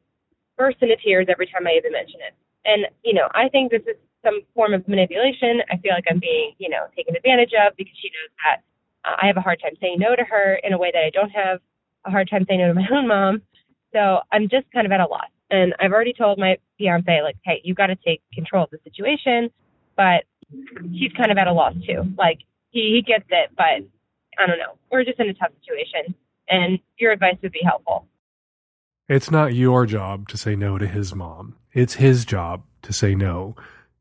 bursts 0.57 0.81
into 0.81 0.95
tears 0.97 1.27
every 1.29 1.47
time 1.47 1.67
I 1.67 1.77
even 1.77 1.91
mention 1.91 2.19
it, 2.21 2.33
and 2.65 2.85
you 3.03 3.13
know, 3.13 3.27
I 3.33 3.49
think 3.49 3.71
this 3.71 3.83
is 3.83 3.97
some 4.23 4.41
form 4.53 4.73
of 4.73 4.87
manipulation. 4.87 5.61
I 5.71 5.77
feel 5.77 5.93
like 5.93 6.05
I'm 6.09 6.19
being, 6.19 6.53
you 6.57 6.69
know, 6.69 6.87
taken 6.95 7.15
advantage 7.15 7.51
of 7.55 7.75
because 7.77 7.95
she 8.01 8.09
knows 8.09 8.31
that 8.43 8.57
uh, 9.09 9.15
I 9.21 9.27
have 9.27 9.37
a 9.37 9.41
hard 9.41 9.59
time 9.61 9.73
saying 9.79 9.97
no 9.99 10.15
to 10.15 10.23
her 10.23 10.59
in 10.63 10.73
a 10.73 10.77
way 10.77 10.91
that 10.93 11.03
I 11.03 11.09
don't 11.09 11.29
have 11.29 11.59
a 12.05 12.11
hard 12.11 12.29
time 12.29 12.45
saying 12.47 12.59
no 12.59 12.67
to 12.67 12.73
my 12.73 12.87
own 12.91 13.07
mom. 13.07 13.41
So 13.93 14.19
I'm 14.31 14.49
just 14.49 14.71
kind 14.73 14.85
of 14.85 14.91
at 14.91 14.99
a 14.99 15.07
loss. 15.07 15.29
And 15.51 15.73
I've 15.79 15.91
already 15.91 16.13
told 16.13 16.37
my 16.37 16.57
fiance, 16.77 17.21
like, 17.23 17.37
hey, 17.43 17.61
you 17.63 17.73
got 17.73 17.87
to 17.87 17.95
take 17.95 18.21
control 18.33 18.65
of 18.65 18.69
the 18.69 18.79
situation. 18.83 19.49
But 19.97 20.25
she's 20.93 21.11
kind 21.17 21.31
of 21.31 21.37
at 21.37 21.47
a 21.47 21.53
loss 21.53 21.73
too. 21.85 22.03
Like, 22.17 22.39
he, 22.71 22.95
he 22.95 23.01
gets 23.01 23.25
it, 23.29 23.51
but 23.55 23.63
I 24.37 24.47
don't 24.47 24.57
know. 24.57 24.77
We're 24.91 25.03
just 25.03 25.19
in 25.19 25.29
a 25.29 25.33
tough 25.33 25.51
situation. 25.61 26.15
And 26.49 26.79
your 26.97 27.11
advice 27.11 27.37
would 27.43 27.51
be 27.51 27.61
helpful. 27.63 28.07
It's 29.07 29.31
not 29.31 29.53
your 29.53 29.85
job 29.85 30.27
to 30.29 30.37
say 30.37 30.55
no 30.55 30.77
to 30.77 30.87
his 30.87 31.13
mom. 31.13 31.55
It's 31.73 31.95
his 31.95 32.25
job 32.25 32.63
to 32.83 32.93
say 32.93 33.15
no 33.15 33.55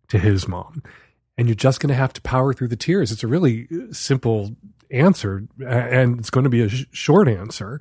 to 0.09 0.19
his 0.19 0.47
mom. 0.49 0.83
And 1.37 1.49
you're 1.49 1.55
just 1.55 1.81
going 1.81 1.89
to 1.89 1.95
have 1.95 2.13
to 2.15 2.21
power 2.23 2.53
through 2.53 2.69
the 2.69 2.77
tears. 2.77 3.13
It's 3.13 3.23
a 3.23 3.29
really 3.29 3.69
uh, 3.73 3.93
simple 3.93 4.57
answer, 4.91 5.47
and 5.65 6.19
it's 6.19 6.31
going 6.31 6.45
to 6.45 6.51
be 6.51 6.63
a 6.63 6.69
sh- 6.69 6.87
short 6.91 7.29
answer. 7.29 7.81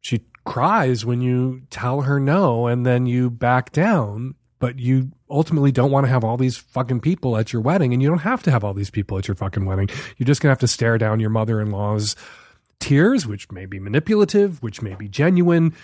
She 0.00 0.24
cries 0.44 1.04
when 1.04 1.20
you 1.20 1.62
tell 1.70 2.02
her 2.02 2.18
no, 2.20 2.66
and 2.66 2.84
then 2.84 3.06
you 3.06 3.30
back 3.30 3.72
down. 3.72 4.34
But 4.62 4.78
you 4.78 5.10
ultimately 5.28 5.72
don't 5.72 5.90
want 5.90 6.06
to 6.06 6.08
have 6.08 6.22
all 6.22 6.36
these 6.36 6.56
fucking 6.56 7.00
people 7.00 7.36
at 7.36 7.52
your 7.52 7.60
wedding, 7.60 7.92
and 7.92 8.00
you 8.00 8.08
don't 8.08 8.18
have 8.18 8.44
to 8.44 8.52
have 8.52 8.62
all 8.62 8.72
these 8.72 8.92
people 8.92 9.18
at 9.18 9.26
your 9.26 9.34
fucking 9.34 9.64
wedding. 9.64 9.88
You're 10.16 10.24
just 10.28 10.40
going 10.40 10.50
to 10.50 10.52
have 10.52 10.60
to 10.60 10.68
stare 10.68 10.98
down 10.98 11.18
your 11.18 11.30
mother 11.30 11.60
in 11.60 11.72
law's 11.72 12.14
tears, 12.78 13.26
which 13.26 13.50
may 13.50 13.66
be 13.66 13.80
manipulative, 13.80 14.62
which 14.62 14.80
may 14.80 14.94
be 14.94 15.08
genuine. 15.08 15.74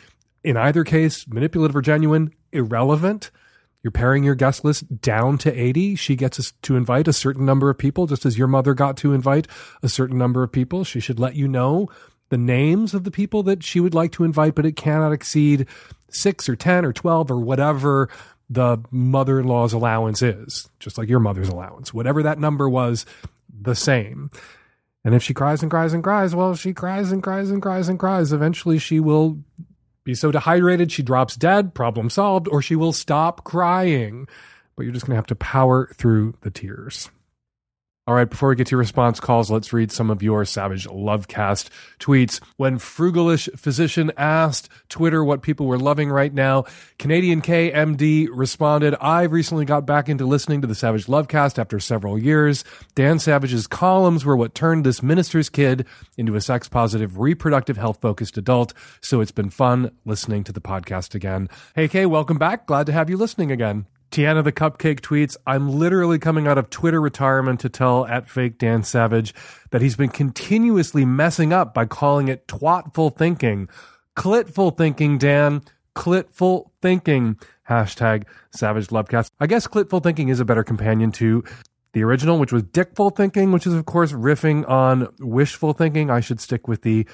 In 0.44 0.56
either 0.56 0.84
case, 0.84 1.26
manipulative 1.26 1.74
or 1.74 1.82
genuine, 1.82 2.32
irrelevant. 2.52 3.32
You're 3.82 3.90
paring 3.90 4.22
your 4.22 4.36
guest 4.36 4.64
list 4.64 5.00
down 5.00 5.38
to 5.38 5.52
80. 5.52 5.96
She 5.96 6.14
gets 6.14 6.52
to 6.52 6.76
invite 6.76 7.08
a 7.08 7.12
certain 7.12 7.44
number 7.44 7.70
of 7.70 7.78
people, 7.78 8.06
just 8.06 8.24
as 8.24 8.38
your 8.38 8.46
mother 8.46 8.74
got 8.74 8.96
to 8.98 9.12
invite 9.12 9.48
a 9.82 9.88
certain 9.88 10.18
number 10.18 10.44
of 10.44 10.52
people. 10.52 10.84
She 10.84 11.00
should 11.00 11.18
let 11.18 11.34
you 11.34 11.48
know 11.48 11.88
the 12.28 12.38
names 12.38 12.94
of 12.94 13.02
the 13.02 13.10
people 13.10 13.42
that 13.42 13.64
she 13.64 13.80
would 13.80 13.94
like 13.94 14.12
to 14.12 14.22
invite, 14.22 14.54
but 14.54 14.66
it 14.66 14.76
cannot 14.76 15.12
exceed 15.12 15.66
six 16.10 16.48
or 16.48 16.54
10 16.54 16.84
or 16.84 16.92
12 16.92 17.32
or 17.32 17.40
whatever 17.40 18.08
the 18.50 18.78
mother 18.90 19.40
in 19.40 19.46
law's 19.46 19.72
allowance 19.72 20.22
is, 20.22 20.68
just 20.80 20.98
like 20.98 21.08
your 21.08 21.20
mother's 21.20 21.48
allowance. 21.48 21.92
Whatever 21.92 22.22
that 22.22 22.38
number 22.38 22.68
was, 22.68 23.04
the 23.60 23.74
same. 23.74 24.30
And 25.04 25.14
if 25.14 25.22
she 25.22 25.34
cries 25.34 25.62
and 25.62 25.70
cries 25.70 25.92
and 25.92 26.02
cries, 26.02 26.34
well, 26.34 26.54
she 26.54 26.72
cries 26.72 27.12
and 27.12 27.22
cries 27.22 27.50
and 27.50 27.62
cries 27.62 27.88
and 27.88 27.98
cries. 27.98 28.32
Eventually, 28.32 28.78
she 28.78 29.00
will 29.00 29.38
be 30.04 30.14
so 30.14 30.32
dehydrated 30.32 30.90
she 30.90 31.02
drops 31.02 31.36
dead, 31.36 31.74
problem 31.74 32.10
solved, 32.10 32.48
or 32.48 32.62
she 32.62 32.76
will 32.76 32.92
stop 32.92 33.44
crying. 33.44 34.26
But 34.76 34.84
you're 34.84 34.92
just 34.92 35.06
going 35.06 35.12
to 35.12 35.18
have 35.18 35.26
to 35.26 35.34
power 35.34 35.90
through 35.94 36.34
the 36.40 36.50
tears. 36.50 37.10
All 38.08 38.14
right, 38.14 38.30
before 38.30 38.48
we 38.48 38.56
get 38.56 38.68
to 38.68 38.70
your 38.70 38.78
response 38.78 39.20
calls, 39.20 39.50
let's 39.50 39.74
read 39.74 39.92
some 39.92 40.08
of 40.08 40.22
your 40.22 40.46
Savage 40.46 40.86
Lovecast 40.86 41.68
tweets. 42.00 42.40
When 42.56 42.78
Frugalish 42.78 43.50
Physician 43.58 44.10
asked 44.16 44.70
Twitter 44.88 45.22
what 45.22 45.42
people 45.42 45.66
were 45.66 45.78
loving 45.78 46.08
right 46.08 46.32
now, 46.32 46.64
Canadian 46.98 47.42
KMD 47.42 48.28
responded, 48.32 48.94
I've 48.98 49.32
recently 49.32 49.66
got 49.66 49.84
back 49.84 50.08
into 50.08 50.24
listening 50.24 50.62
to 50.62 50.66
the 50.66 50.74
Savage 50.74 51.04
Lovecast 51.04 51.58
after 51.58 51.78
several 51.78 52.18
years. 52.18 52.64
Dan 52.94 53.18
Savage's 53.18 53.66
columns 53.66 54.24
were 54.24 54.38
what 54.38 54.54
turned 54.54 54.86
this 54.86 55.02
minister's 55.02 55.50
kid 55.50 55.84
into 56.16 56.34
a 56.34 56.40
sex 56.40 56.66
positive, 56.66 57.18
reproductive 57.18 57.76
health 57.76 58.00
focused 58.00 58.38
adult. 58.38 58.72
So 59.02 59.20
it's 59.20 59.32
been 59.32 59.50
fun 59.50 59.90
listening 60.06 60.44
to 60.44 60.52
the 60.52 60.62
podcast 60.62 61.14
again. 61.14 61.50
Hey, 61.74 61.88
Kay, 61.88 62.06
welcome 62.06 62.38
back. 62.38 62.64
Glad 62.64 62.86
to 62.86 62.92
have 62.92 63.10
you 63.10 63.18
listening 63.18 63.52
again. 63.52 63.84
Tiana 64.10 64.42
the 64.42 64.52
Cupcake 64.52 65.00
tweets, 65.00 65.36
I'm 65.46 65.78
literally 65.78 66.18
coming 66.18 66.46
out 66.46 66.58
of 66.58 66.70
Twitter 66.70 67.00
retirement 67.00 67.60
to 67.60 67.68
tell 67.68 68.06
at 68.06 68.28
fake 68.28 68.58
Dan 68.58 68.82
Savage 68.82 69.34
that 69.70 69.82
he's 69.82 69.96
been 69.96 70.08
continuously 70.08 71.04
messing 71.04 71.52
up 71.52 71.74
by 71.74 71.84
calling 71.84 72.28
it 72.28 72.46
twatful 72.48 73.16
thinking. 73.16 73.68
Clitful 74.14 74.70
thinking, 74.70 75.18
Dan. 75.18 75.62
Clitful 75.94 76.72
thinking. 76.80 77.38
Hashtag 77.68 78.24
Savage 78.50 78.88
Lovecast. 78.88 79.30
I 79.40 79.46
guess 79.46 79.66
clitful 79.66 80.00
thinking 80.00 80.28
is 80.28 80.40
a 80.40 80.44
better 80.44 80.64
companion 80.64 81.12
to 81.12 81.44
the 81.92 82.02
original, 82.02 82.38
which 82.38 82.52
was 82.52 82.62
dickful 82.62 83.10
thinking, 83.10 83.52
which 83.52 83.66
is 83.66 83.74
of 83.74 83.84
course 83.84 84.12
riffing 84.12 84.68
on 84.68 85.08
wishful 85.18 85.72
thinking. 85.74 86.10
I 86.10 86.20
should 86.20 86.40
stick 86.40 86.66
with 86.66 86.82
the 86.82 87.06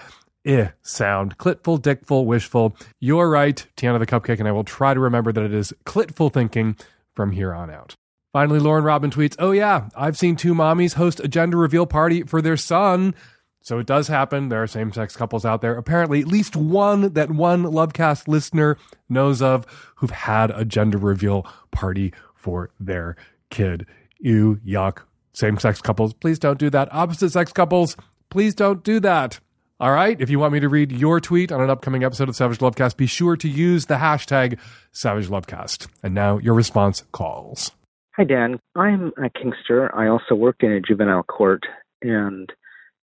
eh 0.44 0.68
sound. 0.82 1.38
Clitful, 1.38 1.78
dickful, 1.78 2.26
wishful. 2.26 2.76
You're 3.00 3.30
right, 3.30 3.66
Tiana 3.76 3.98
the 3.98 4.06
Cupcake, 4.06 4.38
and 4.38 4.48
I 4.48 4.52
will 4.52 4.64
try 4.64 4.94
to 4.94 5.00
remember 5.00 5.32
that 5.32 5.44
it 5.44 5.54
is 5.54 5.72
clitful 5.84 6.30
thinking 6.30 6.76
from 7.14 7.32
here 7.32 7.52
on 7.54 7.70
out. 7.70 7.94
Finally, 8.32 8.58
Lauren 8.58 8.84
Robin 8.84 9.10
tweets, 9.10 9.36
Oh, 9.38 9.52
yeah, 9.52 9.88
I've 9.96 10.18
seen 10.18 10.34
two 10.34 10.54
mommies 10.54 10.94
host 10.94 11.20
a 11.20 11.28
gender 11.28 11.56
reveal 11.56 11.86
party 11.86 12.22
for 12.24 12.42
their 12.42 12.56
son. 12.56 13.14
So 13.62 13.78
it 13.78 13.86
does 13.86 14.08
happen. 14.08 14.48
There 14.48 14.62
are 14.62 14.66
same 14.66 14.92
sex 14.92 15.16
couples 15.16 15.44
out 15.46 15.62
there. 15.62 15.76
Apparently, 15.76 16.20
at 16.20 16.26
least 16.26 16.54
one 16.56 17.14
that 17.14 17.30
one 17.30 17.62
Lovecast 17.62 18.28
listener 18.28 18.76
knows 19.08 19.40
of 19.40 19.64
who've 19.96 20.10
had 20.10 20.50
a 20.50 20.64
gender 20.64 20.98
reveal 20.98 21.46
party 21.70 22.12
for 22.34 22.70
their 22.78 23.16
kid. 23.50 23.86
Ew, 24.18 24.60
yuck. 24.66 24.98
Same 25.32 25.58
sex 25.58 25.80
couples, 25.80 26.12
please 26.12 26.38
don't 26.38 26.58
do 26.58 26.70
that. 26.70 26.88
Opposite 26.92 27.30
sex 27.30 27.52
couples, 27.52 27.96
please 28.30 28.54
don't 28.54 28.84
do 28.84 29.00
that. 29.00 29.40
All 29.80 29.90
right. 29.90 30.20
If 30.20 30.30
you 30.30 30.38
want 30.38 30.52
me 30.52 30.60
to 30.60 30.68
read 30.68 30.92
your 30.92 31.20
tweet 31.20 31.51
on 31.51 31.60
an 31.60 31.68
upcoming 31.68 32.05
episode 32.05 32.28
of 32.28 32.36
Savage 32.36 32.59
Lovecast, 32.59 32.96
be 32.96 33.06
sure 33.06 33.36
to 33.36 33.48
use 33.48 33.86
the 33.86 33.96
hashtag 33.96 34.59
Savage 34.92 35.28
Lovecast. 35.28 35.88
And 36.01 36.14
now 36.14 36.38
your 36.38 36.55
response 36.55 37.02
calls. 37.10 37.72
Hi, 38.16 38.22
Dan. 38.22 38.60
I'm 38.76 39.09
a 39.18 39.28
Kinkster. 39.30 39.92
I 39.92 40.06
also 40.06 40.36
work 40.36 40.56
in 40.60 40.70
a 40.70 40.80
juvenile 40.80 41.24
court 41.24 41.64
and 42.02 42.52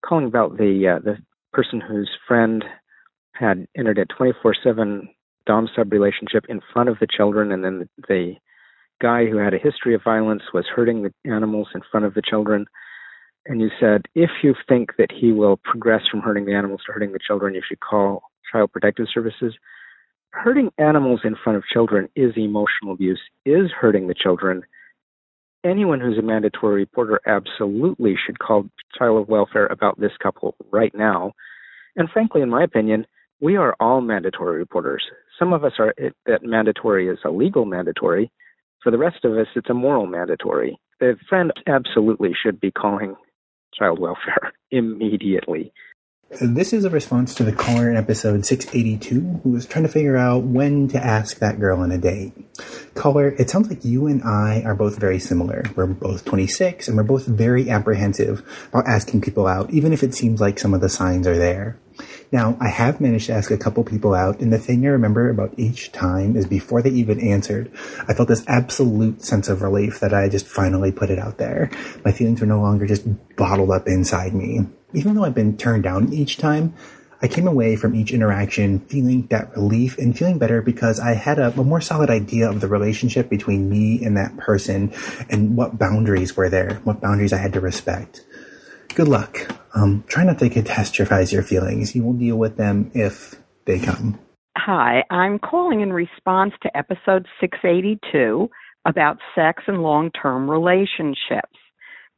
calling 0.06 0.26
about 0.26 0.58
the 0.58 0.96
uh, 0.96 1.00
the 1.00 1.16
person 1.52 1.80
whose 1.80 2.08
friend 2.28 2.64
had 3.32 3.66
entered 3.76 3.98
a 3.98 4.06
24/7 4.06 5.08
dom 5.46 5.68
sub 5.74 5.90
relationship 5.90 6.44
in 6.48 6.60
front 6.72 6.88
of 6.88 7.00
the 7.00 7.08
children, 7.08 7.50
and 7.50 7.64
then 7.64 7.88
the 8.06 8.36
guy 9.02 9.26
who 9.26 9.38
had 9.38 9.54
a 9.54 9.58
history 9.58 9.94
of 9.94 10.04
violence 10.04 10.42
was 10.54 10.66
hurting 10.72 11.02
the 11.02 11.12
animals 11.28 11.66
in 11.74 11.80
front 11.90 12.06
of 12.06 12.14
the 12.14 12.22
children 12.22 12.66
and 13.46 13.60
you 13.60 13.70
said 13.80 14.02
if 14.14 14.30
you 14.42 14.54
think 14.68 14.96
that 14.98 15.10
he 15.12 15.32
will 15.32 15.56
progress 15.56 16.02
from 16.10 16.20
hurting 16.20 16.44
the 16.44 16.54
animals 16.54 16.82
to 16.86 16.92
hurting 16.92 17.12
the 17.12 17.18
children, 17.18 17.54
you 17.54 17.62
should 17.66 17.80
call 17.80 18.22
Child 18.52 18.72
Protective 18.72 19.06
Services. 19.12 19.54
Hurting 20.30 20.70
animals 20.78 21.20
in 21.24 21.34
front 21.42 21.56
of 21.56 21.64
children 21.72 22.08
is 22.14 22.32
emotional 22.36 22.92
abuse, 22.92 23.20
is 23.44 23.70
hurting 23.78 24.06
the 24.06 24.14
children. 24.14 24.62
Anyone 25.64 26.00
who's 26.00 26.18
a 26.18 26.22
mandatory 26.22 26.80
reporter 26.80 27.20
absolutely 27.26 28.14
should 28.14 28.38
call 28.38 28.66
Child 28.96 29.28
Welfare 29.28 29.66
about 29.66 29.98
this 29.98 30.12
couple 30.22 30.54
right 30.70 30.94
now. 30.94 31.32
And 31.96 32.08
frankly, 32.08 32.42
in 32.42 32.48
my 32.48 32.62
opinion, 32.62 33.06
we 33.40 33.56
are 33.56 33.74
all 33.80 34.00
mandatory 34.00 34.58
reporters. 34.58 35.02
Some 35.38 35.52
of 35.52 35.64
us 35.64 35.72
are 35.78 35.94
that 36.26 36.44
mandatory 36.44 37.08
is 37.08 37.18
a 37.24 37.30
legal 37.30 37.64
mandatory. 37.64 38.30
For 38.82 38.90
the 38.90 38.98
rest 38.98 39.24
of 39.24 39.32
us, 39.32 39.48
it's 39.56 39.70
a 39.70 39.74
moral 39.74 40.06
mandatory. 40.06 40.78
The 41.00 41.16
friend 41.28 41.52
absolutely 41.66 42.32
should 42.40 42.60
be 42.60 42.70
calling 42.70 43.16
child 43.74 43.98
welfare 43.98 44.52
immediately. 44.70 45.72
This 46.40 46.72
is 46.72 46.84
a 46.84 46.90
response 46.90 47.34
to 47.34 47.42
the 47.42 47.50
caller 47.50 47.90
in 47.90 47.96
episode 47.96 48.46
682 48.46 49.40
who 49.42 49.50
was 49.50 49.66
trying 49.66 49.84
to 49.84 49.90
figure 49.90 50.16
out 50.16 50.44
when 50.44 50.86
to 50.88 51.04
ask 51.04 51.38
that 51.38 51.58
girl 51.58 51.80
on 51.80 51.90
a 51.90 51.98
date. 51.98 52.32
Caller, 52.94 53.30
it 53.30 53.50
sounds 53.50 53.68
like 53.68 53.84
you 53.84 54.06
and 54.06 54.22
I 54.22 54.62
are 54.64 54.76
both 54.76 54.96
very 54.96 55.18
similar. 55.18 55.64
We're 55.74 55.86
both 55.86 56.24
26 56.24 56.86
and 56.86 56.96
we're 56.96 57.02
both 57.02 57.26
very 57.26 57.68
apprehensive 57.68 58.46
about 58.72 58.86
asking 58.86 59.22
people 59.22 59.48
out, 59.48 59.70
even 59.70 59.92
if 59.92 60.04
it 60.04 60.14
seems 60.14 60.40
like 60.40 60.60
some 60.60 60.72
of 60.72 60.80
the 60.80 60.88
signs 60.88 61.26
are 61.26 61.36
there. 61.36 61.76
Now, 62.32 62.56
I 62.60 62.68
have 62.68 63.00
managed 63.00 63.26
to 63.26 63.32
ask 63.32 63.50
a 63.50 63.58
couple 63.58 63.82
people 63.84 64.14
out, 64.14 64.40
and 64.40 64.52
the 64.52 64.58
thing 64.58 64.84
I 64.86 64.90
remember 64.90 65.28
about 65.30 65.54
each 65.56 65.92
time 65.92 66.36
is 66.36 66.46
before 66.46 66.82
they 66.82 66.90
even 66.90 67.20
answered, 67.20 67.70
I 68.08 68.14
felt 68.14 68.28
this 68.28 68.44
absolute 68.46 69.22
sense 69.22 69.48
of 69.48 69.62
relief 69.62 70.00
that 70.00 70.14
I 70.14 70.28
just 70.28 70.46
finally 70.46 70.92
put 70.92 71.10
it 71.10 71.18
out 71.18 71.38
there. 71.38 71.70
My 72.04 72.12
feelings 72.12 72.40
were 72.40 72.46
no 72.46 72.60
longer 72.60 72.86
just 72.86 73.06
bottled 73.36 73.70
up 73.70 73.86
inside 73.86 74.34
me. 74.34 74.60
Even 74.92 75.14
though 75.14 75.24
I've 75.24 75.34
been 75.34 75.56
turned 75.56 75.82
down 75.82 76.12
each 76.12 76.36
time, 76.36 76.74
I 77.22 77.28
came 77.28 77.46
away 77.46 77.76
from 77.76 77.94
each 77.94 78.12
interaction 78.12 78.78
feeling 78.80 79.26
that 79.26 79.54
relief 79.54 79.98
and 79.98 80.16
feeling 80.16 80.38
better 80.38 80.62
because 80.62 80.98
I 80.98 81.12
had 81.12 81.38
a, 81.38 81.48
a, 81.48 81.64
more 81.64 81.82
solid 81.82 82.08
idea 82.08 82.48
of 82.48 82.62
the 82.62 82.68
relationship 82.68 83.28
between 83.28 83.68
me 83.68 84.02
and 84.02 84.16
that 84.16 84.38
person 84.38 84.92
and 85.28 85.54
what 85.54 85.78
boundaries 85.78 86.34
were 86.34 86.48
there, 86.48 86.80
what 86.84 87.02
boundaries 87.02 87.34
I 87.34 87.36
had 87.36 87.52
to 87.52 87.60
respect. 87.60 88.24
Good 88.94 89.08
luck. 89.08 89.38
Um, 89.74 90.04
try 90.08 90.24
not 90.24 90.38
to 90.40 90.50
catastrophize 90.50 91.32
your 91.32 91.42
feelings. 91.42 91.94
You 91.94 92.04
will 92.04 92.14
deal 92.14 92.36
with 92.36 92.56
them 92.56 92.90
if 92.94 93.36
they 93.66 93.78
come. 93.78 94.18
Hi, 94.56 95.04
I'm 95.10 95.38
calling 95.38 95.80
in 95.80 95.92
response 95.92 96.52
to 96.62 96.76
episode 96.76 97.26
682 97.40 98.50
about 98.84 99.18
sex 99.34 99.62
and 99.66 99.82
long 99.82 100.10
term 100.10 100.50
relationships 100.50 101.56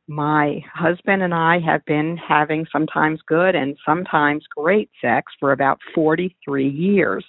my 0.09 0.61
husband 0.75 1.23
and 1.23 1.33
I 1.33 1.59
have 1.61 1.85
been 1.85 2.17
having 2.17 2.67
sometimes 2.73 3.21
good 3.27 3.55
and 3.55 3.77
sometimes 3.87 4.45
great 4.55 4.91
sex 5.01 5.33
for 5.39 5.53
about 5.53 5.79
43 5.95 6.69
years. 6.69 7.25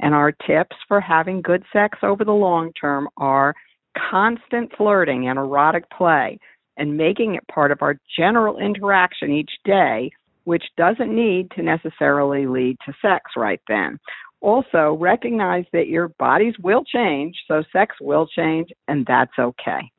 And 0.00 0.14
our 0.14 0.32
tips 0.32 0.76
for 0.86 1.00
having 1.00 1.42
good 1.42 1.64
sex 1.72 1.98
over 2.02 2.24
the 2.24 2.32
long 2.32 2.72
term 2.80 3.08
are 3.16 3.54
constant 4.10 4.70
flirting 4.76 5.28
and 5.28 5.38
erotic 5.38 5.84
play 5.90 6.38
and 6.78 6.96
making 6.96 7.34
it 7.34 7.46
part 7.48 7.70
of 7.72 7.82
our 7.82 7.98
general 8.16 8.58
interaction 8.58 9.30
each 9.32 9.50
day, 9.64 10.10
which 10.44 10.64
doesn't 10.78 11.14
need 11.14 11.50
to 11.50 11.62
necessarily 11.62 12.46
lead 12.46 12.78
to 12.86 12.94
sex 13.02 13.32
right 13.36 13.60
then. 13.68 13.98
Also, 14.40 14.96
recognize 14.98 15.64
that 15.72 15.88
your 15.88 16.08
bodies 16.18 16.54
will 16.62 16.84
change, 16.84 17.34
so 17.48 17.62
sex 17.72 17.96
will 18.00 18.26
change, 18.28 18.68
and 18.86 19.04
that's 19.04 19.36
okay. 19.38 19.90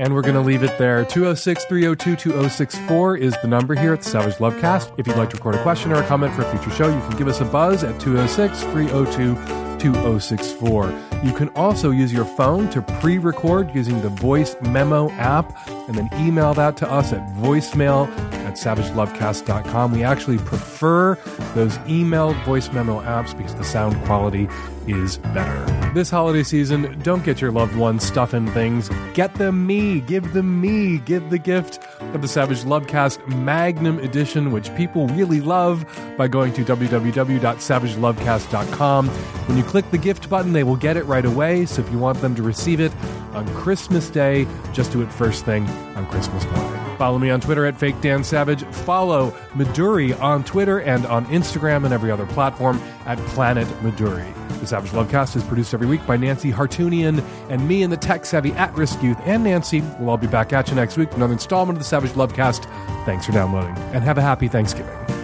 And 0.00 0.14
we're 0.14 0.22
going 0.22 0.34
to 0.34 0.40
leave 0.40 0.62
it 0.62 0.76
there. 0.78 1.04
206 1.04 1.66
302 1.66 2.16
2064 2.16 3.16
is 3.18 3.36
the 3.42 3.48
number 3.48 3.74
here 3.74 3.92
at 3.92 4.00
the 4.00 4.08
Savage 4.08 4.36
Lovecast. 4.36 4.98
If 4.98 5.06
you'd 5.06 5.16
like 5.16 5.30
to 5.30 5.36
record 5.36 5.54
a 5.54 5.62
question 5.62 5.92
or 5.92 6.02
a 6.02 6.06
comment 6.06 6.34
for 6.34 6.42
a 6.42 6.50
future 6.50 6.74
show, 6.74 6.88
you 6.88 7.00
can 7.06 7.18
give 7.18 7.28
us 7.28 7.40
a 7.42 7.44
buzz 7.44 7.84
at 7.84 8.00
206 8.00 8.62
302 8.62 9.69
2064. 9.80 10.94
You 11.24 11.32
can 11.32 11.48
also 11.50 11.90
use 11.90 12.12
your 12.12 12.24
phone 12.24 12.68
to 12.70 12.82
pre 12.82 13.18
record 13.18 13.74
using 13.74 14.00
the 14.02 14.10
voice 14.10 14.54
memo 14.62 15.10
app 15.12 15.56
and 15.88 15.96
then 15.96 16.08
email 16.14 16.54
that 16.54 16.76
to 16.78 16.90
us 16.90 17.12
at 17.12 17.26
voicemail 17.36 18.08
at 18.44 18.54
savagelovecast.com. 18.54 19.92
We 19.92 20.04
actually 20.04 20.38
prefer 20.38 21.14
those 21.54 21.78
emailed 21.78 22.42
voice 22.44 22.72
memo 22.72 23.00
apps 23.00 23.36
because 23.36 23.54
the 23.54 23.64
sound 23.64 23.96
quality 24.04 24.48
is 24.92 25.18
better. 25.18 25.66
This 25.92 26.10
holiday 26.10 26.42
season, 26.42 26.98
don't 27.02 27.24
get 27.24 27.40
your 27.40 27.50
loved 27.50 27.74
ones 27.74 28.04
stuffing 28.04 28.46
things. 28.48 28.90
Get 29.14 29.34
them 29.34 29.66
me. 29.66 30.00
Give 30.00 30.32
them 30.32 30.60
me. 30.60 30.98
Give 30.98 31.30
the 31.30 31.38
gift 31.38 31.80
of 32.14 32.22
the 32.22 32.28
Savage 32.28 32.62
Lovecast 32.64 33.26
Magnum 33.28 33.98
Edition, 33.98 34.52
which 34.52 34.72
people 34.76 35.08
really 35.08 35.40
love, 35.40 35.84
by 36.16 36.28
going 36.28 36.52
to 36.52 36.64
www.savagelovecast.com. 36.64 39.08
When 39.08 39.58
you 39.58 39.64
click 39.64 39.90
the 39.90 39.98
gift 39.98 40.30
button, 40.30 40.52
they 40.52 40.64
will 40.64 40.76
get 40.76 40.96
it 40.96 41.04
right 41.04 41.24
away. 41.24 41.66
So 41.66 41.82
if 41.82 41.90
you 41.90 41.98
want 41.98 42.20
them 42.20 42.36
to 42.36 42.42
receive 42.42 42.80
it 42.80 42.92
on 43.32 43.48
Christmas 43.54 44.10
Day, 44.10 44.46
just 44.72 44.92
do 44.92 45.02
it 45.02 45.12
first 45.12 45.44
thing 45.44 45.66
on 45.96 46.06
Christmas 46.06 46.44
morning. 46.44 46.89
Follow 47.00 47.18
me 47.18 47.30
on 47.30 47.40
Twitter 47.40 47.64
at 47.64 47.78
Fake 47.78 47.98
Dan 48.02 48.22
Savage. 48.22 48.62
Follow 48.62 49.30
Midori 49.54 50.20
on 50.20 50.44
Twitter 50.44 50.80
and 50.80 51.06
on 51.06 51.24
Instagram 51.28 51.86
and 51.86 51.94
every 51.94 52.10
other 52.10 52.26
platform 52.26 52.78
at 53.06 53.16
Planet 53.28 53.66
Midori. 53.80 54.30
The 54.60 54.66
Savage 54.66 54.90
Lovecast 54.90 55.34
is 55.34 55.42
produced 55.42 55.72
every 55.72 55.86
week 55.86 56.06
by 56.06 56.18
Nancy 56.18 56.52
Hartunian 56.52 57.24
and 57.48 57.66
me 57.66 57.82
and 57.82 57.90
the 57.90 57.96
tech 57.96 58.26
savvy 58.26 58.52
at 58.52 58.74
risk 58.74 59.02
youth. 59.02 59.16
And 59.24 59.42
Nancy 59.44 59.80
We'll 59.98 60.10
all 60.10 60.18
be 60.18 60.26
back 60.26 60.52
at 60.52 60.68
you 60.68 60.74
next 60.74 60.98
week 60.98 61.08
for 61.08 61.16
another 61.16 61.32
installment 61.32 61.78
of 61.78 61.82
the 61.82 61.88
Savage 61.88 62.10
Lovecast. 62.10 62.66
Thanks 63.06 63.24
for 63.24 63.32
downloading 63.32 63.78
and 63.94 64.04
have 64.04 64.18
a 64.18 64.22
happy 64.22 64.48
Thanksgiving. 64.48 65.19